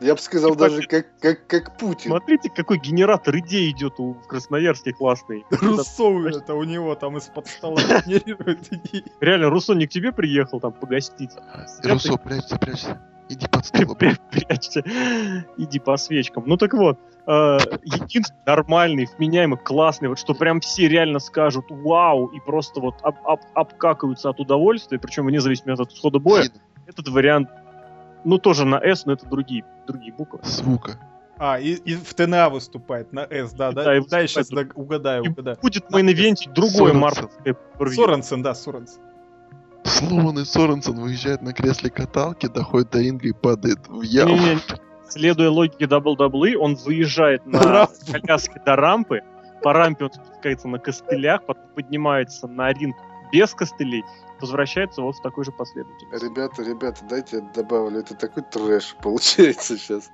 Я 0.02 0.16
бы 0.16 0.22
сказал 0.22 0.52
Типа- 0.52 0.60
даже 0.70 0.84
как, 0.88 1.08
как, 1.20 1.48
как 1.48 1.78
Путин. 1.78 2.10
Смотрите, 2.12 2.50
какой 2.50 2.80
генератор 2.80 3.38
идей 3.40 3.70
идет 3.72 4.00
у 4.00 4.14
в 4.14 4.28
Красноярске 4.28 4.94
классный. 4.94 5.46
Руссо 5.52 6.28
это 6.30 6.56
у 6.56 6.64
него 6.64 6.96
там 6.96 7.18
из-под 7.18 7.48
стола 7.48 7.82
генерирует 8.06 8.72
идеи. 8.72 9.04
Реально, 9.20 9.50
Руслан 9.50 9.78
не 9.78 9.88
к 9.88 9.90
тебе 9.90 10.12
приехал 10.12 10.60
там 10.60 10.72
погостить. 10.74 11.32
Руссо, 11.84 12.18
прячься, 12.18 12.58
прячься. 12.58 13.02
Иди 13.28 13.48
под 13.48 13.66
стол. 13.66 13.96
Пря- 13.96 14.18
Прячься. 14.32 14.84
Иди 15.58 15.80
по 15.80 15.98
свечкам. 15.98 16.44
Ну 16.48 16.58
так 16.58 16.74
вот, 16.74 16.98
э, 17.28 17.58
единственный 17.84 18.40
нормальный, 18.46 19.08
вменяемый, 19.18 19.60
классный, 19.60 20.08
вот 20.10 20.18
что 20.18 20.34
прям 20.34 20.62
все 20.62 20.88
реально 20.88 21.20
скажут 21.20 21.66
вау 21.70 22.28
и 22.28 22.40
просто 22.40 22.80
вот 22.80 22.96
об- 23.04 23.24
об- 23.28 23.42
обкакаются 23.54 24.30
от 24.30 24.40
удовольствия, 24.40 24.98
причем 24.98 25.26
вне 25.28 25.40
зависимости 25.42 25.82
от 25.84 25.92
исхода 25.92 26.18
боя, 26.20 26.50
этот 26.88 27.08
вариант, 27.10 27.50
ну 28.24 28.40
тоже 28.40 28.66
на 28.66 28.78
S, 28.78 29.06
но 29.06 29.14
это 29.14 29.28
другие, 29.28 29.64
другие 29.92 30.14
буквы. 30.14 30.40
Звука. 30.44 31.00
А, 31.38 31.58
и, 31.60 31.74
и 31.76 31.96
в 31.96 32.14
ТНА 32.14 32.50
выступает 32.50 33.14
на 33.14 33.22
С, 33.24 33.54
да, 33.54 33.72
да? 33.72 33.84
Да, 33.86 33.98
и 33.98 34.02
Да, 34.08 34.20
я 34.20 34.28
сейчас 34.28 34.50
выступает. 34.50 34.72
угадаю, 34.76 35.24
И 35.24 35.30
угадаю. 35.30 35.58
будет 35.62 35.86
мейн-ивентить 35.90 36.50
марковское 36.94 37.54
pay-per-view. 37.54 37.94
Соренсен, 37.96 38.44
да, 38.44 38.54
Соренсен. 38.54 39.00
Сломанный 39.86 40.46
Соренсон 40.46 41.00
выезжает 41.00 41.42
на 41.42 41.54
кресле 41.54 41.90
каталки, 41.90 42.48
доходит 42.48 42.90
до 42.92 43.00
ринга 43.00 43.28
и 43.30 43.32
падает 43.32 43.88
в 43.88 44.02
яму. 44.02 44.34
Не-не-не. 44.36 44.60
Следуя 45.08 45.50
логике 45.50 45.86
WWE, 45.86 46.56
он 46.56 46.76
выезжает 46.76 47.46
на 47.46 47.60
коляске 48.12 48.62
до 48.66 48.76
рампы, 48.76 49.22
по 49.64 49.74
рампе 49.74 50.06
он 50.06 50.12
спускается 50.14 50.68
на 50.68 50.78
костылях, 50.78 51.46
потом 51.46 51.64
поднимается 51.74 52.48
на 52.48 52.72
ринг 52.72 52.96
без 53.32 53.54
костылей, 53.54 54.04
возвращается 54.40 55.02
вот 55.02 55.18
в 55.18 55.22
такой 55.22 55.46
же 55.46 55.52
последовательности. 55.52 56.26
Ребята, 56.26 56.64
ребята, 56.64 57.06
дайте 57.10 57.38
я 57.38 57.42
добавлю. 57.42 58.00
Это 58.00 58.16
такой 58.16 58.44
трэш 58.44 58.96
получается 59.02 59.78
сейчас. 59.78 60.12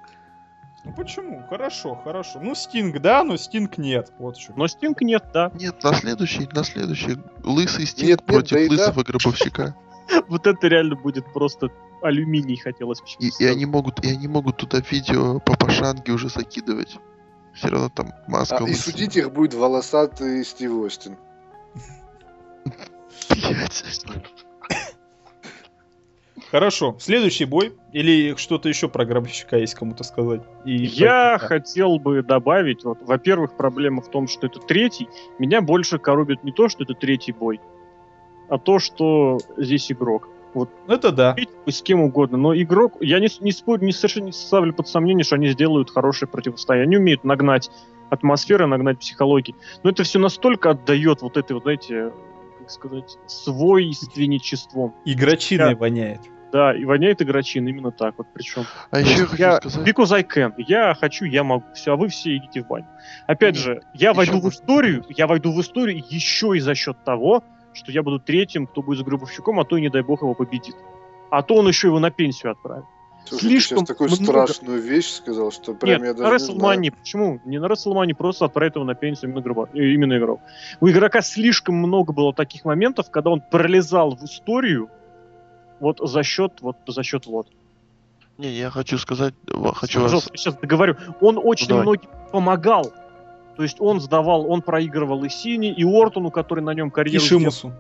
Ну 0.86 0.94
почему? 0.94 1.44
Хорошо, 1.50 2.00
хорошо. 2.04 2.40
Ну, 2.40 2.54
Стинг, 2.54 3.02
да, 3.02 3.24
но 3.24 3.38
Стинг 3.38 3.78
нет. 3.80 4.14
Вот 4.20 4.38
что. 4.38 4.54
Но 4.56 4.68
Стинг 4.68 5.02
нет, 5.02 5.26
да. 5.34 5.52
Нет, 5.56 5.84
на 5.84 5.94
следующий, 5.94 6.48
на 6.52 6.64
следующий. 6.64 7.18
Лысый 7.44 7.88
стиль 7.88 8.10
Нет, 8.10 8.20
нет, 8.20 8.26
против 8.26 8.52
да 8.52 8.62
и 8.62 8.68
да. 8.68 8.74
лысого 8.74 9.04
гробовщика. 9.04 9.76
Вот 10.28 10.46
это 10.46 10.68
реально 10.68 10.96
будет 10.96 11.26
просто 11.34 11.70
алюминий, 12.04 12.58
хотелось 12.58 13.02
бы 13.02 13.08
И, 13.20 13.32
и 13.40 13.46
они 13.48 13.66
могут, 13.66 14.06
и 14.06 14.10
они 14.12 14.28
могут 14.28 14.58
туда 14.58 14.80
видео 14.92 15.40
по 15.40 15.58
пашанге 15.58 16.14
уже 16.14 16.30
закидывать. 16.30 17.00
Все 17.56 17.70
равно 17.70 17.90
там 17.90 18.14
маска 18.28 18.58
А, 18.58 18.70
и 18.70 18.74
судить 18.76 19.16
их 19.16 19.32
будет 19.34 19.56
волосатый 19.56 20.46
Стив 20.46 20.74
Остин. 20.74 21.18
Хорошо. 26.52 26.96
Следующий 27.00 27.46
бой. 27.46 27.74
Или 27.92 28.36
что-то 28.36 28.70
еще 28.70 28.88
про 28.88 29.06
гробовщика 29.06 29.58
есть 29.58 29.74
кому-то 29.74 30.04
сказать? 30.04 30.42
И 30.64 30.76
Я 30.86 31.38
про- 31.40 31.48
хотел 31.48 31.98
бы 32.00 32.22
добавить, 32.22 32.84
вот, 32.84 33.00
во-первых, 33.02 33.58
проблема 33.58 34.02
в 34.02 34.10
том, 34.10 34.28
что 34.28 34.48
это 34.48 34.60
третий. 34.60 35.08
Меня 35.40 35.62
больше 35.62 35.98
коробит 35.98 36.44
не 36.44 36.52
то, 36.52 36.70
что 36.70 36.84
это 36.84 36.94
третий 36.94 37.32
бой, 37.32 37.60
а 38.50 38.58
то, 38.58 38.80
что 38.80 39.40
здесь 39.58 39.92
игрок. 39.92 40.30
Ну, 40.54 40.70
Это 40.88 41.12
да. 41.12 41.36
С 41.66 41.82
кем 41.82 42.00
угодно, 42.02 42.38
но 42.38 42.56
игрок, 42.56 42.94
я 43.02 43.20
не, 43.20 43.28
не 43.42 43.52
спорю, 43.52 43.84
не 43.84 43.92
совершенно 43.92 44.28
не 44.28 44.32
ставлю 44.32 44.74
под 44.74 44.88
сомнение, 44.88 45.26
что 45.26 45.36
они 45.36 45.50
сделают 45.50 45.90
хорошее 45.90 46.30
противостояние. 46.30 46.88
Они 46.88 46.98
умеют 46.98 47.26
нагнать 47.26 47.70
атмосферы, 48.10 48.66
нагнать 48.66 49.00
психологии. 49.00 49.56
Но 49.84 49.90
это 49.90 50.04
все 50.04 50.20
настолько 50.20 50.70
отдает 50.70 51.22
вот 51.22 51.36
этой, 51.36 51.54
вот, 51.54 51.64
знаете, 51.64 52.14
как 52.66 52.72
сказать, 52.72 53.18
свойственничеством. 53.28 54.96
Игрочиной 55.06 55.72
Я- 55.72 55.76
воняет. 55.76 56.22
Да, 56.52 56.74
и 56.74 56.86
воняет 56.86 57.22
игрочин 57.22 57.68
именно 57.68 57.92
так 57.92 58.18
вот 58.18 58.28
причем. 58.34 58.64
А 58.90 59.00
еще 59.02 59.22
я 59.22 59.26
хочу 59.26 59.44
я, 59.44 59.56
сказать... 59.58 59.88
because 59.88 60.16
I 60.16 60.24
can. 60.24 60.54
Я 60.58 60.94
хочу, 60.96 61.26
я 61.26 61.44
могу. 61.44 61.66
Все, 61.74 61.94
а 61.94 61.96
вы 61.98 62.08
все 62.08 62.38
идите 62.38 62.64
в 62.64 62.68
баню. 62.68 62.88
Опять 63.28 63.56
Нет, 63.56 63.64
же, 63.64 63.82
я 63.94 64.14
войду 64.14 64.40
в 64.40 64.44
можно 64.44 64.56
историю, 64.56 64.96
добавить. 65.02 65.20
я 65.20 65.28
войду 65.28 65.52
в 65.52 65.60
историю 65.62 66.02
еще 66.10 66.56
и 66.56 66.60
за 66.60 66.74
счет 66.74 67.04
того, 67.04 67.44
что 67.74 67.92
я 67.92 68.04
буду 68.04 68.20
третьим, 68.20 68.68
кто 68.68 68.82
будет 68.82 69.00
с 69.00 69.04
гробовщиком, 69.04 69.60
а 69.60 69.66
то 69.66 69.76
и, 69.78 69.82
не 69.82 69.90
дай 69.90 70.02
бог, 70.02 70.22
его 70.22 70.34
победит. 70.34 70.76
А 71.30 71.42
то 71.44 71.56
он 71.56 71.68
еще 71.68 71.90
его 71.90 72.00
на 72.00 72.10
пенсию 72.10 72.54
отправит. 72.54 72.86
Слушай, 73.26 73.42
Слишком 73.50 73.78
ты 73.80 73.86
сейчас 73.86 73.88
такую 73.88 74.10
много- 74.10 74.26
страшную 74.48 74.82
вещь 74.82 75.10
сказал, 75.10 75.52
что 75.52 75.74
прям 75.74 76.02
Нет, 76.04 76.18
я 76.18 76.24
на 76.24 76.30
даже 76.30 76.46
не 76.52 76.60
знаю. 76.60 76.80
WrestleMania. 76.80 76.94
Почему? 77.00 77.42
Не 77.46 77.60
на 77.60 77.66
WrestleMania, 77.66 78.14
просто 78.16 78.46
отправить 78.46 78.76
его 78.76 78.86
на 78.86 78.94
пенсию 78.96 79.30
именно, 79.32 79.42
гроба, 79.42 79.70
э, 79.74 79.80
именно 79.80 80.18
игрок. 80.18 80.42
У 80.80 80.88
игрока 80.90 81.22
слишком 81.22 81.76
много 81.76 82.14
было 82.14 82.34
таких 82.34 82.66
моментов, 82.66 83.10
когда 83.10 83.32
он 83.32 83.42
пролезал 83.42 84.16
в 84.16 84.24
историю 84.24 84.90
вот 85.80 86.00
за 86.02 86.24
счет 86.24 86.54
вот 86.62 86.78
за 86.88 87.04
счет 87.04 87.26
вот. 87.26 87.48
Не, 88.38 88.52
я 88.52 88.70
хочу 88.70 88.98
сказать, 88.98 89.34
хочу 89.76 90.00
вас... 90.02 90.12
Пожалуйста, 90.12 90.32
я 90.34 90.38
сейчас 90.38 90.56
договорю. 90.56 90.96
Он 91.22 91.40
очень 91.42 91.68
Давай. 91.68 91.84
многим 91.84 92.10
помогал. 92.32 92.92
То 93.56 93.64
есть 93.64 93.78
он 93.80 94.02
сдавал, 94.02 94.52
он 94.52 94.62
проигрывал 94.62 95.24
и 95.24 95.30
Сини, 95.30 95.72
и 95.74 95.84
Ортону, 95.86 96.30
который 96.32 96.60
на 96.62 96.74
нем 96.74 96.90
И 96.90 96.92
карьеру 96.92 97.24
сделал, 97.24 97.40
Шимусу. 97.40 97.70
и 97.70 97.72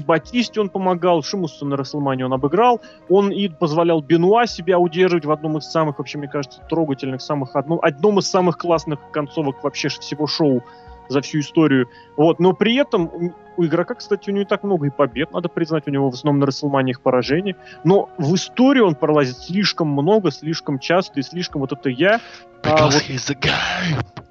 Батисте 0.00 0.60
он 0.60 0.68
помогал, 0.68 1.22
Шимусу 1.22 1.64
на 1.66 1.76
Расселмане 1.76 2.26
он 2.26 2.32
обыграл, 2.32 2.80
он 3.08 3.30
и 3.30 3.48
позволял 3.48 4.00
Бенуа 4.00 4.46
себя 4.46 4.78
удерживать 4.78 5.24
в 5.24 5.30
одном 5.30 5.58
из 5.58 5.64
самых, 5.64 5.98
вообще, 5.98 6.18
мне 6.18 6.28
кажется, 6.28 6.60
трогательных, 6.68 7.20
самых, 7.20 7.56
одном, 7.56 7.80
одном 7.82 8.18
из 8.18 8.30
самых 8.30 8.58
классных 8.58 8.98
концовок 9.10 9.62
вообще 9.62 9.88
всего 9.88 10.26
шоу 10.26 10.62
за 11.08 11.22
всю 11.22 11.40
историю. 11.40 11.88
Вот, 12.16 12.38
но 12.38 12.52
при 12.52 12.76
этом 12.76 13.32
у- 13.56 13.64
игрока, 13.64 13.94
кстати, 13.94 14.28
у 14.28 14.32
него 14.32 14.40
не 14.40 14.46
так 14.46 14.62
много 14.62 14.86
и 14.86 14.90
побед, 14.90 15.32
надо 15.32 15.48
признать, 15.48 15.88
у 15.88 15.90
него 15.90 16.10
в 16.10 16.14
основном 16.14 16.40
на 16.40 16.46
Расселмане 16.46 16.90
их 16.90 17.00
поражений, 17.00 17.56
но 17.82 18.10
в 18.18 18.34
историю 18.34 18.86
он 18.86 18.94
пролазит 18.94 19.38
слишком 19.38 19.88
много, 19.88 20.30
слишком 20.30 20.78
часто 20.78 21.20
и 21.20 21.22
слишком 21.22 21.62
вот 21.62 21.72
это 21.72 21.88
я, 21.88 22.20
а 22.62 22.84
вот 22.84 23.02
he's 23.08 23.30
a 23.30 23.34
guy. 23.34 24.27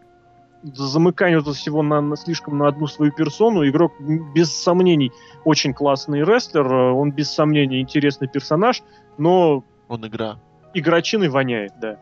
Замыкание 0.64 1.40
вот 1.40 1.56
всего 1.56 1.84
на, 1.84 2.02
на 2.02 2.16
слишком 2.18 2.58
на 2.58 2.68
одну 2.68 2.88
свою 2.88 3.12
персону. 3.12 3.68
Игрок 3.68 3.94
без 4.00 4.54
сомнений 4.54 5.12
очень 5.46 5.74
классный 5.74 6.24
рестлер, 6.24 6.66
э, 6.66 6.92
он 6.92 7.12
без 7.12 7.32
сомнений 7.32 7.80
интересный 7.82 8.28
персонаж, 8.28 8.82
но 9.18 9.64
Он 9.88 10.06
игра. 10.06 10.40
игрочиной 10.74 11.30
воняет, 11.30 11.74
да. 11.80 11.98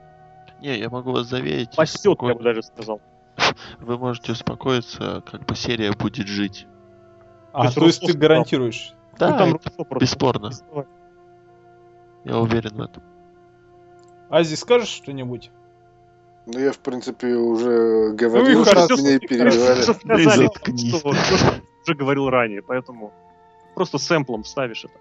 Не, 0.61 0.77
я 0.77 0.89
могу 0.89 1.11
вас 1.11 1.27
заверить. 1.27 1.75
Пасет, 1.75 2.17
я 2.21 2.33
бы 2.35 2.43
даже 2.43 2.63
сказал. 2.63 3.01
Вы 3.79 3.97
можете 3.97 4.31
успокоиться, 4.31 5.21
как 5.29 5.45
бы 5.45 5.55
серия 5.55 5.91
будет 5.91 6.27
жить. 6.27 6.67
А, 7.51 7.65
есть 7.65 7.75
то 7.75 7.85
есть 7.85 8.01
ты 8.01 8.13
гарантируешь. 8.17 8.93
Да, 9.17 9.31
Ну, 9.31 9.37
там 9.37 9.55
это 9.77 9.95
бесспорно. 9.99 10.51
я 12.23 12.37
уверен 12.37 12.75
в 12.75 12.81
этом. 12.81 13.03
Ази, 14.29 14.55
скажешь 14.55 14.89
что-нибудь? 14.89 15.51
Ну, 16.47 16.59
я, 16.59 16.71
в 16.71 16.77
принципе, 16.79 17.27
уже 17.35 18.11
говорил, 18.13 18.59
Ну 18.59 18.61
и 18.61 18.65
что 18.65 18.83
от 18.83 18.89
меня 18.91 19.15
и 19.15 19.27
сказали, 20.23 20.49
что- 20.89 21.13
что 21.13 21.61
уже 21.85 21.95
говорил 21.95 22.29
ранее, 22.29 22.61
поэтому 22.61 23.11
просто 23.73 23.97
сэмплом 23.97 24.43
вставишь 24.43 24.85
это. 24.85 24.93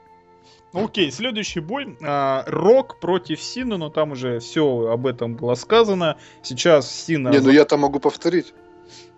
Ну, 0.72 0.86
Окей, 0.86 1.12
следующий 1.12 1.60
бой. 1.60 1.96
а, 2.02 2.44
Рок 2.46 2.98
против 2.98 3.40
Сина, 3.40 3.76
но 3.76 3.90
там 3.90 4.12
уже 4.12 4.40
все 4.40 4.88
об 4.90 5.06
этом 5.06 5.36
было 5.36 5.54
сказано. 5.54 6.16
Сейчас 6.42 6.90
Сина... 6.90 7.28
Не, 7.28 7.38
ну 7.40 7.50
я-то 7.50 7.76
могу 7.76 8.00
повторить. 8.00 8.52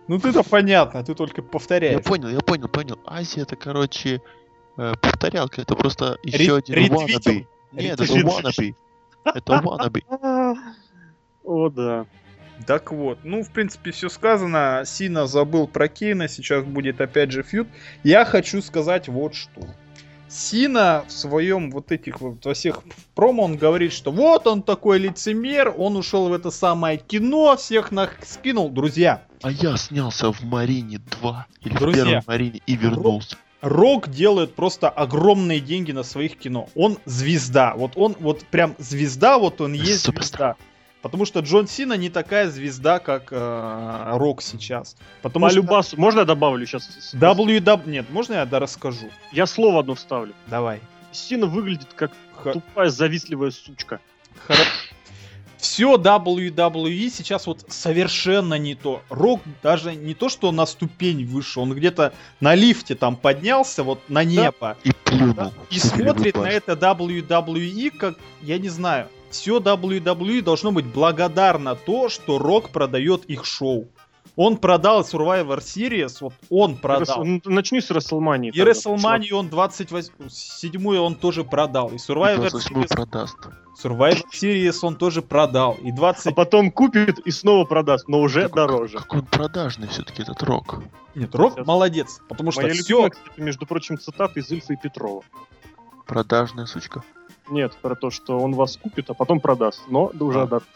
Ну 0.09 0.19
ты-то 0.21 0.43
понятно, 0.43 1.03
ты 1.03 1.15
только 1.15 1.41
Я 1.41 1.49
повторяешь. 1.49 2.05
понял, 2.05 2.29
я 2.29 2.41
понял, 2.41 2.69
понял. 2.69 2.99
Азия 3.07 3.41
это, 3.43 3.57
короче, 3.57 4.21
э, 4.77 4.93
повторялка. 5.01 5.63
Это 5.63 5.75
просто 5.75 6.19
Ре- 6.25 6.31
еще 6.33 6.57
один 6.57 6.75
ретвитил. 6.75 7.33
wannabe. 7.33 7.47
Нет, 7.73 8.01
это 8.01 8.13
wannabe. 8.15 8.75
Это 9.25 9.63
wannabe. 9.63 10.03
О, 11.47 11.71
да. 11.71 12.07
Так 12.67 12.91
вот, 12.91 13.19
ну, 13.23 13.43
в 13.43 13.51
принципе, 13.51 13.93
все 13.93 14.09
сказано. 14.09 14.83
Сина 14.85 15.27
забыл 15.27 15.69
про 15.69 15.89
Кейна, 15.89 16.27
сейчас 16.29 16.65
будет 16.65 17.01
опять 17.01 17.31
же 17.31 17.43
фьюд. 17.43 17.69
Я 18.03 18.25
хочу 18.25 18.61
сказать 18.63 19.09
вот 19.09 19.35
что. 19.35 19.63
Сина 20.29 21.05
в 21.07 21.13
своем 21.13 21.71
вот 21.71 21.93
этих 21.93 22.21
вот 22.21 22.45
во 22.45 22.55
всех 22.55 22.83
промо 23.15 23.45
он 23.45 23.57
говорит, 23.57 23.93
что 23.93 24.11
вот 24.11 24.49
он 24.49 24.63
такой 24.63 24.99
лицемер, 24.99 25.73
он 25.77 25.97
ушел 25.97 26.29
в 26.29 26.33
это 26.33 26.51
самое 26.51 26.99
кино, 26.99 27.57
всех 27.57 27.93
нах 27.93 28.17
скинул. 28.25 28.69
Друзья, 28.71 29.23
А 29.43 29.53
я 29.53 29.77
снялся 29.77 30.33
в 30.33 30.43
Марине 30.43 30.99
2 31.21 31.47
или 31.61 31.79
Друзья, 31.79 32.03
в 32.03 32.07
первом 32.07 32.23
Марине 32.27 32.61
и 32.67 32.75
вернулся. 32.75 33.37
Рок 33.61 34.09
делает 34.09 34.55
просто 34.55 34.89
огромные 34.89 35.61
деньги 35.61 35.93
на 35.93 36.03
своих 36.03 36.37
кино. 36.39 36.69
Он 36.75 36.99
звезда. 37.05 37.75
Вот 37.77 37.93
он 37.95 38.17
вот 38.19 38.45
прям 38.47 38.75
звезда, 38.79 39.39
вот 39.39 39.61
он 39.61 39.75
есть 39.75 40.03
Суперстар. 40.03 40.57
звезда. 40.57 40.57
Потому 41.03 41.25
что 41.25 41.41
Джон 41.41 41.69
Сина 41.69 41.95
не 41.95 42.11
такая 42.11 42.51
звезда, 42.51 42.99
как 42.99 43.29
э, 43.31 44.11
Рок 44.17 44.43
сейчас. 44.43 44.97
Потому 45.23 45.47
По 45.47 45.51
что 45.51 45.61
любасу. 45.61 46.01
Можно 46.01 46.21
я 46.21 46.25
добавлю 46.25 46.67
сейчас? 46.67 47.15
WW... 47.15 47.89
Нет, 47.89 48.11
можно 48.11 48.35
я 48.35 48.47
да 48.47 48.59
расскажу? 48.59 49.09
Я 49.31 49.47
слово 49.47 49.81
одно 49.81 49.95
вставлю. 49.95 50.35
Давай. 50.47 50.81
Сина 51.13 51.47
выглядит 51.47 51.93
как 51.95 52.13
Х- 52.35 52.53
тупая 52.53 52.89
завистливая 52.89 53.51
сучка. 53.51 54.01
Все 55.59 55.97
WWE 55.97 57.11
сейчас 57.11 57.47
вот 57.47 57.65
совершенно 57.69 58.55
не 58.55 58.75
то. 58.75 59.03
Рок 59.09 59.41
даже 59.63 59.95
не 59.95 60.15
то, 60.15 60.29
что 60.29 60.53
на 60.53 60.67
ступень 60.67 61.25
выше, 61.25 61.61
он 61.61 61.73
где-то 61.75 62.13
на 62.41 62.55
лифте 62.55 62.95
там 62.95 63.17
поднялся, 63.17 63.83
вот 63.83 64.01
на 64.09 64.23
небо. 64.23 64.77
И 64.85 64.93
плюнул. 65.05 65.53
И 65.71 65.79
смотрит 65.79 66.37
на 66.37 66.49
это 66.49 66.73
WWE 66.73 67.91
как, 67.91 68.17
я 68.43 68.59
не 68.59 68.69
знаю, 68.69 69.09
все 69.37 69.59
WWE 69.59 70.41
должно 70.43 70.73
быть 70.73 70.87
благодарно 70.87 71.75
то, 71.75 72.09
что 72.09 72.39
Рок 72.39 72.71
продает 72.71 73.25
их 73.27 73.45
шоу. 73.45 73.89
Он 74.35 74.59
продал 74.59 75.01
Survivor 75.01 75.59
Series, 75.59 76.19
вот 76.21 76.35
он 76.51 76.77
продал. 76.77 77.25
Ну, 77.25 77.41
Начни 77.47 77.81
с 77.81 77.91
WrestleMania. 77.91 78.51
И 78.51 78.61
WrestleMania 78.61 79.33
он 79.33 79.49
28 79.49 80.99
он 80.99 81.15
тоже 81.15 81.43
продал. 81.43 81.89
И 81.89 81.97
Survivor 81.97 82.51
28 82.51 82.77
Series, 82.77 82.89
продаст. 82.89 83.37
Survivor 83.83 84.23
Series 84.35 84.79
он 84.83 84.97
тоже 84.97 85.23
продал. 85.23 85.75
И 85.75 85.91
чувак. 85.91 85.97
20... 85.97 86.27
А 86.27 86.31
потом 86.33 86.71
купит 86.71 87.19
и 87.21 87.31
снова 87.31 87.65
продаст, 87.65 88.09
но 88.09 88.21
уже 88.21 88.43
Как- 88.43 88.55
дороже. 88.55 88.99
Какой 88.99 89.21
он 89.21 89.27
продажный 89.27 89.89
все-таки 89.89 90.23
этот 90.23 90.43
рок. 90.43 90.83
Нет, 91.15 91.35
Рок 91.35 91.55
Сейчас. 91.55 91.67
молодец. 91.67 92.21
Потому 92.29 92.53
что 92.53 92.61
Моя 92.63 92.75
все... 92.75 92.83
любимая, 92.83 93.11
кстати, 93.11 93.41
между 93.41 93.67
прочим, 93.67 93.99
цитата 93.99 94.39
из 94.39 94.51
Ильфа 94.51 94.75
и 94.75 94.77
Петрова. 94.77 95.23
Продажная 96.07 96.67
сучка. 96.67 97.03
Нет, 97.49 97.77
про 97.81 97.95
то, 97.95 98.11
что 98.11 98.39
он 98.39 98.55
вас 98.55 98.77
купит, 98.77 99.11
а 99.11 99.15
потом 99.15 99.41
продаст, 99.41 99.83
но 99.89 100.11
уже 100.19 100.43
А. 100.43 100.47
дороже. 100.47 100.67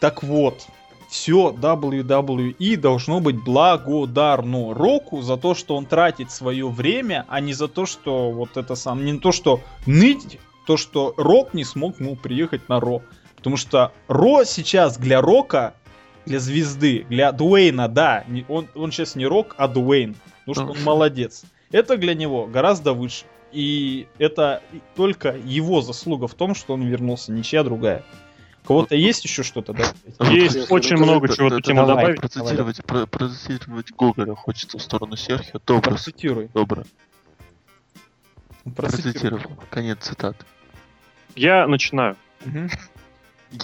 Так 0.00 0.22
вот, 0.22 0.66
все 1.08 1.50
WWE 1.50 2.76
должно 2.76 3.20
быть 3.20 3.42
благодарно 3.42 4.74
Року 4.74 5.22
за 5.22 5.36
то, 5.36 5.54
что 5.54 5.76
он 5.76 5.86
тратит 5.86 6.30
свое 6.30 6.68
время, 6.68 7.24
а 7.28 7.40
не 7.40 7.52
за 7.52 7.68
то, 7.68 7.86
что 7.86 8.30
вот 8.30 8.56
это 8.56 8.74
сам, 8.74 9.04
не 9.04 9.18
то, 9.18 9.32
что 9.32 9.60
ныть, 9.86 10.38
то, 10.66 10.76
что 10.76 11.14
Рок 11.16 11.54
не 11.54 11.64
смог 11.64 11.98
ему 12.00 12.14
приехать 12.14 12.68
на 12.68 12.78
Ро. 12.78 13.02
Потому 13.36 13.56
что 13.56 13.92
Ро 14.06 14.44
сейчас 14.44 14.98
для 14.98 15.20
Рока, 15.20 15.74
для 16.26 16.40
звезды, 16.40 17.06
для 17.08 17.32
Дуэйна, 17.32 17.88
да, 17.88 18.24
не- 18.28 18.44
он, 18.48 18.68
он 18.74 18.92
сейчас 18.92 19.14
не 19.16 19.26
Рок, 19.26 19.54
а 19.56 19.66
Дуэйн. 19.66 20.14
Потому 20.44 20.54
что 20.54 20.78
он 20.78 20.84
молодец. 20.84 21.44
Это 21.72 21.96
для 21.96 22.14
него 22.14 22.46
гораздо 22.46 22.92
выше. 22.92 23.24
И 23.52 24.06
это 24.18 24.62
только 24.94 25.36
его 25.44 25.80
заслуга 25.80 26.28
в 26.28 26.34
том, 26.34 26.54
что 26.54 26.74
он 26.74 26.82
вернулся, 26.82 27.32
ничья 27.32 27.62
другая. 27.64 28.04
У 28.64 28.68
кого-то 28.68 28.94
есть 28.94 29.24
еще 29.24 29.42
что-то 29.42 29.72
добавить? 29.72 29.94
Есть 30.30 30.52
Серхио, 30.54 30.74
очень 30.74 30.96
ну, 30.96 31.04
много 31.04 31.28
Да- 31.28 31.34
чего 31.34 31.48
да- 31.48 31.56
да- 31.56 31.62
тему 31.62 31.86
добавить. 31.86 32.20
Процитировать, 32.20 32.84
про- 32.84 33.06
процитировать 33.06 33.90
Гоголя 33.92 34.34
хочется 34.34 34.76
в 34.78 34.82
сторону 34.82 35.16
Серхио. 35.16 35.60
Добро, 35.66 35.92
Процитируй. 35.92 36.50
добро. 36.52 36.82
Процитируй. 38.76 39.12
Процитировал. 39.12 39.56
Конец 39.70 39.98
цитат. 40.00 40.36
Я 41.34 41.66
начинаю. 41.66 42.16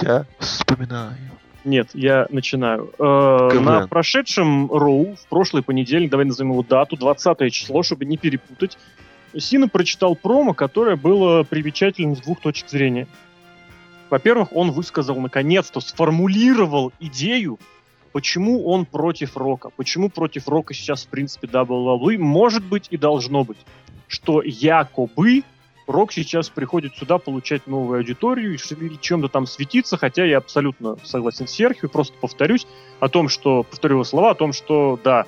Я 0.00 0.24
вспоминаю. 0.38 1.16
Нет, 1.64 1.90
я 1.94 2.26
начинаю. 2.30 2.90
Э, 2.98 3.58
на 3.60 3.86
прошедшем 3.86 4.70
Роу, 4.70 5.16
в 5.16 5.26
прошлый 5.28 5.62
понедельник, 5.62 6.10
давай 6.10 6.26
назовем 6.26 6.52
его 6.52 6.62
дату, 6.62 6.96
20 6.96 7.50
число, 7.50 7.82
чтобы 7.82 8.04
не 8.04 8.16
перепутать, 8.18 8.78
Сина 9.40 9.68
прочитал 9.68 10.14
промо, 10.14 10.54
которое 10.54 10.96
было 10.96 11.42
примечательным 11.42 12.16
с 12.16 12.20
двух 12.20 12.40
точек 12.40 12.68
зрения. 12.68 13.06
Во-первых, 14.10 14.52
он 14.52 14.70
высказал, 14.70 15.20
наконец-то, 15.20 15.80
сформулировал 15.80 16.92
идею, 17.00 17.58
почему 18.12 18.64
он 18.66 18.86
против 18.86 19.36
Рока. 19.36 19.70
Почему 19.70 20.08
против 20.08 20.48
Рока 20.48 20.74
сейчас, 20.74 21.04
в 21.04 21.08
принципе, 21.08 21.48
WWE 21.48 22.18
может 22.18 22.64
быть 22.64 22.88
и 22.90 22.96
должно 22.96 23.44
быть. 23.44 23.58
Что 24.06 24.42
якобы 24.42 25.42
Рок 25.86 26.12
сейчас 26.12 26.48
приходит 26.48 26.96
сюда 26.96 27.18
получать 27.18 27.66
новую 27.66 27.98
аудиторию 27.98 28.54
и 28.54 28.98
чем-то 29.00 29.28
там 29.28 29.46
светиться, 29.46 29.96
хотя 29.96 30.24
я 30.24 30.38
абсолютно 30.38 30.96
согласен 31.02 31.46
с 31.46 31.50
Серхио, 31.50 31.88
просто 31.88 32.14
повторюсь 32.20 32.66
о 33.00 33.08
том, 33.08 33.28
что, 33.28 33.64
повторю 33.64 33.96
его 33.96 34.04
слова, 34.04 34.30
о 34.30 34.34
том, 34.34 34.52
что, 34.52 34.98
да, 35.02 35.26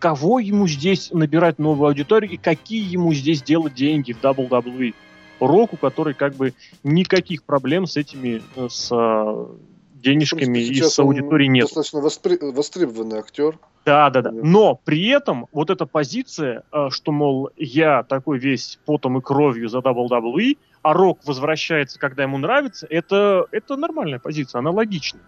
кого 0.00 0.40
ему 0.40 0.66
здесь 0.66 1.10
набирать 1.12 1.58
новую 1.58 1.88
аудиторию 1.88 2.32
и 2.32 2.36
какие 2.36 2.90
ему 2.90 3.12
здесь 3.14 3.42
делать 3.42 3.74
деньги 3.74 4.12
в 4.12 4.20
WWE. 4.20 4.94
Року, 5.38 5.76
который 5.76 6.14
как 6.14 6.34
бы 6.34 6.54
никаких 6.82 7.44
проблем 7.44 7.86
с 7.86 7.96
этими, 7.96 8.42
э, 8.56 8.68
с 8.68 8.90
э, 8.92 9.46
денежками 9.94 10.58
и 10.58 10.82
с 10.82 10.98
аудиторией 10.98 11.48
нет. 11.48 11.66
Достаточно 11.66 11.98
воспри- 11.98 12.52
востребованный 12.52 13.18
актер. 13.18 13.58
Да, 13.86 14.10
да, 14.10 14.22
да. 14.22 14.30
Но 14.32 14.78
при 14.84 15.08
этом 15.08 15.46
вот 15.52 15.70
эта 15.70 15.86
позиция, 15.86 16.64
э, 16.72 16.88
что, 16.90 17.12
мол, 17.12 17.50
я 17.56 18.02
такой 18.02 18.38
весь 18.38 18.78
потом 18.84 19.18
и 19.18 19.20
кровью 19.22 19.68
за 19.68 19.78
WWE, 19.78 20.58
а 20.82 20.92
Рок 20.92 21.20
возвращается, 21.24 21.98
когда 21.98 22.22
ему 22.22 22.38
нравится, 22.38 22.86
это, 22.88 23.46
это 23.50 23.76
нормальная 23.76 24.18
позиция, 24.18 24.58
она 24.58 24.70
логичная. 24.70 25.22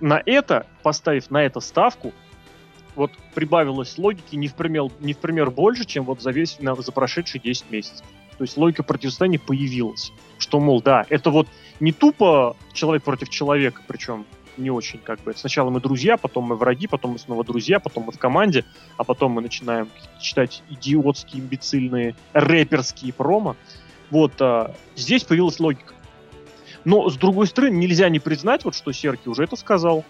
На 0.00 0.22
это, 0.24 0.66
поставив 0.82 1.30
на 1.30 1.44
это 1.44 1.60
ставку, 1.60 2.12
вот 2.94 3.10
прибавилось 3.34 3.98
логики 3.98 4.36
не 4.36 4.48
в 4.48 4.54
пример, 4.54 4.84
не 5.00 5.12
в 5.12 5.18
пример 5.18 5.50
больше, 5.50 5.84
чем 5.84 6.04
вот 6.04 6.22
за 6.22 6.30
весь, 6.30 6.58
на- 6.60 6.74
за 6.74 6.92
прошедшие 6.92 7.40
10 7.40 7.70
месяцев. 7.70 8.06
То 8.38 8.42
есть 8.42 8.56
логика 8.56 8.82
противостояния 8.82 9.38
появилась. 9.38 10.12
Что, 10.38 10.60
мол, 10.60 10.82
да, 10.82 11.06
это 11.08 11.30
вот 11.30 11.48
не 11.80 11.92
тупо 11.92 12.56
человек 12.72 13.04
против 13.04 13.28
человека, 13.28 13.82
причем 13.86 14.26
не 14.56 14.70
очень 14.70 14.98
как 14.98 15.20
бы. 15.22 15.34
Сначала 15.34 15.70
мы 15.70 15.80
друзья, 15.80 16.16
потом 16.16 16.44
мы 16.44 16.56
враги, 16.56 16.86
потом 16.86 17.12
мы 17.12 17.18
снова 17.18 17.44
друзья, 17.44 17.80
потом 17.80 18.04
мы 18.04 18.12
в 18.12 18.18
команде, 18.18 18.64
а 18.96 19.04
потом 19.04 19.32
мы 19.32 19.42
начинаем 19.42 19.88
читать 20.20 20.62
идиотские, 20.70 21.42
имбецильные, 21.42 22.14
рэперские 22.32 23.12
промо. 23.12 23.56
Вот 24.10 24.34
а, 24.40 24.74
здесь 24.96 25.24
появилась 25.24 25.58
логика. 25.58 25.94
Но, 26.84 27.08
с 27.08 27.16
другой 27.16 27.46
стороны, 27.46 27.74
нельзя 27.74 28.08
не 28.10 28.18
признать, 28.18 28.64
вот 28.64 28.74
что 28.74 28.92
Серки 28.92 29.28
уже 29.28 29.44
это 29.44 29.56
сказал, 29.56 30.04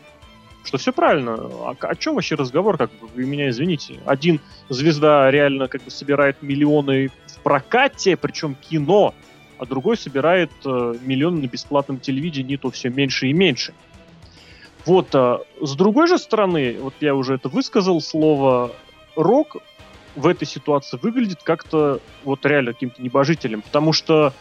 что 0.64 0.78
все 0.78 0.92
правильно. 0.92 1.34
А 1.34 1.76
о 1.78 1.94
чем 1.94 2.14
вообще 2.14 2.34
разговор, 2.34 2.78
как 2.78 2.90
бы, 2.92 3.06
вы 3.14 3.24
меня 3.24 3.50
извините. 3.50 4.00
Один 4.06 4.40
звезда 4.68 5.30
реально 5.30 5.68
как 5.68 5.82
бы 5.82 5.90
собирает 5.90 6.42
миллионы 6.42 7.10
в 7.26 7.38
прокате, 7.42 8.16
причем 8.16 8.54
кино, 8.54 9.14
а 9.58 9.66
другой 9.66 9.96
собирает 9.96 10.50
э, 10.64 10.94
миллионы 11.02 11.42
на 11.42 11.46
бесплатном 11.46 12.00
телевидении, 12.00 12.56
то 12.56 12.70
все 12.70 12.88
меньше 12.88 13.28
и 13.28 13.32
меньше. 13.32 13.74
Вот, 14.86 15.14
а, 15.14 15.40
с 15.60 15.74
другой 15.76 16.08
же 16.08 16.18
стороны, 16.18 16.76
вот 16.80 16.94
я 17.00 17.14
уже 17.14 17.34
это 17.34 17.48
высказал, 17.48 18.00
слово 18.00 18.72
«рок» 19.16 19.56
в 20.14 20.26
этой 20.26 20.46
ситуации 20.46 20.98
выглядит 21.00 21.42
как-то 21.42 22.00
вот 22.24 22.44
реально 22.46 22.72
каким-то 22.72 23.02
небожителем, 23.02 23.62
потому 23.62 23.92
что 23.92 24.32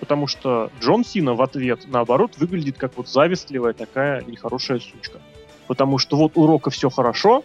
потому 0.00 0.26
что 0.26 0.70
Джон 0.80 1.04
Сина 1.04 1.34
в 1.34 1.42
ответ, 1.42 1.80
наоборот, 1.86 2.36
выглядит 2.36 2.78
как 2.78 2.96
вот 2.96 3.08
завистливая 3.08 3.72
такая 3.72 4.22
нехорошая 4.22 4.78
сучка. 4.78 5.20
Потому 5.68 5.98
что 5.98 6.16
вот 6.16 6.32
у 6.36 6.46
Рока 6.46 6.70
все 6.70 6.90
хорошо, 6.90 7.44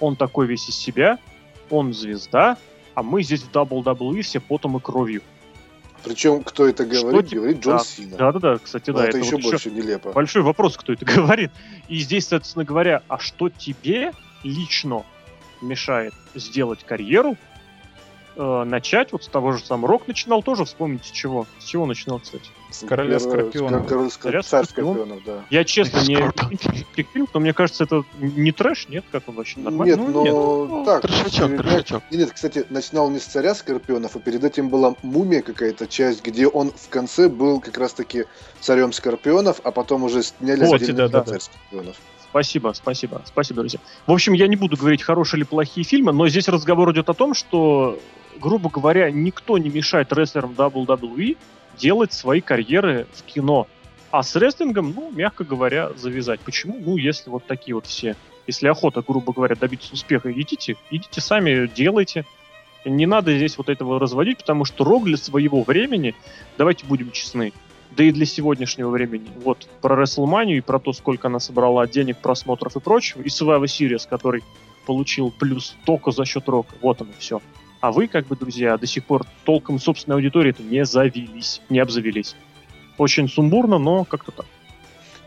он 0.00 0.16
такой 0.16 0.46
весь 0.46 0.68
из 0.68 0.74
себя, 0.76 1.18
он 1.68 1.92
звезда, 1.92 2.56
а 2.94 3.02
мы 3.02 3.22
здесь 3.22 3.42
в 3.42 3.50
WWE 3.52 4.22
все 4.22 4.40
потом 4.40 4.78
и 4.78 4.80
кровью. 4.80 5.22
Причем, 6.02 6.42
кто 6.42 6.66
это 6.66 6.90
Что 6.90 7.02
говорит, 7.06 7.28
типа- 7.28 7.40
говорит 7.40 7.62
Джон 7.62 7.76
да. 7.76 7.84
Сина. 7.84 8.16
Да-да-да, 8.16 8.58
кстати, 8.58 8.88
Ну, 8.90 8.96
да. 8.96 9.06
это, 9.06 9.18
еще 9.18 9.36
вот 9.36 9.42
больше 9.42 9.70
нелепо. 9.70 10.12
большой 10.12 10.40
вопрос, 10.42 10.78
кто 10.78 10.94
это 10.94 11.04
говорит. 11.14 11.52
И 11.88 11.98
здесь, 11.98 12.26
соответственно 12.26 12.64
говоря, 12.64 13.02
а 13.08 13.18
что 13.18 13.50
тебе 13.50 14.12
лично 14.42 15.04
мешает 15.60 16.14
сделать 16.34 16.82
карьеру, 16.84 17.36
э, 18.36 18.64
начать 18.64 19.12
вот 19.12 19.24
с 19.24 19.28
того 19.28 19.52
же 19.52 19.62
самого 19.62 19.88
Рок 19.88 20.08
начинал 20.08 20.42
тоже, 20.42 20.64
вспомните 20.64 21.08
с 21.08 21.10
чего. 21.12 21.46
С 21.58 21.64
чего 21.64 21.84
начинал, 21.84 22.20
кстати? 22.20 22.50
С 22.70 22.86
короля 22.86 23.18
Первое, 23.18 23.18
Скорпионов. 23.18 23.86
Король 23.86 24.10
Скор- 24.10 24.30
Царя 24.30 24.42
Царь 24.42 24.64
Скорпион. 24.64 24.94
Скорпионов, 24.96 25.24
да. 25.24 25.44
Я 25.50 25.64
честно 25.64 25.98
не 26.00 26.16
фильм, 27.02 27.28
но 27.34 27.40
мне 27.40 27.52
кажется, 27.52 27.84
это 27.84 28.04
не 28.20 28.52
трэш, 28.52 28.88
нет? 28.88 29.04
Как 29.10 29.28
он 29.28 29.34
вообще 29.34 29.60
нормально? 29.60 29.90
Нет, 29.90 29.98
Ну, 29.98 30.10
но 30.12 30.22
нет. 30.22 30.32
Ну, 30.32 30.84
так. 30.84 31.02
Трешачок, 31.02 31.50
перед- 31.50 31.62
трешачок. 31.62 32.02
Нет, 32.10 32.20
нет, 32.20 32.32
кстати, 32.32 32.66
начинал 32.70 33.10
не 33.10 33.18
с 33.18 33.24
царя 33.24 33.54
Скорпионов, 33.54 34.16
а 34.16 34.18
перед 34.20 34.44
этим 34.44 34.68
была 34.68 34.94
мумия 35.02 35.42
какая-то 35.42 35.86
часть, 35.86 36.24
где 36.24 36.46
он 36.46 36.70
в 36.70 36.88
конце 36.88 37.28
был 37.28 37.60
как 37.60 37.76
раз-таки 37.78 38.24
царем 38.60 38.92
Скорпионов, 38.92 39.60
а 39.64 39.70
потом 39.72 40.04
уже 40.04 40.22
сняли 40.22 40.64
Вот, 40.64 40.80
отдельно 40.82 41.08
да, 41.08 41.20
да, 41.20 41.24
царь 41.24 41.40
Скорпионов. 41.40 41.96
Спасибо, 42.30 42.72
спасибо, 42.74 43.22
спасибо, 43.26 43.60
друзья. 43.62 43.80
В 44.06 44.12
общем, 44.12 44.34
я 44.34 44.46
не 44.46 44.54
буду 44.54 44.76
говорить, 44.76 45.02
хорошие 45.02 45.38
или 45.38 45.44
плохие 45.44 45.84
фильмы, 45.84 46.12
но 46.12 46.28
здесь 46.28 46.46
разговор 46.48 46.92
идет 46.92 47.08
о 47.08 47.14
том, 47.14 47.34
что, 47.34 47.98
грубо 48.40 48.70
говоря, 48.70 49.10
никто 49.10 49.58
не 49.58 49.68
мешает 49.68 50.12
рестлерам 50.12 50.52
WWE 50.56 51.36
делать 51.80 52.12
свои 52.12 52.40
карьеры 52.40 53.06
в 53.14 53.22
кино. 53.22 53.66
А 54.10 54.22
с 54.22 54.36
рестлингом, 54.36 54.92
ну, 54.94 55.10
мягко 55.10 55.44
говоря, 55.44 55.90
завязать. 55.96 56.40
Почему? 56.40 56.76
Ну, 56.78 56.96
если 56.96 57.30
вот 57.30 57.46
такие 57.46 57.74
вот 57.74 57.86
все, 57.86 58.16
если 58.46 58.68
охота, 58.68 59.02
грубо 59.06 59.32
говоря, 59.32 59.54
добиться 59.54 59.94
успеха, 59.94 60.32
идите, 60.32 60.76
идите 60.90 61.20
сами, 61.20 61.66
делайте. 61.68 62.24
Не 62.84 63.06
надо 63.06 63.36
здесь 63.36 63.56
вот 63.58 63.68
этого 63.68 64.00
разводить, 64.00 64.38
потому 64.38 64.64
что 64.64 64.84
Рог 64.84 65.04
для 65.04 65.16
своего 65.16 65.62
времени, 65.62 66.14
давайте 66.58 66.86
будем 66.86 67.12
честны, 67.12 67.52
да 67.90 68.04
и 68.04 68.10
для 68.10 68.24
сегодняшнего 68.24 68.90
времени. 68.90 69.28
Вот 69.44 69.68
про 69.80 70.02
WrestleMania 70.02 70.56
и 70.56 70.60
про 70.60 70.78
то, 70.78 70.92
сколько 70.92 71.28
она 71.28 71.40
собрала 71.40 71.86
денег, 71.86 72.18
просмотров 72.18 72.76
и 72.76 72.80
прочего, 72.80 73.22
и 73.22 73.26
Survivor 73.26 73.64
Series, 73.64 74.08
который 74.08 74.42
получил 74.86 75.30
плюс 75.30 75.76
только 75.84 76.10
за 76.10 76.24
счет 76.24 76.48
рока. 76.48 76.74
Вот 76.80 77.00
оно 77.02 77.10
все. 77.18 77.40
А 77.80 77.92
вы, 77.92 78.08
как 78.08 78.26
бы, 78.26 78.36
друзья, 78.36 78.76
до 78.76 78.86
сих 78.86 79.04
пор 79.04 79.24
толком 79.44 79.78
собственной 79.78 80.16
аудитории 80.16 80.54
не 80.58 80.84
завелись, 80.84 81.62
не 81.70 81.78
обзавелись. 81.78 82.36
Очень 82.98 83.28
сумбурно, 83.28 83.78
но 83.78 84.04
как-то 84.04 84.32
так. 84.32 84.46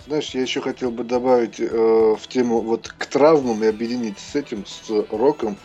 Знаешь, 0.06 0.30
я 0.32 0.42
еще 0.42 0.62
хотел 0.62 0.92
бы 0.92 1.04
добавить 1.04 1.60
э, 1.60 1.66
в 1.66 2.28
тему 2.28 2.60
вот 2.62 2.94
к 2.96 3.06
травмам 3.06 3.64
и 3.64 3.68
объединить 3.68 4.20
с 4.20 4.36
этим, 4.36 4.66
с 4.66 4.90
роком. 5.10 5.58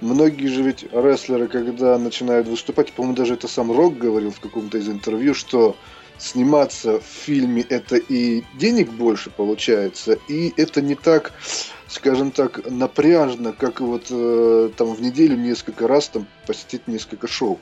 Многие 0.00 0.46
же 0.46 0.62
ведь 0.62 0.84
рестлеры, 0.92 1.48
когда 1.48 1.98
начинают 1.98 2.48
выступать, 2.48 2.92
по-моему, 2.92 3.16
даже 3.16 3.34
это 3.34 3.48
сам 3.48 3.70
Рок 3.70 3.98
говорил 3.98 4.30
в 4.30 4.40
каком-то 4.40 4.78
из 4.78 4.88
интервью, 4.88 5.34
что 5.34 5.76
сниматься 6.16 7.00
в 7.00 7.04
фильме 7.04 7.62
это 7.62 7.96
и 7.96 8.44
денег 8.54 8.90
больше 8.90 9.28
получается, 9.30 10.18
и 10.28 10.54
это 10.56 10.80
не 10.80 10.94
так, 10.94 11.32
скажем 11.90 12.30
так, 12.30 12.70
напряжно, 12.70 13.52
как 13.52 13.80
вот 13.80 14.06
э, 14.10 14.70
там 14.76 14.94
в 14.94 15.02
неделю 15.02 15.36
несколько 15.36 15.88
раз 15.88 16.08
там 16.08 16.26
посетить 16.46 16.86
несколько 16.86 17.26
шоу. 17.26 17.58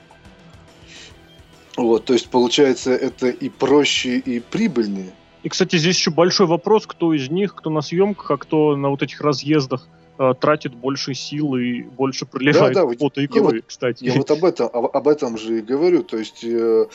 Вот, 1.76 2.04
то 2.04 2.12
есть 2.12 2.28
получается 2.28 2.92
это 2.92 3.28
и 3.28 3.48
проще, 3.48 4.18
и 4.18 4.40
прибыльнее. 4.40 5.12
И, 5.44 5.48
кстати, 5.48 5.76
здесь 5.76 5.96
еще 5.96 6.10
большой 6.10 6.46
вопрос, 6.46 6.86
кто 6.86 7.14
из 7.14 7.30
них, 7.30 7.54
кто 7.54 7.70
на 7.70 7.80
съемках, 7.80 8.30
а 8.30 8.36
кто 8.36 8.76
на 8.76 8.90
вот 8.90 9.02
этих 9.02 9.20
разъездах 9.20 9.88
э, 10.18 10.34
тратит 10.38 10.74
больше 10.74 11.14
сил 11.14 11.54
и 11.56 11.82
больше 11.82 12.26
проливает 12.26 12.74
Да, 12.74 12.80
да, 12.80 12.86
вот 12.86 12.98
пота 12.98 13.20
и 13.20 13.22
я 13.22 13.28
крови, 13.28 13.62
кстати. 13.66 14.04
Я 14.04 14.14
вот 14.14 14.30
об 14.30 14.44
этом, 14.44 14.68
об, 14.72 14.94
об 14.94 15.08
этом 15.08 15.38
же 15.38 15.60
и 15.60 15.62
говорю. 15.62 16.02
То 16.02 16.18
есть 16.18 16.44
э, 16.44 16.86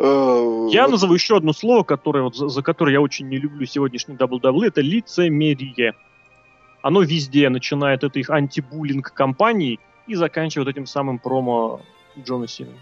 Я 0.00 0.82
вот- 0.82 0.92
назову 0.92 1.14
еще 1.14 1.36
одно 1.36 1.52
слово, 1.52 1.82
которое, 1.82 2.22
вот, 2.22 2.34
за, 2.34 2.48
за 2.48 2.62
которое 2.62 2.92
я 2.92 3.00
очень 3.00 3.28
не 3.28 3.38
люблю 3.38 3.66
сегодняшний 3.66 4.14
WWE, 4.14 4.66
это 4.66 4.80
лицемерие. 4.80 5.94
Оно 6.82 7.02
везде, 7.02 7.48
начиная 7.50 7.96
от 7.96 8.04
этой 8.04 8.20
их 8.20 8.30
антибуллинг 8.30 9.12
кампании 9.12 9.78
и 10.06 10.14
заканчивая 10.14 10.64
вот 10.64 10.70
этим 10.70 10.86
самым 10.86 11.18
промо 11.18 11.82
Джона 12.18 12.48
Сина. 12.48 12.72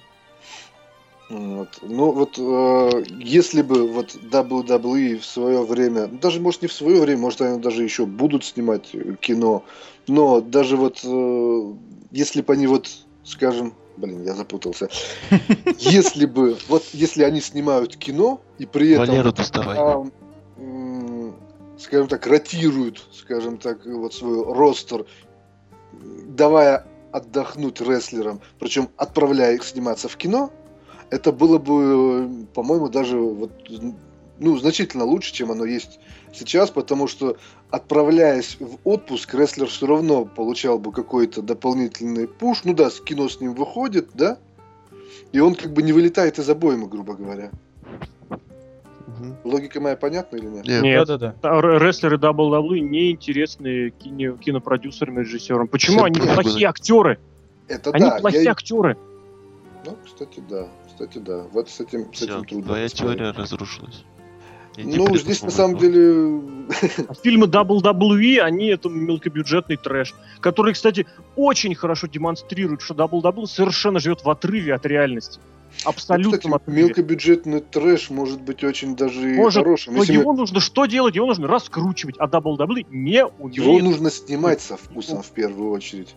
Вот. 1.29 1.81
Ну 1.83 2.13
вот 2.13 2.39
э, 2.39 3.05
если 3.19 3.61
бы 3.61 3.87
вот 3.89 4.15
WWE 4.15 5.19
в 5.19 5.25
свое 5.25 5.63
время, 5.63 6.07
даже 6.07 6.41
может 6.41 6.63
не 6.63 6.69
в 6.69 6.73
свое 6.73 7.03
время, 7.03 7.21
может 7.21 7.43
они 7.43 7.61
даже 7.61 7.83
еще 7.83 8.07
будут 8.07 8.45
снимать 8.45 8.89
э, 8.95 9.17
кино, 9.21 9.63
но 10.07 10.41
даже 10.41 10.77
вот 10.77 11.01
э, 11.05 11.73
если 12.13 12.41
бы 12.41 12.55
они 12.55 12.67
вот, 12.67 12.89
скажем, 13.25 13.75
блин, 13.99 14.23
я 14.23 14.35
запутался, 14.35 14.89
если 15.79 16.27
бы 16.27 16.57
вот 16.69 16.85
если 16.93 17.23
они 17.25 17.41
снимают 17.41 17.97
кино 17.97 18.41
и 18.59 18.67
при 18.67 18.93
этом 18.93 19.33
доставай. 19.33 19.77
а, 19.79 20.05
скажем 21.79 22.09
так, 22.09 22.27
ротируют, 22.27 23.05
скажем 23.13 23.59
так, 23.59 23.85
вот 23.85 24.15
свой 24.15 24.43
ростер, 24.45 25.07
давая 25.93 26.87
отдохнуть 27.13 27.81
рестлерам, 27.81 28.41
причем 28.59 28.91
отправляя 28.97 29.55
их 29.55 29.65
сниматься 29.65 30.09
в 30.09 30.17
кино, 30.17 30.51
это 31.11 31.33
было 31.33 31.59
бы, 31.59 32.47
по-моему, 32.55 32.89
даже 32.89 33.19
вот, 33.19 33.51
ну, 34.39 34.57
значительно 34.59 35.05
лучше, 35.05 35.33
чем 35.33 35.51
оно 35.51 35.65
есть 35.65 35.99
сейчас, 36.33 36.71
потому 36.71 37.09
что, 37.09 37.37
отправляясь 37.71 38.57
в 38.61 38.79
отпуск, 38.85 39.35
рестлер 39.35 39.67
все 39.67 39.87
равно 39.87 40.25
получал 40.25 40.79
бы 40.79 40.93
какой-то 40.93 41.43
дополнительный 41.43 42.29
пуш. 42.29 42.65
Ну 42.65 42.75
да, 42.75 42.91
с 42.91 43.01
кино 43.01 43.29
с 43.29 43.41
ним 43.41 43.55
выходит, 43.55 44.11
да? 44.15 44.39
И 45.33 45.41
он 45.41 45.55
как 45.55 45.73
бы 45.73 45.83
не 45.83 45.93
вылетает 45.93 46.39
из 46.39 46.49
обоймы, 46.49 46.87
грубо 46.89 47.15
говоря. 47.15 47.51
Мгм. 49.07 49.37
Логика 49.45 49.81
моя 49.81 49.97
понятна 49.97 50.37
или 50.37 50.47
нет? 50.47 50.67
Нет, 50.67 50.83
Нет. 50.83 51.07
Да-да-да. 51.07 51.35
А 51.43 51.59
р- 51.59 51.83
Рестлеры 51.83 52.17
WWE 52.19 52.79
неинтересны 52.81 53.91
кино, 53.91 54.37
кинопродюсерам 54.37 55.19
и 55.19 55.23
режиссерам. 55.25 55.67
Почему 55.69 55.97
Всем 55.99 56.05
они 56.07 56.15
пофигу, 56.21 56.35
плохие 56.35 56.67
да. 56.67 56.71
актеры? 56.71 57.19
Это 57.69 57.91
Они 57.91 58.05
да. 58.05 58.19
плохие 58.21 58.45
я- 58.45 58.51
актеры. 58.53 58.97
Ну, 59.87 59.97
кстати, 60.05 60.43
да. 60.49 60.69
Кстати, 60.87 61.19
да. 61.19 61.45
Вот 61.53 61.69
с 61.71 61.81
этим, 61.81 62.13
с 62.13 62.17
Все, 62.17 62.25
этим 62.27 62.45
трудно. 62.45 62.65
твоя 62.67 62.85
поспорить. 62.89 63.17
теория 63.19 63.31
разрушилась. 63.33 64.05
Ну, 64.85 65.17
здесь 65.17 65.43
на 65.43 65.51
самом 65.51 65.79
деле... 65.79 66.41
А 67.09 67.15
Фильмы 67.15 67.47
WWE, 67.47 68.39
они 68.39 68.69
это 68.69 68.89
мелкобюджетный 68.89 69.77
трэш, 69.77 70.15
который, 70.41 70.75
кстати, 70.75 71.07
очень 71.37 71.75
хорошо 71.75 72.07
демонстрирует, 72.07 72.83
что 72.83 72.95
WWE 72.95 73.47
совершенно 73.47 73.99
живет 73.99 74.23
в 74.25 74.31
отрыве 74.31 74.75
от 74.75 74.87
реальности. 74.87 75.41
Ну, 75.85 75.91
Абсолютно 75.91 76.39
кстати, 76.39 76.55
отрыве. 76.55 76.83
мелкобюджетный 76.83 77.61
трэш 77.61 78.11
может 78.11 78.41
быть 78.41 78.63
очень 78.65 78.97
даже 78.97 79.33
и 79.33 79.37
Может, 79.37 79.63
хорошим. 79.63 79.95
Но 79.95 80.01
Если 80.01 80.17
мы- 80.17 80.23
его 80.23 80.33
нужно 80.33 80.61
что 80.61 80.87
делать? 80.87 81.15
Его 81.15 81.27
нужно 81.27 81.47
раскручивать, 81.49 82.17
а 82.19 82.27
WWE 82.27 82.87
не 82.91 83.27
умеет. 83.27 83.57
Его 83.57 83.79
нужно 83.81 84.11
снимать 84.11 84.61
со 84.61 84.77
вкусом 84.77 85.23
в 85.23 85.31
первую 85.31 85.71
очередь. 85.73 86.15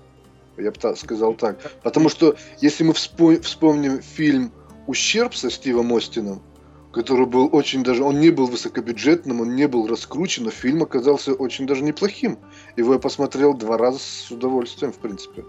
Я 0.58 0.72
бы 0.72 0.96
сказал 0.96 1.34
так. 1.34 1.60
Потому 1.84 2.10
что 2.10 2.36
если 2.60 2.84
мы 2.84 2.94
вспо- 2.94 3.42
вспомним 3.42 4.02
фильм 4.02 4.52
«Ущерб» 4.88 5.36
со 5.36 5.50
Стивом 5.50 5.94
Остином, 5.94 6.42
который 6.91 7.26
был 7.26 7.49
очень 7.51 7.84
даже... 7.84 8.03
Он 8.03 8.19
не 8.19 8.30
был 8.30 8.47
высокобюджетным, 8.47 9.41
он 9.41 9.55
не 9.55 9.68
был 9.68 9.88
раскручен, 9.88 10.43
но 10.45 10.51
фильм 10.51 10.84
оказался 10.84 11.34
очень 11.34 11.65
даже 11.68 11.84
неплохим. 11.84 12.38
Его 12.76 12.93
я 12.93 12.99
посмотрел 12.99 13.53
два 13.53 13.77
раза 13.77 13.99
с 13.99 14.30
удовольствием, 14.31 14.91
в 14.91 14.97
принципе. 14.97 15.43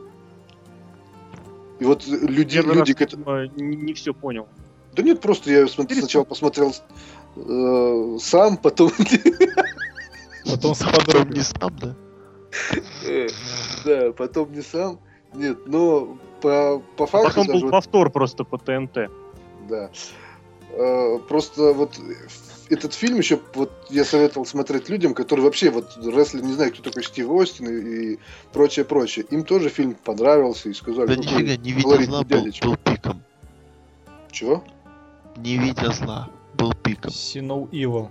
И 1.80 1.84
вот 1.84 2.06
люди, 2.06 2.58
Первый 2.60 2.76
люди 2.76 2.92
раз, 2.92 2.98
к 2.98 3.02
эт- 3.02 3.16
видимо, 3.56 3.82
не, 3.84 3.92
все 3.94 4.14
понял. 4.14 4.46
Да 4.94 5.02
нет, 5.02 5.20
просто 5.20 5.50
я 5.50 5.66
см- 5.66 5.82
Интересно. 5.82 6.02
сначала 6.02 6.24
посмотрел 6.24 6.72
э, 7.36 8.18
сам, 8.20 8.56
потом... 8.56 8.90
Потом 10.44 10.74
с 10.74 10.78
Потом 10.80 11.04
подругой. 11.04 11.34
не 11.36 11.42
сам, 11.42 11.76
да? 11.80 11.94
Э, 13.06 13.28
Да, 13.84 14.12
потом 14.12 14.52
не 14.52 14.60
сам. 14.60 14.98
Нет, 15.34 15.56
но 15.66 16.18
по, 16.40 16.82
по 16.96 17.06
факту 17.06 17.28
Потом 17.44 17.60
был 17.60 17.70
повтор 17.70 18.10
просто 18.10 18.42
по 18.44 18.58
ТНТ. 18.58 19.08
Да. 19.68 19.90
Э, 20.72 21.18
Просто 21.28 21.72
вот 21.72 21.98
этот 22.70 22.94
фильм 22.94 23.18
еще 23.18 23.38
вот 23.54 23.70
я 23.90 24.04
советовал 24.04 24.46
смотреть 24.46 24.88
людям, 24.88 25.12
которые 25.14 25.44
вообще 25.44 25.70
вот 25.70 25.96
рестлер 26.04 26.42
не 26.42 26.54
знают, 26.54 26.74
кто 26.74 26.82
такой 26.84 27.04
Стив 27.04 27.28
Остин 27.30 27.68
и, 27.68 28.14
и 28.14 28.18
прочее, 28.52 28.84
прочее. 28.84 29.26
Им 29.30 29.44
тоже 29.44 29.68
фильм 29.68 29.94
понравился 29.94 30.68
и 30.70 30.74
сказали, 30.74 31.06
Да 31.08 31.14
«Какой 31.16 31.42
нифига, 31.42 31.56
не 31.62 31.72
видя 31.72 32.04
зла 32.04 32.22
был, 32.22 32.24
дядечка». 32.24 32.66
был 32.68 32.76
пиком. 32.76 33.22
Чего? 34.30 34.64
Не 35.36 35.58
видя 35.58 35.90
зла 35.92 36.30
был 36.54 36.72
пиком. 36.74 37.10
Evil. 37.10 38.08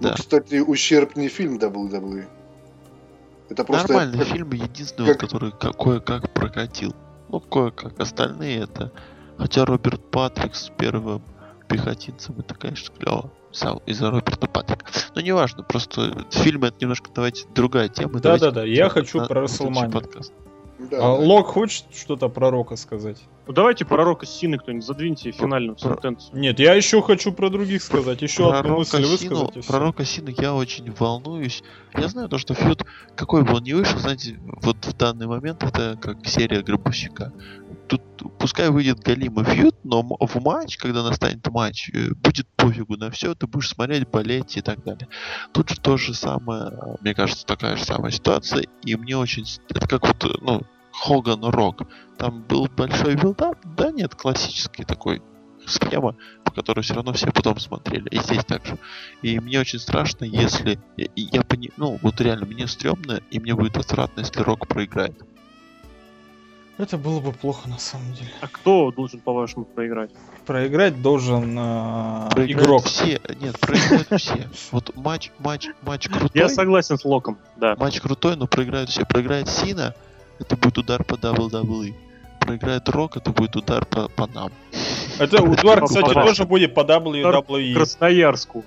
Ну, 0.00 0.08
Да. 0.08 0.14
кстати, 0.14 0.60
ущерб 0.60 1.16
не 1.16 1.28
фильм 1.28 1.58
WWE. 1.58 2.26
Это 3.48 3.64
просто 3.64 3.88
Нормальный 3.88 4.18
как- 4.18 4.28
фильм, 4.28 4.52
единственный, 4.52 5.08
как- 5.08 5.20
который 5.20 5.50
ка- 5.50 5.72
кое-как 5.72 6.32
прокатил. 6.32 6.94
Ну, 7.30 7.40
кое-как. 7.40 7.98
Остальные 7.98 8.60
это... 8.60 8.92
Хотя 9.38 9.64
Роберт 9.64 10.00
Патрик 10.10 10.54
с 10.54 10.68
первым 10.76 11.22
пехотинцем, 11.68 12.34
это, 12.38 12.54
конечно, 12.54 12.94
клево. 12.96 13.30
Сам 13.52 13.78
из-за 13.86 14.10
Роберта 14.10 14.46
Патрика. 14.46 14.86
Но 15.14 15.20
неважно, 15.20 15.62
просто 15.62 16.26
фильмы 16.30 16.68
это 16.68 16.76
немножко, 16.80 17.10
давайте, 17.14 17.46
другая 17.54 17.88
тема. 17.88 18.20
давайте 18.20 18.46
Да-да-да, 18.46 18.64
я 18.66 18.88
хочу 18.88 19.18
на- 19.20 19.26
про 19.26 19.46
подкаст. 19.46 20.32
Да, 20.78 20.96
А 20.98 21.00
да. 21.00 21.12
Лок 21.14 21.48
хочет 21.48 21.86
что-то 21.92 22.28
про 22.28 22.50
Рока 22.52 22.76
сказать? 22.76 23.18
Ну, 23.48 23.52
давайте 23.52 23.84
пророка 23.84 24.26
Сины 24.26 24.58
кто-нибудь 24.58 24.86
задвиньте 24.86 25.32
финальную 25.32 25.74
про- 25.76 25.94
сентенцию. 25.94 26.38
Нет, 26.38 26.60
я 26.60 26.74
еще 26.74 27.02
хочу 27.02 27.32
про 27.32 27.50
других 27.50 27.82
сказать. 27.82 28.22
Еще 28.22 28.48
Про 28.48 28.60
одну 28.60 28.76
мысль 28.78 28.98
Рока 28.98 29.08
высказать. 29.08 29.38
Сину- 29.54 29.60
всё. 29.62 29.72
Про 29.72 29.78
Рока 29.80 30.04
Сину 30.04 30.28
я 30.38 30.54
очень 30.54 30.92
волнуюсь. 30.96 31.64
Я 31.96 32.06
знаю 32.06 32.28
то, 32.28 32.38
что 32.38 32.54
фьюд, 32.54 32.84
какой 33.16 33.42
бы 33.42 33.54
он 33.54 33.64
ни 33.64 33.72
вышел, 33.72 33.98
знаете, 33.98 34.38
вот 34.62 34.76
в 34.84 34.96
данный 34.96 35.26
момент 35.26 35.64
это 35.64 35.98
как 36.00 36.24
серия 36.26 36.62
Гробовщика. 36.62 37.32
Тут 37.88 38.02
пускай 38.38 38.68
выйдет 38.68 39.00
галимый 39.00 39.44
feud, 39.44 39.74
но 39.82 40.02
в 40.02 40.42
матч, 40.42 40.76
когда 40.76 41.02
настанет 41.02 41.46
матч, 41.48 41.90
э, 41.94 42.10
будет 42.14 42.46
пофигу 42.56 42.96
на 42.96 43.10
все, 43.10 43.34
ты 43.34 43.46
будешь 43.46 43.70
смотреть, 43.70 44.08
болеть 44.08 44.56
и 44.56 44.60
так 44.60 44.84
далее. 44.84 45.08
Тут 45.52 45.70
же 45.70 45.80
то 45.80 45.96
же 45.96 46.12
самое, 46.12 46.70
э, 46.70 46.96
мне 47.00 47.14
кажется, 47.14 47.46
такая 47.46 47.76
же 47.76 47.84
самая 47.84 48.10
ситуация, 48.10 48.64
и 48.84 48.96
мне 48.96 49.16
очень... 49.16 49.46
Это 49.70 49.88
как 49.88 50.06
вот, 50.06 50.24
э, 50.24 50.38
ну, 50.42 50.62
Хоган 50.92 51.44
Рок. 51.44 51.82
Там 52.18 52.42
был 52.42 52.68
большой 52.76 53.16
build-up, 53.16 53.58
да 53.64 53.90
нет, 53.90 54.14
классический 54.14 54.84
такой 54.84 55.22
схема, 55.66 56.16
по 56.44 56.50
которой 56.50 56.80
все 56.80 56.94
равно 56.94 57.12
все 57.12 57.30
потом 57.30 57.58
смотрели. 57.58 58.08
И 58.10 58.18
здесь 58.18 58.44
так 58.44 58.66
же. 58.66 58.78
И 59.22 59.38
мне 59.38 59.60
очень 59.60 59.78
страшно, 59.78 60.24
если... 60.24 60.78
Я, 60.96 61.06
я 61.14 61.42
пони... 61.42 61.70
Ну, 61.76 61.98
вот 62.02 62.20
реально, 62.20 62.46
мне 62.46 62.66
стрёмно, 62.66 63.20
и 63.30 63.38
мне 63.38 63.54
будет 63.54 63.76
отвратно, 63.76 64.20
если 64.20 64.40
Рок 64.42 64.66
проиграет. 64.66 65.16
Это 66.78 66.96
было 66.96 67.18
бы 67.18 67.32
плохо 67.32 67.68
на 67.68 67.78
самом 67.78 68.12
деле. 68.14 68.30
А 68.40 68.46
кто 68.46 68.92
должен, 68.92 69.18
по-вашему, 69.18 69.64
проиграть? 69.64 70.10
Проиграть 70.46 71.02
должен 71.02 71.58
э, 71.58 72.28
Проиграют 72.30 72.66
игрок. 72.66 72.84
все. 72.86 73.20
Нет, 73.40 73.58
проиграют 73.58 74.22
все. 74.22 74.48
Вот 74.70 74.94
матч, 74.94 75.32
матч, 75.40 75.68
матч 75.82 76.08
крутой. 76.08 76.30
Я 76.34 76.48
согласен 76.48 76.96
с 76.96 77.04
Локом, 77.04 77.36
да. 77.56 77.74
Матч 77.76 78.00
крутой, 78.00 78.36
но 78.36 78.46
проиграют 78.46 78.90
все. 78.90 79.04
Проиграет 79.04 79.48
Сина, 79.48 79.96
это 80.38 80.56
будет 80.56 80.78
удар 80.78 81.02
по 81.02 81.14
WWE. 81.14 81.94
Проиграет 82.38 82.88
Рок, 82.88 83.16
это 83.16 83.32
будет 83.32 83.56
удар 83.56 83.84
по, 83.84 84.08
по 84.08 84.28
нам. 84.28 84.52
Это 85.18 85.38
Эдуард, 85.38 85.84
кстати, 85.84 86.14
тоже 86.14 86.44
будет 86.46 86.74
по 86.74 86.80
WWE. 86.80 87.74
Красноярску. 87.74 88.64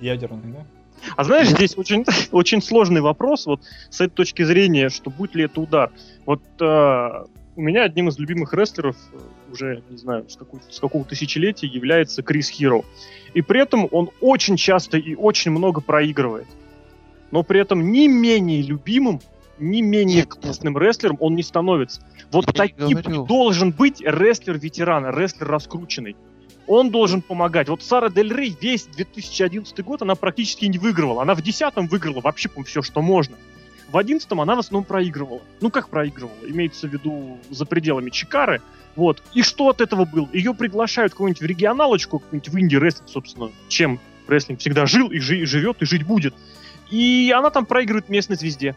Ядерный, 0.00 0.52
да? 0.52 0.66
А 1.16 1.24
знаешь, 1.24 1.48
здесь 1.48 1.76
очень, 1.76 2.04
очень 2.32 2.62
сложный 2.62 3.00
вопрос, 3.00 3.46
вот 3.46 3.62
с 3.90 4.00
этой 4.00 4.14
точки 4.14 4.42
зрения, 4.42 4.88
что 4.88 5.10
будет 5.10 5.34
ли 5.34 5.44
это 5.44 5.60
удар. 5.60 5.90
Вот 6.26 6.42
э, 6.60 7.24
у 7.56 7.60
меня 7.60 7.84
одним 7.84 8.08
из 8.08 8.18
любимых 8.18 8.54
рестлеров, 8.54 8.96
э, 9.12 9.18
уже, 9.52 9.82
не 9.90 9.96
знаю, 9.96 10.28
с, 10.28 10.36
какой- 10.36 10.60
с 10.70 10.80
какого 10.80 11.04
тысячелетия, 11.04 11.66
является 11.66 12.22
Крис 12.22 12.48
Хиро. 12.48 12.82
И 13.34 13.42
при 13.42 13.60
этом 13.60 13.88
он 13.90 14.10
очень 14.20 14.56
часто 14.56 14.98
и 14.98 15.14
очень 15.14 15.50
много 15.50 15.80
проигрывает. 15.80 16.46
Но 17.30 17.42
при 17.42 17.60
этом 17.60 17.92
ни 17.92 18.06
менее 18.06 18.62
любимым, 18.62 19.20
ни 19.58 19.80
менее 19.80 20.24
классным 20.24 20.76
рестлером 20.76 21.16
он 21.20 21.34
не 21.34 21.42
становится. 21.42 22.02
Вот 22.30 22.46
Я 22.56 22.66
не 22.66 22.94
таким 22.94 23.26
должен 23.26 23.70
быть 23.70 24.00
рестлер-ветеран, 24.00 25.06
рестлер 25.14 25.48
раскрученный. 25.48 26.16
Он 26.66 26.90
должен 26.90 27.22
помогать. 27.22 27.68
Вот 27.68 27.82
Сара 27.82 28.08
Дель 28.08 28.32
Рей 28.34 28.56
весь 28.60 28.86
2011 28.86 29.78
год 29.84 30.02
она 30.02 30.14
практически 30.14 30.64
не 30.66 30.78
выигрывала. 30.78 31.22
Она 31.22 31.34
в 31.34 31.42
10 31.42 31.72
выиграла 31.90 32.20
вообще, 32.20 32.48
по 32.48 32.62
все, 32.62 32.82
что 32.82 33.02
можно. 33.02 33.36
В 33.90 33.96
11 33.98 34.30
она 34.32 34.54
в 34.54 34.60
основном 34.60 34.84
проигрывала. 34.84 35.42
Ну, 35.60 35.70
как 35.70 35.88
проигрывала? 35.88 36.32
Имеется 36.46 36.88
в 36.88 36.92
виду 36.92 37.38
за 37.50 37.66
пределами 37.66 38.10
Чикары. 38.10 38.62
Вот. 38.96 39.22
И 39.34 39.42
что 39.42 39.68
от 39.68 39.80
этого 39.80 40.04
было? 40.04 40.28
Ее 40.32 40.54
приглашают 40.54 41.14
кого-нибудь 41.14 41.42
в 41.42 41.44
регионалочку, 41.46 42.18
какой-нибудь 42.18 42.48
в 42.48 42.56
Индии 42.56 42.76
рестлинг, 42.76 43.08
собственно, 43.10 43.50
чем 43.68 44.00
рестлинг 44.28 44.60
всегда 44.60 44.86
жил 44.86 45.08
и 45.10 45.18
жи- 45.18 45.44
живет, 45.46 45.82
и 45.82 45.84
жить 45.84 46.04
будет. 46.04 46.34
И 46.90 47.32
она 47.36 47.50
там 47.50 47.66
проигрывает 47.66 48.08
местной 48.08 48.36
звезде. 48.36 48.76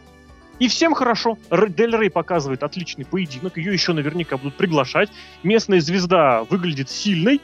И 0.58 0.68
всем 0.68 0.94
хорошо. 0.94 1.38
Р- 1.50 1.68
Дель 1.70 1.94
Рей 1.96 2.10
показывает 2.10 2.62
отличный 2.62 3.04
поединок, 3.04 3.58
ее 3.58 3.72
еще 3.72 3.92
наверняка 3.92 4.36
будут 4.38 4.56
приглашать. 4.56 5.10
Местная 5.42 5.80
звезда 5.80 6.44
выглядит 6.44 6.90
сильной, 6.90 7.40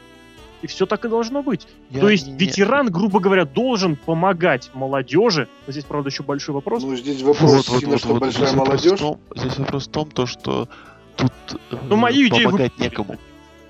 и 0.63 0.67
все 0.67 0.87
так 0.87 1.05
и 1.05 1.09
должно 1.09 1.43
быть. 1.43 1.67
Я 1.91 2.01
То 2.01 2.09
есть 2.09 2.27
не- 2.29 2.37
ветеран, 2.39 2.89
грубо 2.91 3.21
говоря, 3.21 3.45
должен 3.45 3.97
помогать 3.97 4.71
молодежи. 4.75 5.49
Но 5.67 5.73
Здесь, 5.73 5.85
правда, 5.85 6.09
еще 6.09 6.23
большой 6.23 6.55
вопрос. 6.55 6.83
Ну, 6.83 6.97
здесь 6.97 7.21
вопрос, 7.23 7.51
Вот, 7.51 7.69
вот, 7.69 7.79
сильно, 7.81 7.93
вот, 7.93 7.99
что 8.01 8.09
вот. 8.09 8.21
большая 8.21 8.47
Здесь 8.47 8.57
вопрос, 8.59 8.69
молодежь. 8.85 8.99
в 8.99 9.03
том, 9.03 9.19
здесь 9.37 9.59
вопрос 9.59 9.87
в 9.87 9.91
том, 9.91 10.11
то, 10.11 10.27
что 10.27 10.69
тут 11.17 11.33
э, 11.71 11.77
Ну, 11.89 11.97
мою 11.97 12.29
идею 12.29 12.45
помогать 12.51 12.73
вы- 12.79 12.85
некому. 12.85 13.17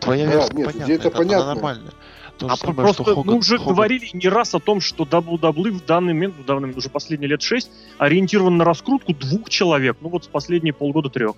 Твоя 0.01 0.27
Да, 0.27 0.33
версия 0.33 0.55
нет, 0.55 0.67
понятна, 0.73 0.93
это, 0.93 1.09
она 1.09 1.17
понятная. 1.19 1.55
нормальная. 1.55 1.93
То 2.39 2.47
А 2.49 2.57
самое, 2.57 2.77
просто 2.77 3.03
что 3.05 3.17
мы 3.23 3.33
Хоган- 3.35 3.39
уже 3.39 3.57
Хоган- 3.59 3.67
говорили 3.69 4.09
не 4.15 4.29
раз 4.29 4.55
о 4.55 4.59
том, 4.59 4.81
что 4.81 5.05
WWE 5.05 5.71
в 5.71 5.85
данный 5.87 6.13
момент, 6.13 6.35
в 6.37 6.45
данный 6.45 6.61
момент 6.63 6.79
уже 6.79 6.89
последние 6.89 7.29
лет 7.29 7.41
шесть, 7.43 7.71
ориентирован 7.99 8.57
на 8.57 8.65
раскрутку 8.65 9.13
двух 9.15 9.49
человек. 9.49 9.97
Ну 10.01 10.09
вот 10.09 10.25
с 10.25 10.27
последние 10.27 10.73
полгода 10.73 11.09
трех. 11.09 11.35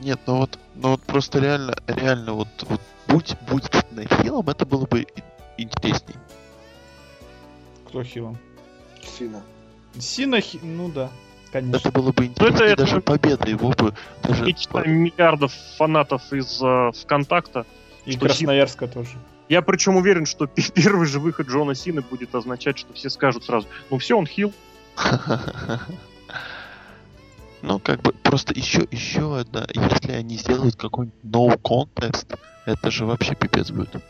Нет, 0.00 0.20
ну 0.26 0.36
вот, 0.38 0.58
ну 0.76 0.90
вот 0.90 1.02
просто 1.02 1.38
реально, 1.40 1.76
реально 1.86 2.32
вот, 2.34 2.48
вот 2.68 2.80
будь, 3.08 3.36
будь 3.48 3.68
на 3.90 4.04
хилом, 4.06 4.48
это 4.48 4.64
было 4.66 4.86
бы 4.86 5.06
интересней. 5.56 6.16
Кто 7.88 8.02
хилом? 8.02 8.38
Сина. 9.02 9.42
Сина, 9.98 10.40
хи- 10.40 10.58
ну 10.62 10.88
да, 10.88 11.10
конечно. 11.52 11.76
Это 11.76 11.92
было 11.92 12.12
бы 12.12 12.26
интереснее, 12.26 12.60
Ну, 12.60 12.72
это- 12.72 12.76
даже 12.84 13.00
победа 13.00 13.48
его 13.48 13.70
бы 13.70 13.94
даже... 14.22 14.50
И 14.50 14.54
миллиардов 14.88 15.52
фанатов 15.76 16.32
из 16.32 16.60
э, 16.62 16.90
ВКонтакта. 17.02 17.64
И 18.04 18.12
что 18.12 18.20
Красноярска 18.26 18.88
тоже. 18.88 19.16
Я 19.48 19.62
причем 19.62 19.96
уверен, 19.96 20.26
что 20.26 20.46
пе- 20.46 20.62
первый 20.74 21.06
же 21.06 21.20
выход 21.20 21.48
Джона 21.48 21.74
Сины 21.74 22.00
будет 22.00 22.34
означать, 22.34 22.78
что 22.78 22.92
все 22.94 23.08
скажут 23.10 23.44
сразу, 23.44 23.68
ну 23.90 23.98
все, 23.98 24.16
он 24.18 24.26
хил. 24.26 24.52
Ну, 27.62 27.78
как 27.78 28.02
бы, 28.02 28.12
просто 28.12 28.52
еще, 28.52 28.86
еще 28.90 29.38
одна, 29.38 29.66
если 29.72 30.12
они 30.12 30.36
сделают 30.36 30.76
какой-нибудь 30.76 31.18
no 31.24 31.58
contest, 31.62 32.38
это 32.64 32.90
же 32.90 33.04
вообще 33.04 33.34
пипец 33.34 33.70
будет. 33.70 34.02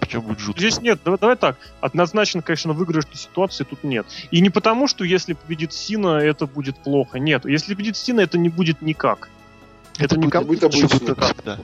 Причем 0.00 0.22
будет 0.22 0.38
жутко. 0.38 0.60
Здесь 0.60 0.80
нет, 0.80 1.00
давай, 1.04 1.18
давай 1.18 1.36
так. 1.36 1.56
Однозначно, 1.80 2.42
конечно, 2.42 2.72
выигрышной 2.72 3.16
ситуации 3.16 3.64
тут 3.64 3.84
нет. 3.84 4.06
И 4.30 4.40
не 4.40 4.50
потому, 4.50 4.86
что 4.86 5.04
если 5.04 5.32
победит 5.34 5.72
Сина, 5.72 6.18
это 6.18 6.46
будет 6.46 6.76
плохо. 6.76 7.18
Нет, 7.18 7.44
если 7.46 7.74
победит 7.74 7.96
Сина, 7.96 8.20
это 8.20 8.38
не 8.38 8.48
будет 8.48 8.82
никак. 8.82 9.28
Это, 9.98 10.16
будет, 10.16 10.26
никак. 10.26 10.46
будет 10.46 10.62
это 10.62 10.76
будет 10.76 10.92
обычно. 10.92 11.14
как 11.14 11.34
всегда. 11.34 11.58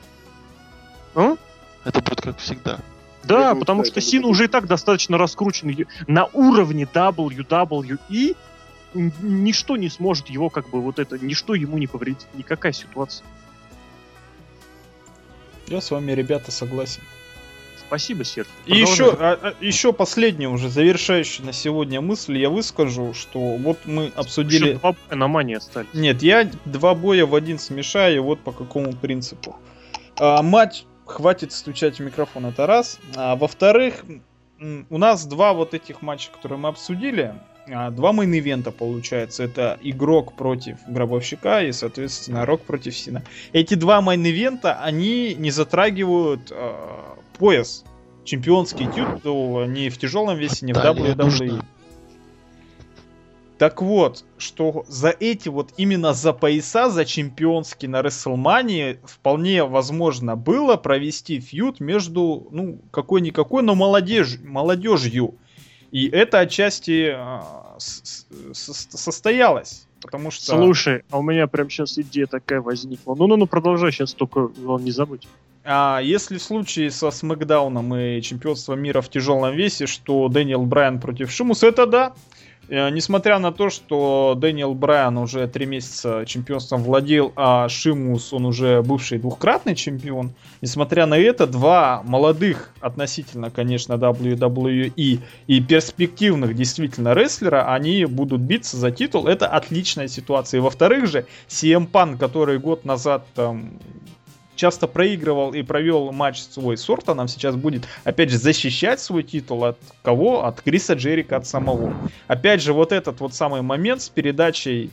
А? 1.14 1.36
Это 1.84 2.00
будет 2.00 2.20
как 2.20 2.38
всегда. 2.38 2.78
Да, 3.24 3.50
думаю, 3.50 3.56
потому 3.60 3.84
что 3.84 3.92
это 3.92 4.00
Сина 4.00 4.22
будет 4.22 4.32
уже 4.32 4.44
и 4.44 4.48
так 4.48 4.66
достаточно 4.66 5.18
раскручен 5.18 5.86
на 6.06 6.26
уровне 6.26 6.84
WWE. 6.84 8.36
Ничто 8.94 9.76
не 9.76 9.88
сможет 9.88 10.28
его 10.30 10.50
как 10.50 10.68
бы 10.70 10.80
вот 10.80 10.98
это, 10.98 11.18
ничто 11.18 11.54
ему 11.54 11.78
не 11.78 11.86
повредит, 11.86 12.26
никакая 12.34 12.72
ситуация. 12.72 13.24
Я 15.70 15.80
с 15.80 15.92
вами, 15.92 16.10
ребята, 16.12 16.50
согласен. 16.50 17.00
Спасибо, 17.78 18.24
Серж. 18.24 18.48
И 18.66 18.76
еще, 18.76 19.16
а, 19.18 19.38
а, 19.40 19.54
еще 19.60 19.92
последняя 19.92 20.48
уже 20.48 20.68
завершающая 20.68 21.44
на 21.44 21.52
сегодня 21.52 22.00
мысль 22.00 22.38
я 22.38 22.50
выскажу, 22.50 23.14
что 23.14 23.38
вот 23.38 23.78
мы 23.84 24.12
обсудили... 24.16 24.74
два 24.74 24.92
боя 24.92 25.16
на 25.16 25.28
Мании 25.28 25.56
остались. 25.58 25.88
Нет, 25.94 26.22
я 26.22 26.50
два 26.64 26.94
боя 26.94 27.24
в 27.24 27.36
один 27.36 27.60
смешаю, 27.60 28.24
вот 28.24 28.40
по 28.40 28.50
какому 28.50 28.92
принципу. 28.94 29.56
А, 30.18 30.42
матч, 30.42 30.82
хватит 31.06 31.52
стучать 31.52 31.98
в 31.98 32.00
микрофон, 32.00 32.46
это 32.46 32.66
раз. 32.66 32.98
А, 33.14 33.36
во-вторых, 33.36 34.04
у 34.58 34.98
нас 34.98 35.24
два 35.24 35.52
вот 35.52 35.72
этих 35.72 36.02
матча, 36.02 36.30
которые 36.32 36.58
мы 36.58 36.68
обсудили, 36.68 37.34
два 37.66 38.12
main 38.12 38.33
event 38.33 38.60
-а 38.60 38.70
получается. 38.72 39.44
Это 39.44 39.78
игрок 39.82 40.34
против 40.34 40.76
гробовщика 40.88 41.62
и, 41.62 41.72
соответственно, 41.72 42.44
рок 42.46 42.62
против 42.62 42.96
Сина. 42.96 43.22
Эти 43.52 43.74
два 43.74 44.00
main 44.00 44.27
event 44.27 44.60
-а, 44.60 44.80
они 44.82 45.34
не 45.34 45.50
затрагивают 45.50 46.50
а, 46.52 47.16
пояс. 47.38 47.84
Чемпионский 48.24 48.86
титул 48.86 49.64
ни 49.64 49.88
в 49.88 49.98
тяжелом 49.98 50.36
весе, 50.36 50.66
ни 50.66 50.72
в 50.72 50.76
WWE. 50.76 51.14
нужно- 51.16 51.64
Так 53.58 53.82
вот, 53.82 54.24
что 54.38 54.84
за 54.88 55.10
эти 55.10 55.50
вот 55.50 55.74
именно 55.76 56.14
за 56.14 56.32
пояса, 56.32 56.88
за 56.88 57.04
чемпионский 57.04 57.88
на 57.88 58.00
Рестлмании 58.00 58.98
вполне 59.04 59.64
возможно 59.64 60.34
было 60.34 60.76
провести 60.76 61.40
feud 61.40 61.78
между, 61.78 62.48
ну, 62.52 62.78
какой-никакой, 62.90 63.62
но 63.62 63.74
молодежь, 63.74 64.38
молодежью. 64.42 65.34
И 65.92 66.08
это 66.08 66.40
отчасти 66.40 67.14
а, 67.14 67.76
состоялось. 67.78 69.86
Потому 70.00 70.30
что... 70.30 70.56
Слушай, 70.56 71.02
а 71.10 71.18
у 71.18 71.22
меня 71.22 71.46
прям 71.46 71.68
сейчас 71.68 71.98
идея 71.98 72.26
такая 72.26 72.60
возникла. 72.60 73.14
Ну-ну-ну, 73.14 73.46
продолжай 73.46 73.92
сейчас, 73.92 74.14
только 74.14 74.48
главное 74.48 74.86
не 74.86 74.92
забудь. 74.92 75.28
А 75.62 76.00
если 76.02 76.38
в 76.38 76.42
случае 76.42 76.90
со 76.90 77.10
Смакдауном 77.10 77.94
и 77.94 78.22
чемпионством 78.22 78.80
мира 78.80 79.02
в 79.02 79.10
тяжелом 79.10 79.54
весе, 79.54 79.86
что 79.86 80.28
Дэниел 80.28 80.62
Брайан 80.62 81.00
против 81.00 81.30
Шимуса, 81.30 81.66
это 81.66 81.86
да. 81.86 82.14
Э, 82.70 82.88
Несмотря 82.90 83.38
на 83.38 83.52
то, 83.52 83.68
что 83.68 84.34
Дэниел 84.36 84.74
Брайан 84.74 85.18
уже 85.18 85.46
три 85.48 85.66
месяца 85.66 86.24
чемпионством 86.24 86.82
владел, 86.82 87.32
а 87.34 87.68
Шимус, 87.68 88.32
он 88.32 88.46
уже 88.46 88.80
бывший 88.82 89.18
двухкратный 89.18 89.74
чемпион, 89.74 90.32
несмотря 90.62 91.06
на 91.06 91.18
это, 91.18 91.46
два 91.46 92.02
молодых 92.04 92.72
относительно, 92.80 93.50
конечно, 93.50 93.94
WWE 93.94 94.92
и 94.96 95.60
перспективных 95.60 96.54
действительно 96.54 97.12
рестлера, 97.12 97.72
они 97.72 98.04
будут 98.04 98.40
биться 98.40 98.76
за 98.76 98.92
титул. 98.92 99.26
Это 99.26 99.48
отличная 99.48 100.08
ситуация. 100.08 100.58
И 100.58 100.60
во-вторых 100.62 101.08
же, 101.08 101.26
CM 101.48 101.90
Punk, 101.90 102.18
который 102.18 102.58
год 102.58 102.84
назад 102.84 103.26
там 103.34 103.72
часто 104.60 104.86
проигрывал 104.86 105.54
и 105.54 105.62
провел 105.62 106.12
матч 106.12 106.40
свой 106.40 106.76
с 106.76 106.88
Ортоном, 106.90 107.28
сейчас 107.28 107.56
будет, 107.56 107.88
опять 108.04 108.30
же, 108.30 108.36
защищать 108.36 109.00
свой 109.00 109.22
титул 109.22 109.64
от 109.64 109.78
кого? 110.02 110.44
От 110.44 110.60
Криса 110.60 110.92
Джерика, 110.92 111.38
от 111.38 111.46
самого. 111.46 111.94
Опять 112.26 112.60
же, 112.60 112.74
вот 112.74 112.92
этот 112.92 113.20
вот 113.20 113.34
самый 113.34 113.62
момент 113.62 114.02
с 114.02 114.10
передачей 114.10 114.90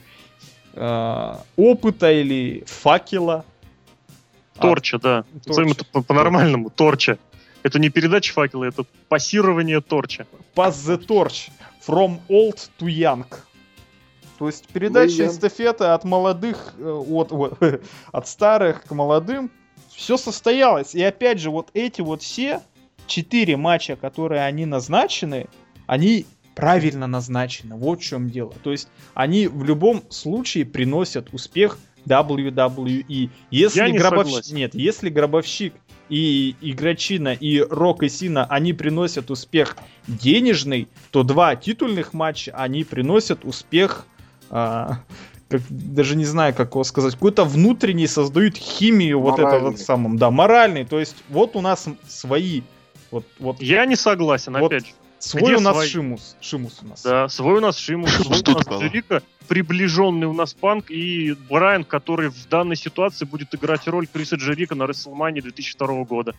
э, 0.74 1.36
опыта 1.58 2.12
или 2.14 2.64
факела. 2.66 3.44
Торча, 4.58 5.00
да. 5.00 5.24
Торча. 5.24 5.48
Назовем 5.50 5.72
это 5.74 5.86
по- 5.86 6.02
по-нормальному. 6.02 6.70
Торча. 6.70 7.18
Это 7.64 7.78
не 7.78 7.90
передача 7.90 8.32
факела, 8.32 8.64
это 8.64 8.86
пассирование 9.10 9.82
торча. 9.82 10.26
Pass 10.56 10.76
the 10.88 11.06
torch 11.06 11.50
from 11.86 12.22
old 12.30 12.70
to 12.80 12.88
young. 12.88 13.26
То 14.38 14.48
есть 14.48 14.68
передача 14.68 15.18
Воен. 15.18 15.30
эстафеты 15.30 15.86
от 15.86 16.04
молодых, 16.04 16.74
э, 16.78 16.90
от, 16.90 17.32
вот, 17.32 17.58
от 18.12 18.28
старых 18.28 18.84
к 18.84 18.92
молодым, 18.92 19.52
все 19.90 20.18
состоялось. 20.18 20.94
И 20.94 21.02
опять 21.02 21.40
же, 21.40 21.50
вот 21.50 21.70
эти 21.74 22.02
вот 22.02 22.22
все 22.22 22.62
четыре 23.08 23.58
матча, 23.58 23.96
которые 23.96 24.44
они 24.44 24.66
назначены, 24.66 25.48
они 25.88 26.26
правильно 26.56 27.08
назначены. 27.08 27.76
Вот 27.76 28.00
в 28.00 28.04
чем 28.04 28.30
дело. 28.30 28.54
То 28.64 28.72
есть 28.72 28.90
они 29.14 29.48
в 29.48 29.64
любом 29.64 30.04
случае 30.10 30.66
приносят 30.66 31.34
успех 31.34 31.78
WWE. 32.08 33.30
Если 33.52 33.80
Я 33.80 33.90
не 33.90 33.98
гробовщ- 33.98 34.26
согласен. 34.26 34.56
Нет, 34.56 34.76
если 34.76 35.10
гробовщик 35.10 35.74
и 36.10 36.56
игрочина, 36.62 37.34
и 37.34 37.60
Рок 37.60 38.04
и 38.04 38.10
Сина, 38.10 38.46
они 38.46 38.74
приносят 38.74 39.30
успех 39.30 39.78
денежный, 40.08 40.88
то 41.12 41.24
два 41.24 41.56
титульных 41.56 42.14
матча, 42.14 42.54
они 42.56 42.84
приносят 42.84 43.44
успех 43.46 44.06
а, 44.50 45.00
как, 45.50 45.62
даже 45.70 46.16
не 46.16 46.26
знаю, 46.26 46.54
как 46.54 46.72
его 46.72 46.84
сказать, 46.84 47.14
какой-то 47.14 47.46
внутренний 47.46 48.08
создают 48.08 48.56
химию 48.56 49.20
вот 49.20 49.40
этого 49.40 49.72
вот 49.72 49.80
самым, 49.80 50.18
да, 50.18 50.32
моральный. 50.32 50.86
То 50.86 51.00
есть 51.00 51.16
вот 51.30 51.56
у 51.56 51.62
нас 51.62 51.88
свои. 52.08 52.62
Вот, 53.12 53.26
вот. 53.40 53.62
Я 53.62 53.86
не 53.86 53.96
согласен, 53.96 54.54
вот 54.54 54.68
опять 54.68 54.88
же. 54.88 54.94
Свой 55.20 55.44
Где 55.44 55.56
у 55.56 55.60
нас 55.62 55.74
свой? 55.74 55.88
Шимус. 55.88 56.36
Шимус 56.42 56.80
у 56.84 56.88
нас. 56.88 57.02
Да, 57.02 57.28
свой 57.28 57.58
у 57.58 57.60
нас 57.60 57.78
Шимус, 57.78 58.12
свой 58.12 58.44
у 58.46 58.52
нас 58.52 58.68
Джерика, 58.68 59.24
приближенный 59.48 60.28
у 60.28 60.34
нас 60.34 60.54
Панк 60.54 60.92
и 60.92 61.36
Брайан, 61.50 61.84
который 61.84 62.30
в 62.30 62.48
данной 62.48 62.76
ситуации 62.76 63.26
будет 63.26 63.56
играть 63.56 63.88
роль 63.88 64.06
Криса 64.06 64.36
Джерика 64.36 64.76
на 64.76 64.84
WrestleMania 64.84 65.42
2002 65.42 66.04
года. 66.04 66.36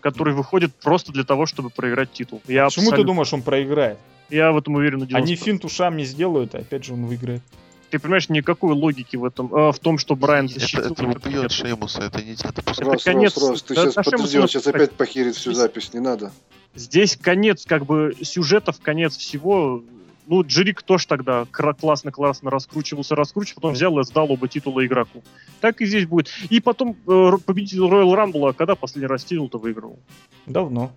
Который 0.00 0.34
выходит 0.34 0.74
просто 0.74 1.12
для 1.12 1.24
того, 1.24 1.46
чтобы 1.46 1.70
проиграть 1.70 2.12
титул. 2.12 2.40
Я 2.46 2.66
Почему 2.66 2.84
абсолютно... 2.84 2.96
ты 2.96 3.06
думаешь, 3.06 3.32
он 3.32 3.42
проиграет? 3.42 3.98
Я 4.30 4.52
в 4.52 4.58
этом 4.58 4.74
уверен 4.74 5.00
на 5.00 5.04
90%. 5.04 5.14
Они 5.14 5.36
финт 5.36 5.64
ушам 5.64 5.96
не 5.96 6.04
сделают, 6.04 6.54
и 6.54 6.58
опять 6.58 6.84
же 6.84 6.92
он 6.92 7.06
выиграет. 7.06 7.42
Ты 7.90 7.98
понимаешь, 7.98 8.28
никакой 8.28 8.74
логики 8.74 9.16
в 9.16 9.24
этом, 9.24 9.52
э, 9.54 9.72
в 9.72 9.78
том, 9.78 9.96
что 9.96 10.14
Брайан 10.14 10.48
защитил. 10.48 10.92
Это, 10.92 11.04
это 11.04 11.28
убьет 11.28 11.52
Шеймуса, 11.52 12.02
это 12.02 12.22
нельзя 12.22 12.50
допускать. 12.50 12.86
Рос, 12.86 12.94
это 12.96 13.04
конец. 13.04 13.36
Рос, 13.36 13.50
Рос, 13.50 13.62
ты 13.62 13.74
да, 13.74 13.90
сейчас 13.90 14.04
подожди, 14.04 14.38
он 14.38 14.48
сейчас 14.48 14.66
опять 14.66 14.92
похерит 14.92 15.36
всю 15.36 15.52
запись, 15.52 15.94
не 15.94 16.00
надо. 16.00 16.30
Здесь 16.74 17.16
конец, 17.16 17.64
как 17.64 17.86
бы, 17.86 18.14
сюжетов, 18.20 18.78
конец 18.82 19.16
всего. 19.16 19.82
Ну, 20.28 20.42
Джерик 20.42 20.82
тоже 20.82 21.06
тогда 21.06 21.46
классно-классно 21.50 22.50
раскручивался, 22.50 23.16
раскручивал, 23.16 23.62
потом 23.62 23.72
взял 23.72 23.98
и 23.98 24.04
сдал 24.04 24.30
оба 24.30 24.46
титула 24.46 24.84
игроку. 24.84 25.24
Так 25.62 25.80
и 25.80 25.86
здесь 25.86 26.06
будет. 26.06 26.28
И 26.50 26.60
потом 26.60 26.98
э, 27.06 27.32
победитель 27.46 27.78
Royal 27.78 28.14
Rumble, 28.14 28.50
а 28.50 28.52
когда 28.52 28.74
последний 28.74 29.06
раз 29.06 29.24
титул-то 29.24 29.56
выиграл? 29.56 29.98
Давно. 30.44 30.92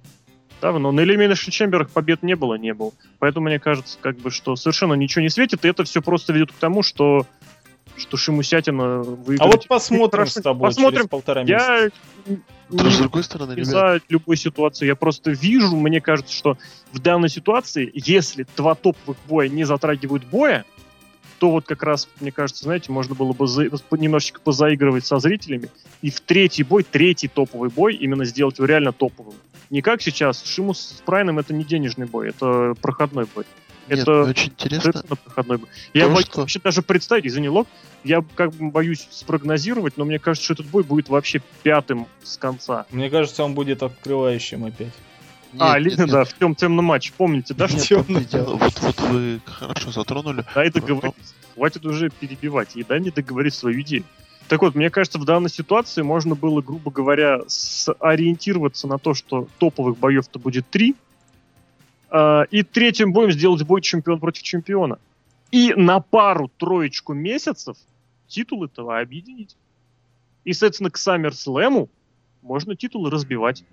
Давно. 0.62 0.92
На 0.92 1.00
Elimination 1.00 1.50
Chamber 1.50 1.90
побед 1.90 2.24
не 2.24 2.36
было, 2.36 2.56
не 2.56 2.74
было. 2.74 2.92
Поэтому 3.20 3.46
мне 3.48 3.58
кажется, 3.58 3.98
как 4.02 4.18
бы, 4.18 4.32
что 4.32 4.58
совершенно 4.58 4.96
ничего 4.96 5.22
не 5.22 5.30
светит, 5.30 5.64
и 5.64 5.70
это 5.70 5.86
все 5.86 6.02
просто 6.02 6.34
ведет 6.34 6.52
к 6.52 6.56
тому, 6.56 6.84
что 6.84 7.26
что 7.98 8.18
Шимусятина 8.18 9.02
выиграет. 9.02 9.42
А 9.42 9.46
вот 9.48 9.68
посмотрим 9.68 10.26
с 10.28 10.34
тобой 10.36 10.70
посмотрим. 10.70 10.98
через 11.00 11.10
полтора 11.10 11.44
месяца. 11.44 11.90
Я 12.26 12.38
но 12.72 12.90
с 12.90 12.98
другой 12.98 13.24
стороны, 13.24 13.54
ребят... 13.54 13.66
за 13.66 14.02
любой 14.08 14.38
ситуации 14.38 14.86
я 14.86 14.96
просто 14.96 15.32
вижу, 15.32 15.76
мне 15.76 16.00
кажется, 16.00 16.34
что 16.34 16.58
в 16.94 17.00
данной 17.00 17.30
ситуации, 17.30 17.92
если 17.94 18.46
два 18.56 18.76
топовых 18.76 19.18
боя 19.28 19.50
не 19.50 19.66
затрагивают 19.66 20.24
боя, 20.24 20.66
то 21.40 21.52
вот 21.52 21.66
как 21.66 21.84
раз, 21.84 22.08
мне 22.20 22.32
кажется, 22.32 22.64
знаете, 22.64 22.92
можно 22.92 23.16
было 23.16 23.34
бы 23.34 23.48
за... 23.48 23.68
немножечко 23.92 24.40
позаигрывать 24.42 25.06
со 25.06 25.20
зрителями 25.20 25.70
и 26.02 26.10
в 26.10 26.22
третий 26.22 26.64
бой, 26.64 26.84
третий 26.84 27.28
топовый 27.28 27.70
бой 27.70 27.96
именно 27.96 28.26
сделать 28.26 28.58
его 28.58 28.68
реально 28.68 28.94
топовым. 28.94 29.34
Не 29.70 29.82
как 29.82 30.02
сейчас. 30.02 30.44
Шимус 30.44 30.80
с 30.80 31.02
Прайном 31.02 31.40
это 31.40 31.54
не 31.54 31.64
денежный 31.64 32.06
бой, 32.06 32.30
это 32.30 32.76
проходной 32.82 33.26
бой. 33.34 33.46
Нет, 33.96 34.08
это 34.08 34.24
очень 34.24 34.52
интересно. 34.52 34.94
проходной 34.94 35.58
бой. 35.58 35.70
Я 35.94 36.08
боюсь 36.08 36.26
что... 36.26 36.42
вообще 36.42 36.60
даже 36.60 36.82
представить, 36.82 37.28
извини, 37.28 37.50
Лок, 37.50 37.68
я 38.04 38.24
как 38.36 38.52
бы 38.54 38.72
боюсь 38.72 39.08
спрогнозировать, 39.12 39.98
но 39.98 40.06
мне 40.06 40.20
кажется, 40.20 40.46
что 40.46 40.54
этот 40.54 40.68
бой 40.68 40.84
будет 40.84 41.10
вообще 41.10 41.42
пятым 41.64 42.08
с 42.24 42.38
конца. 42.38 42.86
Мне 42.92 43.10
кажется, 43.10 43.44
он 43.44 43.54
будет 43.54 43.84
открывающим 43.84 44.66
опять. 44.66 44.94
Нет, 45.54 45.62
а, 45.62 45.80
нет, 45.80 46.10
да, 46.10 46.24
в 46.24 46.34
тем 46.34 46.56
темном 46.56 46.86
матче, 46.86 47.12
помните, 47.16 47.54
да? 47.54 47.68
Нет, 47.68 47.82
темном. 47.82 48.58
Вот, 48.58 48.80
вот 48.80 49.00
вы 49.02 49.42
хорошо 49.46 49.92
затронули. 49.92 50.46
Да, 50.56 50.64
это 50.64 50.80
говорить. 50.80 51.14
Хватит 51.56 51.86
уже 51.86 52.10
перебивать. 52.10 52.76
И 52.76 52.84
дай 52.84 53.00
мне 53.00 53.12
договорить 53.12 53.54
свою 53.54 53.82
идею. 53.82 54.06
Так 54.48 54.62
вот, 54.62 54.76
мне 54.76 54.90
кажется, 54.90 55.20
в 55.20 55.26
данной 55.26 55.50
ситуации 55.50 56.02
можно 56.02 56.36
было, 56.36 56.62
грубо 56.62 56.92
говоря, 56.92 57.42
сориентироваться 57.48 58.88
на 58.88 58.98
то, 58.98 59.14
что 59.14 59.48
топовых 59.60 59.98
боев-то 59.98 60.40
будет 60.40 60.70
три, 60.70 60.96
э, 62.12 62.46
и 62.52 62.64
третьим 62.64 63.14
боем 63.14 63.32
сделать 63.32 63.64
бой 63.64 63.82
чемпион 63.82 64.20
против 64.20 64.44
чемпиона. 64.44 65.00
И 65.52 65.74
на 65.76 66.00
пару-троечку 66.00 67.14
месяцев 67.14 67.78
титул 68.28 68.64
этого 68.66 69.00
объединить. 69.00 69.58
И, 70.44 70.54
соответственно, 70.54 70.92
к 70.92 70.98
SummerSlam 70.98 71.90
можно 72.42 72.76
титулы 72.76 73.10
разбивать. 73.10 73.64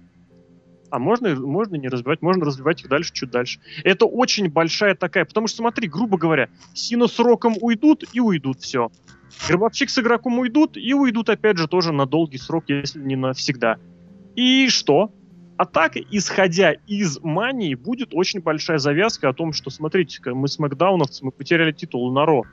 А 0.90 0.98
можно, 0.98 1.34
можно 1.34 1.76
не 1.76 1.88
разбивать, 1.88 2.22
можно 2.22 2.44
разбивать 2.46 2.82
их 2.82 2.88
дальше, 2.88 3.12
чуть 3.12 3.30
дальше. 3.30 3.60
Это 3.84 4.06
очень 4.06 4.48
большая 4.50 4.94
такая, 4.94 5.24
потому 5.24 5.46
что, 5.46 5.58
смотри, 5.58 5.86
грубо 5.86 6.16
говоря, 6.16 6.48
Сина 6.72 7.08
с 7.08 7.18
Роком 7.18 7.56
уйдут 7.60 8.04
и 8.12 8.20
уйдут, 8.20 8.60
все. 8.60 8.90
Гробовщик 9.46 9.90
с 9.90 9.98
игроком 9.98 10.38
уйдут 10.38 10.76
и 10.76 10.94
уйдут, 10.94 11.28
опять 11.28 11.58
же, 11.58 11.68
тоже 11.68 11.92
на 11.92 12.06
долгий 12.06 12.38
срок, 12.38 12.64
если 12.68 13.00
не 13.00 13.16
навсегда. 13.16 13.76
И 14.34 14.68
что? 14.68 15.12
А 15.58 15.66
так, 15.66 15.96
исходя 15.96 16.74
из 16.86 17.20
мании, 17.20 17.74
будет 17.74 18.10
очень 18.12 18.40
большая 18.40 18.78
завязка 18.78 19.28
о 19.28 19.32
том, 19.32 19.52
что, 19.52 19.70
смотрите 19.70 20.20
мы 20.32 20.46
с 20.46 20.58
Макдауновцы, 20.60 21.24
мы 21.24 21.32
потеряли 21.32 21.72
титул 21.72 22.12
на 22.12 22.24
Ро. 22.24 22.44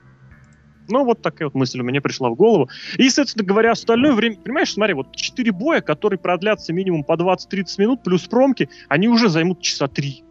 Ну, 0.88 1.06
вот 1.06 1.22
такая 1.22 1.48
вот 1.48 1.56
мысль 1.56 1.82
у 1.82 1.84
меня 1.84 2.02
пришла 2.02 2.30
в 2.30 2.36
голову. 2.36 2.70
И, 2.98 3.10
соответственно 3.10 3.46
говоря, 3.46 3.72
остальное 3.72 4.14
время, 4.14 4.38
понимаешь, 4.38 4.74
смотри, 4.74 4.96
вот 4.96 5.16
4 5.16 5.52
боя, 5.52 5.82
которые 5.82 6.20
продлятся 6.20 6.74
минимум 6.74 7.04
по 7.04 7.14
20-30 7.14 7.64
минут, 7.78 8.04
плюс 8.04 8.24
промки, 8.28 8.70
они 8.90 9.08
уже 9.08 9.30
займут 9.30 9.62
часа 9.62 9.88
3. 9.88 10.24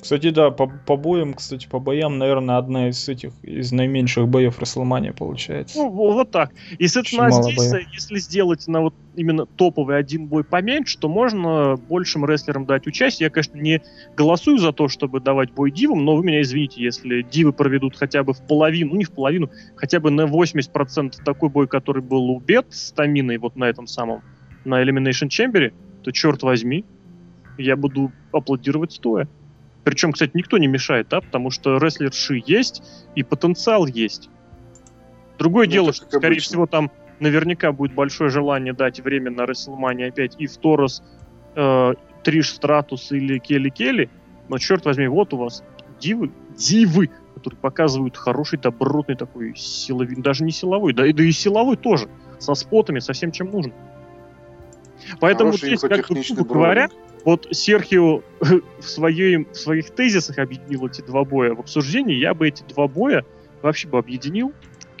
Кстати, 0.00 0.30
да, 0.30 0.50
по, 0.50 0.68
по 0.68 0.96
боям, 0.96 1.34
кстати, 1.34 1.66
по 1.66 1.80
боям, 1.80 2.18
наверное, 2.18 2.56
одна 2.56 2.88
из 2.88 3.08
этих, 3.08 3.32
из 3.42 3.72
наименьших 3.72 4.28
боев 4.28 4.58
Расселмания 4.60 5.12
получается. 5.12 5.78
Ну, 5.78 5.90
вот 5.90 6.30
так. 6.30 6.52
И, 6.78 6.86
соответственно, 6.86 7.42
здесь, 7.42 7.72
боев. 7.72 7.88
если 7.92 8.18
сделать 8.18 8.66
на 8.68 8.82
вот 8.82 8.94
именно 9.16 9.46
топовый 9.46 9.98
один 9.98 10.26
бой 10.26 10.44
поменьше, 10.44 10.98
то 10.98 11.08
можно 11.08 11.76
большим 11.76 12.24
рестлерам 12.24 12.64
дать 12.64 12.86
участие. 12.86 13.26
Я, 13.26 13.30
конечно, 13.30 13.58
не 13.58 13.82
голосую 14.16 14.58
за 14.58 14.72
то, 14.72 14.88
чтобы 14.88 15.20
давать 15.20 15.52
бой 15.52 15.72
дивам, 15.72 16.04
но 16.04 16.16
вы 16.16 16.24
меня 16.24 16.42
извините, 16.42 16.82
если 16.82 17.22
дивы 17.22 17.52
проведут 17.52 17.96
хотя 17.96 18.22
бы 18.22 18.34
в 18.34 18.46
половину, 18.46 18.92
ну 18.92 18.98
не 18.98 19.04
в 19.04 19.10
половину, 19.10 19.50
хотя 19.74 19.98
бы 19.98 20.10
на 20.10 20.22
80% 20.22 21.24
такой 21.24 21.48
бой, 21.48 21.66
который 21.66 22.02
был 22.02 22.30
у 22.30 22.38
Бет 22.38 22.66
с 22.70 22.92
Таминой 22.92 23.38
вот 23.38 23.56
на 23.56 23.64
этом 23.64 23.88
самом, 23.88 24.22
на 24.64 24.82
Elimination 24.82 25.28
Chamber, 25.28 25.72
то 26.04 26.12
черт 26.12 26.42
возьми, 26.44 26.84
я 27.58 27.76
буду 27.76 28.12
аплодировать 28.32 28.92
стоя. 28.92 29.28
Причем, 29.88 30.12
кстати, 30.12 30.32
никто 30.34 30.58
не 30.58 30.66
мешает, 30.66 31.08
да, 31.08 31.22
потому 31.22 31.50
что 31.50 31.78
рестлерши 31.78 32.42
есть 32.44 32.82
и 33.14 33.22
потенциал 33.22 33.86
есть. 33.86 34.28
Другое 35.38 35.64
ну, 35.64 35.72
дело, 35.72 35.92
что, 35.94 36.04
скорее 36.04 36.26
обычно. 36.26 36.42
всего, 36.50 36.66
там 36.66 36.90
наверняка 37.20 37.72
будет 37.72 37.94
большое 37.94 38.28
желание 38.28 38.74
дать 38.74 39.00
время 39.00 39.30
на 39.30 39.46
WrestleMania 39.46 40.08
опять 40.08 40.34
и 40.38 40.46
в 40.46 40.54
Торос, 40.58 41.02
э, 41.56 41.94
Триш 42.22 42.50
Стратус 42.50 43.12
или 43.12 43.38
Келли 43.38 43.70
Келли, 43.70 44.10
но 44.50 44.58
черт 44.58 44.84
возьми, 44.84 45.08
вот 45.08 45.32
у 45.32 45.38
вас 45.38 45.64
дивы, 45.98 46.32
дивы, 46.54 47.08
которые 47.34 47.58
показывают 47.58 48.18
хороший, 48.18 48.58
добротный 48.58 49.16
такой 49.16 49.56
силовой, 49.56 50.16
даже 50.16 50.44
не 50.44 50.50
силовой, 50.50 50.92
да, 50.92 51.06
и, 51.06 51.14
да 51.14 51.22
и 51.22 51.32
силовой 51.32 51.78
тоже, 51.78 52.10
со 52.38 52.52
спотами, 52.52 52.98
со 52.98 53.14
всем, 53.14 53.32
чем 53.32 53.50
нужно. 53.50 53.72
Поэтому 55.18 55.52
Хороший 55.52 55.76
здесь, 55.76 55.80
как 55.80 56.10
бы, 56.10 56.44
говоря, 56.44 56.90
вот 57.24 57.48
Серхио 57.50 58.22
в, 58.40 58.82
своей, 58.82 59.44
в 59.44 59.54
своих 59.54 59.90
тезисах 59.90 60.38
объединил 60.38 60.86
эти 60.86 61.00
два 61.02 61.24
боя. 61.24 61.54
В 61.54 61.60
обсуждении 61.60 62.16
я 62.16 62.34
бы 62.34 62.48
эти 62.48 62.62
два 62.62 62.88
боя 62.88 63.24
вообще 63.62 63.88
бы 63.88 63.98
объединил. 63.98 64.52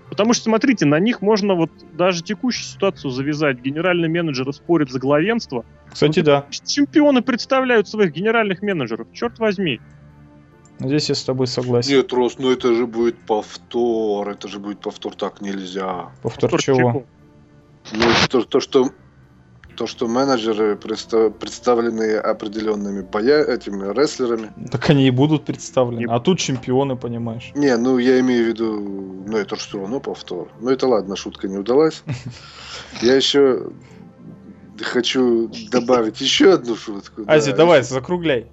Потому 0.08 0.32
что, 0.32 0.44
смотрите, 0.44 0.86
на 0.86 0.98
них 0.98 1.20
можно 1.20 1.54
вот 1.54 1.70
даже 1.92 2.22
текущую 2.22 2.64
ситуацию 2.64 3.10
завязать. 3.10 3.60
Генеральный 3.60 4.08
менеджер 4.08 4.50
спорит 4.52 4.90
за 4.90 4.98
главенство. 4.98 5.64
Кстати, 5.92 6.20
да. 6.20 6.46
Чемпионы 6.50 7.20
представляют 7.20 7.88
своих 7.88 8.12
генеральных 8.12 8.62
менеджеров. 8.62 9.06
Черт 9.12 9.38
возьми. 9.38 9.80
Здесь 10.80 11.08
я 11.08 11.14
с 11.14 11.24
тобой 11.24 11.46
согласен. 11.46 11.94
Нет, 11.94 12.12
Рос, 12.12 12.38
ну 12.38 12.50
это 12.50 12.74
же 12.74 12.86
будет 12.86 13.18
повтор. 13.18 14.30
Это 14.30 14.48
же 14.48 14.60
будет 14.60 14.80
повтор, 14.80 15.14
так 15.14 15.40
нельзя. 15.40 16.10
Повтор, 16.22 16.50
повтор 16.50 16.62
чего? 16.62 16.76
чего? 16.76 17.04
Ну, 17.92 18.04
то, 18.28 18.42
то, 18.42 18.60
что 18.60 18.90
то, 19.78 19.86
что 19.86 20.08
менеджеры 20.08 20.76
представлены 20.76 22.16
определенными 22.16 23.02
боя, 23.02 23.44
этими 23.44 23.92
рестлерами. 23.96 24.50
Так 24.72 24.90
они 24.90 25.06
и 25.06 25.10
будут 25.10 25.44
представлены. 25.44 26.10
А 26.10 26.18
тут 26.18 26.40
чемпионы, 26.40 26.96
понимаешь. 26.96 27.52
Не, 27.54 27.76
ну 27.76 27.98
я 27.98 28.18
имею 28.18 28.44
в 28.44 28.48
виду, 28.48 28.80
ну 29.24 29.36
это 29.36 29.54
же 29.54 29.62
все 29.62 29.78
равно 29.78 30.00
повтор. 30.00 30.48
Ну 30.60 30.70
это 30.70 30.88
ладно, 30.88 31.14
шутка 31.14 31.46
не 31.46 31.58
удалась. 31.58 32.02
Я 33.02 33.14
еще 33.14 33.70
хочу 34.80 35.48
добавить 35.70 36.20
еще 36.20 36.54
одну 36.54 36.74
шутку. 36.74 37.22
Ази, 37.28 37.52
давай, 37.52 37.82
закругляй. 37.84 38.46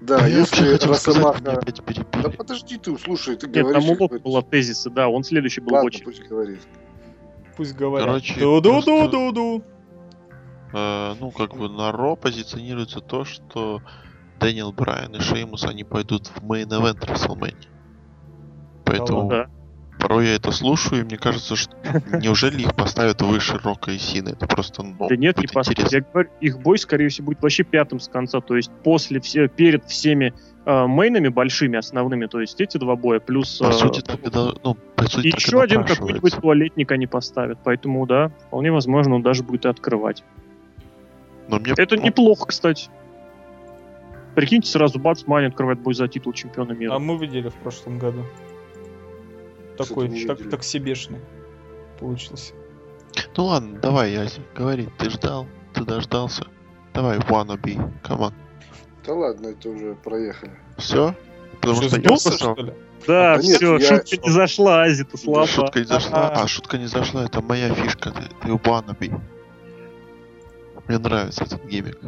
Да, 0.00 0.26
если 0.26 0.74
Росомаха... 0.84 1.40
Да 1.40 2.30
подожди 2.30 2.78
ты, 2.78 2.98
слушай, 2.98 3.36
ты 3.36 3.46
говоришь... 3.46 3.84
Нет, 3.84 3.98
там 3.98 4.08
у 4.10 4.18
было 4.18 4.42
тезисы, 4.42 4.90
да, 4.90 5.08
он 5.08 5.22
следующий 5.22 5.60
был 5.60 5.74
Ладно, 5.74 5.90
пусть 6.04 6.22
говорит. 6.28 6.60
Пусть 7.56 7.76
говорит. 7.76 8.24
Ду-ду-ду-ду-ду. 8.38 9.62
Э, 10.74 11.14
ну, 11.20 11.30
как 11.30 11.56
бы 11.56 11.68
на 11.68 11.92
Raw 11.92 12.16
позиционируется 12.16 13.00
то, 13.00 13.24
что 13.24 13.80
Дэниел 14.40 14.72
Брайан 14.72 15.14
и 15.14 15.20
Шеймус, 15.20 15.64
они 15.64 15.84
пойдут 15.84 16.26
в 16.26 16.42
main 16.42 16.67
event 16.67 16.98
WrestleMania. 16.98 17.68
Поэтому 18.84 19.28
да. 19.28 19.46
порой 20.00 20.26
я 20.26 20.34
это 20.34 20.50
слушаю, 20.50 21.02
и 21.02 21.04
мне 21.04 21.16
кажется, 21.16 21.54
что 21.54 21.76
неужели 22.20 22.62
их 22.62 22.74
поставят 22.74 23.22
выше 23.22 23.56
Рока 23.62 23.92
и 23.92 23.98
Сины? 23.98 24.30
Это 24.30 24.48
просто, 24.48 24.82
ну, 24.82 25.08
Да 25.08 25.16
нет, 25.16 25.38
не 25.38 25.46
поставят. 25.46 25.92
Я 25.92 26.00
говорю, 26.00 26.28
их 26.40 26.58
бой, 26.58 26.76
скорее 26.76 27.08
всего, 27.08 27.26
будет 27.26 27.40
вообще 27.40 27.62
пятым 27.62 28.00
с 28.00 28.08
конца. 28.08 28.40
То 28.40 28.56
есть 28.56 28.72
после 28.82 29.20
все, 29.20 29.46
перед 29.46 29.84
всеми 29.84 30.34
э, 30.66 30.86
мейнами 30.86 31.28
большими, 31.28 31.78
основными, 31.78 32.26
то 32.26 32.40
есть 32.40 32.60
эти 32.60 32.78
два 32.78 32.96
боя, 32.96 33.20
плюс... 33.20 33.58
По 33.58 33.66
э, 33.66 33.72
сути, 33.72 34.00
так 34.00 34.16
и 34.26 34.30
ну, 34.32 34.76
по 34.96 35.04
сути, 35.06 35.28
и 35.28 35.30
так 35.30 35.40
и 35.40 35.44
еще 35.44 35.62
один 35.62 35.84
какой-нибудь 35.84 36.34
туалетник 36.34 36.90
они 36.90 37.06
поставят, 37.06 37.60
поэтому, 37.62 38.04
да, 38.06 38.32
вполне 38.48 38.72
возможно, 38.72 39.14
он 39.14 39.22
даже 39.22 39.44
будет 39.44 39.66
и 39.66 39.68
открывать. 39.68 40.24
Но 41.48 41.58
мне 41.58 41.74
Это 41.76 41.96
неплохо, 41.96 42.46
кстати. 42.46 42.88
Прикиньте, 44.34 44.68
сразу 44.68 44.98
бац, 44.98 45.24
Мани 45.26 45.46
открывает 45.46 45.78
бой 45.80 45.94
за 45.94 46.08
титул 46.08 46.32
чемпиона 46.32 46.72
мира. 46.72 46.94
А 46.94 46.98
мы 46.98 47.16
видели 47.16 47.48
в 47.48 47.54
прошлом 47.54 47.98
году. 47.98 48.24
Такой, 49.76 50.24
так, 50.26 50.38
так 50.50 50.62
себешный 50.64 51.20
получился. 51.98 52.52
Ну 53.36 53.44
ладно, 53.44 53.78
давай, 53.78 54.12
Язи, 54.12 54.40
говори. 54.54 54.88
Ты 54.98 55.10
ждал, 55.10 55.46
ты 55.72 55.84
дождался. 55.84 56.46
Давай, 56.92 57.18
wannabe, 57.18 57.92
come 58.02 58.20
on. 58.20 58.32
Да 59.06 59.14
ладно, 59.14 59.48
это 59.48 59.68
уже 59.68 59.94
проехали. 59.96 60.52
Все? 60.78 61.14
Потому 61.60 61.82
Что, 61.82 62.32
что 62.32 62.54
я? 62.58 62.74
Да, 63.06 63.36
Да 63.36 63.42
нет, 63.42 63.56
все, 63.56 63.78
я- 63.78 63.88
шутка 63.88 64.16
не 64.16 64.30
зашла, 64.30 64.82
Ази, 64.82 65.04
ты 65.04 65.18
слабо. 65.18 65.46
Шутка 65.46 65.80
не 65.80 65.84
зашла. 65.84 66.28
Ага. 66.28 66.42
А, 66.42 66.46
шутка 66.46 66.78
не 66.78 66.86
зашла, 66.86 67.24
это 67.24 67.42
моя 67.42 67.72
фишка. 67.74 68.10
Ты, 68.10 68.22
ты 68.42 68.48
wannabe. 68.48 69.20
Мне 70.88 70.98
нравится 70.98 71.44
этот 71.44 71.64
гиммик. 71.64 71.98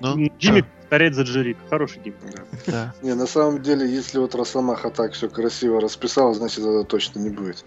Ну, 0.00 0.30
Гиммик 0.38 0.66
повторять 0.80 1.14
за 1.14 1.22
Джерик. 1.22 1.56
Хороший 1.70 2.00
гиммик. 2.02 2.44
Да. 2.66 2.94
Не, 3.02 3.14
на 3.14 3.26
самом 3.26 3.62
деле, 3.62 3.88
если 3.88 4.18
вот 4.18 4.34
Росомаха 4.34 4.90
так 4.90 5.12
все 5.12 5.28
красиво 5.28 5.80
расписал, 5.80 6.34
значит, 6.34 6.58
это 6.58 6.84
точно 6.84 7.20
не 7.20 7.30
будет. 7.30 7.64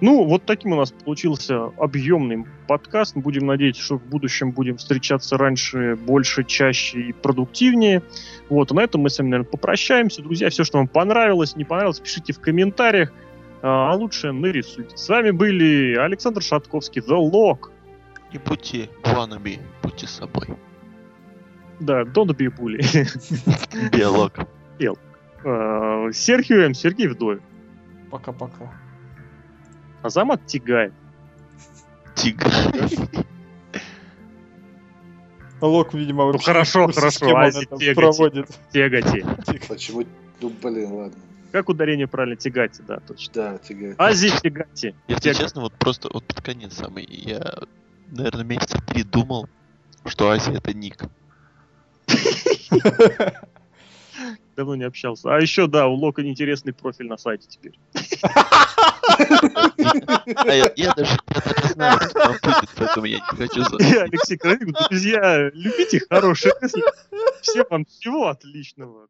Ну, 0.00 0.24
вот 0.24 0.44
таким 0.44 0.72
у 0.72 0.76
нас 0.76 0.92
получился 0.92 1.64
объемный 1.76 2.44
подкаст. 2.66 3.16
Будем 3.16 3.46
надеяться, 3.46 3.82
что 3.82 3.98
в 3.98 4.04
будущем 4.04 4.52
будем 4.52 4.76
встречаться 4.76 5.36
раньше, 5.36 5.96
больше, 5.96 6.44
чаще 6.44 7.00
и 7.00 7.12
продуктивнее. 7.12 8.02
Вот, 8.48 8.70
а 8.70 8.74
на 8.74 8.80
этом 8.80 9.02
мы 9.02 9.10
с 9.10 9.18
вами, 9.18 9.30
наверное, 9.30 9.50
попрощаемся. 9.50 10.22
Друзья, 10.22 10.48
все, 10.50 10.64
что 10.64 10.78
вам 10.78 10.88
понравилось, 10.88 11.56
не 11.56 11.64
понравилось, 11.64 12.00
пишите 12.00 12.32
в 12.32 12.40
комментариях. 12.40 13.12
А 13.62 13.94
лучше 13.94 14.32
нарисуйте. 14.32 14.96
С 14.96 15.08
вами 15.08 15.32
были 15.32 15.94
Александр 15.96 16.42
Шатковский, 16.42 17.02
The 17.02 17.18
Lock. 17.18 17.70
Не 18.32 18.38
будьте 18.38 18.88
wannabe, 19.04 19.60
будьте 19.82 20.06
собой. 20.06 20.46
Да, 21.80 22.02
Don't 22.02 22.36
be 22.36 22.48
bully. 22.48 22.80
Диалог. 23.96 24.32
А, 25.44 26.12
Серхио 26.12 26.58
М. 26.66 26.74
Сергей 26.74 27.08
Вдовин. 27.08 27.40
Пока-пока. 28.10 28.72
Азамат 30.02 30.44
Тигай. 30.46 30.92
Тигр. 32.14 32.50
Лок, 35.60 35.94
видимо, 35.94 36.32
Ну, 36.32 36.38
хорошо, 36.38 36.88
хорошо, 36.92 37.36
Ази, 37.36 37.66
проводит. 37.94 38.48
Тегати. 38.72 39.24
Почему? 39.68 40.04
Ну, 40.40 40.50
блин, 40.62 40.92
ладно. 40.92 41.18
Как 41.52 41.68
ударение 41.68 42.06
правильно? 42.06 42.36
Тегати, 42.36 42.82
да, 42.86 43.00
точно. 43.00 43.32
Да, 43.34 43.58
тягает. 43.58 43.94
Ази 43.98 44.30
Тегати. 44.40 44.94
Если 45.08 45.30
Тег- 45.30 45.36
честно, 45.38 45.62
вот 45.62 45.72
просто 45.74 46.08
вот 46.12 46.24
под 46.24 46.40
конец 46.42 46.74
самый, 46.74 47.04
я, 47.08 47.42
наверное, 48.10 48.44
месяца 48.44 48.78
три 48.86 49.02
думал, 49.02 49.48
что 50.06 50.30
Азия 50.30 50.52
это 50.52 50.72
ник. 50.74 51.04
Давно 54.56 54.74
не 54.74 54.84
общался. 54.84 55.34
А 55.34 55.40
еще, 55.40 55.66
да, 55.66 55.86
у 55.86 55.94
Лока 55.94 56.22
интересный 56.26 56.72
профиль 56.72 57.06
на 57.06 57.16
сайте 57.16 57.46
теперь. 57.48 57.78
А 60.36 60.52
я, 60.52 60.70
я 60.76 60.92
даже, 60.94 61.18
я 61.62 61.68
знаю, 61.70 62.00
что 62.00 62.10
там 62.10 62.36
будет, 62.42 62.70
поэтому 62.76 63.06
я 63.06 63.16
не 63.16 63.36
хочу 63.36 63.62
за... 63.64 63.76
Алексей 64.02 64.36
Кравик, 64.36 64.76
друзья, 64.88 65.50
любите 65.54 66.00
хорошие. 66.08 66.52
Всем 67.40 67.64
вам 67.70 67.84
всего 67.86 68.28
отличного. 68.28 69.08